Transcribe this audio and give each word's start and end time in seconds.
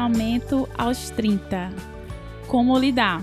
relacionamento 0.00 0.68
aos 0.78 1.10
30. 1.10 1.70
Como 2.46 2.78
lidar? 2.78 3.22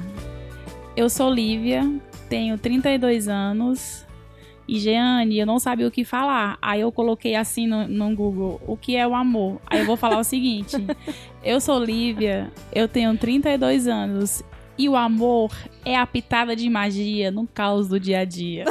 Eu 0.96 1.10
sou 1.10 1.32
Lívia, 1.34 1.90
tenho 2.30 2.58
32 2.58 3.28
anos. 3.28 4.06
E 4.68 4.80
Jeane, 4.80 5.40
eu 5.40 5.46
não 5.46 5.60
sabia 5.60 5.88
o 5.88 5.92
que 5.92 6.04
falar. 6.04 6.58
Aí 6.62 6.82
eu 6.82 6.92
coloquei 6.92 7.36
assim 7.36 7.66
no, 7.68 7.88
no 7.88 8.14
Google, 8.16 8.62
o 8.68 8.76
que 8.76 8.96
é 8.96 9.08
o 9.08 9.16
amor? 9.16 9.60
Aí 9.66 9.80
eu 9.80 9.86
vou 9.86 9.96
falar 9.96 10.20
o 10.20 10.24
seguinte: 10.24 10.76
eu 11.44 11.60
sou 11.60 11.84
Lívia, 11.84 12.52
eu 12.74 12.88
tenho 12.88 13.18
32 13.18 13.88
anos 13.88 14.44
e 14.78 14.88
o 14.88 14.96
amor 14.96 15.52
é 15.84 15.96
a 15.96 16.06
pitada 16.06 16.56
de 16.56 16.70
magia 16.70 17.32
no 17.32 17.48
caos 17.48 17.88
do 17.88 18.00
dia 18.00 18.20
a 18.20 18.26
dia. 18.26 18.66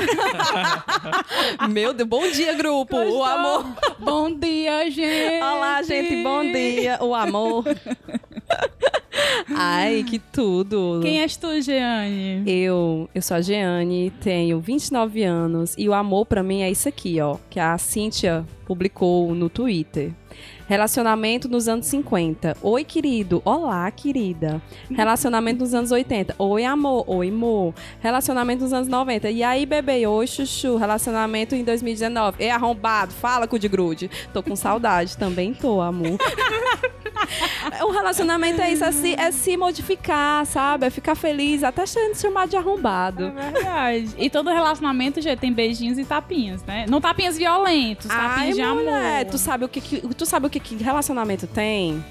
Meu 1.68 1.92
Deus, 1.92 2.08
bom 2.08 2.30
dia, 2.30 2.52
grupo. 2.54 2.96
Gostou? 2.96 3.18
O 3.18 3.24
amor. 3.24 3.66
Bom 3.98 4.32
dia, 4.32 4.90
gente. 4.90 5.42
Olá, 5.42 5.82
gente, 5.82 6.22
bom 6.22 6.42
dia. 6.42 6.98
O 7.00 7.14
amor. 7.14 7.64
Ai, 9.54 10.04
que 10.04 10.18
tudo. 10.18 11.00
Quem 11.02 11.20
és 11.20 11.36
tu, 11.36 11.60
Jeane? 11.60 12.42
Eu, 12.46 13.08
eu 13.14 13.22
sou 13.22 13.36
a 13.36 13.40
Jeane, 13.40 14.12
tenho 14.20 14.60
29 14.60 15.22
anos 15.24 15.74
e 15.78 15.88
o 15.88 15.94
amor 15.94 16.26
pra 16.26 16.42
mim 16.42 16.62
é 16.62 16.70
isso 16.70 16.88
aqui, 16.88 17.20
ó, 17.20 17.36
que 17.48 17.58
a 17.58 17.76
Cíntia 17.78 18.44
publicou 18.66 19.34
no 19.34 19.48
Twitter. 19.48 20.12
Relacionamento 20.68 21.48
nos 21.48 21.68
anos 21.68 21.86
50. 21.86 22.56
Oi, 22.60 22.82
querido. 22.84 23.40
Olá, 23.44 23.88
querida. 23.90 24.60
Relacionamento 24.90 25.60
nos 25.60 25.72
anos 25.72 25.92
80. 25.92 26.34
Oi, 26.38 26.64
amor. 26.64 27.04
Oi, 27.06 27.28
amor. 27.28 27.72
Relacionamento 28.00 28.64
nos 28.64 28.72
anos 28.72 28.88
90. 28.88 29.30
E 29.30 29.44
aí, 29.44 29.64
bebê? 29.64 30.04
Oi, 30.06 30.26
chuchu. 30.26 30.76
Relacionamento 30.76 31.54
em 31.54 31.62
2019. 31.62 32.42
Ei, 32.42 32.50
arrombado. 32.50 33.12
Fala, 33.12 33.46
cu 33.46 33.60
de 33.60 33.68
grude. 33.68 34.10
Tô 34.32 34.42
com 34.42 34.56
saudade. 34.56 35.16
Também 35.16 35.54
tô, 35.54 35.80
amor. 35.80 36.18
o 37.82 37.90
relacionamento 37.92 38.60
é 38.60 38.72
isso, 38.72 38.84
é 38.84 38.92
se, 38.92 39.14
é 39.14 39.30
se 39.30 39.56
modificar, 39.56 40.44
sabe? 40.46 40.86
É 40.86 40.90
ficar 40.90 41.14
feliz, 41.14 41.62
até 41.62 41.86
sendo 41.86 42.16
chamado 42.16 42.50
de 42.50 42.56
arrombado. 42.56 43.26
É 43.26 43.30
verdade. 43.50 44.08
E 44.18 44.28
todo 44.30 44.50
relacionamento 44.50 45.20
já 45.20 45.36
tem 45.36 45.52
beijinhos 45.52 45.98
e 45.98 46.04
tapinhas, 46.04 46.62
né? 46.64 46.86
Não 46.88 47.00
tapinhas 47.00 47.36
violentos, 47.38 48.06
tapinhas 48.06 48.38
Ai, 48.40 48.52
de 48.52 48.62
mulher, 48.62 49.20
amor. 49.20 49.30
tu 49.30 49.38
sabe 49.38 49.64
o 49.64 49.68
que, 49.68 49.80
que- 49.80 50.00
tu 50.14 50.26
sabe 50.26 50.46
o 50.46 50.50
que, 50.50 50.55
que 50.60 50.76
relacionamento 50.76 51.46
tem? 51.46 52.04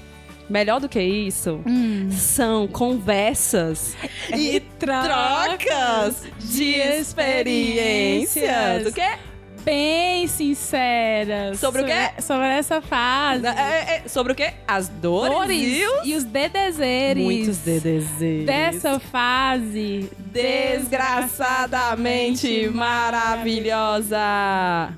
Melhor 0.48 0.80
do 0.80 0.88
que 0.88 1.02
isso? 1.02 1.60
Hum. 1.66 2.08
São 2.10 2.68
conversas 2.68 3.96
e 4.32 4.60
trocas 4.78 6.22
de 6.38 6.74
experiências. 6.74 8.86
O 8.86 8.92
quê? 8.92 9.18
Bem 9.66 10.26
sinceras. 10.28 11.58
Sobre 11.58 11.82
o 11.82 11.84
quê? 11.84 11.92
Sobre 12.22 12.46
essa 12.46 12.80
fase. 12.80 13.44
É, 13.48 13.96
é, 13.96 14.02
sobre 14.08 14.32
o 14.32 14.36
quê? 14.36 14.52
As 14.66 14.88
dores, 14.88 15.34
Dores 15.34 15.60
e 15.60 15.84
os... 15.84 16.06
e 16.06 16.14
os 16.14 16.22
dedezeres. 16.22 17.24
Muitos 17.24 17.58
dedezeiros. 17.58 18.46
Dessa 18.46 19.00
fase. 19.00 20.08
Desgraçadamente 20.32 22.68
maravilhosa. 22.68 24.16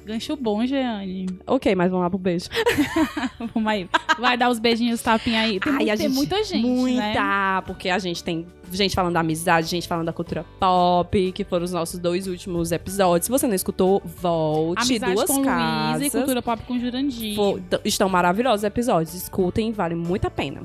Gancho 0.05 0.37
bom, 0.37 0.67
Jeane. 0.67 1.25
Ok, 1.47 1.75
mas 1.75 1.91
vamos 1.91 2.05
lá 2.05 2.11
pro 2.11 2.19
beijo. 2.19 2.51
Vamos 3.55 3.71
aí. 3.73 3.89
Vai 4.19 4.37
dar 4.37 4.51
os 4.51 4.59
beijinhos, 4.59 5.01
tapinha 5.01 5.41
aí. 5.41 5.59
Tem, 5.61 5.73
Ai, 5.73 5.79
mu- 5.87 5.93
a 5.93 5.97
tem 5.97 6.09
gente- 6.09 6.15
muita 6.15 6.45
gente, 6.45 6.67
Muita, 6.67 7.01
né? 7.01 7.63
porque 7.67 7.89
a 7.89 7.99
gente 7.99 8.23
tem 8.23 8.47
gente 8.73 8.95
falando 8.95 9.15
da 9.15 9.21
amizade, 9.21 9.67
gente 9.69 9.87
falando 9.89 10.07
da 10.07 10.13
cultura 10.13 10.45
pop, 10.61 11.33
que 11.33 11.45
foram 11.45 11.65
os 11.65 11.73
nossos 11.73 11.99
dois 11.99 12.27
últimos 12.27 12.73
episódios. 12.73 13.27
Se 13.27 13.31
você 13.31 13.47
não 13.47 13.55
escutou, 13.55 14.03
volte. 14.05 14.83
Amizade 14.83 15.15
duas 15.15 15.31
com 15.31 15.43
casas. 15.45 16.01
Luísa 16.01 16.07
e 16.07 16.11
cultura 16.21 16.43
pop 16.43 16.63
com 16.65 16.79
Jurandir. 16.79 17.35
Fo- 17.37 17.59
d- 17.59 17.81
Estão 17.85 18.09
maravilhosos 18.09 18.61
os 18.61 18.65
episódios. 18.65 19.15
Escutem, 19.15 19.73
vale 19.73 19.95
muito 19.95 20.27
a 20.27 20.31
pena. 20.31 20.63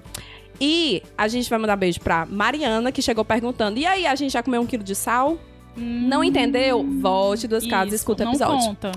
E 0.61 1.01
a 1.17 1.27
gente 1.27 1.49
vai 1.49 1.57
mandar 1.59 1.75
beijo 1.75 1.99
pra 1.99 2.25
Mariana, 2.25 2.91
que 2.91 3.01
chegou 3.01 3.25
perguntando: 3.25 3.79
e 3.79 3.85
aí, 3.85 4.05
a 4.05 4.15
gente 4.15 4.31
já 4.31 4.43
comeu 4.43 4.61
um 4.61 4.65
quilo 4.65 4.83
de 4.83 4.95
sal? 4.95 5.37
Não 5.75 6.23
entendeu? 6.23 6.85
Volte 7.01 7.47
duas 7.47 7.65
casas 7.65 7.91
e 7.91 7.93
Hum, 7.93 7.95
escuta 7.95 8.23
o 8.23 8.25
não 8.25 8.33
episódio. 8.33 8.67
conta. 8.67 8.91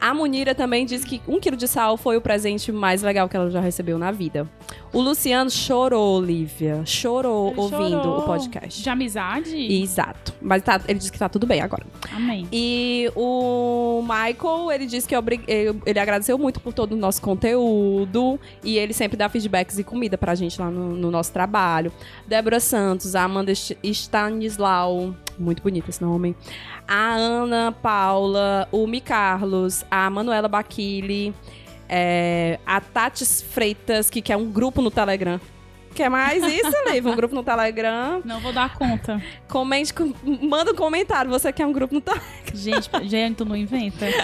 A 0.00 0.12
Munira 0.12 0.54
também 0.54 0.84
disse 0.84 1.06
que 1.06 1.20
um 1.26 1.40
quilo 1.40 1.56
de 1.56 1.66
sal 1.66 1.96
foi 1.96 2.16
o 2.16 2.20
presente 2.20 2.70
mais 2.70 3.02
legal 3.02 3.28
que 3.28 3.36
ela 3.36 3.50
já 3.50 3.60
recebeu 3.60 3.98
na 3.98 4.10
vida. 4.12 4.46
O 4.92 5.00
Luciano 5.00 5.50
chorou, 5.50 6.20
Lívia. 6.22 6.82
Chorou 6.84 7.48
Ele 7.50 7.60
ouvindo 7.60 8.02
chorou. 8.02 8.18
o 8.18 8.22
podcast. 8.22 8.82
De 8.82 8.90
amizade? 8.90 9.56
Exato. 9.56 10.34
Mas 10.40 10.62
tá- 10.62 10.80
ele 10.86 10.98
disse 10.98 11.10
que 11.10 11.18
tá 11.18 11.28
tudo 11.28 11.46
bem 11.46 11.60
agora. 11.60 11.84
Amém. 12.14 12.46
E 12.52 13.10
o 13.16 14.02
Michael, 14.02 14.70
ele 14.72 14.86
disse 14.86 15.08
que 15.08 15.16
obri- 15.16 15.40
ele 15.48 15.80
ele 15.86 15.98
agradeceu 15.98 16.36
muito 16.38 16.60
por 16.60 16.72
todo 16.72 16.92
o 16.92 16.96
nosso 16.96 17.20
conteúdo. 17.22 18.38
E 18.62 18.78
ele 18.78 18.92
sempre 18.92 19.16
dá 19.16 19.28
feedbacks 19.28 19.78
e 19.78 19.84
comida 19.84 20.16
pra 20.18 20.34
gente 20.34 20.60
lá 20.60 20.70
no, 20.70 20.90
no 20.94 21.10
nosso 21.10 21.32
trabalho. 21.32 21.90
Débora 22.26 22.60
Santos, 22.60 23.14
a 23.14 23.24
Amanda 23.24 23.54
St- 23.54 23.78
Stanislau, 23.82 25.14
muito 25.38 25.62
bonito 25.62 25.88
esse 25.88 26.02
nome. 26.02 26.36
A 26.86 27.14
Ana 27.14 27.72
Paula, 27.72 28.68
o 28.70 28.86
Mi 28.86 29.00
Carlos, 29.00 29.84
a 29.90 30.08
Manuela 30.10 30.48
Baquili, 30.48 31.34
é, 31.88 32.58
a 32.66 32.80
Tatis 32.80 33.42
Freitas, 33.42 34.10
que 34.10 34.20
quer 34.20 34.36
um 34.36 34.50
grupo 34.50 34.82
no 34.82 34.90
Telegram. 34.90 35.40
Quer 35.96 36.08
mais 36.10 36.44
isso, 36.44 36.70
Liv? 36.90 37.06
Um 37.06 37.16
grupo 37.16 37.34
no 37.34 37.42
Telegram. 37.42 38.20
Não 38.24 38.38
vou 38.40 38.52
dar 38.52 38.74
conta. 38.76 39.20
Comente, 39.48 39.92
com- 39.94 40.12
manda 40.42 40.72
um 40.72 40.74
comentário. 40.76 41.30
Você 41.30 41.50
quer 41.52 41.66
um 41.66 41.72
grupo 41.72 41.94
no 41.94 42.00
Telegram? 42.00 42.26
Gente, 42.54 43.34
tu 43.36 43.44
não 43.44 43.56
inventa? 43.56 44.06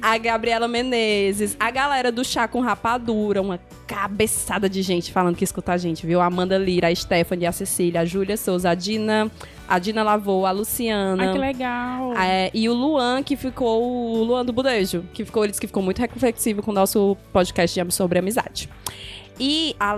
A 0.00 0.16
Gabriela 0.18 0.68
Menezes, 0.68 1.56
a 1.58 1.70
galera 1.70 2.12
do 2.12 2.24
Chá 2.24 2.46
com 2.46 2.60
Rapadura, 2.60 3.40
uma 3.42 3.58
cabeçada 3.86 4.68
de 4.68 4.82
gente 4.82 5.10
falando 5.12 5.36
que 5.36 5.44
escuta 5.44 5.72
a 5.72 5.76
gente, 5.76 6.06
viu? 6.06 6.20
A 6.20 6.26
Amanda 6.26 6.56
Lira, 6.58 6.88
a 6.88 6.94
Stephanie, 6.94 7.46
a 7.46 7.52
Cecília, 7.52 8.00
a 8.00 8.04
Júlia 8.04 8.36
Souza, 8.36 8.70
a 8.70 8.74
Dina, 8.74 9.30
a 9.68 9.78
Dina 9.78 10.02
Lavou, 10.02 10.46
a 10.46 10.50
Luciana. 10.50 11.22
Ai, 11.26 11.32
que 11.32 11.38
legal. 11.38 12.12
É, 12.16 12.50
e 12.54 12.68
o 12.68 12.74
Luan, 12.74 13.22
que 13.22 13.36
ficou. 13.36 13.82
O 13.82 14.22
Luan 14.24 14.44
do 14.44 14.52
Budejo, 14.52 15.04
que 15.12 15.24
ficou, 15.24 15.44
ele 15.44 15.52
que 15.52 15.66
ficou 15.66 15.82
muito 15.82 15.98
reflexivo 15.98 16.62
com 16.62 16.70
o 16.70 16.74
nosso 16.74 17.16
podcast 17.32 17.82
de- 17.82 17.94
sobre 17.94 18.18
amizade. 18.18 18.68
E 19.38 19.74
a 19.80 19.96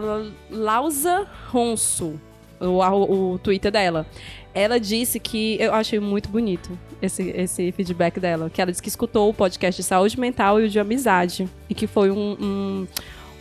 Lausa 0.50 1.26
Ronso, 1.50 2.18
o, 2.60 2.82
a- 2.82 2.94
o 2.94 3.38
Twitter 3.42 3.70
dela. 3.70 4.06
Ela 4.54 4.80
disse 4.80 5.20
que. 5.20 5.56
Eu 5.60 5.74
achei 5.74 6.00
muito 6.00 6.28
bonito 6.30 6.70
esse, 7.02 7.22
esse 7.30 7.70
feedback 7.72 8.18
dela. 8.18 8.48
Que 8.48 8.62
ela 8.62 8.70
disse 8.70 8.82
que 8.82 8.88
escutou 8.88 9.28
o 9.28 9.34
podcast 9.34 9.80
de 9.82 9.86
saúde 9.86 10.18
mental 10.18 10.58
e 10.60 10.64
o 10.64 10.68
de 10.68 10.80
amizade. 10.80 11.46
E 11.68 11.74
que 11.74 11.86
foi 11.86 12.10
um. 12.10 12.36
um 12.40 12.86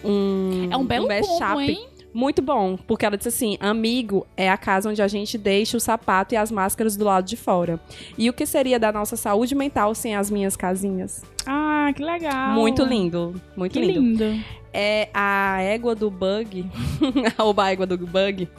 um, 0.07 0.67
é 0.71 0.77
um 0.77 0.85
belo 0.85 1.07
mashup 1.07 1.39
combo, 1.39 1.61
hein? 1.61 1.87
muito 2.13 2.39
bom, 2.39 2.77
porque 2.85 3.05
ela 3.05 3.17
disse 3.17 3.29
assim: 3.29 3.57
amigo 3.59 4.27
é 4.37 4.47
a 4.51 4.55
casa 4.57 4.87
onde 4.89 5.01
a 5.01 5.07
gente 5.07 5.35
deixa 5.35 5.77
o 5.77 5.79
sapato 5.79 6.35
e 6.35 6.37
as 6.37 6.51
máscaras 6.51 6.95
do 6.95 7.05
lado 7.05 7.25
de 7.25 7.35
fora. 7.35 7.79
E 8.17 8.29
o 8.29 8.33
que 8.33 8.45
seria 8.45 8.77
da 8.77 8.91
nossa 8.91 9.15
saúde 9.15 9.55
mental 9.55 9.95
sem 9.95 10.15
as 10.15 10.29
minhas 10.29 10.55
casinhas? 10.55 11.23
Ah, 11.47 11.91
que 11.95 12.03
legal. 12.03 12.51
Muito 12.51 12.83
lindo, 12.83 13.33
muito 13.57 13.71
Que 13.73 13.79
lindo. 13.79 14.23
lindo. 14.25 14.43
É 14.77 15.07
a 15.13 15.61
égua 15.61 15.95
do 15.95 16.11
bug, 16.11 16.69
a 17.57 17.71
égua 17.71 17.85
do 17.85 17.97
bug. 17.97 18.49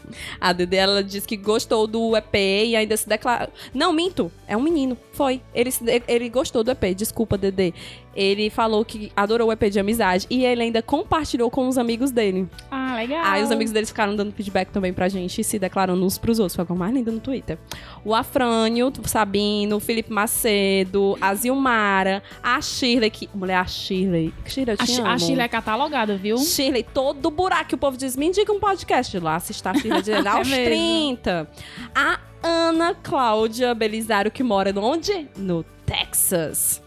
A 0.40 0.54
Dede, 0.54 0.74
ela 0.74 1.04
disse 1.04 1.28
que 1.28 1.36
gostou 1.36 1.86
do 1.86 2.16
EP 2.16 2.34
e 2.34 2.74
ainda 2.74 2.96
se 2.96 3.06
declarou. 3.06 3.48
Não, 3.74 3.92
minto, 3.92 4.32
é 4.48 4.56
um 4.56 4.62
menino, 4.62 4.96
foi. 5.12 5.42
Ele, 5.54 5.70
ele 6.08 6.30
gostou 6.30 6.64
do 6.64 6.70
EP, 6.70 6.94
desculpa, 6.94 7.36
Dede. 7.36 7.74
Ele 8.16 8.48
falou 8.48 8.82
que 8.84 9.12
adorou 9.14 9.48
o 9.48 9.52
EP 9.52 9.64
de 9.70 9.78
amizade 9.78 10.26
e 10.30 10.44
ele 10.44 10.62
ainda 10.62 10.80
compartilhou 10.80 11.50
com 11.50 11.68
os 11.68 11.76
amigos 11.76 12.10
dele. 12.10 12.48
Ah, 12.70 12.94
legal. 12.96 13.20
Aí 13.24 13.42
os 13.42 13.50
amigos 13.50 13.72
deles 13.72 13.90
ficaram 13.90 14.16
dando 14.16 14.32
feedback 14.32 14.70
também 14.70 14.92
pra 14.92 15.06
gente 15.08 15.40
e 15.40 15.44
se 15.44 15.58
declarando 15.58 16.02
uns 16.04 16.16
pros 16.16 16.38
outros. 16.38 16.56
Foi 16.56 16.64
a 16.68 16.74
mais 16.74 16.94
linda 16.94 17.12
no 17.12 17.20
Twitter. 17.20 17.58
O 18.04 18.14
Afrânio, 18.14 18.90
o 19.04 19.06
Sabino, 19.08 19.76
o 19.76 19.80
Felipe 19.80 20.10
Macedo, 20.12 21.18
a 21.20 21.34
Zilmara, 21.34 22.22
a 22.42 22.60
Shirley, 22.60 23.10
que. 23.10 23.28
Mulher, 23.34 23.56
a 23.58 23.66
Shirley. 23.66 24.32
Shirley, 24.46 24.74
eu 24.78 24.82
A, 24.82 24.86
te 24.86 24.92
Shi- 24.92 25.00
amo. 25.02 25.10
a 25.10 25.18
Shirley 25.18 25.44
é 25.44 25.48
catalogada, 25.48 26.16
viu? 26.16 26.38
Shirley, 26.38 26.82
todo 26.94 27.30
buraco 27.30 27.68
que 27.68 27.74
o 27.74 27.78
povo 27.78 27.96
diz, 27.98 28.16
me 28.16 28.26
indica 28.28 28.50
um 28.50 28.58
podcast 28.58 29.18
lá, 29.18 29.36
assista 29.36 29.70
a 29.70 29.74
Shirley 29.74 30.02
aos 30.26 30.50
É 30.50 30.50
mesmo. 30.50 31.16
30. 31.18 31.50
A 31.94 32.18
Ana 32.42 32.94
Cláudia 32.94 33.74
Belisário, 33.74 34.30
que 34.30 34.42
mora 34.42 34.72
onde? 34.80 35.28
No 35.36 35.64
Texas. 35.84 36.82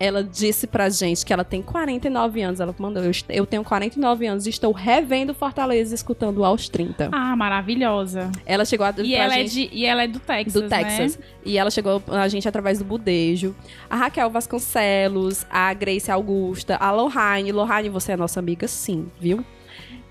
Ela 0.00 0.22
disse 0.22 0.66
pra 0.66 0.88
gente 0.88 1.24
que 1.26 1.32
ela 1.32 1.44
tem 1.44 1.60
49 1.60 2.40
anos. 2.42 2.60
Ela 2.60 2.74
mandou, 2.78 3.02
eu, 3.02 3.10
eu 3.28 3.46
tenho 3.46 3.64
49 3.64 4.26
anos 4.26 4.46
e 4.46 4.50
estou 4.50 4.72
revendo 4.72 5.34
Fortaleza 5.34 5.94
escutando 5.94 6.44
aos 6.44 6.68
30. 6.68 7.08
Ah, 7.12 7.34
maravilhosa. 7.36 8.30
Ela 8.46 8.64
chegou 8.64 8.86
a, 8.86 8.94
E 9.02 9.14
ela, 9.14 9.34
é 9.34 9.38
gente 9.46 9.68
de, 9.68 9.76
e 9.76 9.84
ela 9.84 10.04
é 10.04 10.08
do 10.08 10.20
Texas, 10.20 10.52
do 10.62 10.68
Texas. 10.68 11.16
né? 11.16 11.24
E 11.44 11.58
ela 11.58 11.70
chegou 11.70 12.02
a 12.08 12.28
gente 12.28 12.48
através 12.48 12.78
do 12.78 12.84
Budejo. 12.84 13.54
A 13.90 13.96
Raquel 13.96 14.30
Vasconcelos, 14.30 15.44
a 15.50 15.72
Grace 15.74 16.10
Augusta, 16.10 16.76
a 16.76 16.90
Lohane. 16.90 17.52
Lohane, 17.52 17.88
você 17.88 18.12
é 18.12 18.16
nossa 18.16 18.38
amiga, 18.40 18.68
sim, 18.68 19.08
viu? 19.20 19.44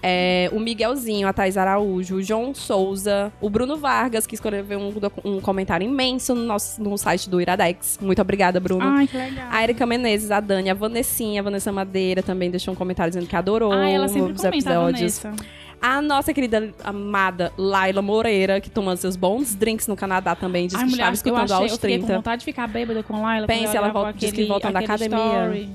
É, 0.04 0.50
o 0.54 0.60
Miguelzinho, 0.60 1.28
a 1.28 1.34
Thais 1.34 1.58
Araújo, 1.58 2.16
o 2.18 2.24
João 2.24 2.54
Souza, 2.54 3.32
o 3.42 3.50
Bruno 3.50 3.78
Vargas, 3.78 4.28
que 4.28 4.36
escreveu 4.36 4.80
um, 4.80 4.94
um 5.26 5.42
comentário 5.42 5.84
imenso 5.86 6.36
no, 6.36 6.44
nosso, 6.44 6.82
no 6.82 6.96
site 6.98 7.28
do 7.30 7.42
Iradex. 7.42 7.98
Muito 8.02 8.22
obrigada, 8.22 8.60
Bruno. 8.60 8.84
Ai, 8.86 9.08
que 9.08 9.18
legal. 9.18 9.48
A 9.52 9.64
Erika 9.64 9.86
Menezes, 9.88 10.30
a 10.30 10.40
Dani, 10.40 10.70
a 10.70 10.74
Vanessinha, 10.76 11.42
a 11.42 11.44
Vanessa 11.44 11.72
Madeira 11.72 12.22
também 12.22 12.52
deixou 12.52 12.74
um 12.74 12.78
comentário 12.78 13.10
dizendo 13.10 13.28
que 13.28 13.36
adorou 13.36 13.72
Ai, 13.74 13.96
ela 13.96 14.08
sempre 14.08 14.34
os 14.34 14.42
comenta, 14.42 14.48
a 14.48 14.74
episódios. 14.74 15.20
Vanessa. 15.20 15.58
A 15.82 16.02
nossa 16.02 16.34
querida 16.34 16.74
amada 16.84 17.52
Laila 17.58 18.02
Moreira, 18.02 18.60
que 18.60 18.70
toma 18.70 18.96
seus 18.96 19.16
bons 19.16 19.54
drinks 19.56 19.88
no 19.88 19.96
Canadá 19.96 20.36
também, 20.36 20.66
diz 20.68 20.76
Ai, 20.76 20.86
que 20.86 20.90
mulher, 20.90 21.02
estava 21.04 21.14
escutando 21.16 21.38
eu 21.50 21.56
achei, 21.56 21.56
aos 21.66 21.72
eu 21.72 21.78
fiquei 21.78 21.98
com 22.00 22.06
30. 22.06 22.18
vontade 22.18 22.40
de 22.40 22.46
ficar 22.46 22.68
bêbada 22.68 23.04
com 23.04 23.22
Laila. 23.22 23.46
Pense, 23.48 23.76
ela 23.78 23.90
volta- 23.90 24.14
diz 24.14 24.22
que 24.22 24.28
aquele- 24.28 24.48
voltando 24.48 24.74
da 24.74 24.80
aquele 24.80 24.94
academia. 25.06 25.42
story. 25.44 25.70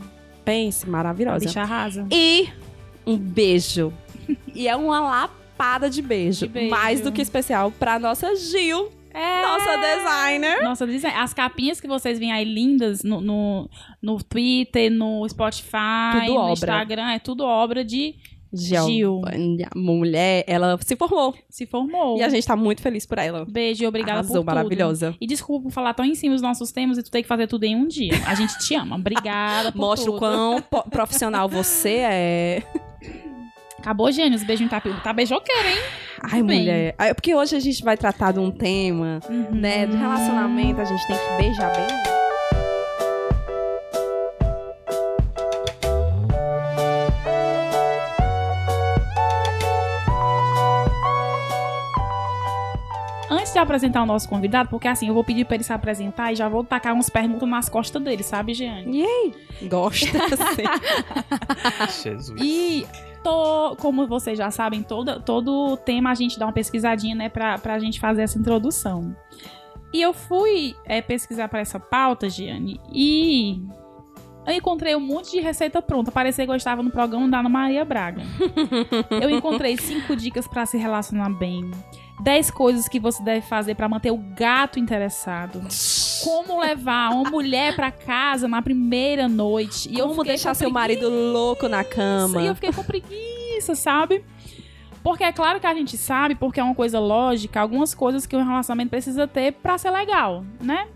Pense, 0.44 0.88
maravilhosa. 0.90 1.44
Bicha 1.46 1.62
arrasa. 1.62 2.04
E 2.10 2.48
um 3.06 3.16
beijo. 3.16 3.92
E 4.54 4.68
é 4.68 4.74
uma 4.76 5.00
lapada 5.00 5.88
de 5.90 6.00
beijo. 6.02 6.46
De 6.46 6.52
beijo. 6.52 6.70
Mais 6.70 7.00
do 7.00 7.10
que 7.12 7.20
especial 7.22 7.70
pra 7.70 7.98
nossa 7.98 8.34
Gil, 8.36 8.90
É. 9.14 9.42
nossa 9.42 9.76
designer. 9.76 10.62
Nossa, 10.62 10.86
design- 10.86 11.16
as 11.18 11.32
capinhas 11.34 11.80
que 11.80 11.86
vocês 11.88 12.18
veem 12.18 12.32
aí 12.32 12.44
lindas 12.44 13.02
no, 13.02 13.20
no, 13.20 13.68
no 14.00 14.22
Twitter, 14.22 14.90
no 14.90 15.28
Spotify, 15.28 16.20
Tudo 16.20 16.34
no 16.34 16.40
obra. 16.40 16.52
Instagram, 16.52 17.10
é 17.10 17.18
tudo 17.18 17.44
obra 17.44 17.84
de 17.84 18.14
Gil. 18.54 18.84
Gil. 18.86 19.20
Mulher, 19.74 20.44
ela 20.46 20.78
se 20.82 20.94
formou. 20.94 21.34
se 21.48 21.64
formou. 21.66 22.18
E 22.18 22.22
a 22.22 22.28
gente 22.28 22.46
tá 22.46 22.54
muito 22.54 22.82
feliz 22.82 23.06
por 23.06 23.16
ela. 23.16 23.46
Beijo 23.48 23.86
obrigada 23.86 24.18
Arrasou, 24.18 24.36
por 24.36 24.40
tudo. 24.40 24.46
maravilhosa. 24.54 25.14
E 25.18 25.26
desculpa 25.26 25.64
por 25.64 25.72
falar 25.72 25.94
tão 25.94 26.04
em 26.04 26.14
cima 26.14 26.34
dos 26.34 26.42
nossos 26.42 26.70
temas 26.70 26.98
e 26.98 27.02
tu 27.02 27.10
ter 27.10 27.22
que 27.22 27.28
fazer 27.28 27.46
tudo 27.46 27.64
em 27.64 27.74
um 27.74 27.86
dia. 27.88 28.12
A 28.26 28.34
gente 28.34 28.58
te 28.58 28.74
ama. 28.74 28.96
Obrigada 28.96 29.72
por 29.72 29.78
Mostra 29.80 30.10
o 30.10 30.14
tudo. 30.14 30.18
quão 30.18 30.60
po- 30.60 30.82
profissional 30.90 31.48
você 31.48 31.96
é. 32.02 32.62
Acabou, 33.82 34.10
gênios. 34.12 34.44
Beijo 34.44 34.62
em 34.62 34.68
tapi. 34.68 34.92
Tá 35.02 35.12
beijoqueira, 35.12 35.68
hein? 35.68 35.78
Ai, 36.22 36.40
bem. 36.42 36.60
mulher. 36.60 36.94
Ah, 36.96 37.06
É 37.08 37.14
porque 37.14 37.34
hoje 37.34 37.56
a 37.56 37.60
gente 37.60 37.82
vai 37.82 37.96
tratar 37.96 38.30
de 38.32 38.38
um 38.38 38.48
tema, 38.48 39.18
né? 39.50 39.86
De 39.86 39.96
relacionamento, 39.96 40.80
a 40.80 40.84
gente 40.84 41.04
tem 41.08 41.16
que 41.16 41.36
beijar 41.36 41.72
bem. 41.76 42.12
Antes 53.30 53.52
de 53.52 53.58
apresentar 53.58 54.02
o 54.02 54.06
nosso 54.06 54.28
convidado, 54.28 54.68
porque 54.68 54.86
assim, 54.86 55.08
eu 55.08 55.14
vou 55.14 55.24
pedir 55.24 55.46
pra 55.46 55.54
ele 55.54 55.64
se 55.64 55.72
apresentar 55.72 56.32
e 56.32 56.36
já 56.36 56.48
vou 56.48 56.62
tacar 56.62 56.92
umas 56.92 57.08
perguntas 57.08 57.48
nas 57.48 57.68
costas 57.68 58.02
dele, 58.02 58.22
sabe, 58.22 58.52
Jeane? 58.52 58.98
E 59.00 59.02
aí? 59.04 59.32
Gosta, 59.68 60.06
assim. 61.86 62.02
Jesus. 62.02 62.40
E 62.42 62.86
tô, 63.22 63.76
como 63.76 64.06
vocês 64.06 64.36
já 64.36 64.50
sabem, 64.50 64.82
todo, 64.82 65.20
todo 65.20 65.76
tema 65.78 66.10
a 66.10 66.14
gente 66.14 66.38
dá 66.38 66.46
uma 66.46 66.52
pesquisadinha, 66.52 67.14
né, 67.14 67.28
pra, 67.28 67.58
pra 67.58 67.78
gente 67.78 68.00
fazer 68.00 68.22
essa 68.22 68.38
introdução. 68.38 69.16
E 69.92 70.00
eu 70.00 70.12
fui 70.12 70.74
é, 70.84 71.02
pesquisar 71.02 71.48
pra 71.48 71.60
essa 71.60 71.78
pauta, 71.78 72.28
Giane, 72.28 72.80
e 72.90 73.60
eu 74.46 74.52
encontrei 74.54 74.94
um 74.96 75.00
monte 75.00 75.30
de 75.32 75.40
receita 75.40 75.80
pronta. 75.80 76.10
Parecia 76.10 76.44
que 76.44 76.50
eu 76.50 76.56
estava 76.56 76.82
no 76.82 76.90
programa 76.90 77.28
da 77.28 77.38
Ana 77.40 77.48
Maria 77.48 77.84
Braga. 77.84 78.22
eu 79.10 79.30
encontrei 79.30 79.76
cinco 79.76 80.16
dicas 80.16 80.46
pra 80.48 80.66
se 80.66 80.76
relacionar 80.76 81.30
bem. 81.30 81.70
10 82.22 82.50
coisas 82.52 82.88
que 82.88 83.00
você 83.00 83.22
deve 83.22 83.40
fazer 83.46 83.74
pra 83.74 83.88
manter 83.88 84.10
o 84.12 84.16
gato 84.16 84.78
interessado. 84.78 85.60
Como 86.22 86.60
levar 86.60 87.10
uma 87.10 87.28
mulher 87.30 87.74
pra 87.74 87.90
casa 87.90 88.46
na 88.46 88.62
primeira 88.62 89.28
noite. 89.28 89.88
E 89.90 89.98
eu 89.98 90.06
Como 90.08 90.20
fiquei 90.20 90.32
deixar 90.34 90.54
seu 90.54 90.70
marido 90.70 91.08
louco 91.08 91.68
na 91.68 91.82
cama. 91.82 92.40
e 92.42 92.46
eu 92.46 92.54
fiquei 92.54 92.72
com 92.72 92.84
preguiça, 92.84 93.74
sabe? 93.74 94.24
Porque 95.02 95.24
é 95.24 95.32
claro 95.32 95.58
que 95.58 95.66
a 95.66 95.74
gente 95.74 95.96
sabe, 95.96 96.36
porque 96.36 96.60
é 96.60 96.62
uma 96.62 96.76
coisa 96.76 97.00
lógica, 97.00 97.60
algumas 97.60 97.92
coisas 97.92 98.24
que 98.24 98.36
um 98.36 98.44
relacionamento 98.46 98.90
precisa 98.90 99.26
ter 99.26 99.52
pra 99.54 99.76
ser 99.76 99.90
legal, 99.90 100.44
né? 100.60 100.86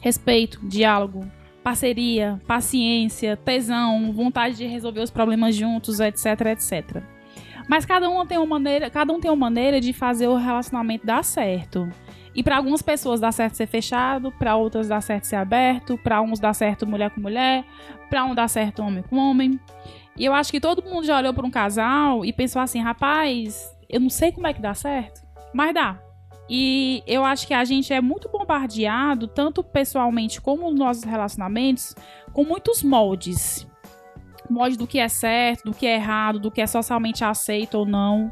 Respeito, 0.00 0.58
diálogo, 0.64 1.30
parceria, 1.62 2.40
paciência, 2.46 3.36
tesão, 3.36 4.12
vontade 4.12 4.56
de 4.56 4.66
resolver 4.66 5.00
os 5.00 5.10
problemas 5.10 5.54
juntos, 5.54 6.00
etc, 6.00 6.26
etc. 6.52 7.02
Mas 7.68 7.84
cada 7.84 8.08
um 8.08 8.26
tem 8.26 8.38
uma 8.38 8.46
maneira, 8.46 8.90
cada 8.90 9.12
um 9.12 9.20
tem 9.20 9.30
uma 9.30 9.36
maneira 9.36 9.80
de 9.80 9.92
fazer 9.92 10.26
o 10.26 10.36
relacionamento 10.36 11.06
dar 11.06 11.22
certo. 11.22 11.88
E 12.34 12.42
pra 12.42 12.56
algumas 12.56 12.82
pessoas 12.82 13.20
dá 13.20 13.30
certo 13.32 13.56
ser 13.56 13.66
fechado, 13.66 14.32
pra 14.32 14.56
outras 14.56 14.88
dá 14.88 15.00
certo 15.00 15.24
ser 15.24 15.36
aberto, 15.36 15.98
pra 15.98 16.20
uns 16.20 16.38
dá 16.38 16.52
certo 16.54 16.86
mulher 16.86 17.10
com 17.10 17.20
mulher, 17.20 17.64
pra 18.08 18.24
um 18.24 18.34
dá 18.34 18.46
certo 18.48 18.82
homem 18.82 19.02
com 19.02 19.16
homem. 19.16 19.58
E 20.16 20.24
eu 20.24 20.32
acho 20.32 20.50
que 20.50 20.60
todo 20.60 20.82
mundo 20.82 21.06
já 21.06 21.16
olhou 21.16 21.32
pra 21.34 21.46
um 21.46 21.50
casal 21.50 22.24
e 22.24 22.32
pensou 22.32 22.60
assim, 22.60 22.80
rapaz, 22.80 23.74
eu 23.88 24.00
não 24.00 24.10
sei 24.10 24.32
como 24.32 24.46
é 24.46 24.52
que 24.52 24.60
dá 24.60 24.74
certo, 24.74 25.22
mas 25.52 25.74
dá. 25.74 25.98
E 26.52 27.04
eu 27.06 27.24
acho 27.24 27.46
que 27.46 27.54
a 27.54 27.64
gente 27.64 27.92
é 27.92 28.00
muito 28.00 28.28
bombardeado, 28.28 29.28
tanto 29.28 29.62
pessoalmente 29.62 30.40
como 30.40 30.68
nos 30.68 30.80
nossos 30.80 31.04
relacionamentos, 31.04 31.94
com 32.32 32.42
muitos 32.42 32.82
moldes. 32.82 33.64
Molde 34.50 34.76
do 34.76 34.84
que 34.84 34.98
é 34.98 35.08
certo, 35.08 35.66
do 35.66 35.72
que 35.72 35.86
é 35.86 35.94
errado, 35.94 36.40
do 36.40 36.50
que 36.50 36.60
é 36.60 36.66
socialmente 36.66 37.22
aceito 37.22 37.76
ou 37.78 37.86
não. 37.86 38.28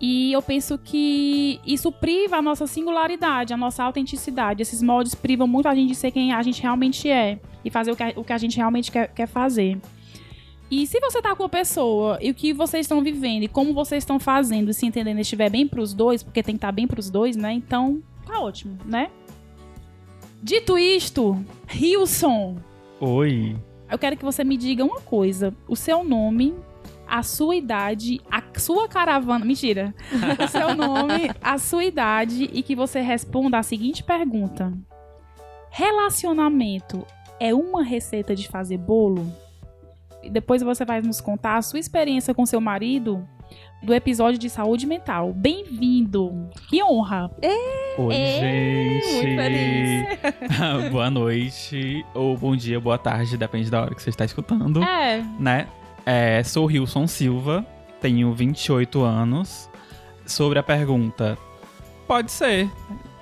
E 0.00 0.32
eu 0.32 0.42
penso 0.42 0.76
que 0.78 1.60
isso 1.64 1.92
priva 1.92 2.38
a 2.38 2.42
nossa 2.42 2.66
singularidade, 2.66 3.54
a 3.54 3.56
nossa 3.56 3.84
autenticidade. 3.84 4.60
Esses 4.60 4.82
moldes 4.82 5.14
privam 5.14 5.46
muito 5.46 5.68
a 5.68 5.74
gente 5.76 5.90
de 5.90 5.94
ser 5.94 6.10
quem 6.10 6.32
a 6.32 6.42
gente 6.42 6.60
realmente 6.60 7.08
é 7.08 7.38
e 7.64 7.70
fazer 7.70 7.92
o 7.92 7.96
que 7.96 8.02
a, 8.02 8.12
o 8.16 8.24
que 8.24 8.32
a 8.32 8.38
gente 8.38 8.56
realmente 8.56 8.90
quer, 8.90 9.14
quer 9.14 9.28
fazer. 9.28 9.80
E 10.70 10.86
se 10.86 11.00
você 11.00 11.22
tá 11.22 11.34
com 11.34 11.44
a 11.44 11.48
pessoa 11.48 12.18
e 12.20 12.30
o 12.30 12.34
que 12.34 12.52
vocês 12.52 12.84
estão 12.84 13.02
vivendo 13.02 13.44
e 13.44 13.48
como 13.48 13.72
vocês 13.72 14.02
estão 14.02 14.18
fazendo, 14.18 14.72
se 14.72 14.84
entendendo, 14.84 15.18
estiver 15.18 15.48
bem 15.48 15.66
pros 15.66 15.94
dois, 15.94 16.22
porque 16.22 16.42
tem 16.42 16.54
que 16.54 16.58
estar 16.58 16.72
bem 16.72 16.86
pros 16.86 17.08
dois, 17.08 17.36
né? 17.36 17.52
Então, 17.52 18.02
tá 18.26 18.38
ótimo, 18.38 18.76
né? 18.84 19.10
Dito 20.42 20.78
isto, 20.78 21.42
Hilson, 21.74 22.58
Oi. 23.00 23.56
eu 23.90 23.98
quero 23.98 24.16
que 24.16 24.24
você 24.24 24.44
me 24.44 24.56
diga 24.56 24.84
uma 24.84 25.00
coisa: 25.00 25.54
o 25.66 25.74
seu 25.74 26.04
nome, 26.04 26.54
a 27.08 27.22
sua 27.22 27.56
idade, 27.56 28.20
a 28.30 28.42
sua 28.58 28.86
caravana. 28.86 29.44
Mentira. 29.44 29.94
O 30.44 30.48
seu 30.48 30.76
nome, 30.76 31.30
a 31.42 31.58
sua 31.58 31.84
idade 31.84 32.50
e 32.52 32.62
que 32.62 32.76
você 32.76 33.00
responda 33.00 33.58
a 33.58 33.62
seguinte 33.62 34.04
pergunta: 34.04 34.72
Relacionamento 35.70 37.04
é 37.40 37.54
uma 37.54 37.82
receita 37.82 38.36
de 38.36 38.46
fazer 38.46 38.78
bolo? 38.78 39.26
E 40.22 40.30
depois 40.30 40.62
você 40.62 40.84
vai 40.84 41.00
nos 41.00 41.20
contar 41.20 41.56
a 41.56 41.62
sua 41.62 41.78
experiência 41.78 42.34
com 42.34 42.44
seu 42.44 42.60
marido 42.60 43.26
do 43.82 43.94
episódio 43.94 44.38
de 44.38 44.50
saúde 44.50 44.86
mental. 44.86 45.32
Bem-vindo! 45.32 46.50
Que 46.68 46.82
honra! 46.82 47.30
Oi, 47.96 48.14
Ê, 48.14 49.00
gente. 49.00 49.12
muito 49.14 49.36
feliz. 49.36 50.90
Boa 50.90 51.10
noite, 51.10 52.04
ou 52.14 52.36
bom 52.36 52.54
dia, 52.56 52.78
boa 52.80 52.98
tarde, 52.98 53.36
depende 53.36 53.70
da 53.70 53.82
hora 53.82 53.94
que 53.94 54.02
você 54.02 54.10
está 54.10 54.24
escutando, 54.24 54.82
É, 54.82 55.22
né? 55.38 55.66
É, 56.04 56.42
sou 56.42 56.66
Wilson 56.66 57.06
Silva, 57.06 57.64
tenho 58.00 58.32
28 58.32 59.02
anos. 59.02 59.68
Sobre 60.26 60.58
a 60.58 60.62
pergunta, 60.62 61.38
pode 62.06 62.30
ser. 62.30 62.70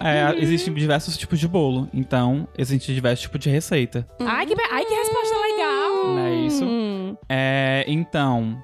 É, 0.01 0.27
Uhum. 0.31 0.39
Existem 0.39 0.75
diversos 0.75 1.17
tipos 1.17 1.39
de 1.39 1.49
bolo, 1.49 1.89
então 1.95 2.47
existe 2.59 2.93
diversos 2.93 3.23
tipos 3.23 3.41
de 3.41 3.49
receita. 3.49 4.07
ai 4.21 4.45
que, 4.45 4.55
ai 4.71 4.85
que 4.85 4.95
resposta 4.95 5.35
legal! 5.37 5.46
Não 6.15 6.19
é 6.19 6.35
isso? 6.35 6.65
Hum. 6.65 7.17
É, 7.29 7.85
então, 7.87 8.57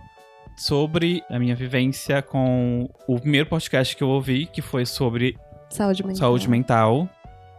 sobre 0.57 1.23
a 1.31 1.39
minha 1.39 1.55
vivência 1.55 2.23
com 2.23 2.89
o 3.07 3.19
primeiro 3.19 3.49
podcast 3.49 3.97
que 3.97 4.03
eu 4.03 4.09
ouvi, 4.09 4.47
que 4.47 4.63
foi 4.63 4.87
sobre 4.87 5.37
Saúde 5.69 6.03
mental. 6.03 6.21
saúde 6.21 6.49
mental. 6.49 7.09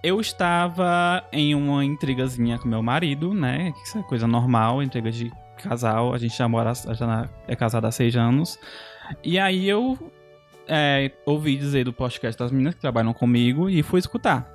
Eu 0.03 0.19
estava 0.19 1.23
em 1.31 1.55
uma 1.55 1.83
intrigazinha 1.83 2.57
com 2.59 2.67
meu 2.67 2.83
marido, 2.83 3.33
né? 3.33 3.73
Isso 3.83 3.97
é 3.97 4.03
coisa 4.03 4.27
normal, 4.27 4.83
intriga 4.83 5.11
de 5.11 5.31
casal. 5.57 6.13
A 6.13 6.17
gente 6.17 6.37
já 6.37 6.47
mora, 6.47 6.73
já 6.73 7.29
é 7.47 7.55
casado 7.55 7.85
há 7.85 7.91
seis 7.91 8.15
anos. 8.15 8.59
E 9.23 9.39
aí 9.39 9.67
eu 9.67 9.97
é, 10.67 11.11
ouvi 11.25 11.55
dizer 11.55 11.85
do 11.85 11.93
podcast 11.93 12.37
das 12.37 12.51
meninas 12.51 12.75
que 12.75 12.81
trabalham 12.81 13.13
comigo 13.13 13.69
e 13.69 13.81
fui 13.81 13.99
escutar. 13.99 14.52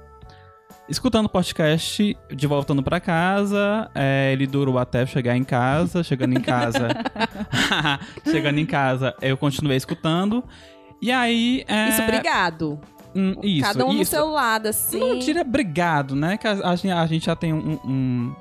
Escutando 0.89 1.27
o 1.27 1.29
podcast, 1.29 2.17
de 2.35 2.47
voltando 2.47 2.83
pra 2.83 2.99
casa, 2.99 3.91
é, 3.95 4.31
ele 4.33 4.47
durou 4.47 4.79
até 4.79 5.05
chegar 5.05 5.37
em 5.37 5.45
casa. 5.45 6.03
Chegando 6.03 6.37
em 6.37 6.41
casa, 6.41 6.89
chegando 8.25 8.59
em 8.59 8.65
casa, 8.67 9.15
eu 9.21 9.37
continuei 9.37 9.77
escutando. 9.77 10.43
E 11.01 11.13
aí. 11.13 11.63
é, 11.69 11.91
Isso, 11.91 12.03
obrigado. 12.03 12.81
hum, 13.15 13.35
isso, 13.43 13.67
Cada 13.67 13.85
um 13.85 13.93
no 13.93 14.01
isso. 14.03 14.13
seu 14.13 14.29
lado, 14.31 14.67
assim. 14.69 14.99
Não 14.99 15.19
diria 15.19 15.45
brigado, 15.45 16.17
né? 16.17 16.39
Que 16.39 16.47
a, 16.49 16.53
a 16.71 16.75
gente, 16.77 16.91
a 16.91 17.07
gente 17.07 17.27
já 17.27 17.37
tem 17.37 17.53
um, 17.53 17.79
um- 17.85 18.35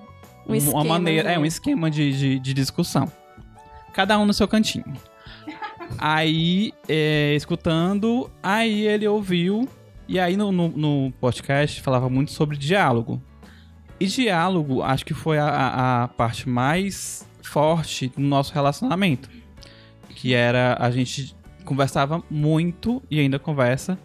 Um 0.48 0.56
esquema, 0.56 0.78
uma 0.78 0.84
maneira, 0.86 1.28
né? 1.30 1.36
é 1.36 1.40
um 1.40 1.46
esquema 1.46 1.92
de, 1.92 2.14
de, 2.18 2.40
de 2.40 2.54
discussão. 2.54 3.12
Cada 3.94 4.18
um 4.18 4.26
no 4.26 4.34
seu 4.34 4.48
cantinho. 4.48 4.86
aí, 6.00 6.72
é, 6.88 7.34
escutando, 7.36 8.32
aí 8.42 8.88
ele 8.88 9.06
ouviu, 9.08 9.68
e 10.08 10.20
aí 10.20 10.38
no, 10.38 10.52
no, 10.52 10.70
no 10.70 11.12
podcast 11.20 11.82
falava 11.82 12.10
muito 12.10 12.32
sobre 12.32 12.58
diálogo. 12.58 13.22
E 14.00 14.06
diálogo, 14.06 14.84
acho 14.84 15.06
que 15.06 15.14
foi 15.14 15.38
a, 15.40 16.04
a- 16.04 16.08
parte 16.08 16.48
mais 16.48 17.28
forte 17.42 18.10
do 18.10 18.22
nosso 18.22 18.54
relacionamento. 18.54 19.30
Que 20.10 20.34
era 20.34 20.78
a 20.80 20.90
gente 20.92 21.36
conversava 21.66 22.24
muito 22.30 23.02
e 23.10 23.20
ainda 23.20 23.38
conversa 23.40 23.98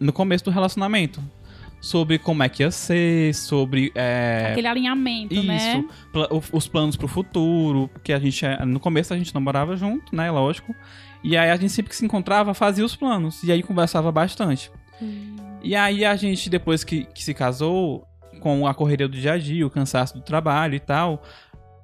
no 0.00 0.12
começo 0.12 0.44
do 0.44 0.50
relacionamento. 0.50 1.22
Sobre 1.80 2.18
como 2.18 2.42
é 2.42 2.48
que 2.48 2.62
ia 2.62 2.70
ser, 2.70 3.34
sobre. 3.34 3.92
é, 3.94 4.48
Aquele 4.52 4.66
alinhamento, 4.68 5.34
isso, 5.34 5.44
né? 5.46 5.84
pla- 6.10 6.28
o- 6.30 6.42
os 6.56 6.66
planos 6.66 6.96
pro 6.96 7.06
futuro, 7.06 7.88
porque 7.92 8.10
a 8.14 8.18
gente, 8.18 8.44
é- 8.46 8.64
no 8.64 8.80
começo 8.80 9.12
a 9.12 9.18
gente 9.18 9.34
namorava 9.34 9.76
junto, 9.76 10.16
né, 10.16 10.30
lógico. 10.30 10.74
E 11.22 11.36
aí 11.36 11.50
a 11.50 11.56
gente 11.56 11.68
sempre 11.74 11.90
que 11.90 11.96
se 11.96 12.04
encontrava 12.04 12.54
fazia 12.54 12.82
os 12.86 12.96
planos, 12.96 13.42
e 13.42 13.52
aí 13.52 13.62
conversava 13.62 14.10
bastante. 14.10 14.70
E 15.62 15.74
aí 15.74 16.04
a 16.04 16.14
gente, 16.16 16.50
depois 16.50 16.84
que, 16.84 17.04
que 17.04 17.22
se 17.22 17.34
casou, 17.34 18.06
com 18.40 18.66
a 18.66 18.74
correria 18.74 19.08
do 19.08 19.16
dia 19.16 19.32
a 19.32 19.38
dia, 19.38 19.66
o 19.66 19.70
cansaço 19.70 20.14
do 20.14 20.20
trabalho 20.20 20.74
e 20.74 20.80
tal, 20.80 21.22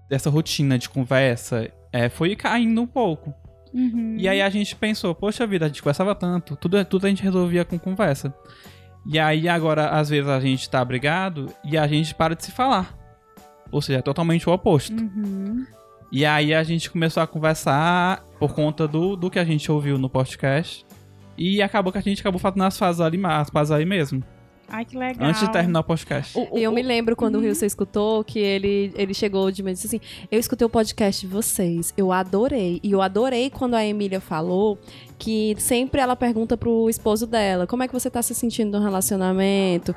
dessa 0.09 0.29
rotina 0.29 0.79
de 0.79 0.89
conversa, 0.89 1.71
é, 1.93 2.09
foi 2.09 2.37
caindo 2.37 2.83
um 2.83 2.87
pouco. 2.87 3.35
Uhum. 3.73 4.17
E 4.19 4.29
aí 4.29 4.43
a 4.43 4.51
gente 4.51 4.75
pensou, 4.75 5.15
poxa 5.15 5.47
vida, 5.47 5.65
a 5.65 5.69
gente 5.69 5.83
conversava 5.83 6.15
tanto, 6.15 6.57
tudo, 6.57 6.85
tudo 6.85 7.07
a 7.07 7.09
gente 7.09 7.23
resolvia 7.23 7.65
com 7.65 7.79
conversa. 7.79 8.35
E 9.07 9.19
aí 9.19 9.49
agora, 9.49 9.91
às 9.91 10.11
vezes, 10.11 10.29
a 10.29 10.41
gente 10.41 10.69
tá 10.69 10.85
brigado 10.85 11.47
e 11.65 11.79
a 11.79 11.87
gente 11.87 12.15
para 12.15 12.35
de 12.35 12.45
se 12.45 12.51
falar. 12.51 12.97
Ou 13.71 13.81
seja, 13.81 14.01
é 14.01 14.03
totalmente 14.03 14.49
o 14.49 14.53
oposto. 14.53 15.01
Uhum. 15.01 15.65
E 16.13 16.27
aí 16.27 16.53
a 16.53 16.63
gente 16.63 16.91
começou 16.91 17.23
a 17.23 17.27
conversar 17.27 18.25
por 18.39 18.53
conta 18.53 18.87
do, 18.87 19.15
do 19.17 19.31
que 19.31 19.39
a 19.39 19.45
gente 19.45 19.71
ouviu 19.71 19.97
no 19.97 20.11
podcast. 20.11 20.85
E 21.41 21.63
acabou 21.63 21.91
que 21.91 21.97
a 21.97 22.03
gente 22.03 22.21
acabou 22.21 22.39
fazendo 22.39 22.65
as 22.65 22.77
fases 22.77 23.01
ali, 23.01 23.19
as 23.25 23.49
pazes 23.49 23.71
ali 23.71 23.87
mesmo. 23.87 24.23
Ai, 24.71 24.85
que 24.85 24.97
legal. 24.97 25.29
Antes 25.29 25.41
de 25.41 25.51
terminar 25.53 25.81
o 25.81 25.85
podcast. 25.85 26.39
O- 26.39 26.55
o- 26.55 26.59
E 26.59 26.63
eu 26.63 26.73
me 26.73 26.83
lembro 26.83 27.17
quando 27.17 27.35
Uhum. 27.37 27.43
o 27.43 27.45
Wilson 27.45 27.67
escutou 27.67 28.23
que 28.25 28.39
ele, 28.39 28.93
ele 28.97 29.13
chegou 29.13 29.51
de 29.51 29.63
mim 29.63 29.71
e 29.71 29.75
disse 29.75 29.87
assim: 29.87 30.01
Eu 30.31 30.39
escutei 30.39 30.65
o 30.67 30.71
podcast 30.71 31.21
de 31.21 31.27
vocês, 31.33 31.93
eu 31.97 32.13
adorei. 32.13 32.81
E 32.83 32.93
eu 32.93 33.03
adorei 33.03 33.51
quando 33.51 33.75
a 33.75 33.85
Emília 33.85 34.21
falou 34.21 34.79
que 35.19 35.55
sempre 35.59 36.01
ela 36.01 36.17
pergunta 36.17 36.57
pro 36.57 36.89
esposo 36.89 37.27
dela: 37.27 37.67
Como 37.67 37.83
é 37.83 37.87
que 37.89 37.93
você 37.93 38.09
tá 38.09 38.23
se 38.23 38.35
sentindo 38.35 38.79
no 38.79 38.85
relacionamento? 38.85 39.95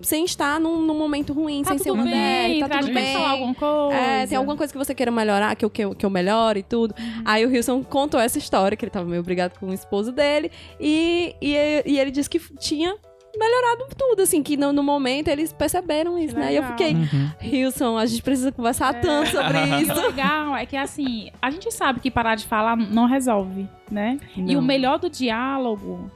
Sem 0.00 0.24
estar 0.24 0.58
num, 0.60 0.80
num 0.82 0.96
momento 0.98 1.32
ruim, 1.32 1.62
Tá 1.62 1.70
sem 1.70 1.78
ser 1.78 1.84
tudo 1.90 1.94
uma 1.94 2.04
bem, 2.04 2.12
mulher, 2.52 2.60
tá 2.60 2.68
tá 2.68 2.80
tudo 2.80 2.92
bem. 2.94 3.14
alguma 3.16 3.54
coisa. 3.54 3.94
É, 3.94 4.26
tem 4.26 4.36
alguma 4.36 4.56
coisa 4.56 4.72
que 4.72 4.78
você 4.78 4.94
queira 4.94 5.10
melhorar, 5.12 5.54
que 5.56 5.64
eu, 5.64 5.70
que 5.70 5.84
eu, 5.84 5.94
que 5.94 6.04
eu 6.04 6.10
melhore 6.10 6.60
e 6.60 6.62
tudo. 6.62 6.94
Uhum. 6.98 7.22
Aí 7.24 7.44
o 7.46 7.48
Wilson 7.48 7.82
contou 7.82 8.18
essa 8.20 8.38
história, 8.38 8.76
que 8.76 8.84
ele 8.84 8.90
tava 8.90 9.06
meio 9.08 9.22
brigado 9.22 9.58
com 9.58 9.66
o 9.66 9.72
esposo 9.72 10.12
dele. 10.12 10.50
E, 10.80 11.34
e, 11.40 11.82
e 11.86 11.98
ele 11.98 12.10
disse 12.10 12.28
que 12.28 12.38
tinha 12.58 12.96
melhorado 13.38 13.86
tudo, 13.96 14.22
assim, 14.22 14.42
que 14.42 14.56
no, 14.56 14.72
no 14.72 14.82
momento 14.82 15.28
eles 15.28 15.52
perceberam 15.52 16.18
isso, 16.18 16.34
Que 16.34 16.40
né? 16.40 16.52
E 16.52 16.56
eu 16.56 16.62
fiquei, 16.64 16.94
Uhum. 16.94 17.30
Wilson, 17.42 17.96
a 17.96 18.04
gente 18.06 18.22
precisa 18.22 18.50
conversar 18.52 18.94
tanto 19.00 19.30
sobre 19.30 19.58
O 19.58 19.80
isso. 19.80 19.94
legal 19.94 20.56
é 20.56 20.66
que, 20.66 20.76
assim, 20.76 21.30
a 21.40 21.50
gente 21.50 21.70
sabe 21.72 22.00
que 22.00 22.10
parar 22.10 22.34
de 22.34 22.44
falar 22.46 22.76
não 22.76 23.06
resolve, 23.06 23.68
né? 23.90 24.18
E 24.36 24.54
Não. 24.54 24.60
o 24.60 24.62
melhor 24.62 24.98
do 24.98 25.08
diálogo, 25.08 26.10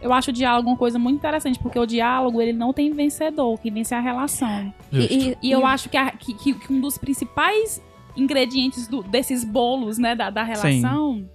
eu 0.00 0.12
acho 0.12 0.30
o 0.30 0.32
diálogo 0.32 0.68
uma 0.68 0.76
coisa 0.76 0.98
muito 0.98 1.16
interessante, 1.18 1.58
porque 1.58 1.78
o 1.78 1.86
diálogo, 1.86 2.40
ele 2.42 2.52
não 2.52 2.72
tem 2.72 2.92
vencedor, 2.92 3.58
que 3.58 3.70
vence 3.70 3.94
a 3.94 4.00
relação. 4.00 4.72
E, 4.92 4.98
e- 5.30 5.36
E 5.42 5.50
eu 5.52 5.64
acho 5.66 5.88
que, 5.88 5.96
a- 5.96 6.10
que- 6.10 6.34
que- 6.34 6.72
um 6.72 6.80
dos 6.80 6.98
principais 6.98 7.82
ingredientes 8.16 8.86
do- 8.88 9.02
desses 9.02 9.44
bolos, 9.44 9.98
né, 9.98 10.14
da, 10.14 10.30
da 10.30 10.42
relação 10.42 11.28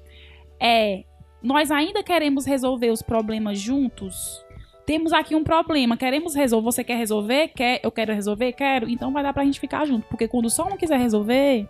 é 0.59 1.03
nós 1.43 1.71
ainda 1.71 2.03
queremos 2.03 2.45
resolver 2.45 2.91
os 2.91 3.01
problemas 3.01 3.59
juntos. 3.59 4.45
Temos 4.85 5.13
aqui 5.13 5.35
um 5.35 5.43
problema, 5.43 5.95
queremos 5.95 6.35
resolver. 6.35 6.65
Você 6.65 6.83
quer 6.83 6.97
resolver? 6.97 7.49
Quer? 7.49 7.79
Eu 7.83 7.91
quero 7.91 8.13
resolver? 8.13 8.51
Quero. 8.53 8.89
Então 8.89 9.11
vai 9.13 9.23
dar 9.23 9.33
pra 9.33 9.43
gente 9.45 9.59
ficar 9.59 9.85
junto. 9.85 10.07
Porque 10.07 10.27
quando 10.27 10.49
só 10.49 10.65
um 10.67 10.75
quiser 10.77 10.97
resolver, 10.99 11.67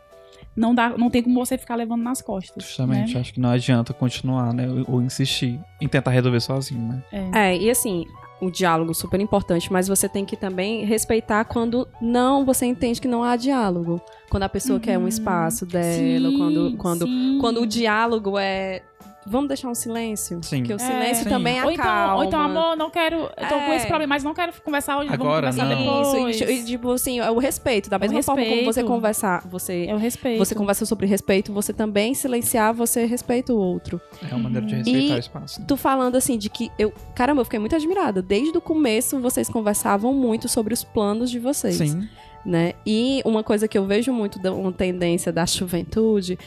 não, 0.56 0.74
dá, 0.74 0.90
não 0.98 1.10
tem 1.10 1.22
como 1.22 1.44
você 1.46 1.58
ficar 1.58 1.76
levando 1.76 2.02
nas 2.04 2.22
costas. 2.22 2.64
Justamente, 2.64 3.14
né? 3.14 3.20
acho 3.22 3.34
que 3.34 3.40
não 3.40 3.50
adianta 3.52 3.94
continuar, 3.94 4.54
né? 4.54 4.68
Ou, 4.88 5.02
insistir 5.02 5.60
em 5.80 5.88
tentar 5.88 6.12
resolver 6.12 6.40
sozinho, 6.40 6.82
né? 6.88 7.04
É, 7.34 7.58
e 7.58 7.70
assim, 7.70 8.06
o 8.42 8.50
diálogo 8.50 8.94
super 8.94 9.20
importante, 9.20 9.72
mas 9.72 9.88
você 9.88 10.10
tem 10.10 10.26
que 10.26 10.36
também 10.36 10.84
respeitar 10.84 11.46
quando 11.46 11.88
não, 12.02 12.44
você 12.44 12.66
entende 12.66 13.00
que 13.00 13.08
não 13.08 13.24
há 13.24 13.36
diálogo. 13.36 14.02
Quando 14.30 14.44
a 14.44 14.50
pessoa 14.50 14.80
quer 14.80 14.98
um 14.98 15.02
Uhum. 15.02 15.08
espaço 15.08 15.66
dela, 15.66 16.30
Sim, 16.32 16.38
quando, 16.38 16.78
quando, 16.78 17.06
sim. 17.06 17.38
quando 17.40 17.62
o 17.62 17.68
diálogo 17.68 18.38
é. 18.40 18.82
Vamos 19.26 19.48
deixar 19.50 19.68
um 19.70 19.76
silêncio? 19.76 20.40
Sim. 20.42 20.60
Porque 20.60 20.74
o 20.74 20.76
É. 20.76 20.80
silêncio 20.80 21.24
Sim. 21.26 21.30
também 21.30 21.64
Ou 21.64 21.72
então, 21.72 21.86
acalma. 21.86 22.16
ou 22.16 22.24
então, 22.24 22.40
amor, 22.42 22.76
não 22.76 22.90
quero. 22.90 23.18
Eu 23.18 23.48
tô 23.48 23.56
com 23.56 23.72
É. 23.72 23.76
esse 23.76 23.86
problema, 23.88 24.16
mas 24.16 24.24
não 24.24 24.34
quero 24.34 24.52
conversar 24.64 24.98
hoje. 24.98 25.14
Agora, 25.14 25.52
vamos 25.52 25.62
conversar 25.64 25.84
não. 25.86 26.02
depois. 26.14 26.36
Isso, 26.42 26.50
e, 26.52 26.64
tipo 26.66 26.92
assim, 26.92 27.20
é 27.20 27.30
o 27.30 27.38
respeito. 27.38 27.90
Da 27.90 27.98
É 27.98 28.00
o 28.00 28.02
mesma 28.02 28.24
forma 28.24 28.44
como 28.44 28.66
você 28.66 28.84
conversar, 28.84 29.48
você, 29.48 29.86
É 29.88 29.94
o 29.94 29.98
respeito. 29.98 30.40
você 30.40 30.56
conversa 30.56 30.86
sobre 30.86 31.06
respeito, 31.06 31.54
você 31.54 31.72
também 31.72 32.14
silenciar, 32.16 32.74
você 32.74 33.06
respeita 33.06 33.54
o 33.54 33.58
outro. 33.58 34.02
É 34.24 34.34
uma 34.34 34.44
maneira 34.50 34.66
de 34.66 34.74
Uhum. 34.74 34.80
respeitar 34.80 35.14
E- 35.14 35.16
o 35.16 35.20
espaço. 35.20 35.60
né? 35.60 35.66
Tu 35.68 35.78
falando 35.78 36.16
assim 36.16 36.38
de 36.38 36.50
que 36.50 36.72
eu. 36.80 36.92
Caramba, 37.14 37.42
eu 37.42 37.46
fiquei 37.46 37.60
muito 37.60 37.76
admirada. 37.76 38.22
Desde 38.22 38.58
o 38.58 38.62
começo 38.62 39.20
vocês 39.20 39.48
conversavam 39.50 40.14
muito 40.14 40.50
sobre 40.50 40.74
os 40.74 40.84
planos 40.84 41.30
de 41.30 41.38
vocês. 41.40 41.76
Sim. 41.78 42.10
Né? 42.44 42.74
E 42.86 43.22
uma 43.24 43.44
coisa 43.44 43.68
que 43.68 43.78
eu 43.78 43.86
vejo 43.86 44.12
muito, 44.12 44.40
da, 44.40 44.52
uma 44.52 44.72
tendência 44.72 45.32
da 45.32 45.46
juventude, 45.46 46.40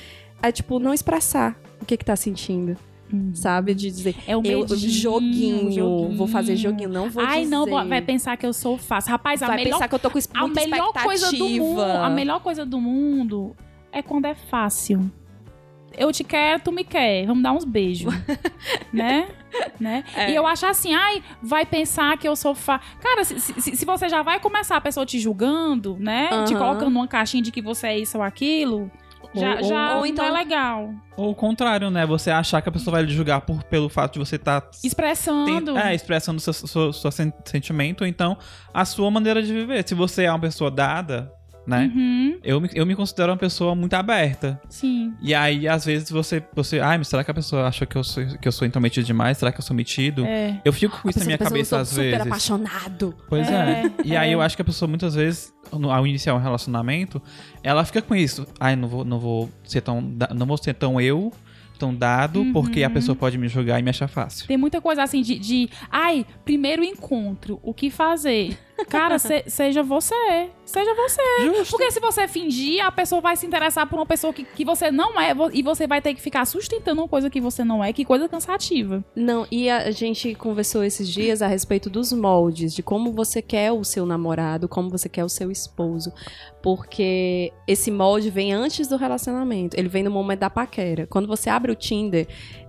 é 0.42 0.50
tipo, 0.50 0.80
não 0.80 0.92
expressar 0.92 1.56
o 1.80 1.84
que 1.84 1.96
que 1.96 2.04
tá 2.04 2.16
sentindo. 2.16 2.76
Hum. 3.12 3.32
Sabe? 3.34 3.74
De 3.74 3.90
dizer, 3.90 4.16
É 4.26 4.36
o 4.36 4.42
eu, 4.44 4.60
medinho, 4.60 4.90
joguinho, 4.90 6.16
vou 6.16 6.26
fazer 6.26 6.56
joguinho, 6.56 6.88
não 6.88 7.10
vou 7.10 7.22
Ai, 7.24 7.42
dizer. 7.42 7.50
não, 7.50 7.66
vai 7.86 8.00
pensar 8.00 8.36
que 8.36 8.46
eu 8.46 8.52
sou 8.52 8.78
fácil. 8.78 9.10
Rapaz, 9.10 9.42
a 9.42 9.46
Vai 9.46 9.56
melhor, 9.56 9.72
pensar 9.72 9.88
que 9.88 9.94
eu 9.94 9.98
tô 9.98 10.10
com 10.10 10.18
a 10.34 10.48
melhor 10.48 10.92
coisa 10.92 11.30
do 11.30 11.48
mundo, 11.48 11.82
a 11.82 12.10
melhor 12.10 12.40
coisa 12.40 12.64
do 12.66 12.80
mundo 12.80 13.54
é 13.92 14.02
quando 14.02 14.24
é 14.24 14.34
fácil. 14.34 15.10
Eu 15.96 16.10
te 16.10 16.24
quero, 16.24 16.60
tu 16.62 16.72
me 16.72 16.82
quer. 16.82 17.24
Vamos 17.26 17.42
dar 17.42 17.52
uns 17.52 17.64
beijos. 17.64 18.12
né? 18.92 19.28
né? 19.78 20.04
É. 20.16 20.30
E 20.30 20.34
eu 20.34 20.44
acho 20.46 20.66
assim, 20.66 20.92
ai, 20.92 21.22
vai 21.40 21.64
pensar 21.64 22.18
que 22.18 22.26
eu 22.26 22.34
sou 22.34 22.54
fa... 22.54 22.80
Cara, 23.00 23.24
se, 23.24 23.38
se, 23.38 23.76
se 23.76 23.84
você 23.84 24.08
já 24.08 24.22
vai 24.22 24.40
começar 24.40 24.76
a 24.76 24.80
pessoa 24.80 25.06
te 25.06 25.20
julgando, 25.20 25.96
né? 25.98 26.28
Te 26.46 26.54
Aham. 26.54 26.58
colocando 26.58 26.90
numa 26.90 27.06
caixinha 27.06 27.42
de 27.42 27.52
que 27.52 27.62
você 27.62 27.86
é 27.86 27.98
isso 27.98 28.18
ou 28.18 28.24
aquilo, 28.24 28.90
já, 29.34 29.54
Ou- 29.56 29.64
já 29.64 29.88
ou 29.94 29.94
não 30.00 30.06
então- 30.06 30.24
é 30.24 30.30
legal. 30.30 30.90
Ou 31.16 31.30
o 31.30 31.34
contrário, 31.34 31.90
né? 31.90 32.06
Você 32.06 32.30
achar 32.30 32.60
que 32.62 32.68
a 32.68 32.72
pessoa 32.72 32.92
vai 32.92 33.02
lhe 33.02 33.12
julgar 33.12 33.40
por, 33.42 33.62
pelo 33.64 33.88
fato 33.88 34.14
de 34.14 34.18
você 34.20 34.36
estar 34.36 34.68
Expressando. 34.82 35.76
é, 35.76 35.94
expressando 35.94 36.40
seu, 36.40 36.52
seu, 36.52 36.92
seu 36.92 37.10
sen- 37.10 37.32
sentimento, 37.44 38.02
ou 38.02 38.06
então 38.06 38.36
a 38.72 38.84
sua 38.84 39.10
maneira 39.10 39.42
de 39.42 39.52
viver. 39.52 39.86
Se 39.86 39.94
você 39.94 40.24
é 40.24 40.30
uma 40.30 40.40
pessoa 40.40 40.70
dada, 40.70 41.32
né? 41.66 41.90
Uhum, 41.94 42.38
Eu, 42.42 42.60
me, 42.60 42.68
eu 42.74 42.84
me 42.86 42.94
considero 42.94 43.32
uma 43.32 43.38
pessoa 43.38 43.74
muito 43.74 43.94
aberta. 43.94 44.60
sim. 44.68 45.12
E 45.22 45.34
aí, 45.34 45.66
às 45.66 45.84
vezes, 45.84 46.10
você. 46.10 46.42
você 46.54 46.80
ai, 46.80 46.98
mas 46.98 47.08
será 47.08 47.24
que 47.24 47.30
a 47.30 47.34
pessoa 47.34 47.66
acha 47.66 47.86
que 47.86 47.96
eu 47.96 48.04
sou, 48.04 48.24
que 48.38 48.46
eu 48.48 48.52
sou 48.52 48.66
intrometido 48.66 49.06
demais? 49.06 49.38
Será 49.38 49.50
que 49.52 49.58
eu 49.58 49.64
sou 49.64 49.74
metido? 49.74 50.24
É. 50.26 50.60
Eu 50.64 50.72
fico 50.72 51.00
com 51.00 51.08
isso 51.08 51.18
na 51.20 51.24
minha 51.24 51.38
cabeça 51.38 51.76
eu 51.76 51.80
às 51.80 51.88
sou 51.88 51.96
super 51.98 52.10
vezes. 52.10 52.26
apaixonado. 52.26 53.14
Pois 53.28 53.48
é. 53.48 53.54
É, 53.86 53.90
E 54.04 54.16
aí 54.16 54.30
é. 54.30 54.34
eu 54.34 54.40
acho 54.40 54.56
que 54.56 54.62
a 54.62 54.64
pessoa 54.64 54.88
muitas 54.88 55.14
vezes, 55.14 55.52
no- 55.72 55.90
ao 55.90 56.06
iniciar 56.06 56.34
um 56.34 56.38
relacionamento, 56.38 57.20
ela 57.62 57.84
fica 57.84 58.02
com 58.02 58.14
isso. 58.14 58.46
Ai, 58.60 58.76
não 58.76 58.88
vou, 58.88 59.04
não 59.04 59.18
vou 59.18 59.50
ser 59.64 59.80
tão. 59.80 60.00
Não 60.34 60.46
vou 60.46 60.56
ser 60.56 60.74
tão 60.74 61.00
eu, 61.00 61.32
tão 61.78 61.94
dado, 61.94 62.40
Uhum. 62.40 62.52
porque 62.52 62.82
a 62.84 62.90
pessoa 62.90 63.16
pode 63.16 63.36
me 63.36 63.48
julgar 63.48 63.80
e 63.80 63.82
me 63.82 63.90
achar 63.90 64.06
fácil. 64.08 64.46
Tem 64.46 64.56
muita 64.56 64.80
coisa 64.80 65.02
assim 65.02 65.22
de, 65.22 65.38
de 65.38 65.68
ai, 65.90 66.24
primeiro 66.44 66.84
encontro, 66.84 67.58
o 67.62 67.74
que 67.74 67.90
fazer? 67.90 68.56
Cara, 68.88 69.18
se- 69.18 69.44
seja 69.46 69.82
você. 69.82 70.50
Seja 70.64 70.94
você. 70.94 71.22
Justo. 71.44 71.70
Porque 71.76 71.90
se 71.90 72.00
você 72.00 72.26
fingir, 72.26 72.84
a 72.84 72.90
pessoa 72.90 73.20
vai 73.20 73.36
se 73.36 73.46
interessar 73.46 73.88
por 73.88 73.96
uma 73.96 74.06
pessoa 74.06 74.32
que, 74.32 74.44
que 74.44 74.64
você 74.64 74.90
não 74.90 75.20
é 75.20 75.32
e 75.52 75.62
você 75.62 75.86
vai 75.86 76.02
ter 76.02 76.14
que 76.14 76.20
ficar 76.20 76.44
sustentando 76.44 77.00
uma 77.02 77.08
coisa 77.08 77.30
que 77.30 77.40
você 77.40 77.62
não 77.64 77.82
é. 77.84 77.92
Que 77.92 78.04
coisa 78.04 78.28
cansativa. 78.28 79.04
Não, 79.14 79.46
e 79.50 79.70
a 79.70 79.90
gente 79.90 80.34
conversou 80.34 80.82
esses 80.82 81.08
dias 81.08 81.40
a 81.42 81.46
respeito 81.46 81.88
dos 81.88 82.12
moldes, 82.12 82.74
de 82.74 82.82
como 82.82 83.12
você 83.12 83.40
quer 83.40 83.70
o 83.72 83.84
seu 83.84 84.04
namorado, 84.04 84.68
como 84.68 84.90
você 84.90 85.08
quer 85.08 85.24
o 85.24 85.28
seu 85.28 85.50
esposo. 85.50 86.12
Porque 86.62 87.52
esse 87.68 87.90
molde 87.90 88.30
vem 88.30 88.52
antes 88.52 88.88
do 88.88 88.96
relacionamento, 88.96 89.78
ele 89.78 89.88
vem 89.88 90.02
no 90.02 90.10
momento 90.10 90.40
da 90.40 90.50
paquera. 90.50 91.06
Quando 91.06 91.28
você 91.28 91.50
abre 91.50 91.70
o 91.70 91.74
Tinder, 91.74 92.26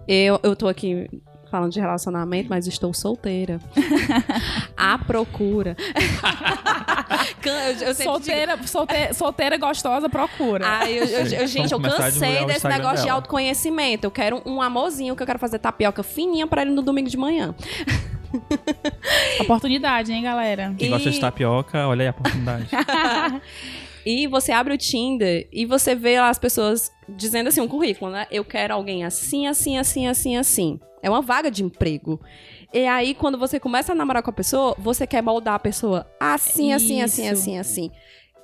eu, 0.08 0.40
eu 0.44 0.56
tô 0.56 0.68
aqui 0.68 1.10
falando 1.56 1.72
de 1.72 1.80
relacionamento, 1.80 2.50
mas 2.50 2.68
estou 2.68 2.94
solteira. 2.94 3.60
à 4.76 4.98
procura. 4.98 5.76
Eu, 7.44 7.52
eu 7.54 7.76
sempre 7.76 7.94
digo, 7.94 8.04
Solteira, 8.04 8.68
solteira, 8.68 9.14
solteira 9.14 9.58
gostosa, 9.58 10.10
procura. 10.10 10.66
Ai, 10.68 10.98
eu- 11.00 11.06
eu- 11.06 11.26
eu- 11.28 11.48
gente, 11.48 11.72
eu 11.72 11.80
cansei 11.80 12.46
desse 12.46 12.68
negócio 12.68 12.98
de 12.98 13.04
dela. 13.04 13.14
autoconhecimento. 13.14 14.06
Eu 14.06 14.12
quero 14.12 14.42
um 14.46 14.62
amorzinho 14.62 15.16
que 15.16 15.22
eu 15.24 15.28
quero 15.28 15.40
fazer 15.40 15.60
tapioca 15.60 16.02
fininha 16.04 16.46
pra 16.48 16.64
ele 16.64 16.72
no 16.72 16.82
domingo 16.82 17.10
de 17.10 17.18
manhã. 17.18 17.54
Oportunidade, 19.40 20.12
hein, 20.12 20.24
galera? 20.24 20.74
Quem 20.78 20.88
E- 20.88 20.92
gosta 20.92 21.10
de 21.10 21.20
tapioca, 21.20 21.88
olha 21.88 22.04
aí 22.04 22.08
a 22.08 22.12
oportunidade. 22.12 22.68
E 24.08 24.28
você 24.28 24.52
abre 24.52 24.72
o 24.72 24.78
Tinder 24.78 25.48
e 25.52 25.66
você 25.66 25.96
vê 25.96 26.20
lá 26.20 26.30
as 26.30 26.38
pessoas 26.38 26.92
dizendo 27.10 27.48
assim, 27.48 27.60
um 27.60 27.68
currículo, 27.68 28.12
né? 28.12 28.28
Eu 28.30 28.46
quero 28.46 28.72
alguém 28.76 29.04
assim, 29.04 29.48
assim, 29.48 29.80
assim, 29.80 30.06
assim, 30.08 30.38
assim. 30.38 30.80
É 31.06 31.10
uma 31.10 31.22
vaga 31.22 31.52
de 31.52 31.64
emprego. 31.64 32.20
E 32.74 32.86
aí, 32.88 33.14
quando 33.14 33.38
você 33.38 33.60
começa 33.60 33.92
a 33.92 33.96
namorar 33.96 34.24
com 34.24 34.32
a 34.32 34.34
pessoa, 34.34 34.76
você 34.80 35.06
quer 35.06 35.22
moldar 35.22 35.54
a 35.54 35.60
pessoa 35.60 36.08
assim, 36.20 36.74
assim, 36.74 37.02
assim, 37.04 37.24
Isso. 37.26 37.34
assim, 37.34 37.58
assim. 37.60 37.92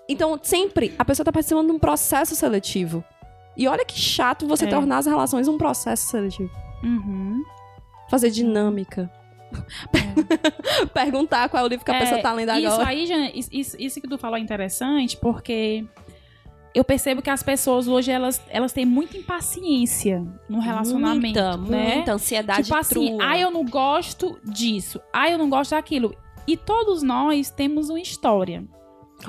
Então, 0.08 0.40
sempre, 0.44 0.94
a 1.00 1.04
pessoa 1.04 1.26
tá 1.26 1.32
participando 1.32 1.68
de 1.68 1.74
um 1.74 1.80
processo 1.80 2.36
seletivo. 2.36 3.04
E 3.58 3.68
olha 3.68 3.84
que 3.84 3.98
chato 4.00 4.46
você 4.48 4.66
É. 4.66 4.68
tornar 4.68 5.00
as 5.00 5.08
relações 5.08 5.48
um 5.48 5.58
processo 5.58 6.08
seletivo. 6.10 6.52
Uhum. 6.84 7.42
Fazer 8.10 8.30
dinâmica. 8.30 9.10
Perguntar 10.94 11.50
qual 11.50 11.64
é 11.64 11.66
o 11.66 11.70
livro 11.70 11.84
que 11.86 11.92
a 11.92 11.96
É, 11.96 12.00
pessoa 12.00 12.22
tá 12.22 12.32
lendo 12.34 12.52
Isso 12.54 12.68
agora. 12.68 12.90
aí, 12.90 13.06
Jana, 13.06 13.32
isso, 13.34 13.50
isso- 13.52 13.78
isso 13.80 14.02
que 14.02 14.08
tu 14.08 14.18
falou 14.18 14.38
é 14.38 14.40
interessante, 14.40 15.18
porque 15.18 15.84
eu 16.74 16.84
percebo 16.84 17.22
que 17.22 17.30
as 17.30 17.44
pessoas 17.44 17.88
hoje, 17.88 18.12
elas, 18.12 18.42
elas 18.50 18.72
têm 18.72 18.86
muita 18.86 19.18
impaciência 19.18 20.26
no 20.48 20.60
relacionamento, 20.60 21.40
muita, 21.40 21.58
né? 21.58 21.96
muita 21.96 22.14
ansiedade 22.14 22.64
Tipo 22.64 22.76
assim, 22.76 23.18
trua. 23.18 23.30
ah, 23.30 23.38
eu 23.40 23.52
não 23.52 23.66
gosto 23.66 24.40
disso, 24.44 25.02
ah, 25.14 25.30
eu 25.30 25.38
não 25.38 25.50
gosto 25.50 25.72
daquilo. 25.72 26.16
E 26.48 26.58
todos 26.58 27.04
nós 27.04 27.50
temos 27.50 27.90
uma 27.90 28.00
história. 28.00 28.64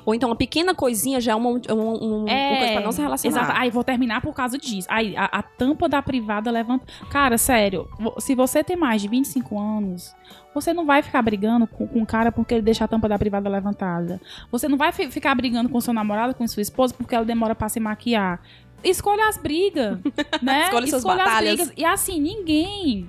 Ou 0.06 0.14
então 0.14 0.28
uma 0.28 0.36
pequena 0.36 0.74
coisinha 0.74 1.20
já 1.20 1.32
é 1.32 1.34
uma, 1.34 1.50
uma, 1.50 1.60
uma- 1.74 1.92
uma 1.98 2.56
coisa 2.58 2.72
pra 2.72 2.80
não 2.80 2.92
se 2.92 3.00
relacionar. 3.00 3.42
Exato. 3.42 3.58
Ai, 3.58 3.70
vou 3.70 3.84
terminar 3.84 4.20
por 4.20 4.34
causa 4.34 4.56
disso. 4.58 4.86
Ai, 4.90 5.14
a, 5.16 5.24
a 5.26 5.42
tampa 5.42 5.88
da 5.88 6.00
privada 6.02 6.50
levanta. 6.50 6.86
Cara, 7.10 7.36
sério, 7.38 7.88
se 8.18 8.34
você 8.34 8.62
tem 8.64 8.76
mais 8.76 9.02
de 9.02 9.08
25 9.08 9.58
anos, 9.58 10.14
você 10.54 10.72
não 10.72 10.84
vai 10.86 11.02
ficar 11.02 11.20
brigando 11.22 11.66
com, 11.66 11.86
com 11.86 12.02
o 12.02 12.06
cara 12.06 12.30
porque 12.32 12.54
ele 12.54 12.62
deixa 12.62 12.84
a 12.84 12.88
tampa 12.88 13.08
da 13.08 13.18
privada 13.18 13.48
levantada. 13.48 14.20
Você 14.50 14.68
não 14.68 14.76
vai 14.78 14.92
fi- 14.92 15.10
ficar 15.10 15.34
brigando 15.34 15.68
com 15.68 15.80
seu 15.80 15.92
namorado, 15.94 16.34
com 16.34 16.46
sua 16.48 16.62
esposa, 16.62 16.94
porque 16.96 17.14
ela 17.14 17.24
demora 17.24 17.54
pra 17.54 17.68
se 17.68 17.78
maquiar. 17.80 18.40
Escolha 18.84 19.28
as 19.28 19.38
brigas, 19.38 19.98
né? 20.42 20.64
Escolha 20.64 20.86
suas 20.88 21.04
as 21.06 21.16
batalhas. 21.16 21.56
brigas. 21.56 21.72
E 21.76 21.84
assim, 21.84 22.20
ninguém. 22.20 23.08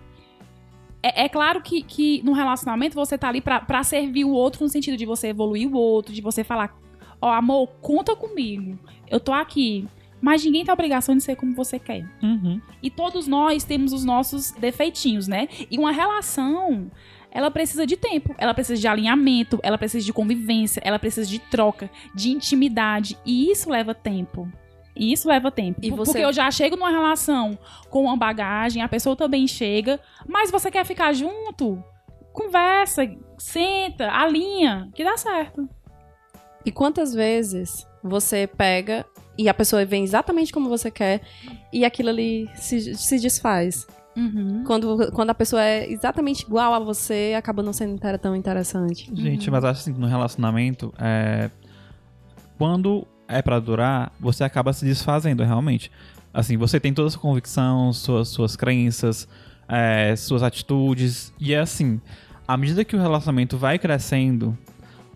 É, 1.03 1.25
é 1.25 1.29
claro 1.29 1.61
que, 1.61 1.83
que 1.83 2.23
no 2.23 2.31
relacionamento 2.31 2.95
você 2.95 3.17
tá 3.17 3.27
ali 3.27 3.41
pra, 3.41 3.59
pra 3.59 3.83
servir 3.83 4.23
o 4.23 4.31
outro 4.31 4.63
no 4.63 4.69
sentido 4.69 4.95
de 4.95 5.05
você 5.05 5.27
evoluir 5.27 5.69
o 5.69 5.77
outro, 5.77 6.13
de 6.13 6.21
você 6.21 6.43
falar, 6.43 6.73
ó, 7.21 7.29
amor, 7.33 7.67
conta 7.81 8.15
comigo. 8.15 8.79
Eu 9.11 9.19
tô 9.19 9.33
aqui. 9.33 9.85
Mas 10.21 10.45
ninguém 10.45 10.63
tem 10.63 10.71
a 10.71 10.73
obrigação 10.73 11.17
de 11.17 11.21
ser 11.21 11.35
como 11.35 11.53
você 11.53 11.77
quer. 11.77 12.07
Uhum. 12.23 12.61
E 12.81 12.89
todos 12.89 13.27
nós 13.27 13.65
temos 13.65 13.91
os 13.91 14.05
nossos 14.05 14.51
defeitinhos, 14.51 15.27
né? 15.27 15.49
E 15.69 15.77
uma 15.77 15.91
relação, 15.91 16.89
ela 17.29 17.51
precisa 17.51 17.85
de 17.85 17.97
tempo, 17.97 18.33
ela 18.37 18.53
precisa 18.53 18.79
de 18.79 18.87
alinhamento, 18.87 19.59
ela 19.61 19.77
precisa 19.77 20.05
de 20.05 20.13
convivência, 20.13 20.81
ela 20.85 20.97
precisa 20.97 21.29
de 21.29 21.39
troca, 21.39 21.89
de 22.15 22.29
intimidade. 22.29 23.17
E 23.25 23.51
isso 23.51 23.69
leva 23.69 23.93
tempo. 23.93 24.49
E 24.95 25.11
isso 25.11 25.27
leva 25.27 25.49
tempo. 25.51 25.79
E 25.81 25.89
você- 25.89 26.11
Porque 26.11 26.25
eu 26.25 26.31
já 26.33 26.49
chego 26.51 26.75
numa 26.75 26.91
relação 26.91 27.57
com 27.89 28.03
uma 28.03 28.15
bagagem, 28.17 28.81
a 28.83 28.87
pessoa 28.87 29.15
também 29.15 29.47
chega, 29.47 29.99
mas 30.27 30.51
você 30.51 30.69
quer 30.69 30.85
ficar 30.85 31.13
junto? 31.13 31.83
Conversa, 32.31 33.01
senta, 33.37 34.11
alinha, 34.11 34.89
que 34.93 35.03
dá 35.03 35.17
certo. 35.17 35.67
E 36.65 36.71
quantas 36.71 37.13
vezes 37.13 37.87
você 38.03 38.47
pega 38.47 39.05
e 39.37 39.49
a 39.49 39.53
pessoa 39.53 39.83
vem 39.85 40.03
exatamente 40.03 40.51
como 40.51 40.69
você 40.69 40.89
quer 40.91 41.21
e 41.71 41.83
aquilo 41.83 42.09
ali 42.09 42.49
se, 42.55 42.95
se 42.95 43.19
desfaz? 43.19 43.85
Uhum. 44.15 44.63
Quando, 44.65 45.11
quando 45.11 45.31
a 45.31 45.33
pessoa 45.35 45.63
é 45.63 45.89
exatamente 45.91 46.43
igual 46.43 46.71
a 46.73 46.79
você, 46.79 47.33
acaba 47.35 47.63
não 47.63 47.73
sendo 47.73 47.99
tão 48.21 48.35
interessante. 48.35 49.11
Gente, 49.13 49.47
Uhum. 49.47 49.53
mas 49.55 49.63
acho 49.63 49.81
assim, 49.81 49.93
que 49.93 49.99
no 49.99 50.05
relacionamento, 50.07 50.93
é... 50.99 51.49
quando 52.57 53.07
é 53.33 53.41
pra 53.41 53.59
durar, 53.59 54.11
você 54.19 54.43
acaba 54.43 54.73
se 54.73 54.85
desfazendo 54.85 55.43
realmente. 55.43 55.91
Assim, 56.33 56.57
você 56.57 56.79
tem 56.79 56.93
toda 56.93 57.07
a 57.07 57.11
sua 57.11 57.21
convicção, 57.21 57.93
suas, 57.93 58.29
suas 58.29 58.55
crenças, 58.55 59.27
é, 59.67 60.15
suas 60.15 60.41
atitudes. 60.43 61.33
E 61.39 61.53
é 61.53 61.59
assim, 61.59 62.01
à 62.47 62.57
medida 62.57 62.83
que 62.83 62.95
o 62.95 62.99
relacionamento 62.99 63.57
vai 63.57 63.77
crescendo, 63.77 64.57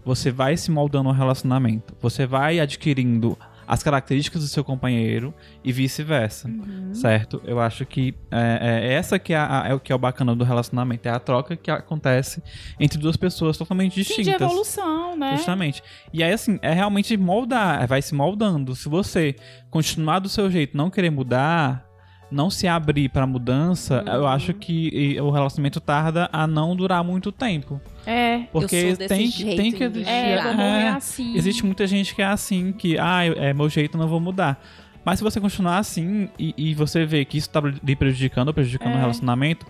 você 0.06 0.32
vai 0.32 0.56
se 0.56 0.72
moldando 0.72 1.10
ao 1.10 1.16
relacionamento. 1.16 1.96
Você 2.02 2.26
vai 2.26 2.60
adquirindo 2.60 3.38
as 3.68 3.84
características 3.84 4.42
do 4.42 4.48
seu 4.48 4.64
companheiro 4.64 5.34
e 5.64 5.72
vice-versa. 5.74 6.48
Uhum. 6.48 6.94
Certo? 6.94 7.42
Eu 7.46 7.60
acho 7.60 7.86
que 7.86 8.16
é, 8.32 8.88
é 8.88 8.94
essa 8.94 9.20
que 9.20 9.34
é, 9.34 9.38
a- 9.38 9.66
é 9.68 9.74
o 9.74 9.80
que 9.80 9.92
é 9.92 9.96
o 9.96 10.00
bacana 10.00 10.34
do 10.36 10.44
relacionamento. 10.44 11.08
É 11.08 11.12
a 11.12 11.20
troca 11.20 11.56
que 11.56 11.70
acontece 11.70 12.42
entre 12.80 12.98
duas 12.98 13.18
pessoas 13.18 13.58
totalmente 13.58 13.94
Sim, 13.96 14.02
de 14.02 14.08
distintas. 14.24 14.42
evolução, 14.42 15.18
né? 15.18 15.36
Justamente. 15.38 15.84
E 16.14 16.24
aí, 16.24 16.32
assim, 16.32 16.58
é 16.62 16.72
realmente 16.74 17.16
moldar, 17.18 17.86
vai 17.88 18.01
se 18.01 18.16
moldando. 18.16 18.75
Se 18.75 18.88
você 18.88 19.36
continuar 19.70 20.20
do 20.20 20.30
seu 20.30 20.50
jeito, 20.50 20.77
não 20.77 20.90
querer 20.90 21.10
mudar, 21.10 21.87
não 22.29 22.50
se 22.50 22.68
abrir 22.68 23.07
pra 23.09 23.25
mudança, 23.25 24.03
Uhum. 24.05 24.13
eu 24.13 24.27
acho 24.27 24.53
que 24.53 25.18
o 25.22 25.29
relacionamento 25.29 25.79
tarda 25.79 26.29
a 26.31 26.46
não 26.46 26.75
durar 26.75 27.03
muito 27.03 27.31
tempo. 27.31 27.79
É. 28.05 28.40
Porque 28.51 28.96
tem, 29.07 29.27
jeito, 29.27 29.57
tem 29.57 29.72
que 29.72 29.83
existir. 29.83 30.09
É, 30.09 30.33
É, 30.33 30.81
é, 30.83 30.90
assim. 30.90 31.35
Existe 31.37 31.66
muita 31.66 31.87
gente 31.87 32.13
que 32.13 32.22
é 32.22 32.25
assim, 32.25 32.72
que, 32.74 32.98
ah, 33.00 33.25
é 33.25 33.53
meu 33.53 33.70
jeito, 33.70 33.98
não 33.98 34.07
vou 34.07 34.20
mudar. 34.20 34.61
Mas 35.05 35.20
se 35.20 35.24
você 35.24 35.40
continuar 35.40 35.77
assim 35.77 36.27
e, 36.37 36.53
e 36.57 36.74
você 36.75 37.05
vê 37.05 37.24
que 37.24 37.37
isso 37.37 37.50
tá 37.50 37.61
lhe 37.61 37.96
prejudicando 37.96 38.50
ou 38.50 38.53
prejudicando 38.53 38.92
É. 38.94 38.96
o 38.96 39.00
relacionamento, 39.00 39.66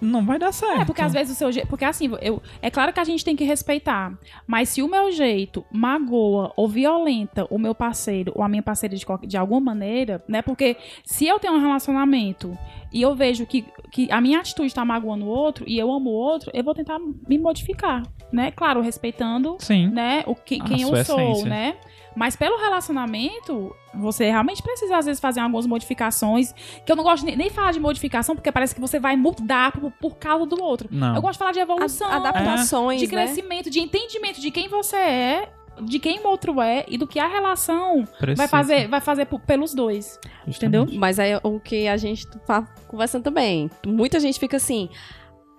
não 0.00 0.24
vai 0.24 0.38
dar 0.38 0.52
certo. 0.52 0.82
É, 0.82 0.84
porque 0.84 1.02
às 1.02 1.12
vezes 1.12 1.32
o 1.34 1.38
seu 1.38 1.50
jeito. 1.52 1.68
Porque 1.68 1.84
assim, 1.84 2.10
eu, 2.20 2.42
é 2.62 2.70
claro 2.70 2.92
que 2.92 3.00
a 3.00 3.04
gente 3.04 3.24
tem 3.24 3.34
que 3.36 3.44
respeitar. 3.44 4.12
Mas 4.46 4.68
se 4.68 4.82
o 4.82 4.88
meu 4.88 5.10
jeito 5.10 5.64
magoa 5.72 6.52
ou 6.56 6.68
violenta 6.68 7.46
o 7.50 7.58
meu 7.58 7.74
parceiro 7.74 8.32
ou 8.34 8.42
a 8.42 8.48
minha 8.48 8.62
parceira 8.62 8.94
de, 8.96 9.04
qualquer- 9.04 9.26
de 9.26 9.36
alguma 9.36 9.60
maneira, 9.60 10.22
né? 10.28 10.42
Porque 10.42 10.76
se 11.04 11.26
eu 11.26 11.38
tenho 11.38 11.54
um 11.54 11.60
relacionamento 11.60 12.56
e 12.92 13.02
eu 13.02 13.14
vejo 13.14 13.44
que, 13.46 13.64
que 13.90 14.10
a 14.10 14.20
minha 14.20 14.38
atitude 14.40 14.72
tá 14.74 14.84
magoando 14.84 15.24
o 15.24 15.28
outro 15.28 15.64
e 15.66 15.78
eu 15.78 15.92
amo 15.92 16.10
o 16.10 16.14
outro, 16.14 16.50
eu 16.54 16.62
vou 16.64 16.74
tentar 16.74 16.98
me 17.28 17.38
modificar, 17.38 18.02
né? 18.32 18.50
Claro, 18.52 18.80
respeitando 18.80 19.56
Sim. 19.58 19.88
né, 19.88 20.22
o 20.26 20.34
que, 20.34 20.58
quem 20.60 20.82
eu 20.82 20.88
sou, 20.88 20.96
essência. 21.20 21.48
né? 21.48 21.76
Mas 22.18 22.34
pelo 22.34 22.58
relacionamento, 22.58 23.74
você 23.94 24.24
realmente 24.28 24.60
precisa, 24.60 24.96
às 24.96 25.06
vezes, 25.06 25.20
fazer 25.20 25.38
algumas 25.38 25.66
modificações. 25.66 26.52
Que 26.84 26.90
eu 26.90 26.96
não 26.96 27.04
gosto 27.04 27.24
nem, 27.24 27.36
nem 27.36 27.48
falar 27.48 27.72
de 27.72 27.78
modificação, 27.78 28.34
porque 28.34 28.50
parece 28.50 28.74
que 28.74 28.80
você 28.80 28.98
vai 28.98 29.16
mudar 29.16 29.70
por, 29.72 29.92
por 29.92 30.16
causa 30.16 30.44
do 30.44 30.60
outro. 30.60 30.88
Não. 30.90 31.14
Eu 31.14 31.22
gosto 31.22 31.34
de 31.34 31.38
falar 31.38 31.52
de 31.52 31.60
evolução, 31.60 32.08
A- 32.10 32.16
adaptações, 32.16 33.00
de 33.00 33.06
né? 33.06 33.12
crescimento, 33.24 33.70
de 33.70 33.78
entendimento 33.78 34.40
de 34.40 34.50
quem 34.50 34.68
você 34.68 34.96
é, 34.96 35.52
de 35.80 36.00
quem 36.00 36.18
o 36.18 36.26
outro 36.26 36.60
é 36.60 36.84
e 36.88 36.98
do 36.98 37.06
que 37.06 37.20
a 37.20 37.28
relação 37.28 37.98
vai 38.04 38.14
Precisa. 38.18 38.48
fazer, 38.48 38.88
vai 38.88 39.00
fazer 39.00 39.26
pelos 39.46 39.72
dois. 39.72 40.18
Justamente. 40.44 40.56
entendeu? 40.84 40.98
Mas 40.98 41.20
aí 41.20 41.38
o 41.42 41.60
que 41.60 41.86
a 41.86 41.96
gente 41.96 42.26
tá 42.26 42.62
conversando 42.88 43.22
também. 43.22 43.70
Muita 43.86 44.18
gente 44.18 44.40
fica 44.40 44.56
assim. 44.56 44.88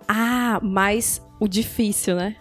Ah, 0.06 0.60
mas 0.62 1.26
o 1.40 1.48
difícil, 1.48 2.16
né? 2.16 2.36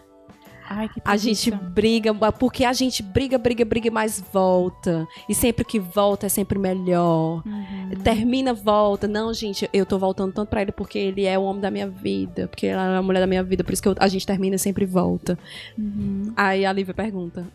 Ai, 0.71 0.87
A 1.03 1.17
gente 1.17 1.49
briga, 1.49 2.13
porque 2.31 2.63
a 2.63 2.73
gente 2.73 3.01
briga, 3.01 3.39
briga, 3.39 3.65
briga, 3.65 3.89
mas 3.89 4.23
volta. 4.31 5.07
E 5.27 5.33
sempre 5.33 5.65
que 5.65 5.79
volta 5.79 6.27
é 6.27 6.29
sempre 6.29 6.59
melhor. 6.59 7.41
Uhum. 7.43 7.89
Termina, 8.03 8.53
volta. 8.53 9.07
Não, 9.07 9.33
gente, 9.33 9.67
eu 9.73 9.83
tô 9.83 9.97
voltando 9.97 10.31
tanto 10.31 10.47
pra 10.47 10.61
ele 10.61 10.71
porque 10.71 10.99
ele 10.99 11.25
é 11.25 11.39
o 11.39 11.43
homem 11.43 11.59
da 11.61 11.71
minha 11.71 11.89
vida. 11.89 12.47
Porque 12.47 12.67
ela 12.67 12.93
é 12.93 12.97
a 12.97 13.01
mulher 13.01 13.19
da 13.19 13.25
minha 13.27 13.43
vida. 13.43 13.63
Por 13.63 13.73
isso 13.73 13.81
que 13.81 13.89
eu- 13.89 13.95
a 13.99 14.07
gente 14.07 14.27
termina 14.27 14.55
e 14.57 14.59
sempre 14.59 14.85
volta. 14.85 15.39
Uhum. 15.75 16.31
Aí 16.37 16.63
a 16.65 16.71
Lívia 16.71 16.93
pergunta: 16.93 17.47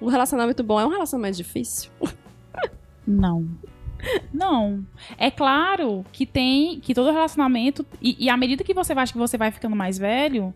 um 0.00 0.06
relacionamento 0.06 0.62
bom 0.62 0.78
é 0.80 0.86
um 0.86 0.90
relacionamento 0.90 1.36
difícil? 1.38 1.90
Não. 3.06 3.48
Não. 4.32 4.84
É 5.18 5.30
claro 5.30 6.04
que 6.12 6.24
tem 6.24 6.80
que 6.80 6.94
todo 6.94 7.10
relacionamento 7.10 7.84
e, 8.00 8.16
e 8.26 8.30
à 8.30 8.36
medida 8.36 8.64
que 8.64 8.72
você 8.72 8.94
vai 8.94 9.02
acho 9.02 9.12
que 9.12 9.18
você 9.18 9.36
vai 9.36 9.50
ficando 9.50 9.76
mais 9.76 9.98
velho, 9.98 10.54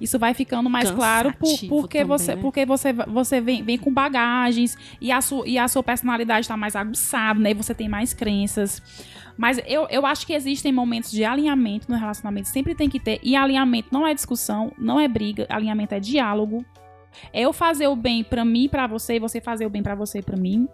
isso 0.00 0.18
vai 0.18 0.34
ficando 0.34 0.68
mais 0.68 0.90
claro 0.90 1.32
por- 1.32 1.68
porque 1.68 1.98
também, 2.00 2.18
você 2.18 2.34
né? 2.34 2.42
porque 2.42 2.66
você 2.66 2.92
você 2.92 3.40
vem, 3.40 3.62
vem 3.62 3.78
com 3.78 3.92
bagagens 3.92 4.76
e 5.00 5.10
a 5.10 5.20
sua 5.20 5.46
e 5.48 5.56
a 5.58 5.66
sua 5.68 5.82
personalidade 5.82 6.46
tá 6.46 6.56
mais 6.56 6.76
aguçada, 6.76 7.40
né? 7.40 7.50
E 7.50 7.54
você 7.54 7.74
tem 7.74 7.88
mais 7.88 8.12
crenças. 8.12 8.82
Mas 9.38 9.60
eu, 9.66 9.86
eu 9.90 10.06
acho 10.06 10.26
que 10.26 10.32
existem 10.32 10.72
momentos 10.72 11.10
de 11.10 11.22
alinhamento 11.24 11.90
no 11.90 11.96
relacionamento, 11.98 12.48
sempre 12.48 12.74
tem 12.74 12.88
que 12.88 12.98
ter. 12.98 13.20
E 13.22 13.36
alinhamento 13.36 13.88
não 13.92 14.06
é 14.06 14.14
discussão, 14.14 14.72
não 14.78 14.98
é 14.98 15.06
briga, 15.06 15.46
alinhamento 15.50 15.94
é 15.94 16.00
diálogo. 16.00 16.64
É 17.32 17.42
eu 17.42 17.52
fazer 17.52 17.86
o 17.88 17.96
bem 17.96 18.22
pra 18.24 18.44
mim, 18.44 18.64
e 18.64 18.68
pra 18.68 18.86
você, 18.86 19.16
e 19.16 19.18
você 19.18 19.40
fazer 19.40 19.64
o 19.66 19.70
bem 19.70 19.82
pra 19.82 19.94
você 19.94 20.18
e 20.18 20.22
pra 20.22 20.36
mim. 20.36 20.68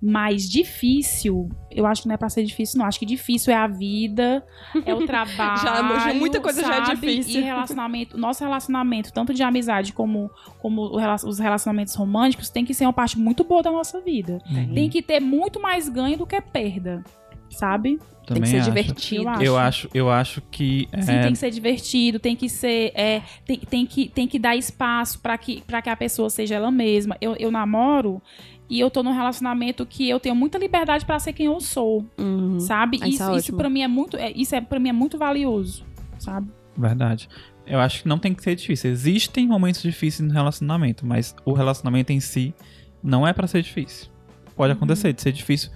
Mas 0.00 0.48
difícil, 0.48 1.48
eu 1.70 1.86
acho 1.86 2.02
que 2.02 2.08
não 2.08 2.14
é 2.14 2.18
pra 2.18 2.28
ser 2.28 2.44
difícil, 2.44 2.78
não. 2.78 2.86
Acho 2.86 2.98
que 2.98 3.06
difícil 3.06 3.52
é 3.52 3.56
a 3.56 3.66
vida, 3.66 4.44
é 4.84 4.94
o 4.94 5.04
trabalho. 5.06 5.56
Já- 5.62 6.14
muita 6.14 6.38
coisa 6.40 6.60
já 6.60 6.74
é 6.76 6.84
sabe? 6.84 6.94
difícil. 7.00 7.40
E 7.40 7.44
relacionamento, 7.44 8.18
nosso 8.18 8.44
relacionamento, 8.44 9.10
tanto 9.12 9.32
de 9.32 9.42
amizade 9.42 9.92
como, 9.94 10.30
como 10.58 10.82
os 10.82 11.38
relacionamentos 11.38 11.94
românticos, 11.94 12.50
tem 12.50 12.64
que 12.64 12.74
ser 12.74 12.84
uma 12.84 12.92
parte 12.92 13.18
muito 13.18 13.42
boa 13.42 13.62
da 13.62 13.70
nossa 13.72 14.00
vida. 14.00 14.38
Uhum. 14.50 14.74
Tem 14.74 14.90
que 14.90 15.00
ter 15.00 15.18
muito 15.18 15.58
mais 15.60 15.88
ganho 15.88 16.18
do 16.18 16.26
que 16.26 16.38
perda, 16.42 17.02
sabe? 17.50 17.98
Tem 18.26 18.34
que 18.34 18.40
Também 18.40 18.50
ser 18.50 18.56
acho. 18.58 18.70
divertido. 18.70 19.22
Eu 19.22 19.28
acho. 19.30 19.42
Eu 19.44 19.58
acho, 19.58 19.88
eu 19.94 20.10
acho 20.10 20.42
que 20.50 20.88
Sim, 21.00 21.12
é, 21.12 21.22
tem 21.22 21.32
que 21.32 21.38
ser 21.38 21.50
divertido, 21.50 22.18
tem 22.18 22.34
que 22.36 22.48
ser. 22.48 22.90
é, 22.94 23.22
tem, 23.46 23.58
tem, 23.60 23.86
que, 23.86 24.08
tem 24.08 24.26
que 24.26 24.38
dar 24.38 24.56
espaço 24.56 25.20
pra 25.20 25.38
que, 25.38 25.62
pra 25.62 25.80
que 25.80 25.88
a 25.88 25.96
pessoa 25.96 26.28
seja 26.28 26.56
ela 26.56 26.70
mesma. 26.70 27.16
Eu, 27.20 27.36
eu 27.36 27.50
namoro 27.52 28.20
e 28.68 28.80
eu 28.80 28.90
tô 28.90 29.02
num 29.02 29.12
relacionamento 29.12 29.84
que 29.86 30.08
eu 30.08 30.18
tenho 30.18 30.34
muita 30.34 30.58
liberdade 30.58 31.04
pra 31.06 31.18
ser 31.18 31.32
quem 31.32 31.46
eu 31.46 31.60
sou, 31.60 32.04
Uhum. 32.18 32.58
sabe? 32.60 32.98
Isso 33.08 33.22
é 33.22 33.36
Isso, 33.36 33.56
para 33.56 33.70
mim 33.70 33.82
é 33.82 33.88
muito. 33.88 34.16
é, 34.16 34.30
isso 34.32 34.54
é 34.54 34.60
para 34.60 34.78
mim 34.80 34.88
é 34.88 34.92
muito 34.92 35.16
valioso, 35.18 35.84
sabe? 36.18 36.48
Verdade. 36.76 37.28
Eu 37.66 37.80
acho 37.80 38.02
que 38.02 38.08
não 38.08 38.18
tem 38.18 38.32
que 38.34 38.42
ser 38.42 38.54
difícil. 38.54 38.90
Existem 38.90 39.46
momentos 39.46 39.82
difíceis 39.82 40.26
no 40.28 40.32
relacionamento, 40.34 41.04
mas 41.06 41.34
o 41.44 41.52
relacionamento 41.52 42.12
em 42.12 42.20
si 42.20 42.54
não 43.02 43.26
é 43.26 43.32
pra 43.32 43.46
ser 43.46 43.62
difícil. 43.62 44.08
Pode 44.54 44.72
Uhum. 44.72 44.76
acontecer 44.76 45.12
de 45.12 45.20
ser 45.20 45.32
difícil 45.32 45.70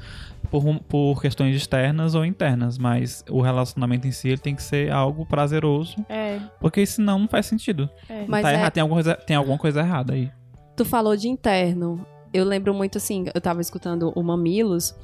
por, 0.51 0.63
por 0.89 1.21
questões 1.21 1.55
externas 1.57 2.15
ou 2.15 2.25
internas, 2.25 2.79
mas 2.79 3.25
o 3.29 3.41
relacionamento 3.41 4.07
em 4.07 4.11
si 4.13 4.29
ele 4.29 4.39
tem 4.39 4.55
que 4.55 4.63
ser 4.63 4.91
algo 4.91 5.27
prazeroso, 5.27 5.97
É, 6.09 6.39
porque 6.61 6.85
senão 6.87 7.19
não 7.19 7.29
faz 7.29 7.47
sentido. 7.47 7.89
é. 8.09 8.25
Mas 8.27 8.43
tá 8.43 8.51
é- 8.51 8.55
errado, 8.55 8.73
tem, 8.73 8.81
alguma 8.81 8.97
coisa, 8.97 9.15
tem 9.17 9.37
alguma 9.37 9.59
coisa 9.59 9.81
errada 9.81 10.15
aí. 10.15 10.31
Tu 10.77 10.85
falou 10.85 11.17
de 11.17 11.29
interno. 11.29 12.05
Eu 12.33 12.45
lembro 12.45 12.73
muito 12.73 12.97
assim, 12.99 13.27
eu 13.35 13.41
tava 13.41 13.61
escutando 13.61 14.13
o 14.15 14.23
Mamilos, 14.23 14.95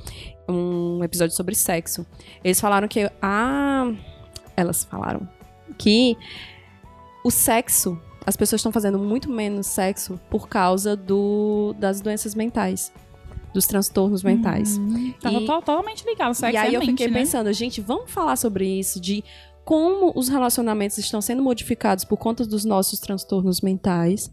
um 0.49 1.03
episódio 1.03 1.35
sobre 1.35 1.55
sexo. 1.55 2.07
Eles 2.45 2.61
falaram 2.61 2.87
que 2.87 3.11
ah, 3.21 3.93
elas 4.57 4.85
falaram 4.85 5.29
que 5.77 6.17
o 7.25 7.31
sexo, 7.31 8.01
as 8.25 8.37
pessoas 8.37 8.61
estão 8.61 8.71
fazendo 8.71 8.99
muito 8.99 9.29
menos 9.31 9.67
sexo 9.67 10.21
por 10.31 10.49
causa 10.49 10.95
do 10.97 11.75
das 11.79 12.01
doenças 12.01 12.35
mentais, 12.35 12.93
dos 13.53 13.67
transtornos 13.67 14.23
mentais. 14.23 14.79
Uhum. 14.79 15.13
Tava 15.21 15.37
E- 15.39 15.41
to- 15.41 15.47
totalmente 15.47 16.05
ligado. 16.07 16.33
Sexo 16.35 16.55
e 16.55 16.57
aí 16.57 16.75
eu 16.75 16.81
fiquei 16.81 17.09
né? 17.09 17.19
pensando, 17.21 17.53
gente, 17.53 17.81
vamos 17.81 18.09
falar 18.11 18.37
sobre 18.37 18.67
isso, 18.79 19.01
de 19.01 19.25
como 19.65 20.13
os 20.15 20.29
relacionamentos 20.29 20.97
estão 20.99 21.21
sendo 21.21 21.43
modificados 21.43 22.05
por 22.05 22.17
conta 22.19 22.47
dos 22.47 22.65
nossos 22.65 23.01
transtornos 23.01 23.61
mentais 23.61 24.31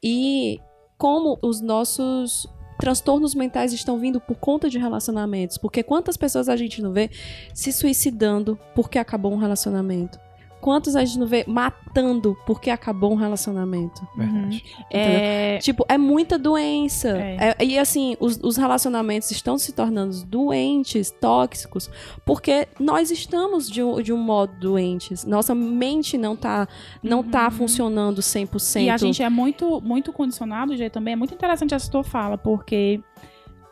e 0.00 0.60
como 0.96 1.38
os 1.42 1.60
nossos 1.60 2.46
transtornos 2.78 3.34
mentais 3.34 3.72
estão 3.72 3.98
vindo 3.98 4.20
por 4.20 4.36
conta 4.36 4.68
de 4.68 4.78
relacionamentos. 4.78 5.58
Porque 5.58 5.82
quantas 5.82 6.16
pessoas 6.16 6.48
a 6.48 6.56
gente 6.56 6.82
não 6.82 6.92
vê 6.92 7.10
se 7.54 7.72
suicidando 7.72 8.58
porque 8.74 8.98
acabou 8.98 9.32
um 9.32 9.38
relacionamento? 9.38 10.25
Quantos 10.60 10.96
a 10.96 11.04
gente 11.04 11.18
não 11.18 11.26
vê 11.26 11.44
matando 11.46 12.36
porque 12.46 12.70
acabou 12.70 13.12
um 13.12 13.14
relacionamento? 13.14 14.06
Verdade. 14.16 14.64
É, 14.90 15.58
Tipo, 15.58 15.84
é 15.88 15.96
muita 15.96 16.38
doença. 16.38 17.08
É. 17.18 17.54
É- 17.58 17.64
e 17.64 17.78
assim, 17.78 18.16
os, 18.18 18.38
os 18.42 18.56
relacionamentos 18.56 19.30
estão 19.30 19.56
se 19.58 19.72
tornando 19.72 20.24
doentes, 20.26 21.10
tóxicos, 21.10 21.88
porque 22.24 22.66
nós 22.80 23.10
estamos 23.10 23.70
de, 23.70 23.82
um- 23.82 24.00
de 24.02 24.12
um 24.12 24.18
modo 24.18 24.52
doentes. 24.58 25.24
Nossa 25.24 25.54
mente 25.54 26.18
não 26.18 26.34
tá, 26.34 26.66
não 27.02 27.22
tá 27.22 27.44
Uhum. 27.44 27.50
funcionando 27.52 28.20
100%. 28.20 28.82
E 28.84 28.90
a 28.90 28.96
gente 28.96 29.22
é 29.22 29.30
muito, 29.30 29.80
muito 29.80 30.12
condicionado, 30.12 30.76
Jay, 30.76 30.90
também. 30.90 31.12
É 31.12 31.16
muito 31.16 31.34
interessante 31.34 31.74
essa 31.74 31.90
tua 31.90 32.02
fala, 32.02 32.36
porque 32.36 33.00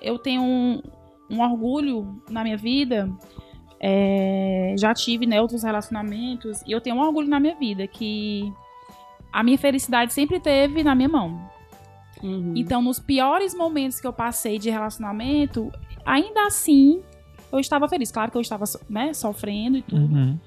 eu 0.01 0.19
tenho 0.19 0.43
um, 0.43 0.83
um 1.31 1.41
orgulho 1.41 2.23
na 2.31 2.43
minha 2.45 2.57
vida. 2.57 3.11
É, 3.87 4.75
já 4.79 4.95
tive 4.95 5.27
né, 5.27 5.39
outros 5.43 5.63
relacionamentos. 5.63 6.63
E 6.67 6.73
eu 6.73 6.81
tenho 6.81 6.97
um 6.97 7.01
orgulho 7.01 7.29
na 7.29 7.39
minha 7.39 7.55
vida 7.55 7.87
que 7.87 8.51
a 9.31 9.43
minha 9.43 9.59
felicidade 9.59 10.15
sempre 10.15 10.41
teve 10.41 10.83
na 10.83 10.95
minha 10.95 11.09
mão. 11.09 11.39
Uhum. 12.23 12.55
Então, 12.57 12.81
nos 12.81 12.99
piores 12.99 13.55
momentos 13.55 14.01
que 14.01 14.07
eu 14.07 14.13
passei 14.13 14.59
de 14.59 14.71
relacionamento, 14.71 15.71
ainda 16.07 16.47
assim, 16.47 17.03
eu 17.53 17.59
estava 17.59 17.87
feliz. 17.87 18.11
Claro 18.11 18.31
que 18.31 18.39
eu 18.39 18.41
estava 18.41 18.65
né, 18.89 19.13
sofrendo 19.13 19.77
e 19.77 19.83
tudo. 19.83 20.15
Uhum. 20.15 20.39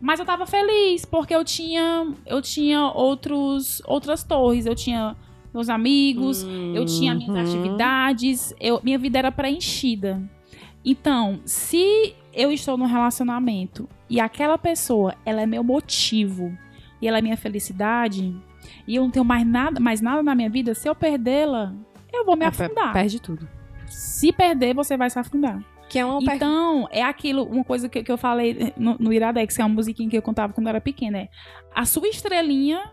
Mas 0.00 0.20
eu 0.20 0.26
tava 0.26 0.46
feliz, 0.46 1.04
porque 1.04 1.34
eu 1.34 1.44
tinha, 1.44 2.14
eu 2.24 2.40
tinha 2.40 2.92
outros, 2.92 3.82
outras 3.86 4.22
torres. 4.22 4.66
Eu 4.66 4.76
tinha 4.76 5.16
meus 5.52 5.68
amigos, 5.68 6.46
eu 6.74 6.84
tinha 6.84 7.12
minhas 7.12 7.48
Uhum. 7.48 7.58
atividades, 7.58 8.54
eu, 8.60 8.80
minha 8.84 8.98
vida 8.98 9.18
era 9.18 9.32
preenchida. 9.32 10.22
Então, 10.84 11.40
se 11.44 12.14
eu 12.34 12.50
estou 12.52 12.76
num 12.76 12.86
relacionamento 12.86 13.88
e 14.10 14.20
aquela 14.20 14.58
pessoa, 14.58 15.14
ela 15.24 15.42
é 15.42 15.46
meu 15.46 15.62
motivo 15.64 16.56
e 17.00 17.08
ela 17.08 17.18
é 17.18 17.22
minha 17.22 17.36
felicidade, 17.36 18.34
e 18.86 18.94
eu 18.96 19.02
não 19.02 19.10
tenho 19.10 19.24
mais 19.24 19.46
nada, 19.46 19.78
mais 19.80 20.00
nada 20.00 20.22
na 20.22 20.34
minha 20.34 20.48
vida, 20.50 20.74
se 20.74 20.88
eu 20.88 20.94
perdê-la, 20.94 21.74
eu 22.12 22.24
vou 22.24 22.36
me 22.36 22.44
É, 22.44 22.50
pe- 22.50 22.64
afundar. 22.64 22.92
Perde 22.92 23.20
tudo. 23.20 23.48
Se 23.86 24.32
perder, 24.32 24.74
você 24.74 24.96
vai 24.96 25.10
se 25.10 25.18
afundar. 25.18 25.62
Que 25.88 25.98
é 25.98 26.04
uma 26.04 26.18
per- 26.24 26.36
Então, 26.36 26.88
é 26.90 27.02
aquilo, 27.02 27.44
uma 27.44 27.62
coisa 27.64 27.88
que, 27.88 28.02
que 28.02 28.10
eu 28.10 28.16
falei 28.16 28.72
no, 28.76 28.96
no 28.98 29.12
Iradex, 29.12 29.54
que 29.56 29.60
é 29.62 29.64
uma 29.64 29.74
musiquinha 29.74 30.08
que 30.08 30.16
eu 30.16 30.22
contava 30.22 30.52
quando 30.52 30.66
eu 30.66 30.70
era 30.70 30.80
pequena, 30.80 31.18
é 31.18 31.28
a 31.74 31.84
sua 31.84 32.08
estrelinha 32.08 32.90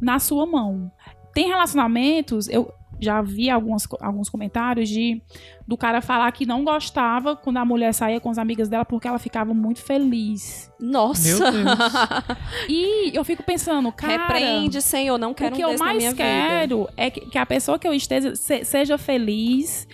na 0.00 0.18
sua 0.18 0.46
mão. 0.46 0.90
Tem 1.34 1.48
relacionamentos, 1.48 2.48
eu 2.48 2.72
já 3.00 3.20
vi 3.22 3.50
algumas, 3.50 3.86
alguns 4.00 4.28
comentários 4.28 4.88
de 4.88 5.20
do 5.66 5.76
cara 5.76 6.00
falar 6.00 6.30
que 6.32 6.44
não 6.46 6.64
gostava 6.64 7.34
quando 7.36 7.56
a 7.56 7.64
mulher 7.64 7.92
saía 7.94 8.20
com 8.20 8.30
as 8.30 8.38
amigas 8.38 8.68
dela 8.68 8.84
porque 8.84 9.08
ela 9.08 9.18
ficava 9.18 9.52
muito 9.54 9.80
feliz. 9.82 10.70
Nossa! 10.80 11.50
E 12.68 13.10
eu 13.16 13.24
fico 13.24 13.42
pensando, 13.42 13.90
cara, 13.92 14.12
Repreende, 14.26 14.80
Senhor, 14.82 15.18
não 15.18 15.34
quero 15.34 15.54
o 15.54 15.58
que 15.58 15.64
um 15.64 15.70
eu 15.70 15.78
mais 15.78 15.96
minha 15.96 16.10
vida. 16.10 16.22
quero 16.22 16.88
é 16.96 17.10
que, 17.10 17.20
que 17.22 17.38
a 17.38 17.46
pessoa 17.46 17.78
que 17.78 17.86
eu 17.86 17.92
esteja 17.94 18.34
se- 18.36 18.64
seja 18.64 18.96
feliz, 18.98 19.86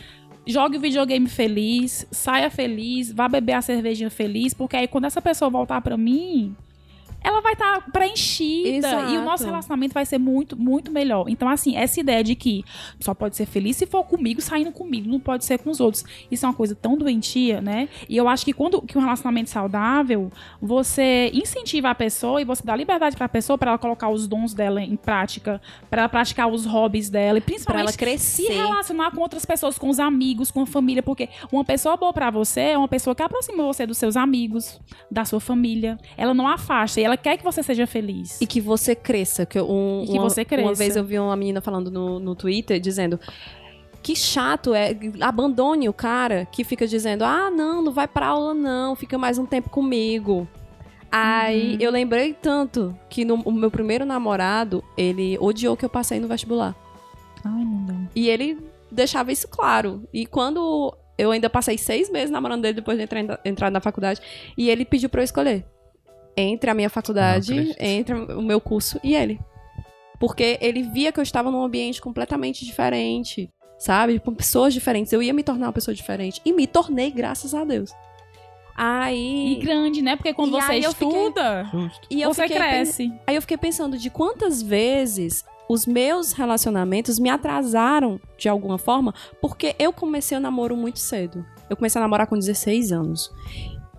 jogue 0.46 0.76
o 0.76 0.80
videogame 0.80 1.28
feliz, 1.28 2.06
saia 2.10 2.50
feliz, 2.50 3.12
vá 3.12 3.28
beber 3.28 3.54
a 3.54 3.62
cervejinha 3.62 4.10
feliz, 4.10 4.54
porque 4.54 4.76
aí 4.76 4.88
quando 4.88 5.04
essa 5.06 5.20
pessoa 5.22 5.50
voltar 5.50 5.80
pra 5.80 5.96
mim, 5.96 6.54
ela 7.22 7.40
vai 7.40 7.52
estar 7.52 7.90
preenchida 7.92 8.88
e 9.10 9.18
o 9.18 9.22
nosso 9.22 9.42
Exato. 9.42 9.44
relacionamento 9.44 9.94
vai 9.94 10.04
ser 10.06 10.18
muito, 10.18 10.56
muito 10.56 10.90
melhor. 10.90 11.26
Então, 11.28 11.48
assim, 11.48 11.76
essa 11.76 12.00
ideia 12.00 12.22
de 12.24 12.34
que 12.34 12.64
só 12.98 13.14
pode 13.14 13.36
ser 13.36 13.46
feliz 13.46 13.76
se 13.76 13.86
for 13.86 14.04
comigo, 14.04 14.40
saindo 14.40 14.72
comigo, 14.72 15.08
não 15.08 15.20
pode 15.20 15.44
ser 15.44 15.58
com 15.58 15.70
os 15.70 15.80
outros. 15.80 16.04
Isso 16.30 16.44
é 16.44 16.48
uma 16.48 16.54
coisa 16.54 16.74
tão 16.74 16.96
doentia, 16.96 17.60
né? 17.60 17.88
E 18.08 18.16
eu 18.16 18.28
acho 18.28 18.44
que 18.44 18.52
quando 18.52 18.80
que 18.82 18.96
um 18.96 19.00
relacionamento 19.00 19.50
saudável, 19.50 20.30
você 20.60 21.30
incentiva 21.34 21.90
a 21.90 21.94
pessoa 21.94 22.40
e 22.40 22.44
você 22.44 22.62
dá 22.64 22.74
liberdade 22.74 23.16
pra 23.16 23.28
pessoa 23.28 23.56
pra 23.58 23.70
ela 23.70 23.78
colocar 23.78 24.08
os 24.08 24.26
dons 24.26 24.54
dela 24.54 24.80
em 24.82 24.96
prática, 24.96 25.60
pra 25.88 26.02
ela 26.02 26.08
praticar 26.08 26.48
os 26.48 26.64
hobbies 26.66 27.08
dela 27.10 27.38
e 27.38 27.40
Pra 27.40 27.46
principalmente 27.52 27.82
ela 27.82 27.92
se 27.92 27.98
crescer. 27.98 28.52
relacionar 28.52 29.10
com 29.10 29.20
outras 29.20 29.44
pessoas, 29.44 29.78
com 29.78 29.88
os 29.88 29.98
amigos, 29.98 30.50
com 30.50 30.62
a 30.62 30.66
família, 30.66 31.02
porque 31.02 31.28
uma 31.52 31.64
pessoa 31.64 31.96
boa 31.96 32.12
pra 32.12 32.30
você 32.30 32.60
é 32.60 32.78
uma 32.78 32.88
pessoa 32.88 33.14
que 33.14 33.22
aproxima 33.22 33.62
você 33.64 33.86
dos 33.86 33.98
seus 33.98 34.16
amigos, 34.16 34.80
da 35.10 35.24
sua 35.24 35.40
família. 35.40 35.98
Ela 36.16 36.32
não 36.34 36.46
afasta 36.46 37.00
e 37.00 37.09
ela 37.10 37.16
quer 37.16 37.36
que 37.36 37.44
você 37.44 37.62
seja 37.62 37.86
feliz. 37.86 38.40
E 38.40 38.46
que 38.46 38.60
você 38.60 38.94
cresça. 38.94 39.44
Que, 39.44 39.60
um, 39.60 40.02
E 40.04 40.06
que 40.06 40.12
uma, 40.18 40.22
você 40.28 40.44
cresça. 40.44 40.68
Uma 40.68 40.74
vez 40.74 40.96
eu 40.96 41.04
vi 41.04 41.18
uma 41.18 41.36
menina 41.36 41.60
falando 41.60 41.90
no, 41.90 42.18
no 42.18 42.34
Twitter 42.34 42.78
dizendo. 42.80 43.18
Que 44.02 44.16
chato 44.16 44.74
é. 44.74 44.96
Abandone 45.20 45.88
o 45.88 45.92
cara 45.92 46.46
que 46.46 46.64
fica 46.64 46.86
dizendo: 46.86 47.22
ah, 47.22 47.50
não, 47.50 47.82
não 47.82 47.92
vai 47.92 48.08
pra 48.08 48.28
aula, 48.28 48.54
não, 48.54 48.96
fica 48.96 49.18
mais 49.18 49.36
um 49.38 49.44
tempo 49.44 49.68
comigo. 49.68 50.48
Aí 51.12 51.72
Uhum. 51.72 51.78
eu 51.80 51.90
lembrei 51.90 52.32
tanto 52.32 52.96
que 53.08 53.24
no 53.24 53.34
o 53.42 53.52
meu 53.52 53.70
primeiro 53.70 54.04
namorado, 54.06 54.82
ele 54.96 55.36
odiou 55.40 55.76
que 55.76 55.84
eu 55.84 55.88
passei 55.90 56.20
no 56.20 56.28
vestibular. 56.28 56.74
Ai, 57.44 57.64
meu 57.64 57.78
Deus. 57.80 58.08
E 58.14 58.28
ele 58.28 58.58
deixava 58.90 59.32
isso 59.32 59.48
claro. 59.48 60.02
E 60.12 60.24
quando 60.24 60.96
eu 61.18 61.30
ainda 61.32 61.50
passei 61.50 61.76
seis 61.76 62.08
meses 62.10 62.30
namorando 62.30 62.62
dele 62.62 62.74
depois 62.74 62.96
de 62.96 63.04
entrar, 63.04 63.40
entrar 63.44 63.70
na 63.70 63.80
faculdade, 63.80 64.20
e 64.56 64.70
ele 64.70 64.84
pediu 64.84 65.08
pra 65.10 65.20
eu 65.20 65.24
escolher 65.24 65.64
entre 66.36 66.70
a 66.70 66.74
minha 66.74 66.86
Ah, 66.86 66.90
faculdade, 66.90 67.52
acredito. 67.52 67.80
entre 67.80 68.14
o 68.14 68.42
meu 68.42 68.60
curso 68.60 68.98
e 69.02 69.14
ele. 69.14 69.40
Porque 70.18 70.58
ele 70.60 70.82
via 70.82 71.10
que 71.12 71.18
eu 71.18 71.22
estava 71.22 71.50
num 71.50 71.62
ambiente 71.62 72.00
completamente 72.00 72.64
diferente, 72.64 73.48
sabe? 73.78 74.18
Com 74.18 74.34
pessoas 74.34 74.74
diferentes. 74.74 75.12
Eu 75.12 75.22
ia 75.22 75.32
me 75.32 75.42
tornar 75.42 75.66
uma 75.66 75.72
pessoa 75.72 75.94
diferente. 75.94 76.40
E 76.44 76.52
me 76.52 76.66
tornei, 76.66 77.10
graças 77.10 77.54
a 77.54 77.64
Deus. 77.64 77.90
E 77.90 77.94
Aí. 78.76 79.58
grande, 79.62 80.00
né? 80.02 80.16
Porque 80.16 80.32
quando 80.32 80.56
E 80.56 80.60
você 80.62 80.72
fiquei- 80.74 80.88
estuda. 80.88 81.70
E 82.10 82.24
você 82.24 82.42
fiquei 82.42 82.58
pen- 82.58 82.68
cresce. 82.68 83.12
Aí 83.26 83.34
eu 83.34 83.40
fiquei 83.42 83.56
pensando 83.56 83.98
de 83.98 84.08
quantas 84.10 84.62
vezes 84.62 85.44
os 85.68 85.86
meus 85.86 86.32
relacionamentos 86.32 87.18
me 87.18 87.28
atrasaram 87.30 88.20
de 88.38 88.48
alguma 88.48 88.76
forma, 88.78 89.14
porque 89.40 89.74
eu 89.78 89.92
comecei 89.92 90.36
o 90.36 90.40
namoro 90.40 90.76
muito 90.76 90.98
cedo. 90.98 91.44
Eu 91.68 91.76
comecei 91.76 91.98
a 92.00 92.02
namorar 92.02 92.26
com 92.26 92.38
16 92.38 92.90
anos. 92.90 93.30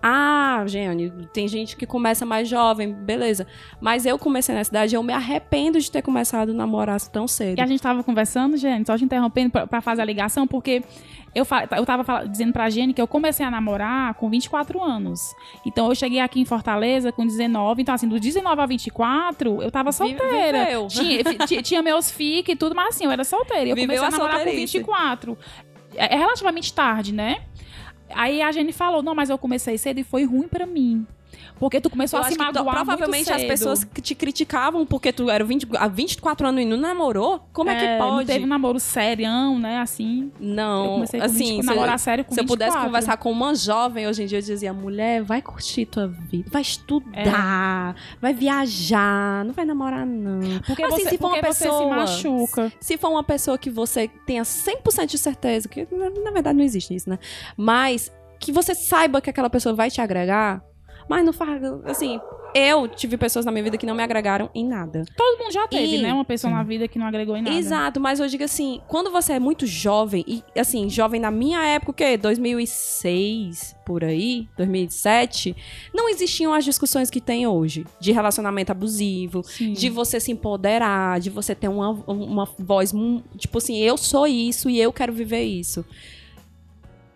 Ah, 0.02 0.64
Jeane, 0.66 1.12
tem 1.32 1.46
gente 1.46 1.76
que 1.76 1.86
começa 1.86 2.26
mais 2.26 2.48
jovem, 2.48 2.92
beleza. 2.92 3.46
Mas 3.80 4.04
eu 4.04 4.18
comecei 4.18 4.52
nessa 4.52 4.70
idade 4.70 4.94
e 4.94 4.96
eu 4.96 5.02
me 5.02 5.12
arrependo 5.12 5.78
de 5.78 5.88
ter 5.90 6.02
começado 6.02 6.50
a 6.50 6.54
namorar 6.54 7.00
tão 7.02 7.28
cedo. 7.28 7.58
E 7.58 7.60
a 7.60 7.66
gente 7.66 7.80
tava 7.80 8.02
conversando, 8.02 8.56
gente, 8.56 8.86
só 8.86 8.98
te 8.98 9.04
interrompendo 9.04 9.50
pra, 9.50 9.66
pra 9.66 9.80
fazer 9.80 10.02
a 10.02 10.04
ligação, 10.04 10.46
porque 10.46 10.82
eu, 11.34 11.46
eu 11.76 11.86
tava 11.86 12.26
dizendo 12.26 12.52
pra 12.52 12.68
Jenny 12.68 12.92
que 12.92 13.00
eu 13.00 13.06
comecei 13.06 13.46
a 13.46 13.50
namorar 13.50 14.14
com 14.14 14.28
24 14.28 14.82
anos. 14.82 15.20
Então 15.64 15.88
eu 15.88 15.94
cheguei 15.94 16.18
aqui 16.20 16.40
em 16.40 16.44
Fortaleza 16.44 17.12
com 17.12 17.24
19. 17.24 17.82
Então, 17.82 17.94
assim, 17.94 18.08
do 18.08 18.18
19 18.18 18.60
a 18.60 18.66
24, 18.66 19.62
eu 19.62 19.70
tava 19.70 19.92
solteira. 19.92 20.64
viveu. 20.64 20.88
Tinha, 20.88 21.22
tinha 21.62 21.80
meus 21.82 22.10
fiques 22.10 22.54
e 22.54 22.56
tudo, 22.56 22.74
mas 22.74 22.96
assim, 22.96 23.04
eu 23.04 23.10
era 23.12 23.24
solteira. 23.24 23.66
E 23.66 23.70
eu 23.70 23.76
Viveu 23.76 23.96
comecei 23.96 24.04
a 24.04 24.08
a 24.08 24.10
namorar 24.10 24.32
com 24.38 24.42
solteirice. 24.42 24.78
24. 24.78 25.38
É, 25.94 26.14
é 26.14 26.18
relativamente 26.18 26.72
tarde, 26.72 27.12
né? 27.12 27.42
Aí 28.14 28.42
a 28.42 28.52
Jenny 28.52 28.72
falou, 28.72 29.02
não, 29.02 29.14
mas 29.14 29.30
eu 29.30 29.38
comecei 29.38 29.78
cedo 29.78 29.98
e 29.98 30.04
foi 30.04 30.24
ruim 30.24 30.48
pra 30.48 30.66
mim. 30.66 31.06
Porque 31.58 31.80
tu 31.80 31.88
começou 31.88 32.18
Eu 32.18 32.24
a 32.24 32.28
se 32.28 32.32
que 32.36 32.38
magoar 32.42 32.74
provavelmente 32.76 33.32
as 33.32 33.42
pessoas 33.44 33.84
que 33.84 34.00
te 34.00 34.14
criticavam 34.14 34.84
porque 34.84 35.12
tu 35.12 35.30
era 35.30 35.44
20, 35.44 35.68
há 35.76 35.86
24 35.88 36.48
anos 36.48 36.62
e 36.62 36.64
não 36.64 36.76
namorou, 36.76 37.46
como 37.52 37.70
é, 37.70 37.76
que 37.78 37.84
É, 37.84 37.98
pode? 37.98 38.16
Não 38.16 38.24
teve 38.24 38.44
um 38.44 38.48
namoro 38.48 38.80
serião, 38.80 39.58
né? 39.58 39.78
Assim. 39.78 40.30
eu 40.40 40.46
Não, 40.48 41.02
assim, 41.02 41.18
20, 41.20 41.60
se- 41.60 41.66
namorar 41.66 41.98
sério 41.98 42.24
com 42.24 42.34
Se 42.34 42.40
eu 42.40 42.44
pudesse 42.46 42.70
24. 42.72 42.86
conversar 42.88 43.16
com 43.16 43.30
uma 43.30 43.54
jovem 43.54 44.06
hoje 44.08 44.24
em 44.24 44.26
dia, 44.26 44.38
eu 44.38 44.42
dizia: 44.42 44.72
mulher, 44.72 45.22
vai 45.22 45.40
curtir 45.40 45.86
tua 45.86 46.08
vida, 46.08 46.48
vai 46.50 46.62
estudar, 46.62 47.94
vai 48.20 48.32
viajar, 48.34 49.44
não 49.44 49.52
vai 49.52 49.64
namorar, 49.64 50.06
não. 50.06 50.40
Porque, 50.66 50.82
Assim, 50.82 51.02
você, 51.04 51.10
se 51.10 51.18
for 51.18 51.28
uma 51.28 51.36
você 51.36 51.52
se 51.52 51.64
pessoa- 51.64 51.96
machuca. 51.96 52.72
Se 52.80 52.96
for 52.98 53.08
uma 53.10 53.22
pessoa 53.24 53.56
que 53.58 53.70
você 53.70 54.08
tenha 54.26 54.42
100% 54.44 55.06
de 55.10 55.18
certeza, 55.18 55.68
que 55.68 55.86
na 56.24 56.30
verdade 56.30 56.56
não 56.56 56.64
existe 56.64 56.94
isso, 56.94 57.08
né? 57.08 57.18
Mas 57.56 58.10
que 58.38 58.50
você 58.52 58.74
saiba 58.74 59.20
que 59.20 59.30
aquela 59.30 59.48
pessoa 59.48 59.74
vai 59.74 59.90
te 59.90 60.00
agregar, 60.00 60.62
mas 61.08 61.24
não 61.24 61.32
faz. 61.32 61.62
Assim, 61.84 62.20
eu 62.54 62.86
tive 62.88 63.16
pessoas 63.16 63.44
na 63.44 63.50
minha 63.52 63.64
vida 63.64 63.78
que 63.78 63.86
não 63.86 63.94
me 63.94 64.02
agregaram 64.02 64.50
em 64.54 64.66
nada. 64.66 65.04
Todo 65.16 65.38
mundo 65.38 65.52
já 65.52 65.66
teve, 65.68 65.96
E- 65.96 66.02
né? 66.02 66.12
Uma 66.12 66.24
pessoa 66.24 66.52
na 66.52 66.62
vida 66.62 66.86
que 66.88 66.98
não 66.98 67.06
agregou 67.06 67.36
em 67.36 67.42
nada. 67.42 67.56
Exato, 67.56 68.00
mas 68.00 68.20
eu 68.20 68.26
digo 68.28 68.44
assim, 68.44 68.80
quando 68.88 69.10
você 69.10 69.34
é 69.34 69.38
muito 69.38 69.66
jovem, 69.66 70.24
e 70.26 70.42
assim, 70.58 70.88
jovem 70.90 71.20
na 71.20 71.30
minha 71.30 71.64
época, 71.64 71.90
o 71.92 71.94
quê? 71.94 72.16
2006, 72.16 73.74
por 73.84 74.04
aí, 74.04 74.48
2007, 74.56 75.54
não 75.94 76.08
existiam 76.08 76.52
as 76.52 76.64
discussões 76.64 77.10
que 77.10 77.20
tem 77.20 77.46
hoje, 77.46 77.84
de 78.00 78.12
relacionamento 78.12 78.70
abusivo, 78.72 79.42
Sim. 79.44 79.72
de 79.72 79.88
você 79.90 80.20
se 80.20 80.30
empoderar, 80.32 81.20
de 81.20 81.30
você 81.30 81.54
ter 81.54 81.68
uma, 81.68 81.90
uma 82.06 82.48
voz, 82.58 82.92
tipo 83.38 83.58
assim, 83.58 83.78
eu 83.78 83.96
sou 83.96 84.26
isso 84.26 84.68
e 84.70 84.80
eu 84.80 84.92
quero 84.92 85.12
viver 85.12 85.42
isso. 85.42 85.84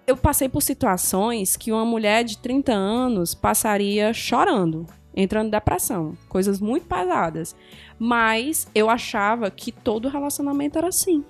Eu 0.07 0.17
passei 0.17 0.49
por 0.49 0.63
situações 0.63 1.57
que 1.57 1.73
uma 1.73 1.85
mulher 1.85 2.23
de 2.23 2.39
30 2.39 2.73
anos 2.73 3.35
passaria 3.35 4.13
chorando, 4.15 4.87
entrando 5.15 5.49
em 5.49 5.51
depressão, 5.51 6.17
coisas 6.29 6.61
muito 6.61 6.87
pesadas. 6.87 7.57
Mas 7.99 8.69
eu 8.73 8.89
achava 8.89 9.51
que 9.51 9.73
todo 9.73 10.09
relacionamento 10.09 10.79
era 10.79 10.89
assim. 10.89 11.25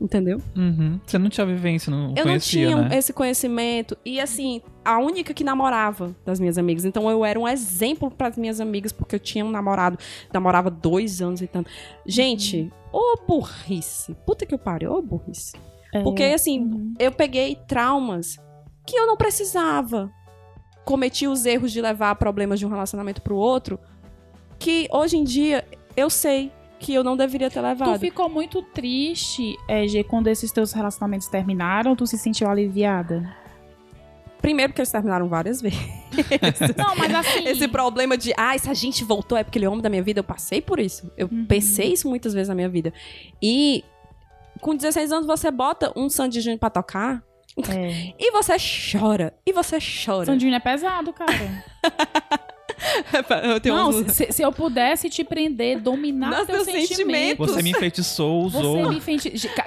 Entendeu? 0.00 0.40
Uhum. 0.56 0.98
Você 1.04 1.18
não 1.18 1.28
tinha 1.28 1.44
vivência, 1.44 1.90
não 1.90 2.14
eu 2.16 2.22
conhecia, 2.22 2.70
não 2.70 2.76
tinha 2.78 2.88
né? 2.88 2.96
esse 2.96 3.12
conhecimento. 3.12 3.98
E 4.02 4.18
assim, 4.18 4.62
a 4.82 4.98
única 4.98 5.34
que 5.34 5.44
namorava 5.44 6.16
das 6.24 6.40
minhas 6.40 6.56
amigas. 6.56 6.86
Então 6.86 7.10
eu 7.10 7.22
era 7.22 7.38
um 7.38 7.46
exemplo 7.46 8.10
para 8.10 8.28
as 8.28 8.38
minhas 8.38 8.60
amigas, 8.60 8.92
porque 8.92 9.16
eu 9.16 9.20
tinha 9.20 9.44
um 9.44 9.50
namorado, 9.50 9.98
namorava 10.32 10.70
dois 10.70 11.20
anos 11.20 11.42
e 11.42 11.46
tanto. 11.46 11.68
Gente, 12.06 12.72
ô 12.90 13.20
burrice. 13.28 14.16
Puta 14.24 14.46
que 14.46 14.54
eu 14.54 14.58
pariu, 14.58 14.92
ô 14.92 15.02
burrice. 15.02 15.52
É. 15.92 16.02
Porque 16.02 16.22
assim, 16.24 16.60
Uhum. 16.60 16.94
eu 16.98 17.10
peguei 17.12 17.56
traumas 17.66 18.36
que 18.86 18.96
eu 18.96 19.06
não 19.06 19.16
precisava. 19.16 20.10
Cometi 20.84 21.26
os 21.26 21.44
erros 21.46 21.72
de 21.72 21.80
levar 21.80 22.14
problemas 22.16 22.58
de 22.58 22.66
um 22.66 22.68
relacionamento 22.68 23.20
pro 23.22 23.36
outro, 23.36 23.78
que 24.58 24.88
hoje 24.92 25.16
em 25.16 25.24
dia 25.24 25.64
eu 25.96 26.08
sei 26.10 26.50
que 26.78 26.94
eu 26.94 27.04
não 27.04 27.16
deveria 27.16 27.50
ter 27.50 27.60
Tu 27.60 27.62
levado. 27.62 28.00
ficou 28.00 28.28
muito 28.28 28.62
triste, 28.62 29.54
é, 29.68 29.86
G, 29.86 30.02
quando 30.02 30.28
esses 30.28 30.50
teus 30.50 30.72
relacionamentos 30.72 31.28
terminaram, 31.28 31.94
tu 31.94 32.06
se 32.06 32.16
sentiu 32.16 32.48
aliviada? 32.48 33.36
Primeiro 34.40 34.72
porque 34.72 34.80
eles 34.80 34.90
terminaram 34.90 35.28
várias 35.28 35.60
vezes. 35.60 35.78
Não, 36.76 36.96
mas 36.96 37.14
assim. 37.14 37.46
Esse 37.46 37.68
problema 37.68 38.16
de, 38.16 38.32
ah, 38.38 38.56
se 38.56 38.70
a 38.70 38.74
gente 38.74 39.04
voltou 39.04 39.36
é 39.36 39.44
porque 39.44 39.58
ele 39.58 39.66
é 39.66 39.68
homem 39.68 39.82
da 39.82 39.90
minha 39.90 40.02
vida, 40.02 40.20
eu 40.20 40.24
passei 40.24 40.62
por 40.62 40.80
isso. 40.80 41.12
Eu 41.14 41.28
Uhum. 41.30 41.44
pensei 41.44 41.92
isso 41.92 42.08
muitas 42.08 42.32
vezes 42.32 42.48
na 42.48 42.54
minha 42.54 42.68
vida. 42.70 42.90
E 43.42 43.84
com 44.60 44.74
16 44.76 45.12
anos 45.12 45.26
você 45.26 45.50
bota 45.50 45.92
um 45.96 46.08
Sandy 46.08 46.40
Júnior 46.40 46.58
pra 46.60 46.70
tocar 46.70 47.22
É. 47.68 48.12
e 48.18 48.30
você 48.30 48.54
chora. 48.92 49.34
E 49.44 49.52
você 49.52 49.78
chora. 49.80 50.26
Sandinho 50.26 50.54
é 50.54 50.60
pesado, 50.60 51.12
cara. 51.12 51.32
eu 53.52 53.60
tenho 53.60 53.74
Não, 53.74 53.88
uns- 53.90 54.12
se, 54.12 54.32
se 54.32 54.42
eu 54.42 54.50
pudesse 54.52 55.10
te 55.10 55.22
prender, 55.22 55.80
dominar 55.80 56.30
Nos 56.30 56.46
teus 56.46 56.64
sentimentos. 56.64 56.88
sentimentos. 56.96 57.50
Você 57.50 57.62
me 57.62 57.70
enfeitiçou, 57.70 58.42
usou. 58.44 58.82
Você 58.84 58.88
me 58.88 59.00
fez. 59.00 59.22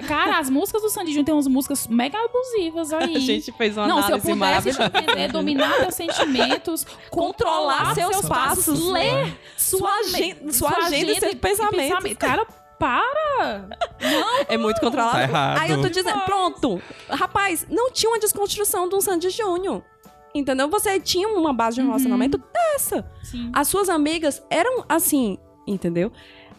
Cara, 0.08 0.38
as 0.38 0.50
músicas 0.50 0.82
do 0.82 0.88
Sandy 0.88 1.10
Júnior 1.10 1.24
tem 1.26 1.34
umas 1.34 1.46
músicas 1.46 1.86
mega 1.86 2.18
abusivas 2.18 2.92
aí. 2.92 3.14
A 3.16 3.20
gente 3.20 3.52
fez 3.52 3.76
uma 3.76 3.86
Não, 3.86 4.02
se 4.02 4.10
eu 4.12 4.18
pudesse 4.18 4.72
te 4.72 4.90
prender, 4.90 5.30
dominar 5.30 5.72
teus 5.78 5.94
sentimentos, 5.94 6.84
Controlar 7.10 7.94
seus 7.94 8.20
passos, 8.22 8.84
ler 8.90 9.32
Sua, 9.56 9.90
agen- 10.00 10.50
sua 10.50 10.70
agenda 10.86 11.12
e 11.12 11.20
seus 11.20 11.34
pensamentos. 11.34 11.78
pensamento. 11.88 12.18
Cara, 12.18 12.46
para! 12.78 13.68
É 14.48 14.56
muito 14.56 14.80
controlado. 14.80 15.12
Tá 15.16 15.22
errado. 15.22 15.58
Aí 15.60 15.70
eu 15.70 15.80
tô 15.80 15.88
dizendo, 15.88 16.20
pronto. 16.22 16.80
Rapaz, 17.08 17.66
não 17.70 17.90
tinha 17.90 18.10
uma 18.10 18.18
desconstrução 18.18 18.88
de 18.88 18.94
um 18.94 19.00
Sandy 19.00 19.30
Júnior. 19.30 19.82
Entendeu? 20.34 20.68
Você 20.68 20.98
tinha 20.98 21.28
uma 21.28 21.52
base 21.52 21.76
de 21.76 21.80
um 21.80 21.84
Uhum. 21.84 21.90
relacionamento 21.90 22.42
dessa. 22.52 23.08
Sim. 23.22 23.50
As 23.52 23.68
suas 23.68 23.88
amigas 23.88 24.42
eram 24.50 24.84
assim, 24.88 25.38
entendeu? 25.66 26.10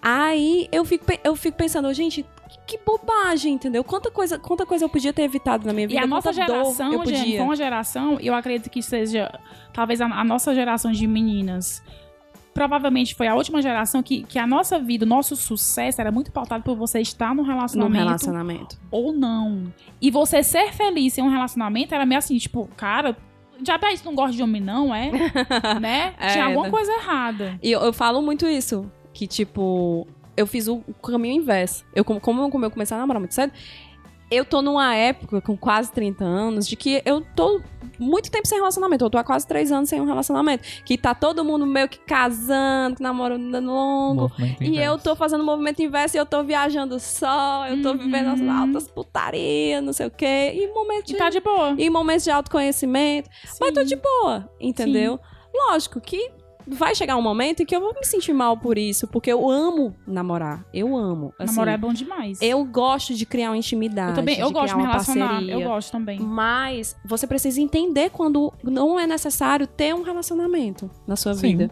Aí 0.01 0.67
eu 0.71 0.85
fico, 0.85 1.05
eu 1.23 1.35
fico 1.35 1.57
pensando, 1.57 1.91
gente, 1.93 2.25
que, 2.67 2.77
bobagem, 2.77 3.53
entendeu? 3.53 3.83
Quanta 3.83 4.09
coisa, 4.11 4.37
quanta 4.39 4.65
coisa 4.65 4.85
eu 4.85 4.89
podia 4.89 5.11
ter 5.11 5.23
evitado 5.23 5.65
na 5.67 5.73
minha 5.73 5.85
E 5.85 5.87
vida. 5.87 6.01
a 6.03 6.07
nossa 6.07 6.31
geração, 6.31 6.93
eu 6.93 7.05
gente, 7.05 7.17
podia. 7.19 7.37
foi 7.37 7.45
uma 7.45 7.55
geração, 7.55 8.17
eu 8.21 8.33
acredito 8.35 8.69
que 8.69 8.81
seja, 8.81 9.31
talvez 9.73 9.99
a, 10.01 10.05
a 10.05 10.23
nossa 10.23 10.53
geração 10.53 10.91
de 10.91 11.05
meninas, 11.07 11.83
provavelmente 12.55 13.13
foi 13.13 13.27
a 13.27 13.35
última 13.35 13.61
geração 13.61 14.01
que, 14.01 14.23
que 14.23 14.39
a 14.39 14.47
nossa 14.47 14.79
vida, 14.79 15.05
o 15.05 15.07
nosso 15.07 15.35
sucesso 15.35 15.99
era 15.99 16.09
muito 16.09 16.31
pautado 16.31 16.63
por 16.63 16.77
você 16.77 17.01
estar 17.01 17.35
num 17.35 17.43
no 17.43 17.43
relacionamento 17.43 18.05
relacionamento. 18.05 18.77
ou 18.89 19.11
não. 19.11 19.73
E 20.01 20.09
você 20.09 20.41
ser 20.41 20.71
feliz 20.71 21.17
em 21.17 21.21
um 21.21 21.29
relacionamento 21.29 21.93
era 21.93 22.05
meio 22.05 22.17
assim, 22.17 22.37
tipo, 22.37 22.65
cara, 22.77 23.17
já 23.61 23.77
isso 23.91 24.05
não 24.05 24.15
gosta 24.15 24.33
de 24.33 24.41
homem 24.41 24.61
não, 24.61 24.95
é? 24.95 25.11
né? 25.81 26.13
É, 26.17 26.29
Tinha 26.29 26.45
alguma 26.45 26.67
né? 26.67 26.71
coisa 26.71 26.93
errada. 26.93 27.59
E 27.61 27.69
eu, 27.69 27.81
eu 27.81 27.91
falo 27.91 28.21
muito 28.21 28.47
isso, 28.47 28.89
que 29.13 29.27
tipo, 29.27 30.07
eu 30.37 30.47
fiz 30.47 30.69
o 30.69 30.81
caminho 31.03 31.41
inverso. 31.41 31.85
Eu, 31.93 32.05
como, 32.05 32.21
como 32.21 32.65
eu 32.65 32.71
comecei 32.71 32.95
a 32.95 32.99
namorar 33.01 33.19
muito 33.19 33.33
cedo, 33.33 33.51
eu 34.31 34.43
tô 34.45 34.61
numa 34.61 34.95
época, 34.95 35.39
com 35.41 35.55
quase 35.57 35.91
30 35.91 36.23
anos, 36.23 36.67
de 36.67 36.75
que 36.75 37.01
eu 37.05 37.21
tô 37.35 37.61
muito 37.97 38.29
tempo 38.29 38.45
sem 38.47 38.57
relacionamento. 38.57 39.05
Eu 39.05 39.09
tô 39.09 39.17
há 39.17 39.23
quase 39.23 39.47
3 39.47 39.71
anos 39.71 39.87
sem 39.89 40.01
um 40.01 40.05
relacionamento. 40.05 40.63
Que 40.83 40.97
tá 40.97 41.15
todo 41.15 41.45
mundo 41.45 41.65
meio 41.65 41.87
que 41.87 41.99
casando, 41.99 42.97
que 42.97 43.03
namorando 43.03 43.59
longo. 43.61 44.29
E 44.59 44.77
eu 44.77 44.97
tô 44.97 45.15
fazendo 45.15 45.41
o 45.41 45.45
movimento 45.45 45.81
inverso 45.81 46.17
e 46.17 46.19
eu 46.19 46.25
tô 46.25 46.43
viajando 46.43 46.99
só, 46.99 47.65
eu 47.67 47.81
tô 47.81 47.91
Uhum. 47.91 47.97
vivendo 47.97 48.27
as 48.29 48.41
altas 48.41 48.87
putarias, 48.89 49.81
não 49.83 49.93
sei 49.93 50.07
o 50.07 50.11
quê. 50.11 50.51
E 50.53 50.67
momentos 50.73 51.09
E 51.09 51.13
de, 51.13 51.17
tá 51.19 51.29
de 51.29 51.39
boa. 51.39 51.73
e 51.77 51.89
momentos 51.89 52.23
de 52.25 52.31
autoconhecimento. 52.31 53.29
Mas 53.61 53.71
tô 53.73 53.83
de 53.83 53.95
boa, 53.95 54.49
entendeu? 54.59 55.19
Lógico 55.69 56.01
que 56.01 56.31
vai 56.67 56.95
chegar 56.95 57.15
um 57.17 57.21
momento 57.21 57.61
em 57.61 57.65
que 57.65 57.75
eu 57.75 57.79
vou 57.79 57.93
me 57.93 58.03
sentir 58.05 58.33
mal 58.33 58.57
por 58.57 58.77
isso, 58.77 59.07
porque 59.07 59.31
eu 59.31 59.49
amo 59.49 59.95
namorar. 60.07 60.65
Eu 60.73 60.95
amo. 60.95 61.33
Assim, 61.37 61.53
Namorar 61.55 61.75
é 61.75 61.77
bom 61.77 61.93
demais. 61.93 62.41
Eu 62.41 62.63
gosto 62.65 63.13
de 63.13 63.25
criar 63.25 63.51
uma 63.51 63.57
intimidade. 63.57 64.11
eu 64.11 64.15
também, 64.15 64.39
eu 64.39 64.47
de 64.47 64.53
gosto 64.53 64.67
de 64.67 64.73
criar 64.73 64.77
me 64.77 64.83
uma 64.83 64.91
relacionar. 64.91 65.27
parceria. 65.29 65.53
Eu 65.53 65.61
gosto 65.61 65.91
também. 65.91 66.19
Mas 66.19 66.95
você 67.05 67.27
precisa 67.27 67.61
entender 67.61 68.09
quando 68.09 68.51
não 68.63 68.99
é 68.99 69.05
necessário 69.07 69.67
ter 69.67 69.93
um 69.93 70.01
relacionamento 70.01 70.89
na 71.07 71.15
sua 71.15 71.33
Sim. 71.33 71.47
vida. 71.57 71.71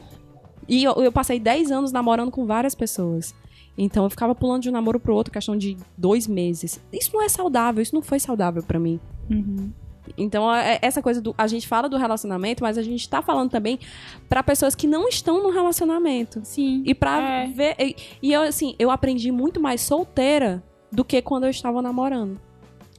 E 0.67 0.84
eu, 0.84 0.93
eu 0.93 1.12
passei 1.12 1.39
10 1.39 1.71
anos 1.71 1.91
namorando 1.91 2.32
com 2.32 2.45
várias 2.45 2.73
pessoas. 2.75 3.34
Então 3.77 4.03
eu 4.03 4.10
ficava 4.10 4.36
pulando 4.36 4.62
de 4.63 4.69
um 4.69 4.71
namoro 4.71 4.99
pro 4.99 5.15
outro, 5.15 5.34
questão 5.34 5.58
de 5.58 5.75
dois 5.97 6.27
meses. 6.27 6.79
Isso 6.91 7.12
não 7.13 7.23
é 7.23 7.27
saudável, 7.29 7.82
isso 7.82 7.95
não 7.95 8.01
foi 8.01 8.19
saudável 8.19 8.62
pra 8.63 8.79
mim. 8.79 8.99
Uhum. 9.29 9.71
Então, 10.17 10.54
é- 10.54 10.80
essa 10.82 11.02
coisa 11.02 11.21
do. 11.21 11.34
A 11.38 11.47
gente 11.47 11.67
fala 11.67 11.89
do 11.89 11.97
relacionamento, 11.97 12.63
mas 12.63 12.78
a 12.78 12.84
gente 12.84 13.08
tá 13.10 13.21
falando 13.21 13.49
também 13.49 13.80
pra 14.30 14.43
pessoas 14.43 14.76
que 14.76 14.86
não 14.88 15.08
estão 15.08 15.41
no 15.41 15.49
relacionamento. 15.49 16.41
Sim. 16.43 16.84
E 16.86 16.93
pra 16.93 17.19
É. 17.19 17.47
ver. 17.47 17.76
E, 17.80 17.95
e 18.21 18.32
eu, 18.34 18.41
assim, 18.43 18.76
eu 18.78 18.91
aprendi 18.91 19.32
muito 19.32 19.60
mais 19.60 19.82
solteira 19.82 20.63
do 20.91 21.04
que 21.04 21.21
quando 21.21 21.45
eu 21.45 21.49
estava 21.49 21.82
namorando. 21.82 22.39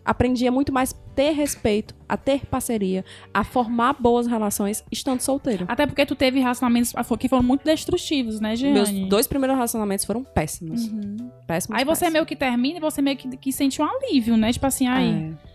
Aprendi 0.04 0.46
a 0.46 0.52
muito 0.52 0.70
mais 0.70 0.92
ter 1.14 1.30
respeito, 1.30 1.94
a 2.06 2.14
ter 2.16 2.44
parceria, 2.44 3.02
a 3.32 3.42
formar 3.42 3.94
boas 3.98 4.26
relações 4.26 4.84
estando 4.92 5.20
solteira. 5.20 5.64
Até 5.66 5.86
porque 5.86 6.04
tu 6.04 6.14
teve 6.14 6.40
relacionamentos 6.40 6.92
que 7.18 7.26
foram 7.28 7.42
muito 7.42 7.64
destrutivos, 7.64 8.38
né, 8.38 8.54
Jeane? 8.54 8.74
Meus 8.74 8.90
dois 9.08 9.26
primeiros 9.26 9.54
relacionamentos 9.56 10.04
foram 10.04 10.22
péssimos. 10.22 10.88
Uhum. 10.88 11.30
Péssimos. 11.46 11.78
Aí 11.78 11.86
você 11.86 12.10
meio 12.10 12.26
que 12.26 12.36
termina 12.36 12.76
e 12.76 12.80
você 12.80 13.00
meio 13.00 13.16
que, 13.16 13.34
que 13.36 13.50
sente 13.50 13.80
um 13.80 13.86
alívio, 13.86 14.36
né? 14.36 14.52
Tipo 14.52 14.66
assim, 14.66 14.86
ai, 14.88 15.08
É, 15.40 15.53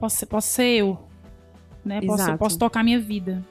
posso, 0.00 0.16
ser- 0.16 0.26
posso 0.26 0.48
ser 0.48 0.64
eu. 0.80 0.98
Né? 1.84 2.00
Posso, 2.02 2.38
posso 2.38 2.58
tocar 2.58 2.82
minha 2.84 2.98
vida. 3.00 3.42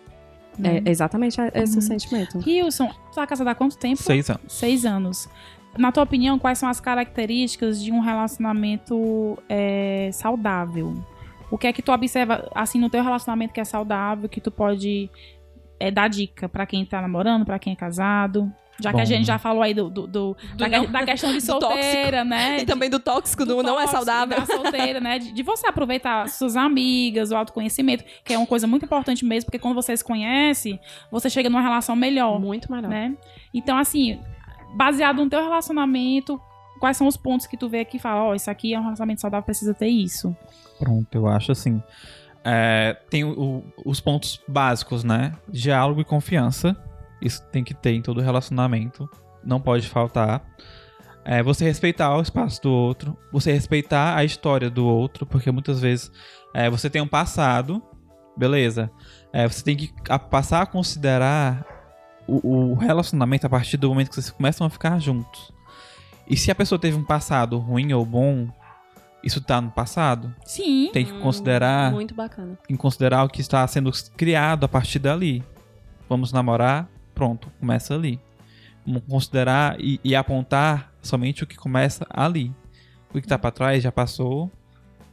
né? 0.57 0.81
é 0.83 0.89
exatamente 0.89 1.39
esse 1.53 1.73
Uhum. 1.73 1.79
o 1.79 1.81
sentimento. 1.81 2.37
Wilson, 2.45 2.87
tu 2.87 3.15
tá 3.15 3.27
casado 3.27 3.47
há 3.47 3.53
quanto 3.55 3.77
tempo? 3.77 4.01
Seis 4.01 4.29
anos. 4.29 4.41
Seis 4.51 4.85
anos. 4.85 5.29
Na 5.77 5.91
tua 5.91 6.01
opinião, 6.03 6.39
quais 6.39 6.57
são 6.57 6.67
as 6.67 6.79
características 6.79 7.81
de 7.83 7.91
um 7.91 7.99
relacionamento 7.99 9.37
é, 9.47 10.09
saudável? 10.11 10.93
O 11.51 11.57
que 11.57 11.67
é 11.67 11.71
que 11.73 11.81
tu 11.81 11.91
observa, 11.91 12.49
assim, 12.55 12.79
no 12.79 12.89
teu 12.89 13.03
relacionamento 13.03 13.53
que 13.53 13.59
é 13.59 13.63
saudável, 13.63 14.27
que 14.27 14.41
tu 14.41 14.49
pode 14.51 15.09
é, 15.79 15.91
dar 15.91 16.07
dica 16.09 16.49
pra 16.49 16.65
quem 16.65 16.83
tá 16.85 17.01
namorando, 17.01 17.45
pra 17.45 17.59
quem 17.59 17.73
é 17.73 17.75
casado? 17.75 18.51
Já 18.79 18.91
que 18.91 18.97
a 18.97 18.99
Bom. 18.99 19.05
gente 19.05 19.25
já 19.25 19.37
falou 19.39 19.63
aí 19.63 19.73
do, 19.73 19.89
do- 19.89 20.05
do- 20.07 20.37
da, 20.55 20.67
não- 20.69 20.85
da 20.85 21.03
questão 21.03 21.31
de 21.31 21.37
do 21.39 21.41
solteira, 21.41 22.23
né? 22.23 22.59
E 22.61 22.65
também 22.65 22.89
do 22.89 22.99
tóxico, 22.99 23.43
do 23.45 23.55
do 23.55 23.63
não 23.63 23.79
é 23.79 23.83
tóxico, 23.85 24.05
saudável. 24.05 24.37
Da 24.39 24.45
solteira, 24.45 24.99
né? 24.99 25.17
De, 25.19 25.31
de 25.31 25.43
você 25.43 25.65
aproveitar 25.67 26.29
suas 26.29 26.55
amigas, 26.55 27.31
o 27.31 27.35
autoconhecimento, 27.35 28.03
que 28.23 28.33
é 28.33 28.37
uma 28.37 28.45
coisa 28.47 28.67
muito 28.67 28.85
importante 28.85 29.25
mesmo, 29.25 29.45
porque 29.47 29.59
quando 29.59 29.73
você 29.75 29.97
se 29.97 30.03
conhece, 30.03 30.79
você 31.11 31.29
chega 31.29 31.49
numa 31.49 31.61
relação 31.61 31.95
melhor, 31.95 32.39
Muito 32.39 32.71
melhor. 32.71 32.89
né? 32.89 33.15
Então, 33.53 33.77
assim, 33.77 34.19
baseado 34.75 35.23
no 35.23 35.29
teu 35.29 35.41
relacionamento, 35.41 36.39
quais 36.79 36.95
são 36.97 37.07
os 37.07 37.17
pontos 37.17 37.47
que 37.47 37.57
tu 37.57 37.67
vê 37.67 37.79
aqui 37.79 37.97
e 37.97 37.99
fala, 37.99 38.25
ó, 38.25 38.35
isso 38.35 38.51
aqui 38.51 38.73
é 38.73 38.79
um 38.79 38.83
relacionamento 38.83 39.21
saudável, 39.21 39.43
precisa 39.45 39.73
ter 39.73 39.87
isso. 39.87 40.35
Pronto, 40.77 41.07
eu 41.15 41.27
acho 41.27 41.51
assim. 41.51 41.81
É, 42.43 42.95
tem 43.09 43.23
o- 43.23 43.63
os 43.85 43.99
pontos 43.99 44.39
básicos, 44.47 45.03
né? 45.03 45.33
Diálogo 45.49 45.99
e 46.01 46.05
confiança. 46.05 46.77
Isso 47.21 47.43
tem 47.51 47.63
que 47.63 47.73
ter 47.73 47.91
em 47.91 48.01
todo 48.01 48.21
relacionamento. 48.21 49.09
Não 49.43 49.59
pode 49.59 49.87
faltar. 49.87 50.43
É, 51.25 51.43
você 51.43 51.65
respeitar 51.65 52.15
o 52.15 52.21
espaço 52.21 52.61
do 52.61 52.71
outro. 52.71 53.17
Você 53.31 53.51
respeitar 53.51 54.15
a 54.15 54.23
história 54.23 54.69
do 54.69 54.85
outro. 54.85 55.25
Porque 55.25 55.51
muitas 55.51 55.79
vezes 55.79 56.11
é, 56.53 56.69
você 56.69 56.89
tem 56.89 57.01
um 57.01 57.07
passado 57.07 57.81
Beleza. 58.37 58.91
É, 59.33 59.47
você 59.47 59.63
tem 59.63 59.75
que 59.75 59.91
passar 60.29 60.61
a 60.61 60.65
considerar 60.65 61.65
o, 62.27 62.71
o 62.71 62.73
relacionamento 62.75 63.47
a 63.47 63.49
partir 63.49 63.77
do 63.77 63.89
momento 63.89 64.09
que 64.09 64.15
vocês 64.15 64.29
começam 64.29 64.67
a 64.67 64.69
ficar 64.69 64.99
juntos. 64.99 65.51
E 66.29 66.37
se 66.37 66.51
a 66.51 66.55
pessoa 66.55 66.77
teve 66.77 66.95
um 66.95 67.03
passado 67.03 67.57
ruim 67.57 67.91
ou 67.93 68.05
bom, 68.05 68.47
isso 69.23 69.41
tá 69.41 69.59
no 69.59 69.71
passado. 69.71 70.33
Sim. 70.45 70.91
Tem 70.93 71.05
que 71.05 71.19
considerar, 71.19 71.91
Muito 71.91 72.13
bacana. 72.13 72.59
tem 72.67 72.75
que 72.75 72.81
considerar 72.81 73.23
o 73.23 73.29
que 73.29 73.41
está 73.41 73.65
sendo 73.67 73.91
criado 74.15 74.65
a 74.65 74.67
partir 74.67 74.99
dali. 74.99 75.43
Vamos 76.07 76.31
namorar? 76.31 76.87
Pronto, 77.17 77.51
começa 77.59 77.95
ali. 77.95 78.19
Vamos 78.85 79.01
considerar 79.09 79.75
e, 79.79 79.99
e 80.03 80.15
apontar 80.15 80.93
somente 81.01 81.43
o 81.43 81.47
que 81.47 81.55
começa 81.57 82.05
ali. 82.09 82.53
O 83.13 83.19
que 83.19 83.27
tá 83.27 83.37
pra 83.39 83.49
trás 83.49 83.81
já 83.81 83.91
passou 83.91 84.51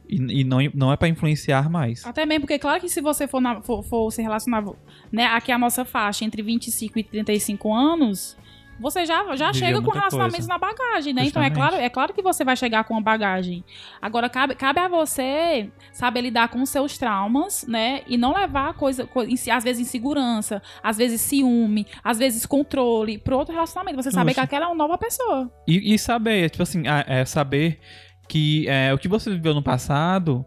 e, 0.07 0.17
e 0.41 0.43
não, 0.43 0.59
não 0.73 0.91
é 0.93 0.95
pra 0.97 1.07
influenciar 1.07 1.67
mais. 1.69 2.05
Até 2.05 2.25
mesmo, 2.25 2.41
porque 2.41 2.59
claro 2.59 2.79
que 2.79 2.87
se 2.87 3.01
você 3.01 3.27
for, 3.27 3.41
na- 3.41 3.61
for- 3.63 3.81
for 3.83 4.11
se 4.11 4.21
relacionar, 4.21 4.63
né, 5.11 5.25
aqui 5.25 5.51
é 5.51 5.55
a 5.55 5.57
nossa 5.57 5.83
faixa 5.83 6.23
entre 6.23 6.43
25 6.43 6.99
e 6.99 7.03
35 7.03 7.73
anos, 7.73 8.37
você 8.79 9.05
já, 9.05 9.35
já 9.35 9.51
Viveu 9.51 9.67
chega 9.67 9.81
com 9.81 9.91
relacionamentos 9.91 10.47
coisa. 10.47 10.47
na 10.49 10.57
bagagem, 10.57 11.13
né? 11.13 11.23
Então 11.25 11.41
é 11.41 11.45
Justamente. 11.45 11.53
claro, 11.71 11.75
é 11.75 11.89
claro 11.89 12.13
que 12.13 12.21
você 12.21 12.43
vai 12.43 12.55
chegar 12.55 12.83
com 12.83 12.93
uma 12.93 13.01
bagagem. 13.01 13.63
Agora, 14.01 14.29
cabe, 14.29 14.55
cabe 14.55 14.79
a 14.79 14.87
você 14.87 15.69
saber 15.93 16.21
lidar 16.21 16.49
com 16.49 16.61
os 16.61 16.69
seus 16.69 16.97
traumas, 16.97 17.65
né? 17.67 18.01
E 18.07 18.17
não 18.17 18.33
levar 18.33 18.73
coisa, 18.73 19.05
co- 19.07 19.23
em 19.23 19.35
si- 19.37 19.49
às 19.51 19.63
vezes 19.63 19.87
insegurança, 19.87 20.61
às 20.83 20.97
vezes 20.97 21.21
ciúme, 21.21 21.85
às 22.03 22.17
vezes 22.19 22.45
controle 22.45 23.17
pro 23.17 23.37
outro 23.37 23.53
relacionamento. 23.53 24.01
Você 24.01 24.11
saber 24.11 24.31
Oxe. 24.31 24.35
que 24.35 24.45
aquela 24.45 24.65
é 24.65 24.67
uma 24.67 24.75
nova 24.75 24.97
pessoa. 24.97 25.49
E, 25.67 25.93
e 25.93 25.97
saber, 25.97 26.49
tipo 26.49 26.63
assim, 26.63 26.87
a- 26.87 27.05
é 27.07 27.23
saber 27.25 27.79
que 28.27 28.67
é, 28.67 28.93
o 28.93 28.97
que 28.97 29.07
você 29.07 29.29
viveu 29.29 29.53
no 29.53 29.61
passado, 29.63 30.45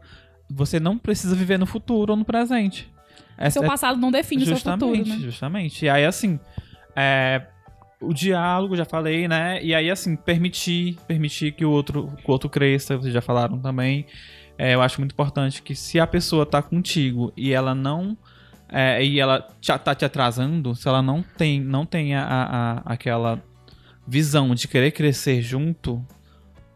você 0.50 0.78
não 0.80 0.98
precisa 0.98 1.34
viver 1.34 1.58
no 1.58 1.66
futuro 1.66 2.12
ou 2.12 2.16
no 2.16 2.24
presente. 2.24 2.92
É, 3.36 3.48
seu 3.50 3.62
é- 3.62 3.66
passado 3.66 3.98
não 4.00 4.10
define 4.10 4.42
o 4.42 4.46
seu 4.46 4.54
justamente, 4.56 4.98
futuro, 4.98 5.08
né? 5.08 5.16
justamente. 5.24 5.84
E 5.84 5.88
aí, 5.88 6.04
assim, 6.04 6.40
é, 6.96 7.46
o 8.00 8.12
diálogo, 8.14 8.76
já 8.76 8.84
falei, 8.84 9.26
né? 9.28 9.62
E 9.62 9.74
aí, 9.74 9.90
assim, 9.90 10.14
permitir, 10.16 10.96
permitir 11.06 11.52
que 11.52 11.64
o 11.64 11.70
outro, 11.70 12.12
que 12.16 12.28
o 12.28 12.30
outro 12.32 12.48
cresça, 12.48 12.96
vocês 12.96 13.12
já 13.12 13.20
falaram 13.20 13.58
também. 13.58 14.06
É, 14.56 14.74
eu 14.74 14.82
acho 14.82 15.00
muito 15.00 15.12
importante 15.12 15.62
que 15.62 15.74
se 15.74 15.98
a 16.00 16.06
pessoa 16.06 16.44
tá 16.46 16.60
contigo 16.62 17.32
e 17.36 17.52
ela 17.52 17.74
não. 17.74 18.16
é, 18.68 19.02
e 19.04 19.18
ela 19.20 19.46
te, 19.60 19.76
tá 19.78 19.94
te 19.94 20.04
atrasando, 20.04 20.74
se 20.74 20.86
ela 20.88 21.00
não 21.00 21.22
tem, 21.22 21.60
não 21.60 21.86
tem 21.86 22.14
a, 22.14 22.22
a- 22.24 22.82
aquela 22.92 23.42
visão 24.06 24.54
de 24.54 24.66
querer 24.68 24.90
crescer 24.92 25.40
junto, 25.42 26.04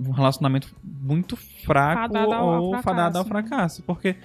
um 0.00 0.10
relacionamento 0.10 0.68
muito 0.82 1.36
fraco 1.36 2.02
Fadado 2.14 2.32
ao- 2.32 2.50
ao 2.50 2.62
ou 2.62 2.70
fracasso, 2.70 2.84
fadado 2.96 3.18
ao 3.18 3.24
né? 3.24 3.28
fracasso. 3.28 3.82
Porque 3.82 4.16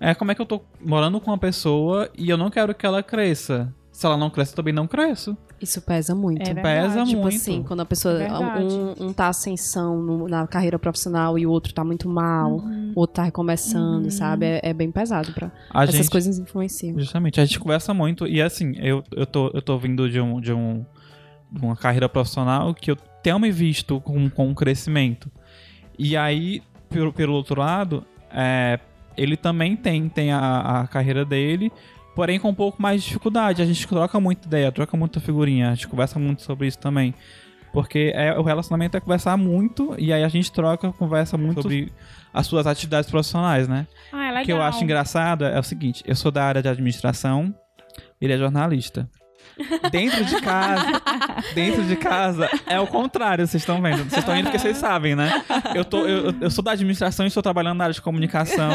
é 0.00 0.14
como 0.14 0.30
é 0.30 0.34
que 0.34 0.40
eu 0.40 0.46
tô 0.46 0.62
morando 0.80 1.20
com 1.20 1.30
uma 1.30 1.38
pessoa 1.38 2.10
e 2.16 2.28
eu 2.30 2.36
não 2.36 2.48
quero 2.50 2.74
que 2.74 2.86
ela 2.86 3.02
cresça. 3.02 3.72
Se 3.92 4.06
ela 4.06 4.16
não 4.16 4.30
cresce, 4.30 4.52
eu 4.52 4.56
também 4.56 4.72
não 4.74 4.86
cresço. 4.86 5.36
Isso 5.60 5.82
pesa 5.82 6.14
muito. 6.14 6.40
É 6.40 6.54
Pesa 6.54 6.62
verdade. 6.62 7.10
Tipo 7.10 7.22
muito. 7.22 7.36
assim, 7.36 7.62
quando 7.62 7.80
a 7.80 7.84
pessoa. 7.84 8.16
Verdade. 8.16 8.64
Um, 8.64 8.94
um 9.08 9.12
tá 9.12 9.28
ascensão 9.28 10.00
no- 10.02 10.26
na 10.26 10.46
carreira 10.46 10.78
profissional 10.78 11.38
e 11.38 11.44
o 11.46 11.50
outro 11.50 11.74
tá 11.74 11.84
muito 11.84 12.08
mal, 12.08 12.52
Uhum. 12.56 12.92
o 12.96 13.00
outro 13.00 13.16
tá 13.16 13.24
recomeçando, 13.24 14.04
Uhum. 14.04 14.10
sabe? 14.10 14.46
É, 14.46 14.60
é 14.62 14.72
bem 14.72 14.90
pesado. 14.90 15.32
Pra... 15.32 15.50
A 15.70 15.82
Essas 15.84 15.96
gente, 15.96 16.10
coisas 16.10 16.38
influenciam. 16.38 16.98
Justamente, 16.98 17.40
a 17.40 17.44
gente 17.44 17.60
conversa 17.60 17.92
muito 17.92 18.26
e 18.26 18.40
assim, 18.40 18.72
eu, 18.78 19.04
eu, 19.14 19.26
tô, 19.26 19.50
eu 19.52 19.60
tô 19.60 19.76
vindo 19.78 20.08
de, 20.08 20.18
um, 20.20 20.40
de, 20.40 20.52
um, 20.52 20.84
de 21.52 21.62
uma 21.62 21.76
carreira 21.76 22.08
profissional 22.08 22.72
que 22.74 22.90
eu 22.90 22.96
tenho 23.22 23.38
me 23.38 23.52
visto 23.52 24.00
com, 24.00 24.30
com 24.30 24.48
um 24.48 24.54
crescimento. 24.54 25.30
E 25.98 26.16
aí, 26.16 26.62
pelo, 26.88 27.12
pelo 27.12 27.34
outro 27.34 27.60
lado, 27.60 28.02
é, 28.32 28.80
ele 29.14 29.36
também 29.36 29.76
tem, 29.76 30.08
tem 30.08 30.32
a, 30.32 30.80
a 30.80 30.86
carreira 30.86 31.22
dele, 31.24 31.70
porém 32.14 32.38
com 32.38 32.48
um 32.48 32.54
pouco 32.54 32.80
mais 32.80 33.02
de 33.02 33.08
dificuldade. 33.08 33.62
A 33.62 33.66
gente 33.66 33.86
troca 33.86 34.18
muita 34.20 34.46
ideia, 34.46 34.72
troca 34.72 34.96
muita 34.96 35.20
figurinha, 35.20 35.70
a 35.70 35.74
gente 35.74 35.88
conversa 35.88 36.18
muito 36.18 36.42
sobre 36.42 36.66
isso 36.66 36.78
também. 36.78 37.14
Porque 37.72 38.12
é, 38.14 38.36
o 38.36 38.42
relacionamento 38.42 38.96
é 38.96 39.00
conversar 39.00 39.36
muito 39.36 39.94
e 39.96 40.12
aí 40.12 40.24
a 40.24 40.28
gente 40.28 40.50
troca, 40.50 40.92
conversa 40.92 41.38
muito 41.38 41.62
sobre 41.62 41.92
as 42.34 42.46
suas 42.46 42.66
atividades 42.66 43.08
profissionais, 43.08 43.68
né? 43.68 43.86
Ah, 44.12 44.24
é 44.24 44.28
legal. 44.28 44.42
O 44.42 44.46
que 44.46 44.52
eu 44.52 44.62
acho 44.62 44.82
engraçado 44.82 45.44
é 45.44 45.58
o 45.58 45.62
seguinte: 45.62 46.02
eu 46.04 46.16
sou 46.16 46.32
da 46.32 46.44
área 46.44 46.60
de 46.60 46.68
administração, 46.68 47.54
ele 48.20 48.32
é 48.32 48.38
jornalista. 48.38 49.08
Dentro 49.90 50.24
de 50.24 50.40
casa, 50.40 51.02
dentro 51.54 51.82
de 51.84 51.96
casa 51.96 52.48
é 52.66 52.78
o 52.80 52.86
contrário, 52.86 53.46
vocês 53.46 53.62
estão 53.62 53.80
vendo. 53.80 53.98
Vocês 54.04 54.18
estão 54.18 54.34
indo 54.36 54.44
porque 54.44 54.58
vocês 54.58 54.76
sabem, 54.76 55.14
né? 55.14 55.42
Eu, 55.74 55.84
tô, 55.84 56.06
eu, 56.06 56.34
eu 56.40 56.50
sou 56.50 56.62
da 56.64 56.72
administração 56.72 57.24
e 57.26 57.28
estou 57.28 57.42
trabalhando 57.42 57.78
na 57.78 57.84
área 57.84 57.94
de 57.94 58.02
comunicação. 58.02 58.70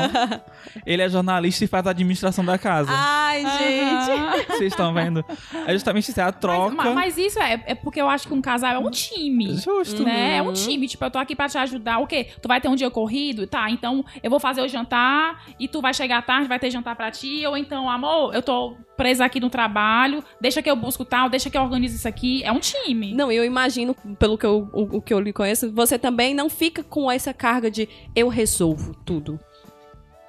Ele 0.85 1.01
é 1.01 1.09
jornalista 1.09 1.63
e 1.63 1.67
faz 1.67 1.85
a 1.87 1.91
administração 1.91 2.43
da 2.45 2.57
casa. 2.57 2.89
Ai, 2.93 3.43
Aham. 3.45 4.31
Vocês 4.49 4.71
estão 4.73 4.93
vendo? 4.93 5.23
É 5.65 5.73
justamente 5.73 6.09
isso, 6.09 6.19
é 6.19 6.23
a 6.23 6.31
troca. 6.31 6.75
Mas, 6.75 6.93
mas 6.93 7.17
isso 7.17 7.39
é, 7.39 7.63
é 7.67 7.75
porque 7.75 8.01
eu 8.01 8.09
acho 8.09 8.27
que 8.27 8.33
um 8.33 8.41
casal 8.41 8.73
é 8.73 8.79
um 8.79 8.89
time. 8.89 9.55
Justo. 9.57 10.03
Né? 10.03 10.37
É 10.37 10.41
um 10.41 10.47
Uhum. 10.47 10.53
time. 10.53 10.87
Tipo, 10.87 11.05
eu 11.05 11.11
tô 11.11 11.17
aqui 11.19 11.35
pra 11.35 11.47
te 11.49 11.57
ajudar. 11.57 11.99
O 11.99 12.07
quê? 12.07 12.27
Tu 12.41 12.47
vai 12.47 12.61
ter 12.61 12.67
um 12.67 12.75
dia 12.75 12.89
corrido? 12.89 13.47
Tá, 13.47 13.69
então 13.69 14.03
eu 14.23 14.29
vou 14.29 14.39
fazer 14.39 14.61
o 14.61 14.67
jantar 14.67 15.43
e 15.59 15.67
tu 15.67 15.81
vai 15.81 15.93
chegar 15.93 16.21
tarde, 16.21 16.47
vai 16.47 16.59
ter 16.59 16.69
jantar 16.69 16.95
pra 16.95 17.09
ti. 17.11 17.45
Ou 17.45 17.57
então, 17.57 17.89
amor, 17.89 18.33
eu 18.33 18.41
tô 18.41 18.75
presa 18.95 19.25
aqui 19.25 19.39
no 19.41 19.49
trabalho, 19.49 20.23
deixa 20.39 20.61
que 20.61 20.69
eu 20.71 20.74
busco 20.75 21.03
tal, 21.05 21.29
deixa 21.29 21.49
que 21.49 21.57
eu 21.57 21.61
organizo 21.61 21.95
isso 21.95 22.07
aqui. 22.07 22.43
É 22.43 22.51
um 22.51 22.59
time. 22.59 23.13
Não, 23.13 23.31
eu 23.31 23.43
imagino, 23.43 23.95
pelo 24.19 24.37
que 24.37 24.45
eu, 24.45 24.69
o, 24.73 24.97
o 24.97 25.01
que 25.01 25.13
eu 25.13 25.19
lhe 25.19 25.31
conheço, 25.33 25.71
você 25.71 25.97
também 25.97 26.33
não 26.33 26.49
fica 26.49 26.83
com 26.83 27.11
essa 27.11 27.33
carga 27.33 27.69
de 27.71 27.87
eu 28.15 28.27
resolvo 28.27 28.93
tudo. 29.05 29.39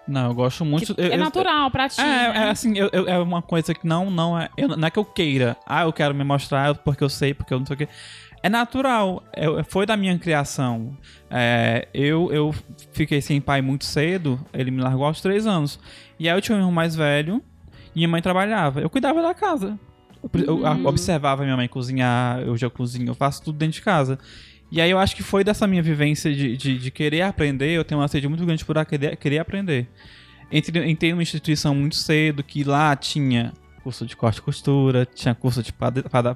Não, 0.09 0.27
eu 0.29 0.35
gosto 0.35 0.65
muito. 0.65 0.95
eu- 0.97 1.11
é 1.11 1.15
eu- 1.15 1.19
natural 1.19 1.71
pra 1.71 1.89
ti. 1.89 2.01
É, 2.01 2.05
né? 2.05 2.33
é 2.47 2.51
assim, 2.51 2.77
eu- 2.79 2.89
eu- 2.93 3.09
é 3.09 3.19
uma 3.19 3.43
coisa 3.43 3.75
que 3.75 3.87
não, 3.87 4.09
não 4.11 4.39
é. 4.39 4.49
eu- 4.57 4.69
não 4.69 4.87
é 4.87 4.91
que 4.91 4.99
eu 4.99 5.05
queira. 5.05 5.57
Ah, 5.67 5.83
eu 5.83 5.93
quero 5.93 6.15
me 6.15 6.23
mostrar 6.23 6.75
porque 6.77 7.03
eu 7.03 7.09
sei, 7.09 7.35
porque 7.35 7.53
eu 7.53 7.59
não 7.59 7.67
sei 7.67 7.75
o 7.75 7.77
quê. 7.79 7.89
É 8.43 8.49
natural. 8.49 9.25
é- 9.33 9.65
foi 9.65 9.85
da 9.85 9.97
minha 9.97 10.17
criação. 10.17 10.97
É, 11.29 11.89
eu, 11.93 12.33
eu 12.33 12.55
fiquei 12.93 13.21
sem 13.21 13.41
pai 13.41 13.61
muito 13.61 13.85
cedo. 13.85 14.39
Ele 14.53 14.71
me 14.71 14.81
largou 14.81 15.05
aos 15.07 15.21
três 15.21 15.45
anos. 15.47 15.81
E 16.21 16.29
aí 16.29 16.37
eu 16.37 16.41
tinha 16.41 16.55
um 16.55 16.61
irmão 16.61 16.73
mais 16.73 16.95
velho. 16.95 17.43
E 17.93 17.99
minha 17.99 18.09
mãe 18.09 18.23
trabalhava. 18.23 18.81
Eu 18.81 18.89
cuidava 18.91 19.21
da 19.23 19.35
casa. 19.35 19.77
Eu, 20.35 20.57
Uhum. 20.59 20.87
observava 20.87 21.43
minha 21.45 21.57
mãe 21.57 21.69
cozinhar. 21.69 22.41
Eu 22.41 22.57
já 22.57 22.69
cozinho. 22.71 23.09
Eu 23.09 23.15
faço 23.15 23.43
tudo 23.43 23.59
dentro 23.59 23.75
de 23.75 23.83
casa. 23.83 24.19
E 24.71 24.81
aí 24.81 24.91
eu 24.91 24.99
acho 24.99 25.15
que 25.15 25.23
foi 25.23 25.45
dessa 25.45 25.67
minha 25.67 25.83
vivência 25.83 26.35
de, 26.35 26.57
de, 26.57 26.79
de 26.79 26.91
querer 26.91 27.23
aprender. 27.23 27.71
Eu 27.71 27.85
tenho 27.85 28.01
uma 28.01 28.09
sede 28.09 28.29
muito 28.29 28.45
grande 28.45 28.65
por 28.65 28.85
querer, 28.85 29.17
querer 29.17 29.39
aprender. 29.39 29.89
Entrei, 30.51 30.91
entrei 30.91 31.11
numa 31.13 31.23
instituição 31.23 31.75
muito 31.75 31.97
cedo 31.97 32.43
que 32.43 32.65
lá 32.65 32.95
tinha 32.97 33.53
curso 33.83 34.05
de 34.05 34.17
corte 34.17 34.39
e 34.39 34.43
costura, 34.43 35.07
tinha 35.07 35.35
curso 35.35 35.63
de 35.63 35.73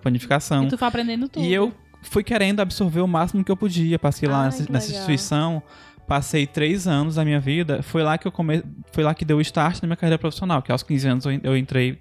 panificação. 0.03 0.65
E 0.65 0.69
tu 0.69 0.79
foi 0.79 0.87
aprendendo 0.89 1.29
tudo. 1.29 1.45
E 1.45 1.53
eu 1.53 1.73
fui 2.03 2.23
querendo 2.23 2.61
absorver 2.61 3.01
o 3.01 3.07
máximo 3.09 3.43
que 3.45 3.51
eu 3.51 3.57
podia. 3.57 3.99
Passei 3.99 4.29
lá 4.29 4.41
Ai, 4.41 4.45
nessa, 4.47 4.65
que 4.65 4.73
nessa 4.73 4.87
legal. 4.87 5.01
instituição, 5.01 5.63
passei 6.07 6.47
três 6.47 6.87
anos 6.87 7.17
da 7.17 7.25
minha 7.25 7.41
vida. 7.41 7.83
Foi 7.83 8.03
lá 8.03 8.17
que 8.17 8.27
eu 8.27 8.33
come... 8.33 8.63
foi 8.93 9.03
lá 9.03 9.13
que 9.15 9.25
deu 9.25 9.39
o 9.39 9.41
start 9.41 9.83
na 9.83 9.87
minha 9.89 9.97
carreira 9.97 10.19
profissional, 10.19 10.63
que 10.63 10.71
aos 10.71 10.83
15 10.85 11.09
anos 11.09 11.25
eu 11.43 11.57
entrei 11.57 12.01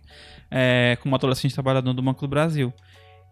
é, 0.51 0.97
como 1.01 1.15
adolescente 1.15 1.53
trabalhador 1.53 1.93
do 1.93 2.01
Banco 2.01 2.21
do 2.21 2.27
Brasil. 2.27 2.73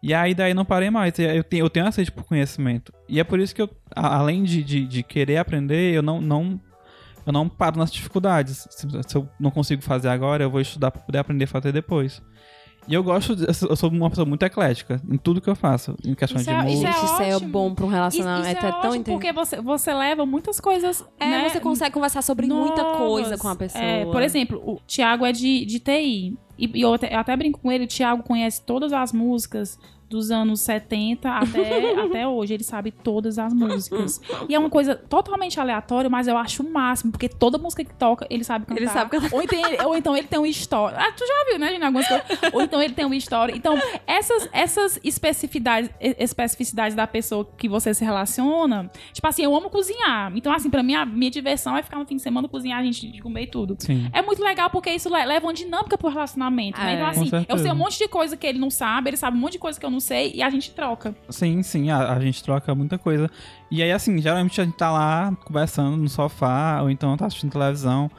E 0.04 0.14
aí 0.14 0.36
daí 0.36 0.54
não 0.54 0.64
parei 0.64 0.90
mais. 0.92 1.18
Eu 1.18 1.44
tenho, 1.44 1.66
eu 1.66 1.70
tenho 1.70 1.92
sede 1.92 2.12
por 2.12 2.24
conhecimento. 2.24 2.94
E 3.10 3.20
é 3.20 3.24
por 3.24 3.40
isso 3.40 3.56
que 3.56 3.62
eu, 3.62 3.70
a- 3.96 4.18
além 4.18 4.44
de, 4.44 4.64
de, 4.64 4.86
de 4.86 5.02
querer 5.04 5.38
aprender, 5.38 5.94
eu 5.96 6.04
não, 6.04 6.22
não, 6.22 6.60
eu 7.26 7.34
não 7.34 7.50
paro 7.50 7.78
nas 7.80 7.92
dificuldades. 7.92 8.68
Se, 8.70 8.88
se 9.08 9.16
eu 9.18 9.28
não 9.40 9.50
consigo 9.50 9.82
fazer 9.82 10.10
agora, 10.10 10.44
eu 10.44 10.52
vou 10.52 10.62
estudar 10.62 10.92
para 10.92 11.02
poder 11.02 11.18
aprender 11.18 11.46
a 11.46 11.48
fazer 11.48 11.72
depois. 11.72 12.22
E 12.88 12.94
eu 12.94 13.04
gosto, 13.04 13.36
de- 13.36 13.46
eu 13.48 13.76
sou 13.76 13.90
uma 13.90 14.08
pessoa 14.10 14.26
muito 14.26 14.44
eclética 14.44 15.02
em 15.12 15.18
tudo 15.18 15.42
que 15.42 15.50
eu 15.50 15.56
faço, 15.56 15.96
em 16.06 16.14
questões 16.14 16.44
Isso 16.44 16.52
de 16.52 16.56
é- 16.56 16.60
isso 16.60 16.84
música. 16.84 16.90
é 16.90 16.94
Gente, 16.94 17.06
isso 17.06 17.44
é 17.44 17.48
bom 17.50 17.74
pra 17.74 17.84
um 17.84 17.88
Isso, 17.88 17.96
relacionamento. 17.96 18.48
isso 18.48 18.66
é, 18.66 18.70
é, 18.70 18.72
tão 18.72 18.90
ótimo 18.92 19.04
porque 19.04 19.34
você, 19.34 19.60
você 19.62 19.94
leva 19.94 20.26
muitas 20.28 20.60
coisas. 20.60 21.04
É, 21.20 21.26
né? 21.28 21.50
você 21.50 21.60
consegue 21.60 21.92
conversar 21.92 22.22
sobre 22.22 22.46
muita 22.46 22.84
novas. 22.84 22.98
coisa 23.00 23.38
com 23.38 23.48
a 23.50 23.56
pessoa. 23.56 23.84
É, 23.84 24.06
por 24.06 24.22
exemplo, 24.22 24.62
o 24.64 24.80
Thiago 24.88 25.26
é 25.26 25.32
de, 25.34 25.66
de 25.66 25.80
TI. 25.80 26.38
E, 26.58 26.70
e 26.74 26.82
eu, 26.82 26.94
até, 26.94 27.14
eu 27.14 27.20
até 27.20 27.36
brinco 27.36 27.60
com 27.60 27.72
ele, 27.72 27.86
o 27.86 27.88
Thiago 27.88 28.24
conhece 28.24 28.62
todas 28.62 28.92
as 28.94 29.14
músicas 29.14 29.80
dos 30.10 30.32
anos 30.32 30.62
70 30.62 31.30
até, 31.30 32.00
até 32.02 32.28
hoje. 32.28 32.54
Ele 32.54 32.64
sabe 32.64 32.92
todas 32.92 33.38
as 33.38 33.54
músicas. 33.54 34.22
E 34.48 34.56
é 34.56 34.60
uma 34.60 34.70
coisa 34.70 34.96
totalmente 34.96 35.60
aleatória, 35.60 36.10
mas 36.10 36.28
eu 36.28 36.38
acho 36.38 36.64
o 36.64 36.72
máximo, 36.72 37.12
porque 37.12 37.28
toda 37.30 37.58
música 37.58 37.84
que 37.84 37.94
toca, 37.94 38.26
ele 38.30 38.44
sabe 38.44 38.66
cantar. 38.66 38.82
Ele 38.82 38.90
sabe 38.90 39.12
cantar. 39.12 39.34
Ou 39.34 39.42
então 39.42 39.60
ele, 39.68 39.84
ou 39.84 39.96
então 39.98 40.16
ele 40.18 40.28
tem 40.28 40.40
uma 40.40 40.48
história. 40.48 40.98
Ah, 40.98 41.12
tu 41.12 41.26
já 41.26 41.50
viu, 41.50 41.60
né, 41.60 41.70
gente? 41.72 41.84
Algumas 41.84 42.08
coisas. 42.08 42.26
Ou 42.54 42.62
então 42.62 42.82
ele 42.82 42.94
tem 42.94 43.06
uma 43.06 43.16
história. 43.16 43.54
Então, 43.56 43.78
essas, 44.06 44.50
essas 44.52 45.00
especificidades, 45.04 45.90
especificidades 46.00 46.96
da 46.96 47.08
pessoa 47.08 47.48
que 47.58 47.68
você 47.68 47.94
se 47.94 48.04
relaciona, 48.04 48.90
tipo 49.14 49.28
assim, 49.28 49.44
eu 49.44 49.56
amo 49.56 49.70
cozinhar. 49.70 50.32
Então, 50.36 50.54
assim, 50.54 50.70
pra 50.70 50.84
mim, 50.84 50.96
a 50.96 51.06
minha 51.06 51.32
diversão 51.32 51.76
é 51.78 51.84
ficar 51.84 51.98
no 51.98 52.06
fim 52.06 52.16
de 52.16 52.22
semana 52.22 52.48
cozinhar, 52.48 52.80
a 52.80 52.84
gente 52.84 53.20
comer 53.22 53.44
e 53.44 53.48
tudo. 53.48 53.76
Sim. 53.80 54.10
É 54.14 54.22
muito 54.22 54.44
legal 54.44 54.70
porque 54.70 54.90
isso 54.92 55.10
le- 55.14 55.26
leva 55.26 55.46
uma 55.46 55.54
dinâmica 55.54 55.98
pro 55.98 56.10
relacionamento, 56.10 56.80
né? 56.80 56.92
É. 56.92 56.96
Então, 56.96 57.08
assim, 57.08 57.30
eu 57.50 57.58
sei 57.58 57.72
um 57.72 57.76
monte 57.76 57.98
de 57.98 58.08
coisa 58.08 58.36
que 58.38 58.46
ele 58.48 58.60
não 58.60 58.70
sabe, 58.70 59.10
ele 59.10 59.18
sabe 59.18 59.38
um 59.38 59.40
monte 59.40 59.54
de 59.54 59.60
coisa 59.60 59.80
que 59.80 59.86
eu 59.86 59.90
não 59.90 59.97
sei 60.00 60.32
e 60.36 60.42
a 60.42 60.50
gente 60.50 60.72
troca. 60.72 61.16
Sim, 61.30 61.62
sim, 61.64 61.90
a, 61.90 62.14
a 62.14 62.20
gente 62.20 62.44
troca 62.44 62.74
muita 62.76 62.98
coisa. 62.98 63.30
E 63.72 63.82
aí, 63.84 63.92
assim, 63.92 64.22
geralmente 64.22 64.60
a 64.60 64.64
gente 64.64 64.76
tá 64.78 64.92
lá 64.92 65.36
conversando 65.46 65.98
no 65.98 66.10
sofá, 66.10 66.82
ou 66.82 66.90
então 66.90 67.16
tá 67.18 67.26
assistindo 67.26 67.52
televisão. 67.52 68.10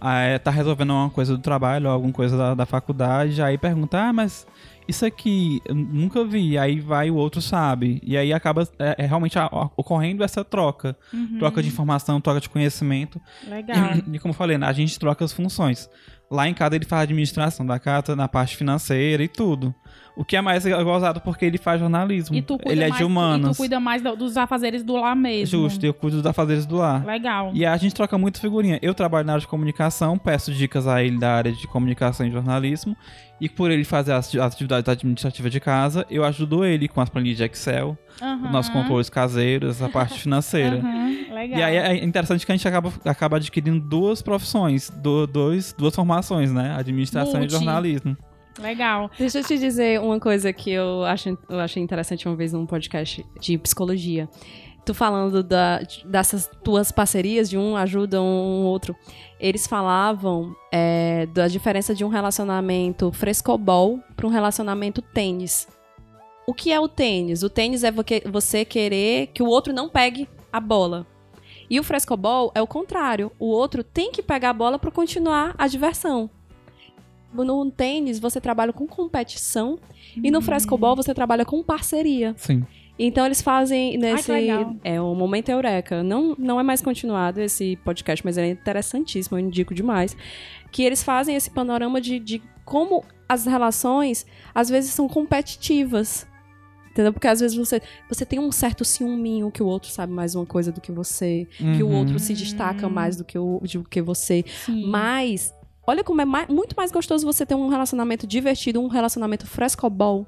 aí 0.00 0.38
tá 0.38 0.50
resolvendo 0.50 0.90
uma 0.90 1.10
coisa 1.10 1.36
do 1.36 1.42
trabalho, 1.42 1.88
alguma 1.88 2.12
coisa 2.12 2.36
da, 2.36 2.54
da 2.54 2.66
faculdade, 2.66 3.40
aí 3.42 3.56
pergunta, 3.56 3.98
ah, 4.00 4.12
mas 4.12 4.46
isso 4.88 5.06
aqui 5.06 5.60
eu 5.64 5.74
nunca 5.76 6.24
vi, 6.24 6.58
aí 6.58 6.80
vai 6.80 7.08
o 7.08 7.14
outro 7.14 7.40
sabe. 7.40 8.00
E 8.04 8.16
aí 8.16 8.32
acaba 8.32 8.66
é, 8.80 8.96
é 8.98 9.06
realmente 9.06 9.38
a- 9.38 9.44
a- 9.46 9.70
ocorrendo 9.76 10.24
essa 10.24 10.44
troca. 10.44 10.96
Uhum. 11.12 11.38
Troca 11.38 11.62
de 11.62 11.68
informação, 11.68 12.20
troca 12.20 12.40
de 12.40 12.48
conhecimento. 12.48 13.20
Legal. 13.48 13.76
E 14.12 14.18
como 14.18 14.30
eu 14.32 14.36
falei, 14.36 14.58
né, 14.58 14.66
a 14.66 14.72
gente 14.72 14.98
troca 14.98 15.24
as 15.24 15.32
funções. 15.32 15.88
Lá 16.28 16.48
em 16.48 16.54
casa 16.54 16.74
ele 16.74 16.84
faz 16.84 17.02
administração 17.02 17.64
da 17.64 17.78
casa, 17.78 18.16
na 18.16 18.26
parte 18.26 18.56
financeira 18.56 19.22
e 19.22 19.28
tudo. 19.28 19.72
O 20.14 20.24
que 20.26 20.36
é 20.36 20.40
mais 20.42 20.64
gozado 20.66 21.20
porque 21.22 21.44
ele 21.44 21.56
faz 21.56 21.80
jornalismo. 21.80 22.36
E 22.36 22.44
ele 22.66 22.84
é 22.84 22.88
mais, 22.88 22.98
de 22.98 23.04
humanas. 23.04 23.50
E 23.50 23.54
tu 23.54 23.56
cuida 23.56 23.80
mais 23.80 24.02
do- 24.02 24.14
dos 24.14 24.36
afazeres 24.36 24.82
do 24.82 24.94
lar 24.94 25.16
mesmo. 25.16 25.46
Justo, 25.62 25.86
eu 25.86 25.94
cuido 25.94 26.18
dos 26.18 26.26
afazeres 26.26 26.66
do 26.66 26.76
lar. 26.76 27.02
Legal. 27.04 27.50
E 27.54 27.64
a 27.64 27.74
gente 27.78 27.94
troca 27.94 28.18
muito 28.18 28.38
figurinha. 28.38 28.78
Eu 28.82 28.92
trabalho 28.92 29.26
na 29.26 29.32
área 29.32 29.40
de 29.40 29.46
comunicação, 29.48 30.18
peço 30.18 30.52
dicas 30.52 30.86
a 30.86 31.02
ele 31.02 31.18
da 31.18 31.32
área 31.34 31.50
de 31.52 31.66
comunicação 31.66 32.26
e 32.26 32.30
jornalismo. 32.30 32.94
E 33.40 33.48
por 33.48 33.70
ele 33.70 33.84
fazer 33.84 34.12
as 34.12 34.32
atividades 34.36 34.88
administrativas 34.88 35.50
de 35.50 35.58
casa, 35.58 36.06
eu 36.10 36.22
ajudo 36.24 36.62
ele 36.64 36.86
com 36.88 37.00
as 37.00 37.08
planilhas 37.08 37.38
de 37.38 37.44
Excel, 37.44 37.96
Aham. 38.20 38.44
os 38.44 38.52
nossos 38.52 38.72
controles 38.72 39.08
caseiros, 39.08 39.82
a 39.82 39.88
parte 39.88 40.20
financeira. 40.20 40.76
Aham, 40.78 41.08
Legal. 41.34 41.58
E 41.58 41.62
aí 41.62 41.76
é 41.76 42.04
interessante 42.04 42.44
que 42.46 42.52
a 42.52 42.54
gente 42.54 42.68
acaba, 42.68 42.92
acaba 43.04 43.38
adquirindo 43.38 43.80
duas 43.80 44.20
profissões, 44.22 44.90
do- 44.90 45.26
dois, 45.26 45.74
duas 45.76 45.94
formações, 45.96 46.52
né? 46.52 46.74
Administração 46.78 47.40
Multi. 47.40 47.46
e 47.50 47.56
jornalismo. 47.56 48.16
Legal. 48.58 49.10
Deixa 49.18 49.38
eu 49.38 49.44
te 49.44 49.58
dizer 49.58 50.00
uma 50.00 50.20
coisa 50.20 50.52
que 50.52 50.70
eu, 50.70 51.04
acho, 51.04 51.36
eu 51.48 51.60
achei 51.60 51.82
interessante 51.82 52.26
uma 52.26 52.36
vez 52.36 52.52
num 52.52 52.66
podcast 52.66 53.24
de 53.40 53.58
psicologia. 53.58 54.28
Tu 54.84 54.92
falando 54.92 55.44
da, 55.44 55.80
dessas 56.04 56.50
tuas 56.64 56.90
parcerias, 56.90 57.48
de 57.48 57.56
um 57.56 57.76
ajuda 57.76 58.20
um 58.20 58.64
outro. 58.64 58.96
Eles 59.38 59.66
falavam 59.66 60.54
é, 60.72 61.26
da 61.26 61.46
diferença 61.46 61.94
de 61.94 62.04
um 62.04 62.08
relacionamento 62.08 63.12
frescobol 63.12 64.00
para 64.16 64.26
um 64.26 64.30
relacionamento 64.30 65.00
tênis. 65.00 65.68
O 66.46 66.52
que 66.52 66.72
é 66.72 66.80
o 66.80 66.88
tênis? 66.88 67.44
O 67.44 67.48
tênis 67.48 67.84
é 67.84 67.92
você 68.28 68.64
querer 68.64 69.28
que 69.28 69.42
o 69.42 69.46
outro 69.46 69.72
não 69.72 69.88
pegue 69.88 70.28
a 70.52 70.58
bola. 70.58 71.06
E 71.70 71.78
o 71.78 71.84
frescobol 71.84 72.50
é 72.54 72.60
o 72.60 72.66
contrário. 72.66 73.30
O 73.38 73.46
outro 73.46 73.84
tem 73.84 74.10
que 74.10 74.22
pegar 74.22 74.50
a 74.50 74.52
bola 74.52 74.78
para 74.78 74.90
continuar 74.90 75.54
a 75.56 75.68
diversão. 75.68 76.28
No 77.32 77.70
tênis, 77.70 78.18
você 78.18 78.40
trabalha 78.40 78.72
com 78.72 78.86
competição 78.86 79.78
e 80.16 80.28
Hum. 80.28 80.32
no 80.32 80.40
frescobol 80.42 80.94
você 80.96 81.14
trabalha 81.14 81.44
com 81.44 81.62
parceria. 81.62 82.34
Sim. 82.36 82.64
Então 82.98 83.24
eles 83.24 83.40
fazem 83.40 83.96
nesse. 83.96 84.30
legal. 84.30 84.76
é 84.84 85.00
o 85.00 85.14
momento 85.14 85.48
eureka. 85.48 86.02
Não, 86.02 86.36
não 86.38 86.60
é 86.60 86.62
mais 86.62 86.82
continuado 86.82 87.40
esse 87.40 87.76
podcast, 87.84 88.24
mas 88.24 88.36
é 88.36 88.46
interessantíssimo, 88.50 89.38
eu 89.38 89.40
indico 89.44 89.74
demais. 89.74 90.14
Que 90.70 90.82
eles 90.82 91.02
fazem 91.02 91.34
esse 91.34 91.50
panorama 91.50 92.00
de, 92.00 92.18
de 92.18 92.42
como 92.64 93.02
as 93.28 93.46
relações 93.46 94.26
às 94.54 94.68
vezes 94.68 94.92
são 94.92 95.08
competitivas. 95.08 96.26
Entendeu? 96.90 97.10
Porque 97.14 97.26
às 97.26 97.40
vezes 97.40 97.56
você, 97.56 97.80
você 98.06 98.26
tem 98.26 98.38
um 98.38 98.52
certo 98.52 98.84
ciúminho 98.84 99.50
que 99.50 99.62
o 99.62 99.66
outro 99.66 99.88
sabe 99.90 100.12
mais 100.12 100.34
uma 100.34 100.44
coisa 100.44 100.70
do 100.70 100.78
que 100.78 100.92
você, 100.92 101.48
que 101.56 101.82
o 101.82 101.86
Uhum. 101.88 101.98
outro 102.00 102.18
se 102.18 102.34
destaca 102.34 102.86
mais 102.90 103.16
do 103.16 103.24
que, 103.24 103.38
o, 103.38 103.58
do 103.72 103.82
que 103.84 104.02
você. 104.02 104.44
Sim. 104.66 104.84
Mas, 104.86 105.54
olha 105.92 106.04
como 106.04 106.20
é 106.20 106.24
mai- 106.24 106.46
muito 106.48 106.74
mais 106.76 106.90
gostoso 106.90 107.24
você 107.26 107.44
ter 107.46 107.54
um 107.54 107.68
relacionamento 107.68 108.26
divertido, 108.26 108.80
um 108.80 108.88
relacionamento 108.88 109.46
frescobol, 109.46 110.26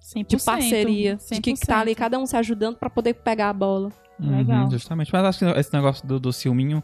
100%, 0.00 0.26
de 0.26 0.44
parceria, 0.44 1.18
de 1.30 1.40
que 1.40 1.54
tá 1.54 1.80
ali 1.80 1.92
100%. 1.92 1.94
cada 1.96 2.18
um 2.18 2.26
se 2.26 2.36
ajudando 2.36 2.76
pra 2.76 2.90
poder 2.90 3.14
pegar 3.14 3.48
a 3.50 3.52
bola. 3.52 3.90
Legal. 4.18 4.64
Uhum, 4.64 4.70
justamente. 4.70 5.10
Mas 5.12 5.24
acho 5.24 5.38
que 5.40 5.44
esse 5.58 5.72
negócio 5.72 6.06
do, 6.06 6.20
do 6.20 6.32
ciúminho, 6.32 6.82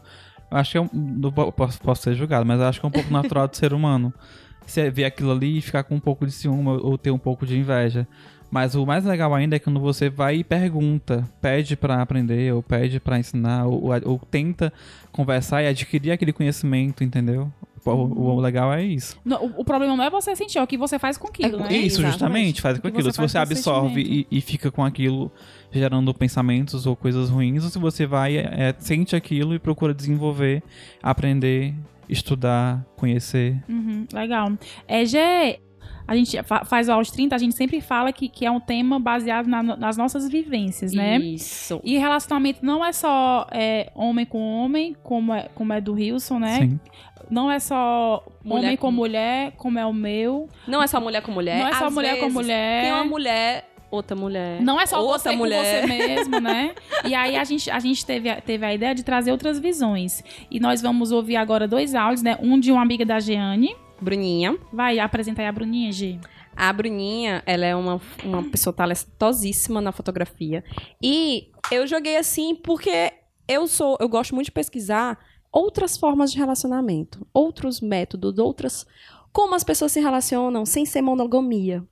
eu 0.49 0.57
acho 0.57 0.71
que 0.71 0.77
é 0.77 0.81
um, 0.81 0.89
do- 0.91 1.31
posso, 1.51 1.79
posso 1.81 2.03
ser 2.03 2.13
julgado, 2.15 2.45
mas 2.45 2.59
eu 2.59 2.65
acho 2.67 2.79
que 2.79 2.85
é 2.85 2.89
um 2.89 2.91
pouco 2.91 3.11
natural 3.11 3.47
do 3.47 3.55
ser 3.55 3.73
humano. 3.73 4.13
Você 4.65 4.89
ver 4.91 5.05
aquilo 5.05 5.31
ali 5.31 5.57
e 5.57 5.61
ficar 5.61 5.83
com 5.83 5.95
um 5.95 5.99
pouco 5.99 6.25
de 6.25 6.31
ciúme 6.31 6.69
ou 6.69 6.97
ter 6.97 7.09
um 7.11 7.17
pouco 7.17 7.45
de 7.45 7.57
inveja. 7.57 8.07
Mas 8.49 8.75
o 8.75 8.85
mais 8.85 9.03
legal 9.05 9.33
ainda 9.33 9.55
é 9.55 9.59
quando 9.59 9.79
você 9.79 10.09
vai 10.09 10.35
e 10.37 10.43
pergunta, 10.43 11.27
pede 11.41 11.75
pra 11.77 12.01
aprender, 12.01 12.53
ou 12.53 12.61
pede 12.61 12.99
pra 12.99 13.17
ensinar, 13.17 13.65
ou, 13.65 13.85
ou- 13.85 14.01
ou 14.11 14.19
tenta 14.19 14.71
conversar 15.11 15.63
e 15.63 15.67
adquirir 15.67 16.11
aquele 16.11 16.31
conhecimento, 16.33 17.01
entendeu? 17.03 17.51
O, 17.85 17.89
o- 17.91 18.35
o 18.35 18.39
legal 18.39 18.71
é 18.73 18.83
isso. 18.83 19.17
Não, 19.25 19.43
o, 19.45 19.61
o 19.61 19.65
problema 19.65 19.95
não 19.97 20.03
é 20.03 20.09
você 20.09 20.35
sentir, 20.35 20.59
é 20.59 20.61
o 20.63 20.67
que 20.67 20.77
você 20.77 20.99
faz 20.99 21.17
com 21.17 21.27
aquilo, 21.27 21.57
É, 21.61 21.63
né? 21.63 21.77
Isso, 21.77 21.99
Exatamente. 22.01 22.11
justamente, 22.11 22.61
faz 22.61 22.77
com 22.77 22.81
que 22.83 22.87
aquilo. 22.89 23.03
você 23.05 23.11
Se 23.11 23.17
faz 23.17 23.31
você 23.31 23.37
absorve 23.39 24.01
e, 24.01 24.27
e 24.29 24.41
fica 24.41 24.69
com 24.71 24.83
aquilo 24.85 25.31
gerando 25.71 26.13
pensamentos 26.13 26.85
ou 26.85 26.95
coisas 26.95 27.29
ruins, 27.29 27.63
ou 27.63 27.69
se 27.69 27.79
você 27.79 28.05
vai, 28.05 28.37
é, 28.37 28.75
sente 28.77 29.15
aquilo 29.15 29.55
e 29.55 29.59
procura 29.59 29.93
desenvolver, 29.93 30.61
aprender, 31.01 31.73
estudar, 32.07 32.85
conhecer. 32.95 33.57
Uhum, 33.67 34.05
legal. 34.13 34.51
É, 34.87 35.05
Gê, 35.05 35.59
a 36.07 36.15
gente 36.15 36.41
fa- 36.43 36.65
faz 36.65 36.89
o 36.89 36.91
aos 36.91 37.09
30, 37.09 37.35
a 37.35 37.37
gente 37.37 37.55
sempre 37.55 37.79
fala 37.79 38.11
que, 38.11 38.27
que 38.27 38.45
é 38.45 38.51
um 38.51 38.59
tema 38.59 38.99
baseado 38.99 39.47
na- 39.47 39.63
nas 39.63 39.95
nossas 39.97 40.27
vivências, 40.29 40.91
né? 40.93 41.17
Isso. 41.19 41.79
E 41.83 41.97
relacionamento 41.97 42.65
não 42.65 42.83
é 42.83 42.91
só 42.91 43.47
é, 43.51 43.91
homem 43.95 44.25
com 44.25 44.39
homem, 44.41 44.95
como 45.03 45.33
é, 45.33 45.47
como 45.55 45.71
é 45.73 45.79
do 45.79 45.93
Wilson, 45.93 46.39
né? 46.39 46.59
Sim. 46.59 46.79
Não 47.31 47.49
é 47.49 47.59
só 47.59 48.23
Mulher 48.43 48.65
homem 48.65 48.77
com, 48.77 48.87
com- 48.87 48.91
mulher, 48.91 49.53
como 49.57 49.79
é 49.79 49.85
o 49.85 49.93
meu. 49.93 50.49
Não 50.67 50.83
é 50.83 50.87
só 50.87 50.99
mulher 50.99 51.21
com 51.21 51.31
mulher. 51.31 51.57
não 51.59 51.67
é 51.69 51.73
só 51.73 51.85
às 51.87 51.93
mulher 51.93 52.19
com 52.19 52.29
mulher. 52.29 52.83
Tem 52.83 52.91
uma 52.91 53.05
mulher, 53.05 53.69
outra 53.89 54.15
mulher. 54.17 54.61
Não 54.61 54.79
é 54.79 54.85
só 54.85 55.01
outra 55.01 55.31
você 55.31 55.35
mulher. 55.37 55.81
com 55.81 55.87
você 55.87 55.93
mesmo, 55.97 56.39
né? 56.41 56.75
E 57.05 57.15
aí 57.15 57.35
a 57.37 57.43
gente, 57.45 57.71
a 57.71 57.79
gente 57.79 58.05
teve, 58.05 58.29
a- 58.29 58.39
teve 58.41 58.65
a 58.65 58.73
ideia 58.73 58.93
de 58.93 59.03
trazer 59.03 59.31
outras 59.31 59.57
visões. 59.59 60.21
E 60.51 60.59
nós 60.59 60.81
vamos 60.81 61.11
ouvir 61.11 61.37
agora 61.37 61.67
dois 61.67 61.95
áudios, 61.95 62.21
né? 62.21 62.37
Um 62.41 62.59
de 62.59 62.71
uma 62.71 62.81
amiga 62.81 63.05
da 63.05 63.19
Jeane. 63.19 63.75
Bruninha. 64.01 64.57
Vai 64.73 64.99
apresentar 64.99 65.43
aí 65.43 65.47
a 65.47 65.51
Bruninha, 65.51 65.91
G. 65.91 66.19
A 66.55 66.73
Bruninha, 66.73 67.41
ela 67.45 67.65
é 67.65 67.75
uma, 67.75 68.01
uma 68.25 68.43
pessoa 68.43 68.73
talentosíssima 68.73 69.79
na 69.79 69.91
fotografia. 69.91 70.63
E 71.01 71.49
eu 71.71 71.87
joguei 71.87 72.17
assim 72.17 72.55
porque 72.55 73.13
eu 73.47 73.67
sou, 73.67 73.97
eu 73.99 74.09
gosto 74.09 74.33
muito 74.35 74.45
de 74.45 74.51
pesquisar 74.51 75.17
outras 75.51 75.97
formas 75.97 76.31
de 76.31 76.37
relacionamento, 76.37 77.25
outros 77.33 77.81
métodos, 77.81 78.37
outras 78.37 78.85
como 79.31 79.55
as 79.55 79.63
pessoas 79.63 79.91
se 79.91 79.99
relacionam 79.99 80.65
sem 80.65 80.85
ser 80.85 81.01
monogamia. 81.01 81.83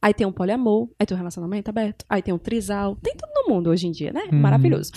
Aí 0.00 0.12
tem 0.12 0.26
um 0.26 0.32
poliamor, 0.32 0.88
aí 0.98 1.06
tem 1.06 1.14
um 1.14 1.18
relacionamento 1.18 1.70
aberto, 1.70 2.04
aí 2.08 2.20
tem 2.22 2.32
um 2.34 2.38
trisal, 2.38 2.94
tem 3.02 3.14
tudo 3.16 3.30
no 3.34 3.54
mundo 3.54 3.70
hoje 3.70 3.86
em 3.86 3.90
dia, 3.90 4.12
né? 4.12 4.24
Uhum. 4.30 4.38
Maravilhoso. 4.38 4.92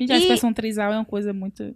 A 0.00 0.02
E- 0.02 0.06
expressão 0.18 0.52
trisal 0.52 0.92
é 0.92 0.96
uma 0.96 1.04
coisa 1.04 1.32
muito 1.32 1.74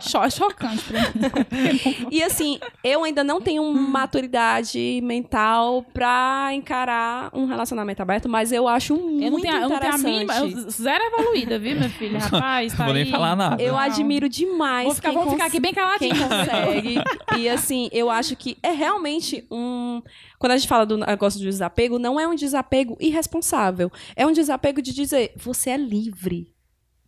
chocante 0.00 0.84
pra 0.84 1.00
mim. 1.00 2.08
E 2.10 2.22
assim, 2.22 2.58
eu 2.82 3.04
ainda 3.04 3.22
não 3.24 3.40
tenho 3.40 3.64
maturidade 3.72 5.00
mental 5.02 5.82
pra 5.92 6.50
encarar 6.52 7.30
um 7.32 7.46
relacionamento 7.46 8.02
aberto, 8.02 8.28
mas 8.28 8.52
eu 8.52 8.66
acho 8.68 8.94
muito 8.96 9.24
Eu 9.24 9.30
não 9.30 9.40
tenho, 9.40 9.54
a- 9.54 9.60
eu 9.60 9.68
não 9.68 9.78
tenho 9.78 9.92
a 9.92 9.98
interessante. 9.98 10.44
mínima. 10.46 10.70
zero 10.70 11.04
evoluída, 11.04 11.58
viu, 11.58 11.76
minha 11.76 11.90
filha? 11.90 12.18
Rapaz, 12.26 12.74
tá 12.74 12.84
Vou 12.84 12.94
nem 12.94 13.04
aí. 13.04 13.10
falar 13.10 13.36
nada. 13.36 13.62
Eu 13.62 13.72
Não. 13.72 13.78
admiro 13.80 14.28
demais 14.28 14.86
Vou 14.86 14.94
ficar, 14.94 15.10
quem, 15.10 15.18
vou 15.22 15.30
ficar 15.32 15.46
aqui 15.46 15.60
bem 15.60 15.72
quem 15.72 15.82
caladinha. 15.82 16.14
consegue. 16.28 16.94
e 17.38 17.48
assim, 17.48 17.88
eu 17.92 18.10
acho 18.10 18.36
que 18.36 18.56
é 18.62 18.70
realmente 18.70 19.46
um. 19.50 20.02
Quando 20.38 20.52
a 20.52 20.56
gente 20.56 20.68
fala 20.68 20.84
do 20.84 20.96
negócio 20.98 21.38
de 21.40 21.46
desapego, 21.46 21.98
não 21.98 22.20
é 22.20 22.26
um 22.28 22.34
desapego 22.34 22.96
irresponsável. 23.00 23.90
É 24.14 24.26
um 24.26 24.32
desapego 24.32 24.82
de 24.82 24.92
dizer, 24.92 25.32
você 25.36 25.70
é 25.70 25.76
livre 25.76 26.52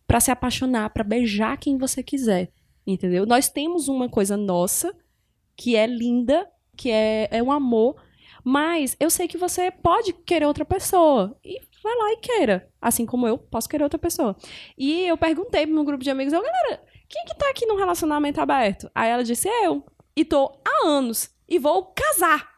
pra 0.09 0.19
se 0.19 0.31
apaixonar, 0.31 0.89
pra 0.89 1.03
beijar 1.03 1.55
quem 1.57 1.77
você 1.77 2.01
quiser. 2.01 2.51
Entendeu? 2.85 3.27
Nós 3.27 3.47
temos 3.47 3.87
uma 3.87 4.09
coisa 4.09 4.35
nossa 4.35 4.91
que 5.55 5.75
é 5.75 5.85
linda, 5.85 6.49
que 6.75 6.89
é, 6.89 7.27
é 7.29 7.43
um 7.43 7.51
amor, 7.51 8.01
mas 8.43 8.97
eu 8.99 9.11
sei 9.11 9.27
que 9.27 9.37
você 9.37 9.69
pode 9.69 10.11
querer 10.11 10.47
outra 10.47 10.65
pessoa. 10.65 11.37
E 11.45 11.61
vai 11.83 11.95
lá 11.95 12.13
e 12.13 12.17
queira. 12.17 12.67
Assim 12.81 13.05
como 13.05 13.27
eu 13.27 13.37
posso 13.37 13.69
querer 13.69 13.83
outra 13.83 13.99
pessoa. 13.99 14.35
E 14.75 15.05
eu 15.05 15.15
perguntei 15.15 15.67
no 15.67 15.83
grupo 15.83 16.03
de 16.03 16.09
amigos, 16.09 16.33
eu, 16.33 16.41
galera, 16.41 16.81
quem 17.07 17.23
que 17.25 17.37
tá 17.37 17.47
aqui 17.47 17.67
num 17.67 17.77
relacionamento 17.77 18.41
aberto? 18.41 18.89
Aí 18.95 19.11
ela 19.11 19.23
disse, 19.23 19.47
eu. 19.63 19.85
E 20.15 20.25
tô 20.25 20.59
há 20.65 20.87
anos. 20.87 21.29
E 21.47 21.59
vou 21.59 21.93
casar. 21.95 22.49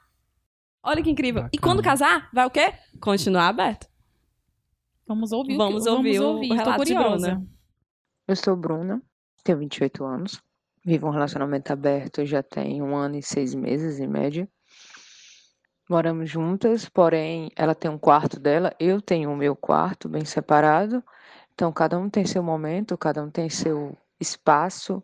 Olha 0.82 1.04
que 1.04 1.10
incrível. 1.10 1.42
E 1.52 1.58
Bacana. 1.58 1.62
quando 1.62 1.84
casar, 1.84 2.30
vai 2.34 2.46
o 2.46 2.50
quê? 2.50 2.74
Continuar 3.02 3.50
aberto. 3.50 3.91
Vamos 5.12 5.32
ouvir. 5.34 5.56
o 5.56 5.58
que- 5.58 5.64
Vamos 5.74 5.88
ouvir 5.88 6.20
o- 6.22 6.40
relato 6.56 6.86
de 6.86 6.94
curiosa. 6.94 7.28
Bruna. 7.32 7.48
Eu 8.28 8.36
sou 8.36 8.56
Bruna, 8.56 9.02
tenho 9.44 9.58
28 9.58 10.06
anos, 10.06 10.42
vivo 10.86 11.08
um 11.08 11.12
relacionamento 11.12 11.72
aberto 11.74 12.26
já 12.26 12.42
tem 12.42 12.82
um 12.82 12.96
ano 12.96 13.18
e 13.18 13.24
seis 13.24 13.54
meses, 13.54 14.00
em 14.00 14.08
média. 14.08 14.48
Moramos 15.90 16.30
juntas, 16.30 16.88
porém 16.88 17.52
ela 17.56 17.76
tem 17.76 17.92
um 17.92 17.98
quarto 17.98 18.40
dela, 18.40 18.74
eu 18.80 19.02
tenho 19.02 19.32
o 19.32 19.36
meu 19.36 19.56
quarto 19.56 20.08
bem 20.08 20.24
separado. 20.24 21.04
Então 21.54 21.72
cada 21.74 21.98
um 22.00 22.10
tem 22.10 22.26
seu 22.26 22.42
momento, 22.42 22.98
cada 22.98 23.22
um 23.22 23.30
tem 23.30 23.50
seu 23.50 23.98
espaço 24.20 25.04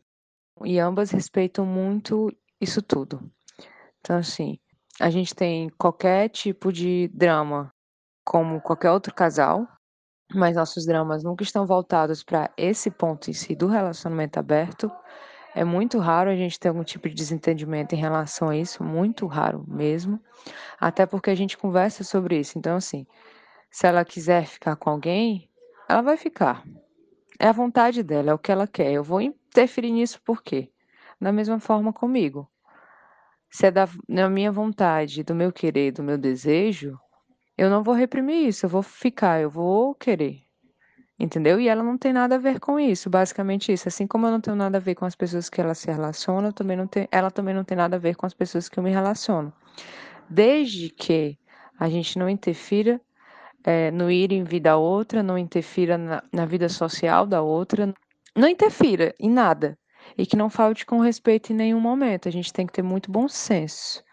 e 0.64 0.80
ambas 0.80 1.12
respeitam 1.12 1.66
muito 1.66 2.32
isso 2.62 2.82
tudo. 2.82 3.30
Então 4.00 4.16
assim, 4.16 4.58
a 5.00 5.10
gente 5.10 5.36
tem 5.36 5.70
qualquer 5.78 6.30
tipo 6.30 6.72
de 6.72 7.10
drama, 7.14 7.74
como 8.24 8.62
qualquer 8.62 8.92
outro 8.92 9.14
casal, 9.14 9.68
mas 10.34 10.56
nossos 10.56 10.86
dramas 10.86 11.24
nunca 11.24 11.44
estão 11.44 11.66
voltados 11.66 12.24
para 12.24 12.50
esse 12.58 12.92
ponto 12.92 13.30
em 13.30 13.34
si 13.34 13.56
do 13.56 13.68
relacionamento 13.68 14.40
aberto. 14.40 14.92
É 15.56 15.64
muito 15.64 15.98
raro 15.98 16.30
a 16.30 16.36
gente 16.36 16.60
ter 16.60 16.70
algum 16.70 16.84
tipo 16.84 17.10
de 17.10 17.16
desentendimento 17.16 17.96
em 17.96 17.98
relação 17.98 18.50
a 18.50 18.58
isso, 18.58 18.84
muito 18.84 19.26
raro 19.26 19.64
mesmo. 19.68 20.20
Até 20.80 21.06
porque 21.06 21.30
a 21.30 21.36
gente 21.36 21.58
conversa 21.58 22.04
sobre 22.04 22.40
isso. 22.40 22.60
Então, 22.60 22.76
assim, 22.76 23.08
se 23.72 23.88
ela 23.88 24.06
quiser 24.06 24.46
ficar 24.46 24.76
com 24.76 24.90
alguém, 24.90 25.50
ela 25.90 26.02
vai 26.02 26.18
ficar. 26.18 26.64
É 27.40 27.48
a 27.48 27.52
vontade 27.52 28.04
dela, 28.04 28.32
é 28.32 28.34
o 28.34 28.40
que 28.40 28.52
ela 28.52 28.68
quer. 28.68 28.92
Eu 28.92 29.04
vou 29.04 29.22
interferir 29.22 29.92
nisso 29.92 30.22
por 30.24 30.44
quê? 30.44 30.72
Da 31.20 31.32
mesma 31.32 31.60
forma 31.60 31.94
comigo. 31.94 32.50
Se 33.50 33.68
é 33.68 33.72
da, 33.72 33.88
minha 34.30 34.52
vontade, 34.52 35.24
do 35.24 35.34
meu 35.34 35.52
querer, 35.52 35.92
do 35.92 36.04
meu 36.04 36.18
desejo, 36.18 37.00
eu 37.58 37.70
não 37.70 37.84
vou 37.84 37.96
reprimir 37.96 38.48
isso, 38.48 38.66
eu 38.66 38.70
vou 38.70 38.84
ficar, 38.84 39.42
eu 39.42 39.50
vou 39.50 39.96
querer. 39.96 40.44
Entendeu? 41.20 41.60
E 41.60 41.68
ela 41.68 41.82
não 41.82 41.98
tem 41.98 42.14
nada 42.14 42.36
a 42.36 42.38
ver 42.38 42.60
com 42.60 42.80
isso, 42.80 43.10
basicamente 43.10 43.74
isso. 43.74 43.88
Assim 43.88 44.06
como 44.06 44.28
eu 44.28 44.32
não 44.32 44.40
tenho 44.40 44.56
nada 44.56 44.78
a 44.78 44.82
ver 44.82 44.94
com 44.94 45.04
as 45.04 45.16
pessoas 45.16 45.50
que 45.50 45.60
ela 45.60 45.74
se 45.74 45.90
relaciona, 45.90 46.54
também 46.54 46.78
não 46.78 46.86
tem, 46.86 47.08
ela 47.12 47.32
também 47.32 47.56
não 47.56 47.64
tem 47.64 47.76
nada 47.76 47.96
a 47.96 48.00
ver 48.00 48.16
com 48.16 48.28
as 48.28 48.36
pessoas 48.36 48.70
que 48.70 48.78
eu 48.78 48.84
me 48.84 48.92
relaciono. 48.92 49.52
Desde 50.30 50.90
que 50.90 51.38
a 51.80 51.90
gente 51.90 52.20
não 52.20 52.30
interfira 52.30 53.02
é, 53.64 53.90
no 53.90 54.12
ir 54.12 54.32
em 54.32 54.44
vida 54.44 54.78
outra, 54.78 55.24
não 55.24 55.38
interfira 55.38 55.98
na, 55.98 56.24
na 56.32 56.46
vida 56.46 56.70
social 56.70 57.26
da 57.26 57.42
outra, 57.42 57.92
não 58.36 58.48
interfira 58.48 59.16
em 59.20 59.30
nada. 59.32 59.78
E 60.16 60.26
que 60.26 60.38
não 60.38 60.50
falte 60.52 60.86
com 60.86 61.00
respeito 61.00 61.52
em 61.52 61.56
nenhum 61.56 61.80
momento. 61.80 62.28
A 62.30 62.32
gente 62.32 62.54
tem 62.54 62.68
que 62.68 62.74
ter 62.74 62.84
muito 62.84 63.12
bom 63.12 63.28
senso. 63.28 64.04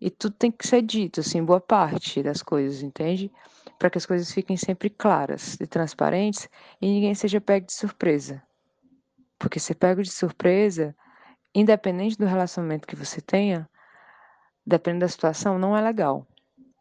E 0.00 0.10
tudo 0.10 0.34
tem 0.36 0.50
que 0.50 0.66
ser 0.66 0.82
dito, 0.82 1.20
assim, 1.20 1.44
boa 1.44 1.60
parte 1.60 2.22
das 2.22 2.42
coisas, 2.42 2.82
entende? 2.82 3.32
Para 3.78 3.90
que 3.90 3.98
as 3.98 4.06
coisas 4.06 4.32
fiquem 4.32 4.56
sempre 4.56 4.88
claras 4.88 5.54
e 5.60 5.66
transparentes 5.66 6.48
e 6.80 6.86
ninguém 6.86 7.14
seja 7.14 7.40
pego 7.40 7.66
de 7.66 7.72
surpresa. 7.72 8.42
Porque 9.38 9.58
ser 9.58 9.74
pego 9.74 10.02
de 10.02 10.10
surpresa, 10.10 10.94
independente 11.54 12.16
do 12.16 12.26
relacionamento 12.26 12.86
que 12.86 12.96
você 12.96 13.20
tenha, 13.20 13.68
dependendo 14.64 15.00
da 15.00 15.08
situação, 15.08 15.58
não 15.58 15.76
é 15.76 15.80
legal. 15.80 16.26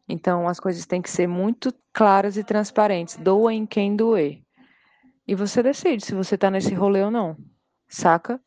Então 0.07 0.47
as 0.47 0.59
coisas 0.59 0.85
têm 0.85 1.01
que 1.01 1.09
ser 1.09 1.27
muito 1.27 1.73
claras 1.91 2.37
e 2.37 2.43
transparentes. 2.43 3.17
Doa 3.17 3.53
em 3.53 3.65
quem 3.65 3.95
doer. 3.95 4.41
E 5.27 5.35
você 5.35 5.61
decide 5.61 6.05
se 6.05 6.15
você 6.15 6.37
tá 6.37 6.49
nesse 6.49 6.73
rolê 6.73 7.03
ou 7.03 7.11
não. 7.11 7.35
Saca? 7.87 8.39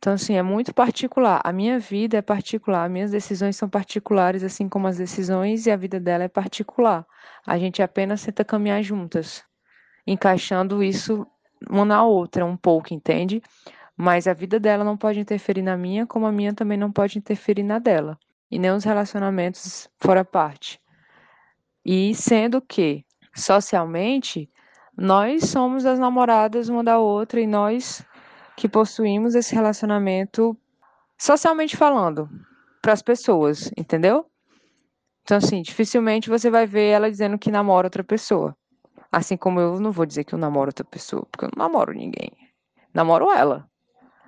Então, 0.00 0.14
assim, 0.14 0.34
é 0.34 0.42
muito 0.42 0.72
particular. 0.72 1.42
A 1.44 1.52
minha 1.52 1.78
vida 1.78 2.16
é 2.16 2.22
particular, 2.22 2.88
minhas 2.88 3.10
decisões 3.10 3.54
são 3.56 3.68
particulares, 3.68 4.42
assim 4.42 4.66
como 4.66 4.86
as 4.86 4.96
decisões 4.96 5.66
e 5.66 5.70
a 5.70 5.76
vida 5.76 6.00
dela 6.00 6.24
é 6.24 6.28
particular. 6.28 7.06
A 7.46 7.58
gente 7.58 7.82
apenas 7.82 8.24
tenta 8.24 8.42
caminhar 8.42 8.82
juntas, 8.82 9.44
encaixando 10.06 10.82
isso 10.82 11.26
uma 11.68 11.84
na 11.84 12.02
outra 12.02 12.46
um 12.46 12.56
pouco, 12.56 12.94
entende? 12.94 13.42
Mas 13.94 14.26
a 14.26 14.32
vida 14.32 14.58
dela 14.58 14.82
não 14.84 14.96
pode 14.96 15.20
interferir 15.20 15.60
na 15.60 15.76
minha, 15.76 16.06
como 16.06 16.24
a 16.24 16.32
minha 16.32 16.54
também 16.54 16.78
não 16.78 16.90
pode 16.90 17.18
interferir 17.18 17.62
na 17.62 17.78
dela. 17.78 18.18
E 18.50 18.58
nem 18.58 18.70
os 18.70 18.84
relacionamentos 18.84 19.86
fora 19.98 20.24
parte. 20.24 20.80
E 21.84 22.14
sendo 22.14 22.62
que, 22.62 23.04
socialmente, 23.34 24.50
nós 24.96 25.50
somos 25.50 25.84
as 25.84 25.98
namoradas 25.98 26.70
uma 26.70 26.82
da 26.82 26.98
outra 26.98 27.38
e 27.38 27.46
nós 27.46 28.02
que 28.60 28.68
possuímos 28.68 29.34
esse 29.34 29.54
relacionamento 29.54 30.54
socialmente 31.16 31.78
falando 31.78 32.28
para 32.82 32.92
as 32.92 33.00
pessoas, 33.00 33.72
entendeu? 33.74 34.26
Então, 35.22 35.38
assim, 35.38 35.62
dificilmente 35.62 36.28
você 36.28 36.50
vai 36.50 36.66
ver 36.66 36.90
ela 36.90 37.10
dizendo 37.10 37.38
que 37.38 37.50
namora 37.50 37.86
outra 37.86 38.04
pessoa. 38.04 38.54
Assim 39.10 39.34
como 39.34 39.60
eu 39.60 39.80
não 39.80 39.90
vou 39.90 40.04
dizer 40.04 40.24
que 40.24 40.34
eu 40.34 40.38
namoro 40.38 40.68
outra 40.68 40.84
pessoa, 40.84 41.26
porque 41.32 41.46
eu 41.46 41.50
não 41.56 41.64
namoro 41.64 41.94
ninguém. 41.94 42.30
Namoro 42.92 43.30
ela. 43.30 43.66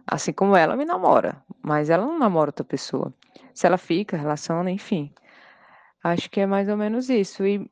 Assim 0.06 0.32
como 0.32 0.56
ela 0.56 0.76
me 0.76 0.86
namora. 0.86 1.44
Mas 1.62 1.90
ela 1.90 2.06
não 2.06 2.18
namora 2.18 2.48
outra 2.48 2.64
pessoa. 2.64 3.12
Se 3.52 3.66
ela 3.66 3.76
fica, 3.76 4.16
relaciona, 4.16 4.70
enfim. 4.70 5.12
Acho 6.02 6.30
que 6.30 6.40
é 6.40 6.46
mais 6.46 6.70
ou 6.70 6.76
menos 6.78 7.10
isso. 7.10 7.44
E 7.46 7.70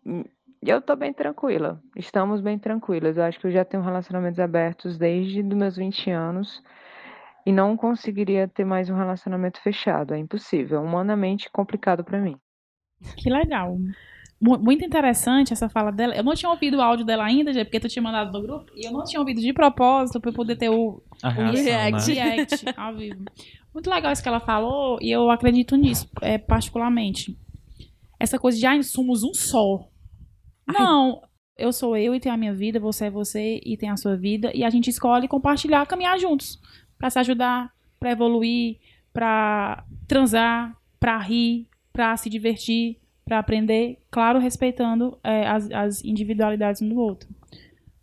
eu 0.69 0.83
tô 0.83 0.95
bem 0.95 1.13
tranquila. 1.13 1.81
Estamos 1.97 2.41
bem 2.41 2.59
tranquilas. 2.59 3.17
Eu 3.17 3.25
acho 3.25 3.41
que 3.41 3.47
eu 3.47 3.51
já 3.51 3.65
tenho 3.65 3.83
relacionamentos 3.83 4.39
abertos 4.39 4.99
desde 4.99 5.41
os 5.41 5.47
meus 5.55 5.77
20 5.77 6.11
anos 6.11 6.63
e 7.47 7.53
não 7.53 7.77
conseguiria 7.77 8.47
ter 8.47 8.65
mais 8.65 8.91
um 8.91 8.97
relacionamento 8.97 9.61
fechado. 9.61 10.13
É 10.13 10.19
impossível. 10.19 10.79
É 10.79 10.83
humanamente 10.83 11.51
complicado 11.51 12.05
para 12.05 12.21
mim. 12.21 12.37
Que 13.17 13.31
legal. 13.31 13.79
Muito 14.41 14.85
interessante 14.85 15.53
essa 15.53 15.69
fala 15.69 15.91
dela. 15.91 16.15
Eu 16.15 16.23
não 16.23 16.35
tinha 16.35 16.51
ouvido 16.51 16.79
o 16.79 16.81
áudio 16.81 17.05
dela 17.05 17.25
ainda, 17.25 17.53
porque 17.53 17.79
tu 17.79 17.89
tinha 17.89 18.03
mandado 18.03 18.33
no 18.33 18.41
grupo, 18.43 18.73
e 18.75 18.87
eu 18.87 18.93
não 18.93 19.05
tinha 19.05 19.21
ouvido 19.21 19.39
de 19.39 19.53
propósito 19.53 20.19
para 20.19 20.33
poder 20.33 20.57
ter 20.57 20.71
o, 20.71 21.03
reação, 21.23 21.51
o 21.51 21.63
react, 21.63 22.15
né? 22.15 22.25
react 22.25 22.65
ao 22.75 22.97
vivo. 22.97 23.23
Muito 23.75 23.91
legal 23.91 24.11
isso 24.11 24.23
que 24.23 24.29
ela 24.29 24.41
falou, 24.41 24.99
e 25.01 25.11
eu 25.11 25.31
acredito 25.31 25.77
nisso, 25.77 26.09
é, 26.23 26.39
particularmente. 26.39 27.39
Essa 28.19 28.39
coisa 28.39 28.59
de, 28.59 28.65
ah, 28.65 28.83
somos 28.83 29.23
um 29.23 29.35
só. 29.35 29.90
Não, 30.73 31.23
eu 31.57 31.73
sou 31.73 31.97
eu 31.97 32.15
e 32.15 32.21
tenho 32.21 32.35
a 32.35 32.39
minha 32.39 32.55
vida, 32.55 32.81
você 32.81 33.07
é 33.07 33.11
você 33.11 33.61
e 33.65 33.77
tem 33.77 33.91
a 33.91 33.97
sua 33.97 34.17
vida, 34.17 34.51
e 34.55 34.65
a 34.65 34.71
gente 34.71 34.89
escolhe 34.89 35.29
compartilhar, 35.29 35.87
caminhar 35.87 36.19
juntos, 36.19 36.61
para 36.99 37.11
se 37.11 37.19
ajudar, 37.19 37.73
para 37.99 38.13
evoluir, 38.13 38.79
para 39.13 39.85
transar, 40.09 40.77
para 40.99 41.19
rir, 41.19 41.69
para 41.93 42.17
se 42.17 42.31
divertir, 42.31 42.99
para 43.25 43.39
aprender, 43.39 43.99
claro, 44.11 44.39
respeitando 44.39 45.19
é, 45.23 45.47
as, 45.47 45.71
as 45.71 46.05
individualidades 46.05 46.83
um 46.83 46.89
do 46.89 46.99
outro. 46.99 47.29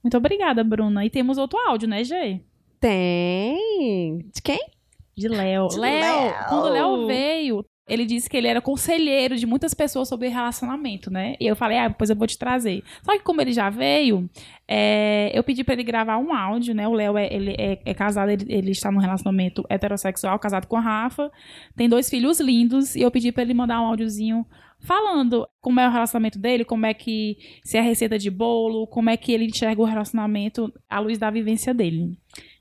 Muito 0.04 0.16
obrigada, 0.16 0.64
Bruna. 0.64 1.06
E 1.06 1.10
temos 1.10 1.38
outro 1.38 1.60
áudio, 1.68 1.88
né, 1.88 2.04
Gê? 2.04 2.40
Tem. 2.80 4.20
De 4.34 4.42
quem? 4.42 4.70
De 5.18 5.28
Léo. 5.28 5.68
Léo, 5.76 6.34
quando 6.48 6.66
o 6.66 6.70
Léo 6.70 7.08
veio, 7.08 7.66
ele 7.88 8.06
disse 8.06 8.30
que 8.30 8.36
ele 8.36 8.48
era 8.48 8.60
conselheiro 8.60 9.38
de 9.38 9.46
muitas 9.46 9.74
pessoas 9.74 10.10
sobre 10.10 10.28
relacionamento, 10.28 11.10
né? 11.10 11.36
E 11.40 11.48
eu 11.48 11.56
falei, 11.56 11.78
ah, 11.78 11.88
depois 11.88 12.10
eu 12.10 12.16
vou 12.18 12.28
te 12.28 12.38
trazer. 12.38 12.84
Só 13.02 13.14
que 13.14 13.24
como 13.24 13.42
ele 13.42 13.54
já 13.54 13.70
veio, 13.70 14.30
é, 14.68 15.32
eu 15.34 15.42
pedi 15.42 15.64
para 15.64 15.74
ele 15.74 15.84
gravar 15.84 16.18
um 16.18 16.34
áudio, 16.34 16.76
né? 16.76 16.86
O 16.86 16.94
Léo 16.94 17.18
é, 17.18 17.34
ele 17.34 17.56
é, 17.58 17.80
é 17.86 17.94
casado, 17.94 18.30
ele, 18.30 18.46
ele, 18.50 18.72
está 18.72 18.92
num 18.92 19.00
relacionamento 19.00 19.64
heterossexual, 19.70 20.38
casado 20.38 20.68
com 20.68 20.76
a 20.76 20.82
Rafa, 20.82 21.32
tem 21.78 21.88
dois 21.88 22.10
filhos 22.10 22.42
lindos, 22.42 22.94
e 22.94 23.02
eu 23.02 23.10
pedi 23.10 23.32
para 23.32 23.44
ele 23.44 23.54
mandar 23.54 23.80
um 23.82 23.86
áudiozinho 23.86 24.46
falando 24.82 25.48
como 25.62 25.80
é 25.80 25.88
o 25.88 25.92
relacionamento 25.92 26.38
dele, 26.38 26.66
como 26.66 26.86
é 26.86 26.94
que 26.94 27.38
se 27.64 27.78
é 27.78 27.82
receita 27.82 28.20
de 28.20 28.30
bolo, 28.30 28.86
como 28.88 29.10
é 29.10 29.16
que 29.16 29.32
ele 29.32 29.46
enxerga 29.46 29.82
o 29.82 29.86
relacionamento 29.86 30.72
à 30.90 31.00
luz 31.00 31.18
da 31.18 31.32
vivência 31.32 31.74
dele. 31.74 32.20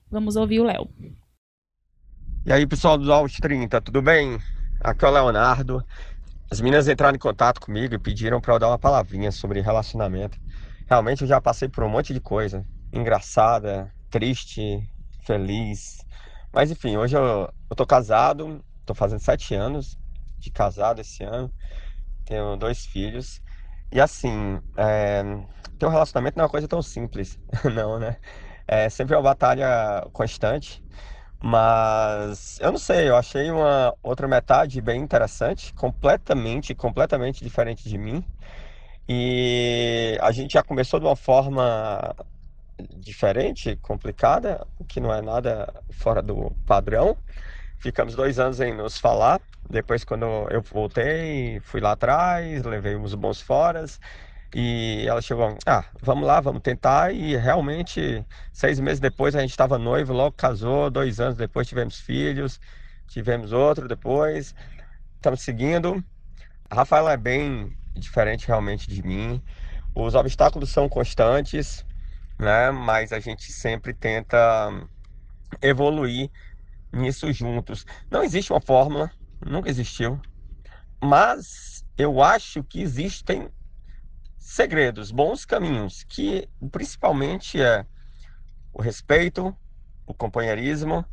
Vamos 0.09 0.37
ouvir 0.37 0.61
o 0.61 0.63
Léo. 0.63 0.87
E 2.45 2.51
aí, 2.53 2.65
pessoal 2.65 2.97
do 2.97 3.11
Aos 3.11 3.33
30, 3.33 3.81
tudo 3.81 4.01
bem? 4.01 4.39
Aqui 4.87 5.03
é 5.03 5.09
o 5.09 5.11
Leonardo. 5.11 5.85
As 6.49 6.61
meninas 6.61 6.87
entraram 6.87 7.13
em 7.17 7.19
contato 7.19 7.59
comigo 7.59 7.93
e 7.93 7.99
pediram 7.99 8.39
para 8.39 8.53
eu 8.53 8.59
dar 8.59 8.69
uma 8.69 8.79
palavrinha 8.79 9.33
sobre 9.33 9.59
relacionamento. 9.59 10.37
Realmente 10.87 11.23
eu 11.23 11.27
já 11.27 11.41
passei 11.41 11.67
por 11.67 11.83
um 11.83 11.89
monte 11.89 12.13
de 12.13 12.21
coisa. 12.21 12.65
Engraçada, 12.93 13.93
triste, 14.09 14.89
feliz. 15.25 15.97
Mas 16.53 16.71
enfim, 16.71 16.95
hoje 16.95 17.17
eu, 17.17 17.49
eu 17.69 17.75
tô 17.75 17.85
casado, 17.85 18.63
tô 18.85 18.95
fazendo 18.95 19.19
sete 19.19 19.53
anos 19.53 19.97
de 20.39 20.49
casado 20.49 21.01
esse 21.01 21.21
ano. 21.21 21.53
Tenho 22.23 22.55
dois 22.55 22.85
filhos. 22.85 23.41
E 23.91 23.99
assim, 23.99 24.61
é, 24.77 25.21
ter 25.77 25.85
um 25.85 25.89
relacionamento 25.89 26.37
não 26.37 26.43
é 26.43 26.45
uma 26.45 26.51
coisa 26.51 26.67
tão 26.67 26.81
simples, 26.81 27.37
não, 27.75 27.99
né? 27.99 28.15
É 28.65 28.89
sempre 28.89 29.17
uma 29.17 29.21
batalha 29.21 30.07
constante. 30.13 30.81
Mas 31.49 32.59
eu 32.59 32.73
não 32.73 32.77
sei, 32.77 33.07
eu 33.07 33.15
achei 33.15 33.49
uma 33.49 33.95
outra 34.03 34.27
metade 34.27 34.81
bem 34.81 35.01
interessante, 35.01 35.73
completamente, 35.73 36.75
completamente 36.75 37.41
diferente 37.41 37.87
de 37.87 37.97
mim. 37.97 38.21
E 39.07 40.17
a 40.21 40.31
gente 40.33 40.53
já 40.53 40.63
começou 40.63 40.99
de 40.99 41.05
uma 41.05 41.15
forma 41.15 42.13
diferente, 42.97 43.77
complicada, 43.77 44.67
o 44.77 44.83
que 44.83 44.99
não 44.99 45.13
é 45.13 45.21
nada 45.21 45.73
fora 45.91 46.21
do 46.21 46.51
padrão. 46.65 47.17
Ficamos 47.79 48.13
dois 48.15 48.39
anos 48.39 48.59
em 48.59 48.75
nos 48.75 48.97
falar. 48.97 49.39
Depois, 49.69 50.03
quando 50.03 50.25
eu 50.51 50.61
voltei, 50.61 51.61
fui 51.61 51.79
lá 51.79 51.93
atrás, 51.93 52.63
levei 52.63 52.97
uns 52.97 53.15
bons 53.15 53.39
foras. 53.41 53.99
E 54.55 55.05
ela 55.07 55.21
chegou, 55.21 55.57
ah, 55.65 55.83
vamos 56.01 56.25
lá, 56.25 56.39
vamos 56.39 56.61
tentar. 56.61 57.13
E 57.13 57.35
realmente, 57.35 58.25
seis 58.51 58.79
meses 58.79 58.99
depois 58.99 59.35
a 59.35 59.41
gente 59.41 59.51
estava 59.51 59.77
noivo, 59.77 60.13
logo 60.13 60.31
casou. 60.31 60.89
Dois 60.89 61.19
anos 61.19 61.35
depois 61.35 61.67
tivemos 61.67 61.99
filhos, 61.99 62.59
tivemos 63.07 63.51
outro 63.51 63.87
depois. 63.87 64.55
Estamos 65.15 65.41
seguindo. 65.41 66.03
A 66.69 66.75
Rafaela 66.75 67.13
é 67.13 67.17
bem 67.17 67.75
diferente 67.93 68.47
realmente 68.47 68.87
de 68.87 69.03
mim. 69.03 69.41
Os 69.93 70.15
obstáculos 70.15 70.69
são 70.69 70.87
constantes, 70.87 71.85
né? 72.37 72.71
Mas 72.71 73.11
a 73.11 73.19
gente 73.19 73.51
sempre 73.51 73.93
tenta 73.93 74.87
evoluir 75.61 76.29
nisso 76.91 77.31
juntos. 77.33 77.85
Não 78.09 78.23
existe 78.23 78.51
uma 78.51 78.61
fórmula, 78.61 79.11
nunca 79.45 79.69
existiu. 79.69 80.19
Mas 81.01 81.85
eu 81.97 82.21
acho 82.21 82.63
que 82.63 82.81
existem 82.81 83.49
segredos, 84.47 85.11
bons 85.11 85.43
caminhos, 85.43 86.03
que 86.03 86.47
principalmente 86.71 87.61
é 87.61 87.85
o 88.71 88.81
respeito, 88.81 89.53
o 90.05 90.13
companheirismo 90.13 91.05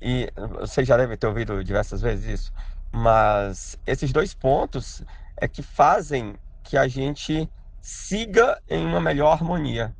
e 0.00 0.32
vocês 0.60 0.88
já 0.88 0.96
devem 0.96 1.14
ter 1.14 1.26
ouvido 1.26 1.62
diversas 1.62 2.00
vezes 2.00 2.40
isso, 2.40 2.52
mas 2.90 3.78
esses 3.86 4.10
dois 4.14 4.32
pontos 4.32 5.04
é 5.36 5.46
que 5.46 5.62
fazem 5.62 6.36
que 6.62 6.78
a 6.78 6.88
gente 6.88 7.50
siga 7.82 8.58
em 8.66 8.82
uma 8.82 9.00
melhor 9.00 9.32
harmonia. 9.32 9.94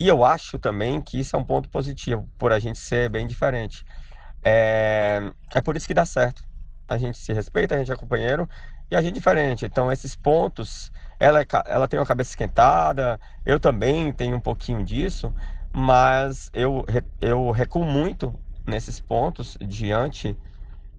E 0.00 0.08
eu 0.08 0.24
acho 0.24 0.58
também 0.58 1.00
que 1.00 1.20
isso 1.20 1.36
é 1.36 1.38
um 1.38 1.44
ponto 1.44 1.68
positivo, 1.68 2.28
por 2.36 2.52
a 2.52 2.58
gente 2.58 2.80
ser 2.80 3.08
bem 3.08 3.28
diferente. 3.28 3.84
É, 4.44 5.20
é 5.54 5.60
por 5.60 5.76
isso 5.76 5.86
que 5.86 5.94
dá 5.94 6.04
certo. 6.04 6.42
A 6.88 6.98
gente 6.98 7.16
se 7.16 7.32
respeita, 7.32 7.76
a 7.76 7.78
gente 7.78 7.92
é 7.92 7.96
companheiro 7.96 8.48
e 8.90 8.96
a 8.96 9.02
gente 9.02 9.12
é 9.12 9.14
diferente. 9.14 9.64
Então, 9.66 9.90
esses 9.90 10.14
pontos, 10.16 10.92
ela, 11.18 11.40
é 11.40 11.46
ela 11.66 11.88
tem 11.88 11.98
uma 11.98 12.06
cabeça 12.06 12.30
esquentada, 12.30 13.20
eu 13.44 13.58
também 13.58 14.12
tenho 14.12 14.36
um 14.36 14.40
pouquinho 14.40 14.84
disso, 14.84 15.32
mas 15.72 16.50
eu, 16.52 16.84
eu 17.20 17.50
recuo 17.50 17.84
muito 17.84 18.34
nesses 18.66 19.00
pontos 19.00 19.56
diante 19.60 20.36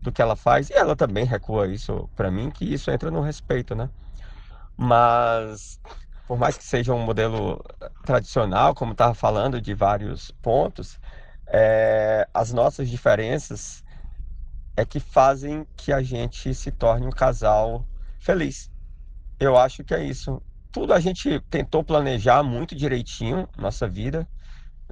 do 0.01 0.11
que 0.11 0.21
ela 0.21 0.35
faz 0.35 0.69
e 0.69 0.73
ela 0.73 0.95
também 0.95 1.25
recua 1.25 1.67
isso 1.67 2.09
para 2.15 2.31
mim, 2.31 2.49
que 2.49 2.65
isso 2.65 2.91
entra 2.91 3.11
no 3.11 3.21
respeito, 3.21 3.75
né? 3.75 3.89
Mas 4.77 5.79
por 6.27 6.37
mais 6.37 6.57
que 6.57 6.63
seja 6.63 6.93
um 6.93 6.99
modelo 6.99 7.63
tradicional, 8.05 8.75
como 8.75 8.91
estava 8.91 9.13
falando, 9.13 9.61
de 9.61 9.73
vários 9.73 10.29
pontos, 10.41 10.99
é, 11.47 12.27
as 12.33 12.51
nossas 12.51 12.89
diferenças 12.89 13.83
é 14.77 14.85
que 14.85 14.99
fazem 14.99 15.65
que 15.75 15.91
a 15.91 16.03
gente 16.03 16.53
se 16.53 16.71
torne 16.71 17.07
um 17.07 17.11
casal 17.11 17.83
feliz. 18.19 18.71
Eu 19.39 19.57
acho 19.57 19.83
que 19.83 19.93
é 19.93 20.03
isso. 20.03 20.41
Tudo 20.71 20.93
a 20.93 20.99
gente 20.99 21.39
tentou 21.49 21.83
planejar 21.83 22.43
muito 22.43 22.75
direitinho 22.75 23.49
nossa 23.57 23.87
vida, 23.87 24.27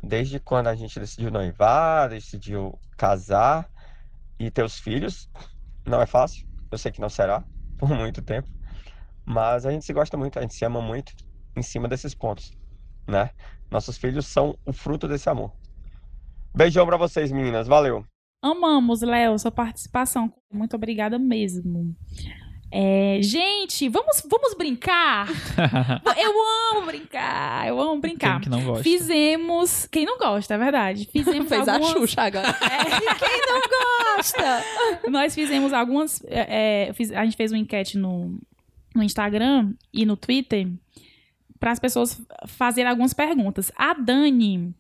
desde 0.01 0.39
quando 0.39 0.67
a 0.67 0.75
gente 0.75 0.99
decidiu 0.99 1.29
noivar, 1.29 2.09
decidiu 2.09 2.77
casar 2.97 3.69
e 4.39 4.49
ter 4.49 4.65
os 4.65 4.79
filhos. 4.79 5.29
Não 5.86 6.01
é 6.01 6.07
fácil, 6.07 6.47
eu 6.71 6.79
sei 6.79 6.91
que 6.91 6.99
não 6.99 7.09
será 7.09 7.43
por 7.77 7.89
muito 7.89 8.23
tempo, 8.23 8.49
mas 9.23 9.67
a 9.67 9.71
gente 9.71 9.86
se 9.86 9.93
gosta 9.93 10.17
muito, 10.17 10.39
a 10.39 10.41
gente 10.41 10.55
se 10.55 10.65
ama 10.65 10.81
muito 10.81 11.13
em 11.55 11.61
cima 11.61 11.88
desses 11.88 12.15
pontos, 12.15 12.51
né? 13.07 13.29
Nossos 13.69 13.97
filhos 13.97 14.25
são 14.25 14.57
o 14.65 14.73
fruto 14.73 15.07
desse 15.07 15.29
amor. 15.29 15.53
Beijão 16.55 16.86
para 16.88 16.97
vocês, 16.97 17.31
meninas. 17.31 17.67
Valeu. 17.67 18.05
Amamos, 18.45 19.01
Léo, 19.01 19.39
sua 19.39 19.49
participação. 19.49 20.31
Muito 20.53 20.75
obrigada 20.75 21.17
mesmo. 21.17 21.95
É, 22.71 23.17
gente, 23.19 23.89
vamos, 23.89 24.21
vamos 24.29 24.53
brincar? 24.53 25.27
eu 26.15 26.77
amo 26.77 26.85
brincar, 26.85 27.67
eu 27.67 27.81
amo 27.81 27.99
brincar. 27.99 28.33
Quem 28.33 28.41
que 28.41 28.49
não 28.49 28.63
gosta? 28.63 28.83
Fizemos. 28.83 29.87
Quem 29.91 30.05
não 30.05 30.19
gosta, 30.19 30.53
é 30.53 30.57
verdade. 30.59 31.09
Fizemos 31.11 31.49
Fez 31.49 31.67
algumas... 31.67 31.95
a 31.95 31.99
Xuxa 31.99 32.21
agora. 32.21 32.55
É, 32.61 33.15
quem 33.15 33.41
não 33.47 33.61
gosta? 34.15 35.09
Nós 35.09 35.33
fizemos 35.33 35.73
algumas. 35.73 36.21
É, 36.27 36.91
fiz, 36.93 37.11
a 37.11 37.25
gente 37.25 37.37
fez 37.37 37.51
uma 37.51 37.57
enquete 37.57 37.97
no, 37.97 38.39
no 38.93 39.01
Instagram 39.01 39.73
e 39.91 40.05
no 40.05 40.15
Twitter 40.15 40.69
para 41.59 41.71
as 41.71 41.79
pessoas 41.79 42.21
fazerem 42.45 42.89
algumas 42.89 43.13
perguntas. 43.13 43.71
A 43.75 43.93
Dani, 43.93 44.75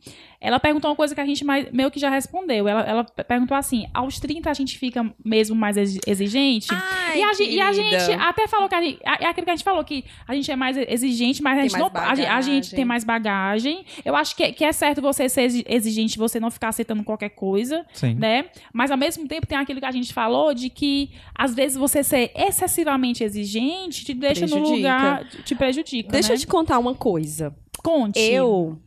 ela 0.45 0.59
perguntou 0.59 0.91
uma 0.91 0.95
coisa 0.95 1.15
que 1.15 1.21
a 1.21 1.25
gente 1.25 1.43
mais, 1.43 1.71
meio 1.71 1.89
que 1.89 1.99
já 1.99 2.07
respondeu. 2.07 2.67
Ela, 2.67 2.81
ela 2.81 3.03
perguntou 3.03 3.57
assim: 3.57 3.87
aos 3.91 4.19
30 4.19 4.47
a 4.47 4.53
gente 4.53 4.77
fica 4.77 5.03
mesmo 5.23 5.55
mais 5.55 5.75
exigente? 5.75 6.67
Ai, 6.71 7.19
e, 7.19 7.23
a, 7.23 7.31
e, 7.43 7.61
a, 7.61 7.73
gente 7.73 8.11
até 8.13 8.47
falou 8.47 8.69
que 8.69 8.75
a 8.75 8.81
gente, 8.81 8.99
é 9.03 9.25
aquilo 9.25 9.45
que 9.45 9.49
a 9.49 9.55
gente 9.55 9.63
falou, 9.63 9.83
que 9.83 10.05
a 10.27 10.35
gente 10.35 10.51
é 10.51 10.55
mais 10.55 10.77
exigente, 10.77 11.41
mas 11.41 11.57
a 11.57 11.61
gente, 11.63 11.71
mais 11.71 11.91
não, 11.91 12.01
a, 12.01 12.37
a 12.37 12.41
gente 12.41 12.75
tem 12.75 12.85
mais 12.85 13.03
bagagem. 13.03 13.83
Eu 14.05 14.15
acho 14.15 14.35
que, 14.35 14.51
que 14.51 14.63
é 14.63 14.71
certo 14.71 15.01
você 15.01 15.27
ser 15.27 15.41
exi- 15.41 15.65
exigente, 15.67 16.15
você 16.15 16.39
não 16.39 16.51
ficar 16.51 16.67
aceitando 16.67 17.03
qualquer 17.03 17.29
coisa 17.29 17.83
Sim. 17.91 18.13
né? 18.13 18.45
Mas 18.71 18.91
ao 18.91 18.97
mesmo 18.97 19.27
tempo 19.27 19.47
tem 19.47 19.57
aquilo 19.57 19.79
que 19.79 19.85
a 19.85 19.91
gente 19.91 20.13
falou 20.13 20.53
de 20.53 20.69
que 20.69 21.09
às 21.33 21.55
vezes 21.55 21.75
você 21.75 22.03
ser 22.03 22.31
excessivamente 22.35 23.23
exigente 23.23 24.05
te 24.05 24.13
deixa 24.13 24.41
no 24.41 24.51
Prejudica. 24.51 24.75
lugar, 24.75 25.25
te 25.43 25.55
prejudica. 25.55 26.11
Deixa 26.11 26.29
né? 26.29 26.35
eu 26.35 26.39
te 26.39 26.45
contar 26.45 26.77
uma 26.77 26.93
coisa. 26.93 27.55
Conte. 27.81 28.19
Eu, 28.19 28.79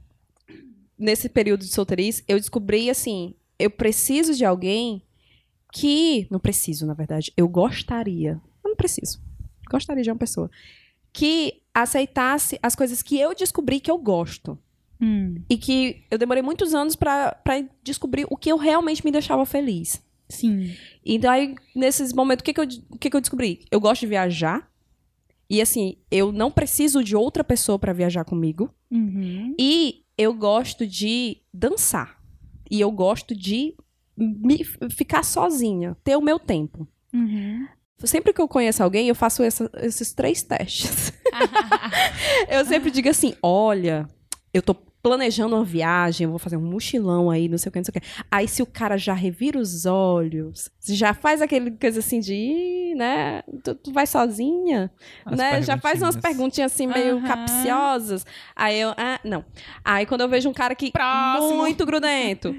nesse 0.99 1.29
período 1.29 1.61
de 1.61 1.69
solteirice, 1.73 2.25
eu 2.27 2.39
descobri 2.39 2.91
assim: 2.91 3.35
eu 3.59 3.71
preciso 3.71 4.35
de 4.35 4.45
alguém 4.45 5.03
que. 5.73 6.27
Não 6.31 6.41
preciso, 6.41 6.87
na 6.87 6.95
verdade. 6.95 7.33
Eu 7.37 7.49
gostaria. 7.49 8.41
Eu 8.65 8.71
não 8.71 8.77
preciso. 8.77 9.21
Gostaria 9.71 10.03
de 10.03 10.11
uma 10.11 10.17
pessoa 10.19 10.51
que 11.13 11.63
aceitasse 11.75 12.59
as 12.63 12.75
coisas 12.75 13.03
que 13.03 13.19
eu 13.19 13.35
descobri 13.35 13.81
que 13.81 13.91
eu 13.91 13.99
gosto. 13.99 14.59
Hum, 15.01 15.37
E 15.49 15.57
que 15.57 16.05
eu 16.11 16.19
demorei 16.19 16.43
muitos 16.43 16.75
anos 16.75 16.97
pra 16.97 17.33
pra 17.33 17.63
descobrir 17.85 18.27
o 18.31 18.37
que 18.37 18.51
eu 18.51 18.57
realmente 18.57 19.05
me 19.05 19.13
deixava 19.13 19.47
feliz. 19.47 20.03
sim. 20.29 20.75
Então, 21.05 21.31
aí, 21.31 21.55
nesses 21.75 22.13
momentos, 22.13 22.43
o 22.43 22.45
que, 22.45 22.53
que, 22.53 22.61
eu, 22.61 22.65
o 22.91 22.99
que, 22.99 23.09
que 23.09 23.17
eu 23.17 23.21
descobri? 23.21 23.65
Eu 23.71 23.81
gosto 23.81 24.01
de 24.03 24.09
viajar. 24.09 24.69
E, 25.49 25.61
assim, 25.63 25.97
eu 26.11 26.31
não 26.33 26.51
preciso 26.51 27.03
de 27.03 27.17
outra 27.17 27.43
pessoa 27.43 27.79
pra 27.79 27.93
viajar 27.95 28.25
comigo. 28.25 28.69
Uhum. 28.91 29.55
E 29.59 30.03
eu 30.19 30.35
gosto 30.35 30.87
de 30.87 31.39
dançar. 31.55 32.19
E 32.71 32.81
eu 32.81 32.91
gosto 32.91 33.35
de 33.35 33.75
me- 34.17 34.65
ficar 34.91 35.25
sozinha, 35.25 35.97
ter 36.05 36.17
o 36.17 36.21
meu 36.21 36.39
tempo. 36.39 36.87
Uhum. 37.15 37.67
Sempre 38.05 38.33
que 38.33 38.41
eu 38.41 38.47
conheço 38.49 38.83
alguém, 38.83 39.09
eu 39.09 39.15
faço 39.15 39.43
essa- 39.43 39.71
esses 39.77 40.13
três 40.13 40.43
testes. 40.43 41.13
eu 42.51 42.65
sempre 42.67 42.91
digo 42.91 43.09
assim: 43.09 43.35
olha, 43.43 44.07
eu 44.53 44.61
tô 44.63 44.75
planejando 45.09 45.57
uma 45.57 45.65
viagem, 45.65 46.25
eu 46.25 46.31
vou 46.31 46.39
fazer 46.39 46.57
um 46.57 46.61
mochilão 46.61 47.31
aí, 47.31 47.49
não 47.49 47.57
sei 47.57 47.71
o 47.71 47.73
que, 47.73 47.79
não 47.79 47.85
sei 47.85 47.93
o 47.97 48.01
que. 48.01 48.07
Aí 48.31 48.47
se 48.47 48.63
o 48.63 48.67
cara 48.67 48.99
já 48.99 49.15
revira 49.15 49.59
os 49.59 49.87
olhos, 49.87 50.71
já 50.87 51.15
faz 51.15 51.41
aquele 51.41 51.71
coisa 51.71 52.01
assim 52.01 52.21
de, 52.21 52.35
"Ih, 52.35 52.95
né, 52.95 53.43
tu, 53.65 53.75
tu 53.75 53.93
vai 53.93 54.07
sozinha, 54.07 54.91
As 55.25 55.39
né, 55.39 55.63
já 55.63 55.79
faz 55.79 56.03
umas 56.03 56.17
perguntinhas. 56.17 56.73
assim 56.73 56.87
meio 56.87 57.17
Aham. 57.19 57.27
capciosas. 57.27 58.27
Aí 58.55 58.79
eu, 58.79 58.91
ah, 58.97 59.19
não. 59.25 59.45
Aí 59.85 60.05
quando 60.05 60.21
eu 60.21 60.29
vejo 60.29 60.49
um 60.49 60.53
cara 60.55 60.75
que 60.75 60.91
Próximo. 60.93 61.57
muito 61.57 61.87
grudento, 61.87 62.55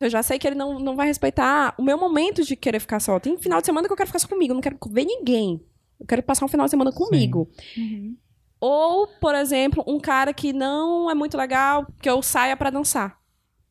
eu 0.00 0.10
já 0.10 0.22
sei 0.22 0.38
que 0.38 0.46
ele 0.46 0.56
não, 0.56 0.78
não 0.80 0.96
vai 0.96 1.06
respeitar 1.06 1.74
o 1.78 1.82
meu 1.82 1.96
momento 1.96 2.42
de 2.44 2.56
querer 2.56 2.80
ficar 2.80 3.00
só. 3.00 3.18
Tem 3.20 3.38
final 3.38 3.60
de 3.60 3.66
semana 3.66 3.86
que 3.86 3.92
eu 3.92 3.96
quero 3.96 4.08
ficar 4.08 4.18
só 4.18 4.28
comigo, 4.28 4.50
eu 4.52 4.54
não 4.54 4.60
quero 4.60 4.76
ver 4.90 5.04
ninguém. 5.04 5.64
Eu 5.98 6.06
quero 6.06 6.22
passar 6.22 6.44
um 6.44 6.48
final 6.48 6.66
de 6.66 6.70
semana 6.70 6.92
comigo. 6.92 7.48
Uhum. 7.76 8.16
Ou, 8.60 9.06
por 9.20 9.34
exemplo, 9.34 9.84
um 9.86 9.98
cara 10.00 10.32
que 10.32 10.52
não 10.52 11.10
é 11.10 11.14
muito 11.14 11.36
legal, 11.36 11.86
que 12.00 12.08
eu 12.08 12.22
saia 12.22 12.56
pra 12.56 12.70
dançar. 12.70 13.18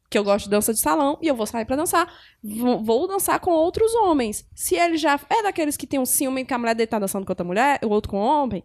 Que 0.09 0.17
eu 0.17 0.23
gosto 0.23 0.45
de 0.45 0.51
dança 0.51 0.71
de 0.73 0.79
salão 0.79 1.17
e 1.21 1.27
eu 1.27 1.35
vou 1.35 1.47
sair 1.47 1.65
pra 1.65 1.75
dançar. 1.75 2.07
Vou, 2.41 3.07
dançar 3.07 3.39
com 3.39 3.51
outros 3.51 3.93
homens. 3.95 4.47
Se 4.53 4.75
ele 4.75 4.97
já 4.97 5.19
é 5.29 5.41
daqueles 5.43 5.75
que 5.75 5.87
tem 5.87 5.99
um 5.99 6.05
ciúme 6.05 6.45
que 6.45 6.53
a 6.53 6.57
mulher 6.57 6.75
dele 6.75 6.87
tá 6.87 6.99
dançando 6.99 7.25
com 7.25 7.31
outra 7.31 7.45
mulher, 7.45 7.79
o 7.83 7.89
outro 7.89 8.11
com 8.11 8.17
homem, 8.19 8.63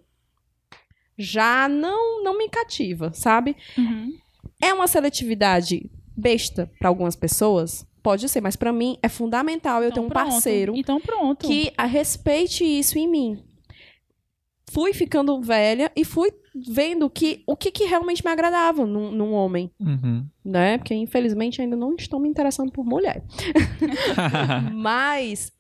já 1.19 1.69
não, 1.69 2.23
não 2.23 2.37
me 2.37 2.49
cativa, 2.49 3.11
sabe? 3.15 3.57
Uhum. 3.77 4.13
É 4.61 4.73
uma 4.75 4.87
seletividade 4.87 5.91
besta 6.17 6.71
pra 6.79 6.89
algumas 6.89 7.17
pessoas? 7.17 7.87
Pode 8.03 8.29
ser, 8.29 8.41
mas 8.41 8.57
pra 8.57 8.73
mim 8.73 8.99
é 9.03 9.09
fundamental 9.09 9.83
eu 9.83 9.89
Então 9.91 10.03
ter 10.03 10.07
um 10.07 10.09
pronto. 10.09 10.31
parceiro 10.31 10.73
Então 10.77 11.01
pronto. 11.01 11.47
que 11.47 11.73
respeite 11.79 12.65
isso 12.65 12.99
em 12.99 13.09
mim. 13.09 13.45
Fui 14.73 14.93
ficando 14.93 15.41
velha 15.41 15.91
e 15.97 16.05
fui 16.05 16.31
vendo 16.55 17.09
que 17.11 17.43
o 17.47 17.57
que, 17.57 17.71
que 17.71 17.85
realmente 17.85 18.25
me 18.25 18.31
agradava 18.31 18.87
num, 18.87 19.11
num 19.11 19.33
homem, 19.33 19.71
Uhum. 19.81 20.25
né? 20.45 20.79
Porque 20.79 20.95
infelizmente 20.95 21.61
ainda 21.61 21.77
não 21.77 21.95
estou 21.97 22.21
me 22.21 22.29
interessando 22.29 22.71
por 22.71 22.85
mulher. 22.85 23.23
Mas 24.73 25.53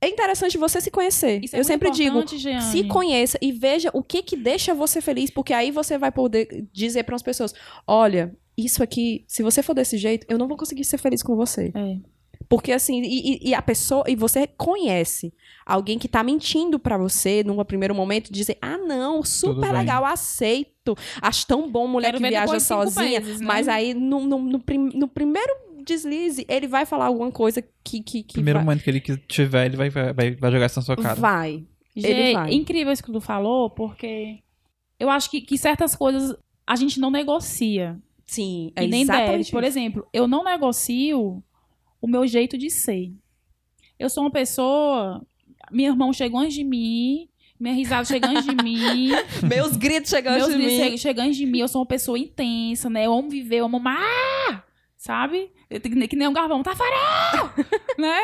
é 0.00 0.08
interessante 0.08 0.56
você 0.56 0.80
se 0.80 0.90
conhecer. 0.90 1.42
Isso 1.44 1.56
é 1.56 1.58
Eu 1.58 1.60
muito 1.60 1.66
sempre 1.68 1.90
digo, 1.90 2.26
Jeane. 2.26 2.62
se 2.62 2.84
conheça 2.84 3.38
e 3.42 3.50
veja 3.52 3.90
o 3.92 4.02
que 4.02 4.22
que 4.22 4.36
deixa 4.36 4.74
você 4.74 5.00
feliz, 5.00 5.30
porque 5.30 5.52
aí 5.52 5.70
você 5.70 5.98
vai 5.98 6.12
poder 6.12 6.66
dizer 6.72 7.02
para 7.04 7.16
as 7.16 7.22
pessoas, 7.22 7.52
olha, 7.86 8.34
isso 8.56 8.82
aqui, 8.82 9.24
se 9.26 9.42
você 9.42 9.62
for 9.62 9.74
desse 9.74 9.98
jeito, 9.98 10.26
eu 10.28 10.38
não 10.38 10.48
vou 10.48 10.56
conseguir 10.56 10.84
ser 10.84 10.98
feliz 10.98 11.22
com 11.22 11.34
você. 11.36 11.72
É. 11.74 11.96
Porque 12.48 12.72
assim, 12.72 13.02
e, 13.02 13.50
e- 13.50 13.54
a 13.54 13.60
pessoa, 13.60 14.04
e 14.08 14.16
você 14.16 14.46
conhece 14.46 15.34
alguém 15.66 15.98
que 15.98 16.08
tá 16.08 16.22
mentindo 16.22 16.78
pra 16.78 16.96
você 16.96 17.42
num 17.44 17.62
primeiro 17.64 17.94
momento, 17.94 18.32
dizer, 18.32 18.56
ah, 18.62 18.78
não, 18.78 19.22
super 19.22 19.70
legal, 19.72 20.04
aceito. 20.04 20.96
Acho 21.20 21.46
tão 21.46 21.70
bom 21.70 21.86
mulher 21.86 22.08
Quero 22.12 22.22
que 22.22 22.28
viaja 22.30 22.58
sozinha. 22.60 23.20
vezes, 23.20 23.40
né? 23.40 23.46
Mas 23.46 23.68
aí, 23.68 23.92
no, 23.92 24.20
no, 24.26 24.38
no 24.38 24.58
prim- 24.60 24.90
no 24.94 25.06
primeiro 25.06 25.52
deslize, 25.84 26.46
ele 26.48 26.66
vai 26.66 26.86
falar 26.86 27.06
alguma 27.06 27.30
coisa 27.30 27.62
que. 27.84 28.02
que, 28.02 28.22
que 28.22 28.32
Primeiro 28.34 28.58
vai, 28.58 28.64
momento 28.64 28.82
que 28.82 28.90
ele 28.90 29.00
tiver, 29.28 29.66
ele 29.66 29.76
vai, 29.76 29.90
vai, 29.90 30.12
vai 30.12 30.50
jogar 30.52 30.66
isso 30.66 30.78
na 30.78 30.84
sua 30.84 30.96
cara. 30.96 31.14
vai. 31.20 31.64
Gê, 31.94 32.08
Ele 32.08 32.32
vai. 32.34 32.52
incrível 32.54 32.92
isso 32.92 33.02
que 33.02 33.12
tu 33.12 33.20
falou, 33.20 33.68
porque 33.68 34.38
eu 35.00 35.10
acho 35.10 35.30
que, 35.30 35.40
que 35.40 35.58
certas 35.58 35.94
coisas 35.96 36.34
a 36.66 36.76
gente 36.76 36.98
não 37.00 37.10
negocia. 37.10 37.98
Sim, 38.24 38.72
é 38.76 38.84
e 38.84 38.88
nem 38.88 39.04
deve. 39.04 39.18
exatamente 39.18 39.50
Por 39.50 39.62
isso. 39.64 39.72
exemplo, 39.78 40.06
eu 40.12 40.28
não 40.28 40.44
negocio 40.44 41.42
o 42.00 42.06
meu 42.06 42.26
jeito 42.26 42.56
de 42.58 42.70
ser. 42.70 43.12
Eu 43.98 44.08
sou 44.10 44.24
uma 44.24 44.30
pessoa. 44.30 45.24
Meu 45.70 45.86
irmão 45.92 46.12
chegou 46.12 46.40
antes 46.40 46.54
de 46.54 46.64
mim. 46.64 47.28
Minha 47.58 47.74
risada 47.74 48.04
chegou 48.04 48.30
antes 48.30 48.44
de 48.46 48.54
mim. 48.62 49.08
Meus 49.48 49.76
gritos 49.76 50.10
chegando 50.10 50.36
meus 50.36 50.48
de 50.48 50.54
gritos 50.54 50.72
mim. 50.74 50.90
che- 50.90 50.98
chegam 50.98 51.24
antes 51.24 51.36
de 51.36 51.46
mim. 51.46 51.58
Eu 51.58 51.68
sou 51.68 51.80
uma 51.80 51.86
pessoa 51.86 52.18
intensa, 52.18 52.88
né? 52.88 53.06
Eu 53.06 53.12
amo 53.12 53.28
viver, 53.28 53.56
eu 53.56 53.64
amo 53.64 53.78
amar. 53.78 54.64
sabe? 54.96 55.50
Que 56.08 56.16
nem 56.16 56.28
um 56.28 56.32
garvão, 56.32 56.62
tá 56.62 56.74
farol! 56.76 57.50
né? 57.98 58.18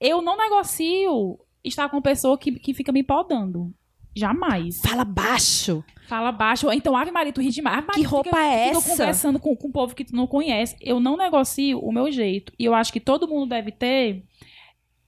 Eu 0.00 0.22
não 0.22 0.36
negocio 0.36 1.38
estar 1.62 1.88
com 1.88 1.96
uma 1.96 2.02
pessoa 2.02 2.38
que, 2.38 2.52
que 2.52 2.72
fica 2.72 2.90
me 2.92 3.02
podando. 3.02 3.74
Jamais. 4.18 4.80
Fala 4.80 5.04
baixo. 5.04 5.84
Fala 6.08 6.32
baixo. 6.32 6.66
Ou 6.66 6.72
então, 6.72 6.96
Ave 6.96 7.10
Maria, 7.10 7.32
tu 7.32 7.40
ri 7.40 7.50
demais. 7.50 7.78
Ave 7.78 7.86
Maria, 7.86 8.02
Que 8.02 8.08
roupa 8.08 8.30
fica, 8.30 8.42
é 8.42 8.66
fica 8.68 8.78
essa? 8.78 8.90
conversando 8.90 9.38
com, 9.38 9.54
com 9.56 9.68
o 9.68 9.72
povo 9.72 9.94
que 9.94 10.04
tu 10.04 10.16
não 10.16 10.26
conhece. 10.26 10.74
Eu 10.80 10.98
não 11.00 11.16
negocio 11.16 11.78
o 11.78 11.92
meu 11.92 12.10
jeito. 12.10 12.52
E 12.58 12.64
eu 12.64 12.74
acho 12.74 12.92
que 12.92 13.00
todo 13.00 13.28
mundo 13.28 13.46
deve 13.48 13.70
ter 13.70 14.24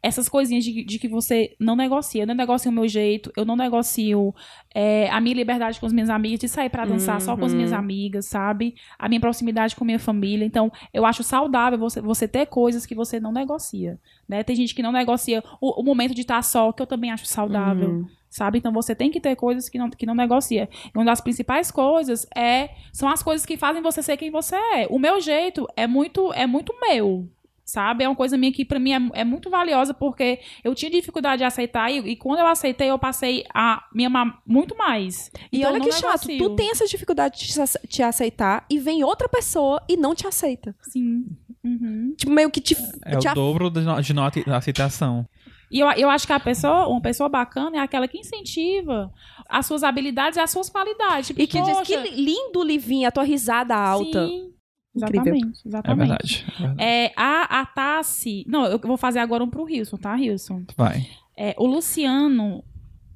essas 0.03 0.31
coisinhas 0.31 0.65
de, 0.65 0.83
de 0.83 0.99
que 0.99 1.09
você 1.09 1.55
não 1.61 1.77
negocia. 1.77 2.23
Eu 2.23 2.27
não 2.27 2.35
negocio 2.35 2.71
o 2.71 2.75
meu 2.75 2.89
jeito. 2.89 3.31
Eu 3.37 3.45
não 3.45 3.55
negocio 3.57 4.35
é, 4.75 5.11
a 5.11 5.21
minha 5.21 5.35
liberdade 5.35 5.79
com 5.79 5.85
as 5.87 5.93
minhas 5.93 6.09
amigas, 6.09 6.41
de 6.41 6.49
sair 6.49 6.71
pra 6.71 6.87
dançar 6.87 7.21
só 7.21 7.37
com 7.37 7.45
as 7.45 7.53
minhas 7.53 7.73
Uhum. 7.73 7.79
amigas, 7.79 8.27
sabe? 8.27 8.75
A 8.99 9.09
minha 9.11 9.21
proximidade 9.21 9.77
com 9.77 9.85
a 9.85 9.87
minha 9.87 9.99
família. 9.99 10.45
Então, 10.45 10.73
eu 10.93 11.05
acho 11.05 11.23
saudável 11.23 11.79
você, 11.79 12.01
você 12.01 12.27
ter 12.27 12.47
coisas 12.47 12.87
que 12.87 12.95
você 12.95 13.21
não 13.21 13.31
negocia. 13.33 13.99
Né? 14.29 14.43
Tem 14.43 14.57
gente 14.57 14.75
que 14.75 14.83
não 14.83 14.93
negocia 14.93 15.43
o, 15.61 15.81
o 15.81 15.85
momento 15.85 16.15
de 16.15 16.23
estar 16.23 16.43
só, 16.43 16.73
que 16.73 16.81
eu 16.83 16.87
também 16.87 17.11
acho 17.11 17.27
saudável 17.27 17.91
Uhum. 17.91 18.07
Sabe? 18.31 18.57
Então 18.59 18.72
você 18.72 18.95
tem 18.95 19.11
que 19.11 19.20
ter 19.20 19.35
coisas 19.37 19.68
que 19.68 19.76
não, 19.76 19.91
que 19.91 20.07
não 20.07 20.14
negocia. 20.14 20.68
E 20.87 20.97
uma 20.97 21.05
das 21.05 21.20
principais 21.20 21.70
coisas 21.70 22.26
é 22.35 22.70
são 22.93 23.09
as 23.09 23.22
coisas 23.22 23.45
que 23.45 23.57
fazem 23.59 23.83
você 23.83 24.03
ser 24.03 24.16
quem 24.16 24.31
você 24.31 24.55
é. 24.57 24.87
O 24.89 24.99
meu 24.99 25.20
jeito 25.20 25.66
é 25.76 25.87
muito 25.87 26.33
é 26.33 26.47
muito 26.47 26.72
meu. 26.81 27.28
Sabe? 27.62 28.03
É 28.03 28.09
uma 28.09 28.16
coisa 28.16 28.37
minha 28.37 28.51
que 28.51 28.64
pra 28.64 28.81
mim 28.81 28.93
é, 28.93 29.20
é 29.20 29.24
muito 29.24 29.49
valiosa 29.49 29.95
porque 29.95 30.41
eu 30.64 30.74
tinha 30.74 30.91
dificuldade 30.91 31.39
de 31.39 31.45
aceitar 31.45 31.89
e, 31.89 31.99
e 31.99 32.16
quando 32.16 32.41
eu 32.41 32.47
aceitei 32.49 32.91
eu 32.91 32.99
passei 32.99 33.45
a 33.55 33.85
me 33.95 34.05
amar 34.05 34.41
muito 34.45 34.76
mais. 34.76 35.31
E 35.53 35.59
Então, 35.59 35.70
olha 35.74 35.81
que 35.81 35.93
chato, 35.93 36.26
negocio. 36.26 36.39
tu 36.39 36.57
tem 36.57 36.68
essa 36.72 36.85
dificuldade 36.87 37.39
de 37.39 37.47
te 37.47 37.61
ace- 37.61 37.78
te 37.87 38.03
aceitar 38.03 38.64
e 38.68 38.76
vem 38.76 39.05
outra 39.05 39.28
pessoa 39.28 39.81
e 39.89 39.97
não 39.97 40.16
te 40.16 40.26
aceita. 40.26 40.74
Sim. 40.83 41.24
Uhum. 41.62 42.12
Tipo, 42.16 42.33
meio 42.33 42.51
que 42.51 42.61
te. 42.61 42.74
É 43.05 43.16
te 43.18 43.26
o 43.26 43.31
af- 43.31 43.35
dobro 43.37 43.70
de 43.70 43.83
não, 43.83 44.01
de 44.01 44.14
não 44.14 44.24
aceitação. 44.57 45.24
E 45.71 45.79
eu, 45.79 45.89
eu 45.93 46.11
acho 46.11 46.27
que 46.27 46.33
a 46.33 46.41
pessoa, 46.41 46.89
uma 46.89 47.01
pessoa 47.01 47.29
bacana 47.29 47.77
é 47.77 47.81
aquela 47.81 48.09
que 48.09 48.18
incentiva 48.18 49.12
as 49.49 49.66
suas 49.66 49.83
habilidades 49.85 50.37
e 50.37 50.41
as 50.41 50.51
suas 50.51 50.68
qualidades. 50.68 51.29
Tipo, 51.29 51.41
E 51.41 51.47
que 51.47 51.61
diz 51.62 51.81
que 51.83 51.97
poxa, 51.97 52.01
li- 52.09 52.25
lindo, 52.25 52.62
Livinha, 52.62 53.09
a 53.09 53.12
tua 53.12 53.23
risada 53.25 53.77
alta. 53.77 54.27
Sim, 54.27 54.53
Incrível. 54.97 55.35
exatamente. 55.37 55.62
É 55.64 55.68
exatamente. 55.68 56.09
verdade. 56.09 56.47
é 56.49 56.61
verdade. 56.66 56.83
É, 56.83 57.12
a, 57.16 57.61
a 57.61 57.66
Tassi. 57.66 58.45
Não, 58.49 58.64
eu 58.66 58.79
vou 58.81 58.97
fazer 58.97 59.21
agora 59.21 59.45
um 59.45 59.49
pro 59.49 59.62
Wilson, 59.64 59.97
tá, 59.97 60.14
Wilson? 60.14 60.64
Vai. 60.77 61.07
É, 61.37 61.55
o 61.57 61.66
Luciano, 61.66 62.64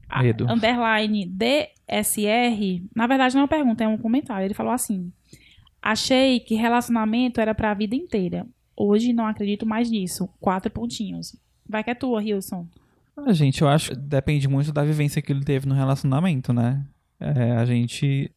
a- 0.08 0.22
Medo. 0.22 0.46
underline 0.48 1.26
DSR, 1.26 2.84
na 2.94 3.06
verdade 3.06 3.34
não 3.34 3.40
é 3.40 3.44
uma 3.44 3.48
pergunta, 3.48 3.84
é 3.84 3.88
um 3.88 3.98
comentário. 3.98 4.46
Ele 4.46 4.54
falou 4.54 4.72
assim: 4.72 5.12
Achei 5.82 6.40
que 6.40 6.54
relacionamento 6.54 7.40
era 7.40 7.54
pra 7.54 7.74
vida 7.74 7.94
inteira. 7.96 8.46
Hoje 8.76 9.12
não 9.12 9.26
acredito 9.26 9.66
mais 9.66 9.90
nisso. 9.90 10.28
Quatro 10.40 10.70
pontinhos. 10.70 11.36
Vai 11.68 11.82
que 11.84 11.90
é 11.90 11.94
tua, 11.94 12.18
Wilson. 12.20 12.66
Ah, 13.16 13.32
gente, 13.32 13.62
eu 13.62 13.68
acho 13.68 13.90
que 13.90 13.96
depende 13.96 14.48
muito 14.48 14.72
da 14.72 14.82
vivência 14.84 15.22
que 15.22 15.32
ele 15.32 15.44
teve 15.44 15.66
no 15.68 15.74
relacionamento, 15.74 16.52
né? 16.52 16.84
É, 17.20 17.52
a 17.52 17.64
gente 17.64 18.30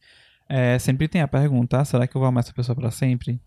é, 0.48 0.78
sempre 0.78 1.08
tem 1.08 1.20
a 1.20 1.28
pergunta, 1.28 1.80
ah, 1.80 1.84
será 1.84 2.06
que 2.06 2.16
eu 2.16 2.20
vou 2.20 2.28
amar 2.28 2.42
essa 2.44 2.52
pessoa 2.52 2.76
pra 2.76 2.90
sempre? 2.90 3.40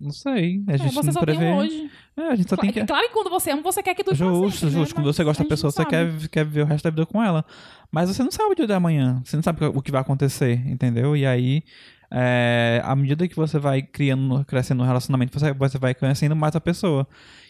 Não 0.00 0.10
sei, 0.10 0.62
a 0.66 0.72
É, 0.72 0.78
gente 0.78 0.94
você 0.94 1.12
não 1.12 1.20
prevê. 1.20 1.38
tem 1.38 1.52
um 1.52 1.56
hoje. 1.58 1.90
É, 2.16 2.22
a 2.28 2.34
gente 2.34 2.48
só 2.48 2.56
tem 2.56 2.72
que... 2.72 2.82
Claro 2.84 3.06
que 3.06 3.12
quando 3.12 3.28
você 3.28 3.50
ama, 3.50 3.62
você 3.62 3.82
quer 3.82 3.94
que 3.94 4.02
tudo 4.02 4.16
Justo, 4.16 4.70
justo. 4.70 4.94
Quando 4.94 5.12
você 5.12 5.22
gosta 5.22 5.42
da 5.42 5.48
pessoa, 5.48 5.70
você 5.70 5.84
quer, 5.84 6.10
quer 6.28 6.44
viver 6.46 6.62
o 6.62 6.66
resto 6.66 6.84
da 6.84 6.90
vida 6.90 7.04
com 7.04 7.22
ela. 7.22 7.44
Mas 7.90 8.08
você 8.08 8.22
não 8.24 8.30
sabe 8.30 8.52
o 8.52 8.54
dia 8.54 8.66
da 8.66 8.80
manhã. 8.80 9.20
Você 9.22 9.36
não 9.36 9.42
sabe 9.42 9.66
o 9.66 9.82
que 9.82 9.92
vai 9.92 10.00
acontecer, 10.00 10.66
entendeu? 10.66 11.14
E 11.14 11.26
aí, 11.26 11.62
é, 12.10 12.80
à 12.82 12.96
medida 12.96 13.28
que 13.28 13.36
você 13.36 13.58
vai 13.58 13.82
criando, 13.82 14.42
crescendo 14.46 14.78
no 14.78 14.86
relacionamento, 14.86 15.38
você, 15.38 15.52
você 15.52 15.78
vai 15.78 15.94
conhecendo 15.94 16.34
mais 16.34 16.56
a 16.56 16.60
pessoa. 16.60 17.06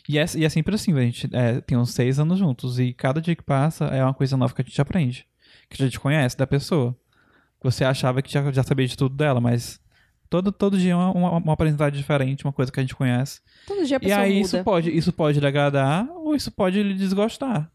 E 0.09 0.19
é, 0.19 0.25
e 0.37 0.45
é 0.45 0.49
sempre 0.49 0.75
assim, 0.75 0.93
a 0.97 1.03
gente 1.03 1.29
é, 1.33 1.61
tem 1.61 1.79
uns 1.79 1.91
seis 1.91 2.19
anos 2.19 2.39
juntos. 2.39 2.79
E 2.79 2.93
cada 2.93 3.21
dia 3.21 3.37
que 3.37 3.43
passa 3.43 3.85
é 3.87 4.03
uma 4.03 4.15
coisa 4.15 4.37
nova 4.37 4.55
que 4.55 4.63
a 4.63 4.65
gente 4.65 4.81
aprende. 4.81 5.27
Que 5.71 5.83
a 5.83 5.87
gente 5.87 6.01
conhece 6.01 6.37
da 6.37 6.47
pessoa. 6.47 6.97
Você 7.63 7.85
achava 7.85 8.21
que 8.21 8.33
já, 8.33 8.51
já 8.51 8.63
sabia 8.63 8.87
de 8.87 8.97
tudo 8.97 9.15
dela, 9.15 9.41
mas 9.41 9.81
todo, 10.29 10.51
todo 10.51 10.77
dia 10.79 10.93
é 10.93 10.97
uma, 10.97 11.13
uma, 11.13 11.31
uma 11.39 11.53
aprendizagem 11.53 11.97
diferente, 11.99 12.45
uma 12.45 12.53
coisa 12.53 12.73
que 12.73 12.81
a 12.81 12.83
gente 12.83 12.97
conhece. 12.97 13.41
Todo 13.67 13.85
dia 13.87 13.97
a 13.97 13.99
E 13.99 14.01
pessoa 14.01 14.21
aí 14.21 14.35
muda. 14.35 14.45
isso 14.47 14.65
pode, 14.65 14.91
isso 14.97 15.13
pode 15.13 15.39
lhe 15.41 15.47
agradar 15.47 16.09
ou 16.11 16.35
isso 16.35 16.51
pode 16.51 16.83
lhe 16.83 16.95
desgostar. 16.95 17.71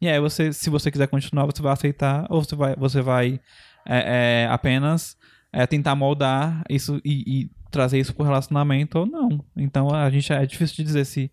E 0.00 0.08
aí 0.08 0.20
você, 0.20 0.52
se 0.52 0.70
você 0.70 0.90
quiser 0.90 1.08
continuar, 1.08 1.46
você 1.46 1.60
vai 1.62 1.72
aceitar 1.72 2.26
ou 2.30 2.44
você 2.44 2.54
vai, 2.54 2.76
você 2.76 3.00
vai 3.00 3.40
é, 3.86 4.44
é, 4.44 4.48
apenas 4.50 5.16
é, 5.52 5.66
tentar 5.66 5.94
moldar 5.96 6.62
isso 6.68 7.00
e, 7.04 7.42
e 7.42 7.50
trazer 7.70 7.98
isso 7.98 8.14
pro 8.14 8.24
relacionamento 8.24 8.98
ou 9.00 9.06
não. 9.06 9.44
Então 9.56 9.92
a 9.92 10.08
gente 10.10 10.32
é 10.32 10.44
difícil 10.46 10.76
de 10.76 10.84
dizer 10.84 11.04
se 11.06 11.32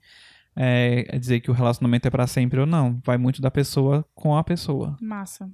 é, 0.64 1.06
é 1.08 1.18
dizer 1.18 1.40
que 1.40 1.50
o 1.50 1.54
relacionamento 1.54 2.08
é 2.08 2.12
pra 2.12 2.28
sempre 2.28 2.60
ou 2.60 2.68
não. 2.68 3.02
Vai 3.04 3.18
muito 3.18 3.42
da 3.42 3.50
pessoa 3.50 4.06
com 4.14 4.38
a 4.38 4.44
pessoa. 4.44 4.96
Massa. 5.02 5.50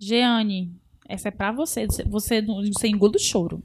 Jeane, 0.00 0.74
essa 1.06 1.28
é 1.28 1.30
pra 1.30 1.52
você. 1.52 1.86
Você, 2.06 2.40
você 2.40 2.88
engula 2.88 3.12
o 3.14 3.18
choro. 3.18 3.62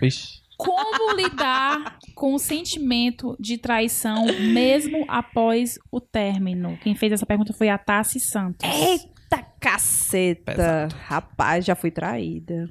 Vixe. 0.00 0.40
Como 0.56 1.16
lidar 1.16 1.98
com 2.14 2.34
o 2.34 2.38
sentimento 2.38 3.36
de 3.40 3.58
traição 3.58 4.26
mesmo 4.52 5.04
após 5.08 5.76
o 5.90 6.00
término? 6.00 6.78
Quem 6.82 6.94
fez 6.94 7.10
essa 7.12 7.26
pergunta 7.26 7.52
foi 7.52 7.68
a 7.68 7.76
Tassi 7.76 8.20
Santos. 8.20 8.68
Eita 8.68 9.42
caceta! 9.58 10.52
Pesado. 10.52 10.94
Rapaz, 11.04 11.64
já 11.64 11.74
fui 11.74 11.90
traída. 11.90 12.70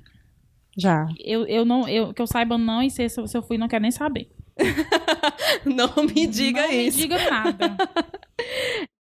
Já. 0.78 1.06
Eu, 1.20 1.46
eu 1.48 1.66
não, 1.66 1.86
eu, 1.90 2.14
que 2.14 2.22
eu 2.22 2.28
saiba 2.28 2.58
não, 2.58 2.82
e 2.82 2.90
se, 2.90 3.10
se 3.10 3.38
eu 3.38 3.44
fui, 3.44 3.58
não 3.58 3.68
quero 3.68 3.82
nem 3.82 3.92
saber. 3.92 4.32
Não 5.66 6.04
me 6.04 6.28
diga 6.28 6.64
não 6.68 6.72
isso. 6.74 6.98
Me 6.98 7.04
diga 7.04 7.30
nada. 7.30 7.78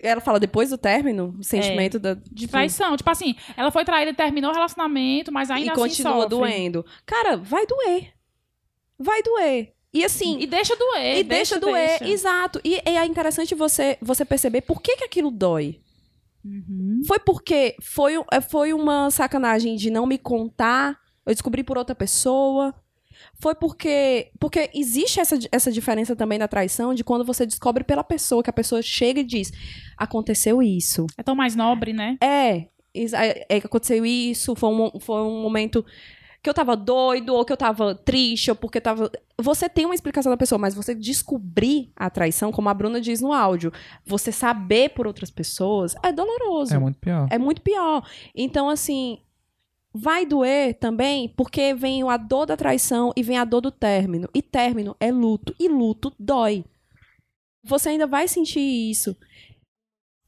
Ela 0.00 0.20
fala 0.20 0.38
depois 0.38 0.68
do 0.68 0.76
término, 0.76 1.34
o 1.38 1.42
sentimento 1.42 1.98
da, 1.98 2.14
De 2.30 2.46
traição. 2.46 2.94
Tipo 2.94 3.08
assim, 3.08 3.34
ela 3.56 3.70
foi 3.70 3.86
traída, 3.86 4.12
terminou 4.12 4.50
o 4.50 4.54
relacionamento, 4.54 5.32
mas 5.32 5.50
ainda 5.50 5.68
e 5.68 5.70
assim 5.70 5.80
continua 5.80 6.12
sofre. 6.14 6.28
doendo. 6.28 6.84
Cara, 7.06 7.38
vai 7.38 7.66
doer. 7.66 8.12
Vai 8.98 9.22
doer. 9.22 9.72
E 9.94 10.04
assim, 10.04 10.38
E 10.40 10.46
deixa 10.46 10.76
doer. 10.76 11.18
e 11.18 11.22
deixa, 11.24 11.58
doer, 11.58 12.00
deixa. 12.00 12.08
exato. 12.08 12.60
E, 12.62 12.82
e 12.84 12.96
é 12.98 13.06
interessante 13.06 13.54
você 13.54 13.96
você 14.02 14.24
perceber 14.26 14.60
por 14.62 14.82
que, 14.82 14.96
que 14.96 15.04
aquilo 15.04 15.30
dói. 15.30 15.80
Uhum. 16.44 17.00
Foi 17.06 17.18
porque 17.20 17.74
foi, 17.80 18.14
é, 18.30 18.40
foi 18.42 18.74
uma 18.74 19.10
sacanagem 19.10 19.76
de 19.76 19.90
não 19.90 20.04
me 20.04 20.18
contar, 20.18 20.98
eu 21.24 21.32
descobri 21.32 21.64
por 21.64 21.78
outra 21.78 21.94
pessoa. 21.94 22.74
Foi 23.38 23.54
porque 23.54 24.30
porque 24.38 24.70
existe 24.74 25.20
essa, 25.20 25.38
essa 25.50 25.72
diferença 25.72 26.14
também 26.16 26.38
da 26.38 26.48
traição 26.48 26.94
de 26.94 27.04
quando 27.04 27.24
você 27.24 27.44
descobre 27.44 27.84
pela 27.84 28.04
pessoa, 28.04 28.42
que 28.42 28.50
a 28.50 28.52
pessoa 28.52 28.80
chega 28.82 29.20
e 29.20 29.24
diz: 29.24 29.52
aconteceu 29.96 30.62
isso. 30.62 31.06
É 31.18 31.22
tão 31.22 31.34
mais 31.34 31.54
nobre, 31.54 31.92
né? 31.92 32.16
É, 32.22 32.66
é, 32.94 33.46
é 33.48 33.60
que 33.60 33.66
aconteceu 33.66 34.04
isso, 34.06 34.54
foi 34.54 34.68
um, 34.68 35.00
foi 35.00 35.22
um 35.22 35.42
momento 35.42 35.84
que 36.44 36.50
eu 36.50 36.54
tava 36.54 36.76
doido, 36.76 37.34
ou 37.34 37.42
que 37.42 37.52
eu 37.54 37.56
tava 37.56 37.94
triste, 37.94 38.50
ou 38.50 38.56
porque 38.56 38.76
eu 38.76 38.82
tava. 38.82 39.10
Você 39.38 39.66
tem 39.66 39.86
uma 39.86 39.94
explicação 39.94 40.30
da 40.30 40.36
pessoa, 40.36 40.58
mas 40.58 40.74
você 40.74 40.94
descobrir 40.94 41.90
a 41.96 42.10
traição, 42.10 42.52
como 42.52 42.68
a 42.68 42.74
Bruna 42.74 43.00
diz 43.00 43.22
no 43.22 43.32
áudio, 43.32 43.72
você 44.04 44.30
saber 44.30 44.90
por 44.90 45.06
outras 45.06 45.30
pessoas, 45.30 45.96
é 46.02 46.12
doloroso. 46.12 46.74
É 46.74 46.78
muito 46.78 46.98
pior. 46.98 47.28
É 47.30 47.38
muito 47.38 47.62
pior. 47.62 48.06
Então, 48.34 48.68
assim, 48.68 49.20
vai 49.94 50.26
doer 50.26 50.74
também 50.74 51.28
porque 51.28 51.72
vem 51.72 52.02
a 52.02 52.16
dor 52.16 52.46
da 52.46 52.56
traição 52.56 53.12
e 53.16 53.22
vem 53.22 53.38
a 53.38 53.44
dor 53.44 53.60
do 53.60 53.70
término. 53.70 54.28
E 54.34 54.42
término 54.42 54.96
é 54.98 55.12
luto. 55.12 55.54
E 55.58 55.68
luto 55.68 56.12
dói. 56.18 56.64
Você 57.62 57.90
ainda 57.90 58.06
vai 58.06 58.26
sentir 58.26 58.60
isso. 58.60 59.16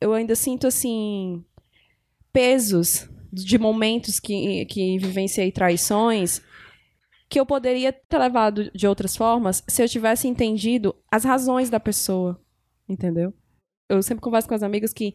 Eu 0.00 0.12
ainda 0.12 0.36
sinto, 0.36 0.66
assim, 0.66 1.44
pesos 2.32 3.08
de 3.32 3.58
momentos 3.58 4.20
que, 4.20 4.64
que 4.66 4.98
vivenciei 4.98 5.50
traições 5.50 6.40
que 7.28 7.40
eu 7.40 7.44
poderia 7.44 7.92
ter 7.92 8.18
levado 8.18 8.70
de 8.70 8.86
outras 8.86 9.16
formas 9.16 9.64
se 9.66 9.82
eu 9.82 9.88
tivesse 9.88 10.28
entendido 10.28 10.94
as 11.10 11.24
razões 11.24 11.68
da 11.68 11.80
pessoa. 11.80 12.40
Entendeu? 12.88 13.34
Eu 13.88 14.00
sempre 14.00 14.22
converso 14.22 14.46
com 14.46 14.54
as 14.54 14.62
amigas 14.62 14.92
que 14.92 15.14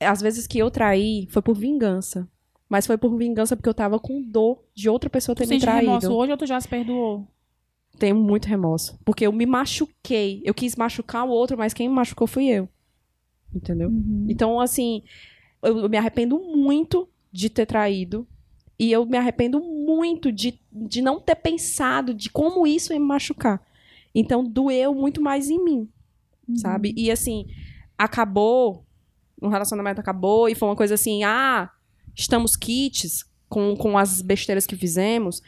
às 0.00 0.20
vezes 0.20 0.46
que 0.46 0.58
eu 0.58 0.70
traí 0.70 1.28
foi 1.30 1.40
por 1.40 1.56
vingança. 1.56 2.28
Mas 2.68 2.86
foi 2.86 2.98
por 2.98 3.16
vingança 3.16 3.56
porque 3.56 3.68
eu 3.68 3.74
tava 3.74 3.98
com 3.98 4.20
dor 4.22 4.62
de 4.74 4.88
outra 4.88 5.08
pessoa 5.08 5.34
ter 5.34 5.44
Tu 5.44 5.50
me 5.50 5.58
traído. 5.60 5.86
remorso 5.86 6.12
hoje 6.12 6.32
ou 6.32 6.38
tu 6.38 6.46
já 6.46 6.60
se 6.60 6.68
perdoou? 6.68 7.26
Tenho 7.98 8.14
muito 8.16 8.46
remorso. 8.46 8.98
Porque 9.04 9.26
eu 9.26 9.32
me 9.32 9.46
machuquei. 9.46 10.42
Eu 10.44 10.52
quis 10.54 10.76
machucar 10.76 11.24
o 11.26 11.30
outro, 11.30 11.56
mas 11.56 11.72
quem 11.72 11.88
me 11.88 11.94
machucou 11.94 12.26
fui 12.26 12.46
eu. 12.46 12.68
Entendeu? 13.54 13.90
Então, 14.28 14.60
assim, 14.60 15.02
eu 15.62 15.78
eu 15.78 15.88
me 15.88 15.96
arrependo 15.96 16.38
muito 16.38 17.08
de 17.32 17.48
ter 17.48 17.66
traído. 17.66 18.26
E 18.78 18.92
eu 18.92 19.04
me 19.04 19.16
arrependo 19.16 19.60
muito 19.60 20.30
de, 20.30 20.60
de 20.70 21.02
não 21.02 21.18
ter 21.18 21.34
pensado 21.34 22.14
de 22.14 22.30
como 22.30 22.66
isso 22.66 22.92
ia 22.92 23.00
me 23.00 23.06
machucar. 23.06 23.60
Então, 24.14 24.44
doeu 24.44 24.94
muito 24.94 25.20
mais 25.20 25.50
em 25.50 25.62
mim, 25.64 25.88
sabe? 26.54 26.94
E, 26.96 27.10
assim, 27.10 27.46
acabou, 27.96 28.84
o 29.40 29.48
relacionamento 29.48 30.00
acabou, 30.00 30.48
e 30.48 30.54
foi 30.54 30.68
uma 30.68 30.76
coisa 30.76 30.94
assim, 30.94 31.24
ah, 31.24 31.68
estamos 32.18 32.56
kits 32.56 33.24
com, 33.48 33.76
com 33.76 33.96
as 33.96 34.20
besteiras 34.20 34.66
que 34.66 34.76
fizemos. 34.76 35.40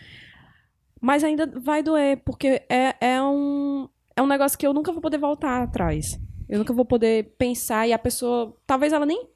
Mas 1.01 1.25
ainda 1.25 1.47
vai 1.47 1.83
doer, 1.83 2.23
porque 2.25 2.63
é, 2.69 2.95
é, 3.01 3.23
um, 3.23 3.89
é 4.15 4.23
um 4.23 4.27
negócio 4.27 4.59
que 4.59 4.67
eu 4.67 4.73
nunca 4.73 4.93
vou 4.93 5.01
poder 5.01 5.19
voltar 5.19 5.63
atrás. 5.63 6.19
Eu 6.49 6.59
nunca 6.59 6.73
vou 6.73 6.85
poder 6.85 7.35
pensar 7.39 7.89
e 7.89 7.93
a 7.93 7.99
pessoa. 7.99 8.57
Talvez 8.67 8.93
ela 8.93 9.07
nem 9.07 9.29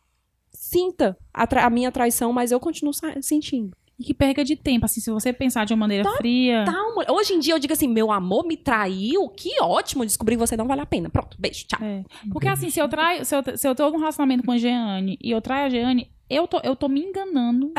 sinta 0.53 1.17
a, 1.33 1.45
a 1.65 1.71
minha 1.71 1.91
traição, 1.91 2.33
mas 2.33 2.53
eu 2.53 2.61
continuo 2.61 2.93
sentindo. 3.21 3.77
E 3.99 4.03
que 4.03 4.13
perca 4.13 4.45
de 4.45 4.57
tempo, 4.57 4.85
assim, 4.85 5.01
se 5.01 5.09
você 5.09 5.33
pensar 5.33 5.65
de 5.65 5.73
uma 5.73 5.81
maneira 5.81 6.11
fria. 6.17 6.65
Tá, 6.65 6.73
mulher. 6.95 7.11
Hoje 7.13 7.33
em 7.33 7.39
dia 7.39 7.55
eu 7.55 7.59
digo 7.61 7.73
assim: 7.73 7.87
meu 7.87 8.11
amor 8.11 8.45
me 8.45 8.57
traiu, 8.57 9.29
que 9.29 9.63
ótimo, 9.63 10.05
descobri 10.05 10.35
que 10.35 10.41
você 10.41 10.57
não 10.57 10.67
vale 10.67 10.81
a 10.81 10.87
pena. 10.87 11.09
Pronto, 11.09 11.37
beijo, 11.41 11.65
tchau. 11.67 11.79
É. 11.81 12.05
Porque 12.33 12.49
assim, 12.49 12.71
se 12.71 12.81
eu 12.81 12.89
traio, 12.89 13.25
se 13.25 13.37
eu, 13.37 13.43
se 13.57 13.67
eu 13.69 13.75
tô 13.75 13.89
num 13.91 13.99
relacionamento 13.99 14.45
com 14.45 14.51
a 14.51 14.59
Jeane 14.59 15.17
e 15.23 15.31
eu 15.31 15.41
traio 15.41 15.67
a 15.67 15.69
Jeane, 15.69 16.11
eu 16.29 16.47
tô, 16.47 16.61
eu 16.65 16.75
tô 16.75 16.89
me 16.89 17.01
enganando. 17.01 17.73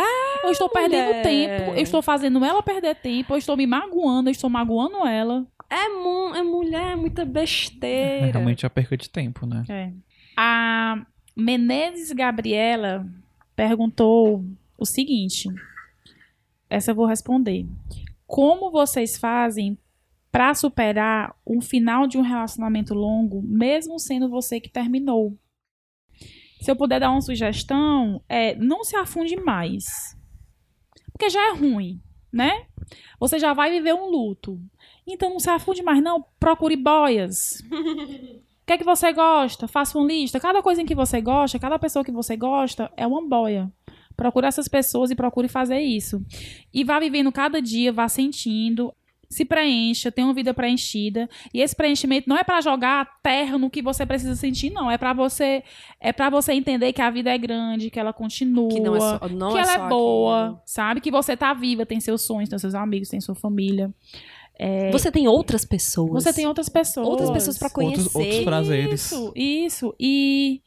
eu 0.43 0.51
estou 0.51 0.69
perdendo 0.69 1.07
mulher. 1.07 1.23
tempo, 1.23 1.71
eu 1.71 1.81
estou 1.81 2.01
fazendo 2.01 2.43
ela 2.43 2.61
perder 2.61 2.95
tempo, 2.95 3.33
eu 3.33 3.37
estou 3.37 3.57
me 3.57 3.65
magoando, 3.65 4.29
eu 4.29 4.31
estou 4.31 4.49
magoando 4.49 5.05
ela. 5.05 5.45
É, 5.69 5.89
mu 5.89 6.35
é 6.35 6.43
mulher, 6.43 6.91
é 6.91 6.95
muita 6.95 7.25
besteira. 7.25 8.27
É 8.27 8.31
realmente 8.31 8.65
a 8.65 8.69
perca 8.69 8.95
de 8.95 9.09
tempo, 9.09 9.45
né? 9.45 9.63
É. 9.67 9.91
A 10.37 11.05
Menezes 11.35 12.11
Gabriela 12.11 13.05
perguntou 13.55 14.45
o 14.77 14.85
seguinte: 14.85 15.49
essa 16.69 16.91
eu 16.91 16.95
vou 16.95 17.05
responder. 17.05 17.65
Como 18.27 18.71
vocês 18.71 19.17
fazem 19.17 19.77
para 20.31 20.53
superar 20.53 21.33
um 21.47 21.61
final 21.61 22.07
de 22.07 22.17
um 22.17 22.21
relacionamento 22.21 22.93
longo, 22.93 23.41
mesmo 23.41 23.97
sendo 23.97 24.29
você 24.29 24.59
que 24.59 24.69
terminou? 24.69 25.33
Se 26.61 26.71
eu 26.71 26.75
puder 26.75 26.99
dar 26.99 27.11
uma 27.11 27.21
sugestão, 27.21 28.21
é 28.27 28.55
não 28.55 28.83
se 28.83 28.95
afunde 28.95 29.35
mais. 29.35 30.17
Porque 31.11 31.29
já 31.29 31.49
é 31.49 31.53
ruim, 31.53 32.01
né? 32.31 32.65
Você 33.19 33.39
já 33.39 33.53
vai 33.53 33.69
viver 33.71 33.93
um 33.93 34.09
luto. 34.09 34.59
Então 35.07 35.29
não 35.29 35.39
se 35.39 35.49
afunde 35.49 35.83
mais, 35.83 36.01
não. 36.01 36.25
Procure 36.39 36.75
boias. 36.75 37.61
O 37.71 38.65
que 38.65 38.73
é 38.73 38.77
que 38.79 38.83
você 38.83 39.13
gosta? 39.13 39.67
Faça 39.67 39.97
uma 39.97 40.07
lista. 40.07 40.39
Cada 40.39 40.61
coisa 40.61 40.81
em 40.81 40.85
que 40.85 40.95
você 40.95 41.21
gosta, 41.21 41.59
cada 41.59 41.77
pessoa 41.77 42.03
que 42.03 42.11
você 42.11 42.35
gosta 42.35 42.91
é 42.97 43.05
uma 43.05 43.21
boia. 43.27 43.71
Procure 44.17 44.47
essas 44.47 44.67
pessoas 44.67 45.11
e 45.11 45.15
procure 45.15 45.47
fazer 45.47 45.79
isso. 45.79 46.19
E 46.73 46.83
vá 46.83 46.99
vivendo 46.99 47.31
cada 47.31 47.61
dia, 47.61 47.93
vá 47.93 48.07
sentindo. 48.07 48.91
Se 49.29 49.43
preencha, 49.45 50.11
tenha 50.11 50.27
uma 50.27 50.33
vida 50.33 50.53
preenchida. 50.53 51.29
E 51.53 51.61
esse 51.61 51.75
preenchimento 51.75 52.29
não 52.29 52.37
é 52.37 52.43
para 52.43 52.61
jogar 52.61 53.01
a 53.01 53.05
terra 53.05 53.57
no 53.57 53.69
que 53.69 53.81
você 53.81 54.05
precisa 54.05 54.35
sentir, 54.35 54.69
não. 54.71 54.89
É 54.89 54.97
para 54.97 55.13
você 55.13 55.63
é 55.99 56.13
para 56.13 56.29
você 56.29 56.53
entender 56.53 56.93
que 56.93 57.01
a 57.01 57.09
vida 57.09 57.29
é 57.31 57.37
grande, 57.37 57.89
que 57.89 57.99
ela 57.99 58.13
continua, 58.13 58.69
Que 58.69 58.79
não 58.79 58.95
é 58.95 58.99
só, 58.99 59.27
não 59.29 59.51
que 59.51 59.57
é 59.57 59.61
ela 59.61 59.73
só 59.79 59.85
é 59.85 59.89
boa, 59.89 60.43
aquilo. 60.45 60.61
sabe? 60.65 61.01
Que 61.01 61.11
você 61.11 61.35
tá 61.35 61.53
viva, 61.53 61.85
tem 61.85 61.99
seus 61.99 62.21
sonhos, 62.21 62.49
tem 62.49 62.59
seus 62.59 62.75
amigos, 62.75 63.09
tem 63.09 63.19
sua 63.19 63.35
família. 63.35 63.93
Você 64.91 65.11
tem 65.11 65.27
outras 65.27 65.65
pessoas. 65.65 66.23
Você 66.23 66.31
tem 66.33 66.47
outras 66.47 66.69
pessoas. 66.69 67.05
outras 67.07 67.29
pessoas 67.29 67.57
pra 67.57 67.69
conhecer. 67.69 68.01
Outros, 68.03 68.15
outros 68.15 68.43
prazeres. 68.45 69.01
Isso, 69.11 69.33
isso. 69.35 69.95
E 69.99 70.61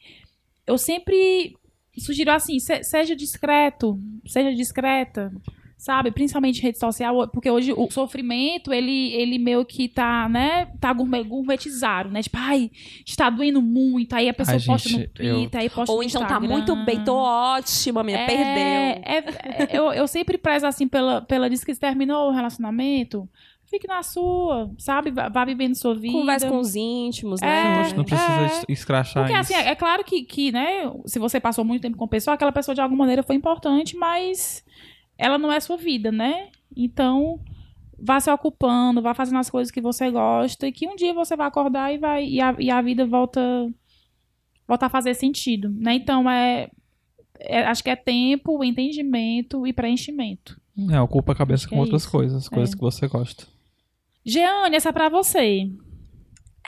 eu 0.67 0.77
sempre 0.77 1.55
sugiro 1.97 2.31
assim, 2.31 2.59
se- 2.59 2.83
seja 2.83 3.15
discreto, 3.15 3.99
seja 4.27 4.53
discreta, 4.53 5.31
sabe? 5.79 6.11
Principalmente 6.11 6.59
em 6.59 6.61
rede 6.63 6.77
social, 6.77 7.25
porque 7.29 7.49
hoje 7.49 7.71
o 7.71 7.89
sofrimento, 7.89 8.73
ele, 8.73 9.13
ele 9.13 9.39
meio 9.39 9.63
que 9.63 9.87
tá, 9.87 10.27
né, 10.27 10.67
tá 10.77 10.91
gourmet- 10.91 11.23
gourmetizado, 11.23 12.09
né? 12.09 12.21
Tipo, 12.21 12.35
ai, 12.37 12.69
está 13.05 13.29
doendo 13.29 13.61
muito, 13.61 14.13
aí 14.13 14.27
a 14.27 14.33
pessoa 14.33 14.57
Ai, 14.57 14.63
posta 14.65 14.89
gente, 14.89 14.99
no 15.01 15.07
Twitter, 15.07 15.61
aí 15.61 15.69
posta 15.69 15.91
Ou 15.93 15.99
no 15.99 16.03
então 16.03 16.19
tá 16.21 16.27
Instagram. 16.35 16.49
muito 16.49 16.75
bem, 16.83 17.01
tô 17.03 17.15
ótima, 17.15 18.03
minha, 18.03 18.25
perdeu. 18.25 18.45
É, 18.45 19.01
é- 19.03 19.69
eu, 19.71 19.93
eu 19.93 20.05
sempre 20.05 20.37
prezo 20.37 20.67
assim 20.67 20.85
pela, 20.85 21.21
pela 21.21 21.49
diz 21.49 21.63
que 21.63 21.73
terminou 21.73 22.27
o 22.29 22.33
relacionamento, 22.33 23.25
fique 23.65 23.87
na 23.87 24.03
sua, 24.03 24.69
sabe? 24.77 25.11
Vá, 25.11 25.45
vivendo 25.45 25.75
sua 25.75 25.95
vida. 25.95 26.11
Conversa 26.11 26.49
com 26.49 26.57
os 26.57 26.75
íntimos, 26.75 27.41
É, 27.41 27.45
né? 27.45 27.93
Não 27.95 28.03
precisa 28.03 28.41
É. 28.41 28.45
es- 28.47 28.65
escrachar 28.67 29.23
Porque 29.23 29.39
isso. 29.39 29.53
assim, 29.53 29.63
é, 29.63 29.69
é 29.69 29.75
claro 29.75 30.03
que, 30.03 30.23
que, 30.23 30.51
né, 30.51 30.91
se 31.05 31.19
você 31.19 31.39
passou 31.39 31.63
muito 31.63 31.83
tempo 31.83 31.95
com 31.95 32.03
a 32.03 32.07
pessoa, 32.09 32.33
aquela 32.35 32.51
pessoa 32.51 32.75
de 32.75 32.81
alguma 32.81 32.99
maneira 32.99 33.23
foi 33.23 33.35
importante, 33.37 33.95
mas 33.95 34.67
ela 35.19 35.37
não 35.37 35.51
é 35.51 35.59
sua 35.59 35.77
vida, 35.77 36.11
né? 36.11 36.49
Então, 36.75 37.39
vá 38.01 38.19
se 38.19 38.31
ocupando, 38.31 39.01
vá 39.01 39.13
fazendo 39.13 39.37
as 39.39 39.49
coisas 39.49 39.69
que 39.71 39.81
você 39.81 40.09
gosta 40.09 40.67
e 40.67 40.71
que 40.71 40.87
um 40.87 40.95
dia 40.95 41.13
você 41.13 41.35
vai 41.35 41.47
acordar 41.47 41.93
e 41.93 41.97
vai 41.97 42.25
e 42.25 42.39
a, 42.41 42.55
e 42.57 42.71
a 42.71 42.81
vida 42.81 43.05
volta 43.05 43.41
volta 44.67 44.85
a 44.85 44.89
fazer 44.89 45.13
sentido, 45.15 45.69
né? 45.69 45.95
Então 45.95 46.29
é, 46.29 46.69
é- 47.39 47.63
acho 47.65 47.83
que 47.83 47.89
é 47.89 47.95
tempo, 47.95 48.63
entendimento 48.63 49.67
e 49.67 49.73
preenchimento. 49.73 50.59
É, 50.91 51.01
ocupa 51.01 51.33
a 51.33 51.35
cabeça 51.35 51.63
Acho 51.65 51.69
com 51.71 51.75
é 51.75 51.79
outras 51.81 52.03
isso. 52.03 52.11
coisas, 52.11 52.47
coisas 52.47 52.73
É. 52.73 52.75
que 52.77 52.81
você 52.81 53.07
gosta. 53.07 53.45
Jeane, 54.25 54.75
essa 54.75 54.89
é 54.89 54.91
pra 54.93 55.09
você. 55.09 55.69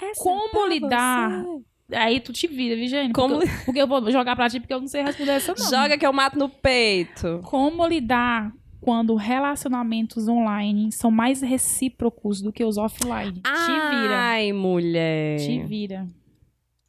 Essa 0.02 0.22
Como 0.24 0.42
é 0.44 0.50
pra 0.50 0.68
lidar? 0.68 1.44
você. 1.44 1.64
Aí 1.94 2.20
tu 2.20 2.32
te 2.34 2.48
vira, 2.48 2.76
Jeane? 2.88 3.12
Como- 3.14 3.36
Porque, 3.40 3.50
eu- 3.50 3.66
porque 3.66 3.82
eu 3.82 3.88
vou 3.88 4.12
jogar 4.12 4.36
pra 4.36 4.50
ti 4.50 4.60
porque 4.60 4.74
eu 4.74 4.80
não 4.80 4.88
sei 4.88 5.04
responder 5.04 5.32
essa 5.32 5.54
não. 5.58 5.70
Joga 5.70 5.98
que 5.98 6.06
eu 6.06 6.14
mato 6.14 6.38
no 6.40 6.48
peito. 6.50 7.40
Como 7.44 7.86
lidar 7.86 8.52
quando 8.80 9.16
relacionamentos 9.16 10.28
online 10.28 10.92
são 10.92 11.12
mais 11.12 11.42
recíprocos 11.42 12.42
do 12.42 12.52
que 12.52 12.64
os 12.64 12.78
offline? 12.78 13.34
Te 13.34 13.42
vira. 13.42 14.18
Ai, 14.18 14.52
mulher. 14.54 15.38
Te 15.40 15.64
vira. 15.64 16.08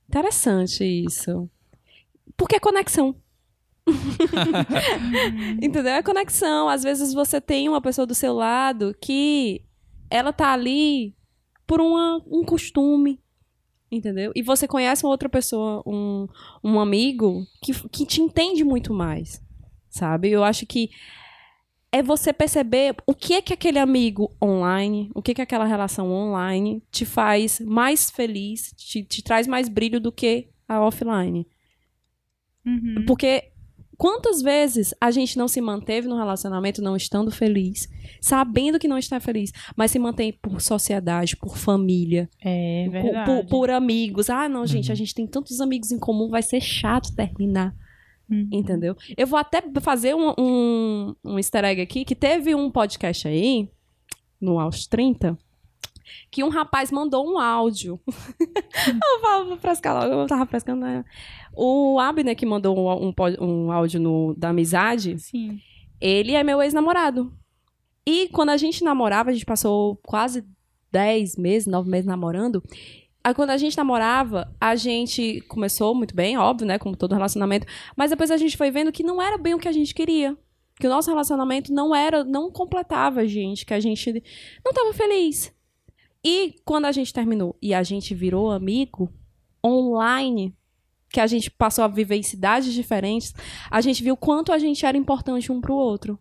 Interessante 0.08 0.84
isso. 0.84 1.48
Porque 2.36 2.56
é 2.56 2.60
conexão. 2.60 3.14
Entendeu? 5.62 5.92
É 5.92 6.02
conexão. 6.02 6.68
Às 6.68 6.82
vezes 6.82 7.12
você 7.12 7.40
tem 7.40 7.68
uma 7.68 7.80
pessoa 7.80 8.06
do 8.06 8.14
seu 8.14 8.32
lado 8.34 8.94
que 9.00 9.62
ela 10.10 10.32
tá 10.32 10.52
ali 10.52 11.14
por 11.66 11.80
uma, 11.80 12.22
um 12.26 12.44
costume. 12.44 13.18
Entendeu? 13.92 14.32
E 14.34 14.42
você 14.42 14.66
conhece 14.66 15.04
uma 15.04 15.10
outra 15.10 15.28
pessoa, 15.28 15.82
um, 15.86 16.26
um 16.64 16.80
amigo, 16.80 17.46
que, 17.62 17.74
que 17.90 18.06
te 18.06 18.22
entende 18.22 18.64
muito 18.64 18.94
mais. 18.94 19.42
Sabe? 19.90 20.30
Eu 20.30 20.42
acho 20.42 20.64
que 20.64 20.88
é 21.92 22.02
você 22.02 22.32
perceber 22.32 22.96
o 23.06 23.14
que 23.14 23.34
é 23.34 23.42
que 23.42 23.52
aquele 23.52 23.78
amigo 23.78 24.34
online, 24.42 25.10
o 25.14 25.20
que 25.20 25.32
é 25.32 25.34
que 25.34 25.42
aquela 25.42 25.66
relação 25.66 26.10
online 26.10 26.82
te 26.90 27.04
faz 27.04 27.60
mais 27.60 28.10
feliz, 28.10 28.72
te, 28.74 29.04
te 29.04 29.22
traz 29.22 29.46
mais 29.46 29.68
brilho 29.68 30.00
do 30.00 30.10
que 30.10 30.48
a 30.66 30.80
offline. 30.80 31.46
Uhum. 32.64 33.04
Porque 33.06 33.51
quantas 34.02 34.42
vezes 34.42 34.92
a 35.00 35.12
gente 35.12 35.38
não 35.38 35.46
se 35.46 35.60
manteve 35.60 36.08
no 36.08 36.16
relacionamento 36.16 36.82
não 36.82 36.96
estando 36.96 37.30
feliz, 37.30 37.88
sabendo 38.20 38.76
que 38.80 38.88
não 38.88 38.98
está 38.98 39.20
feliz, 39.20 39.52
mas 39.76 39.92
se 39.92 39.98
mantém 40.00 40.32
por 40.32 40.60
sociedade, 40.60 41.36
por 41.36 41.56
família, 41.56 42.28
É 42.44 42.84
por, 42.86 42.90
verdade. 42.92 43.30
por- 43.30 43.46
por 43.46 43.70
amigos. 43.70 44.28
Ah, 44.28 44.48
não, 44.48 44.66
gente, 44.66 44.86
Uhum. 44.88 44.92
a 44.92 44.96
gente 44.96 45.14
tem 45.14 45.24
tantos 45.24 45.60
amigos 45.60 45.92
em 45.92 46.00
comum, 46.00 46.28
vai 46.28 46.42
ser 46.42 46.60
chato 46.60 47.14
terminar. 47.14 47.72
Uhum. 48.28 48.48
Entendeu? 48.50 48.96
Eu 49.16 49.26
vou 49.28 49.38
até 49.38 49.62
fazer 49.80 50.16
um, 50.16 50.32
um, 50.36 51.14
um 51.24 51.38
easter 51.38 51.64
egg 51.64 51.80
aqui, 51.80 52.04
que 52.04 52.16
teve 52.16 52.56
um 52.56 52.70
podcast 52.72 53.28
aí, 53.28 53.68
no 54.40 54.58
Aos 54.58 54.84
30, 54.88 55.38
que 56.30 56.42
um 56.42 56.48
rapaz 56.48 56.90
mandou 56.90 57.30
um 57.30 57.38
áudio. 57.38 58.00
eu 58.08 59.20
falo 59.20 59.56
pra 59.56 59.72
escalar, 59.72 60.08
eu 60.08 60.26
tava 60.26 60.46
frescando, 60.46 60.82
né? 60.82 61.04
O 61.54 61.98
Abner 61.98 62.36
que 62.36 62.46
mandou 62.46 62.76
um, 62.76 63.08
um, 63.08 63.14
um 63.40 63.72
áudio 63.72 64.00
no, 64.00 64.34
da 64.36 64.50
amizade, 64.50 65.18
Sim. 65.18 65.60
ele 66.00 66.32
é 66.32 66.42
meu 66.42 66.62
ex-namorado. 66.62 67.32
E 68.06 68.28
quando 68.28 68.50
a 68.50 68.56
gente 68.56 68.82
namorava, 68.82 69.30
a 69.30 69.32
gente 69.32 69.46
passou 69.46 69.98
quase 70.04 70.44
10 70.90 71.36
meses, 71.36 71.66
9 71.66 71.88
meses 71.88 72.06
namorando. 72.06 72.62
Aí 73.24 73.32
quando 73.34 73.50
a 73.50 73.56
gente 73.56 73.76
namorava, 73.76 74.52
a 74.60 74.74
gente 74.74 75.40
começou 75.42 75.94
muito 75.94 76.14
bem, 76.14 76.36
óbvio, 76.36 76.66
né? 76.66 76.78
Como 76.78 76.96
todo 76.96 77.14
relacionamento. 77.14 77.66
Mas 77.96 78.10
depois 78.10 78.30
a 78.30 78.36
gente 78.36 78.56
foi 78.56 78.70
vendo 78.70 78.90
que 78.90 79.04
não 79.04 79.22
era 79.22 79.38
bem 79.38 79.54
o 79.54 79.58
que 79.58 79.68
a 79.68 79.72
gente 79.72 79.94
queria. 79.94 80.36
Que 80.80 80.86
o 80.88 80.90
nosso 80.90 81.08
relacionamento 81.08 81.72
não 81.72 81.94
era, 81.94 82.24
não 82.24 82.50
completava 82.50 83.20
a 83.20 83.26
gente, 83.26 83.64
que 83.64 83.74
a 83.74 83.78
gente 83.78 84.22
não 84.64 84.72
tava 84.72 84.92
feliz. 84.92 85.52
E 86.24 86.56
quando 86.64 86.84
a 86.84 86.92
gente 86.92 87.12
terminou 87.12 87.56
e 87.60 87.74
a 87.74 87.82
gente 87.82 88.14
virou 88.14 88.50
amigo 88.50 89.12
online, 89.64 90.54
que 91.10 91.20
a 91.20 91.26
gente 91.26 91.50
passou 91.50 91.84
a 91.84 91.88
viver 91.88 92.16
em 92.16 92.22
cidades 92.22 92.72
diferentes, 92.72 93.34
a 93.70 93.80
gente 93.80 94.02
viu 94.02 94.16
quanto 94.16 94.52
a 94.52 94.58
gente 94.58 94.86
era 94.86 94.96
importante 94.96 95.50
um 95.52 95.60
pro 95.60 95.74
outro. 95.74 96.18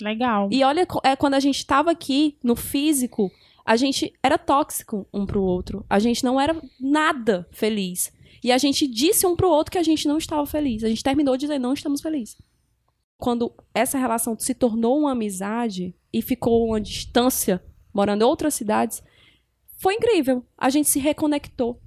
Legal. 0.00 0.48
E 0.50 0.62
olha, 0.62 0.86
é 1.02 1.16
quando 1.16 1.34
a 1.34 1.40
gente 1.40 1.66
tava 1.66 1.90
aqui 1.90 2.38
no 2.42 2.56
físico, 2.56 3.30
a 3.64 3.76
gente 3.76 4.12
era 4.22 4.38
tóxico 4.38 5.06
um 5.12 5.26
pro 5.26 5.42
outro. 5.42 5.84
A 5.88 5.98
gente 5.98 6.24
não 6.24 6.40
era 6.40 6.60
nada 6.78 7.46
feliz. 7.50 8.12
E 8.42 8.50
a 8.50 8.58
gente 8.58 8.86
disse 8.86 9.26
um 9.26 9.36
pro 9.36 9.50
outro 9.50 9.72
que 9.72 9.78
a 9.78 9.82
gente 9.82 10.08
não 10.08 10.16
estava 10.16 10.46
feliz. 10.46 10.82
A 10.82 10.88
gente 10.88 11.02
terminou 11.02 11.36
dizer 11.36 11.58
não 11.58 11.74
estamos 11.74 12.00
felizes. 12.00 12.38
Quando 13.18 13.52
essa 13.74 13.98
relação 13.98 14.38
se 14.38 14.54
tornou 14.54 14.98
uma 14.98 15.12
amizade 15.12 15.94
e 16.12 16.22
ficou 16.22 16.68
uma 16.68 16.80
distância, 16.80 17.62
morando 17.92 18.22
em 18.22 18.24
outras 18.24 18.54
cidades, 18.54 19.02
foi 19.80 19.94
incrível. 19.94 20.44
A 20.58 20.68
gente 20.68 20.90
se 20.90 20.98
reconectou. 20.98 21.80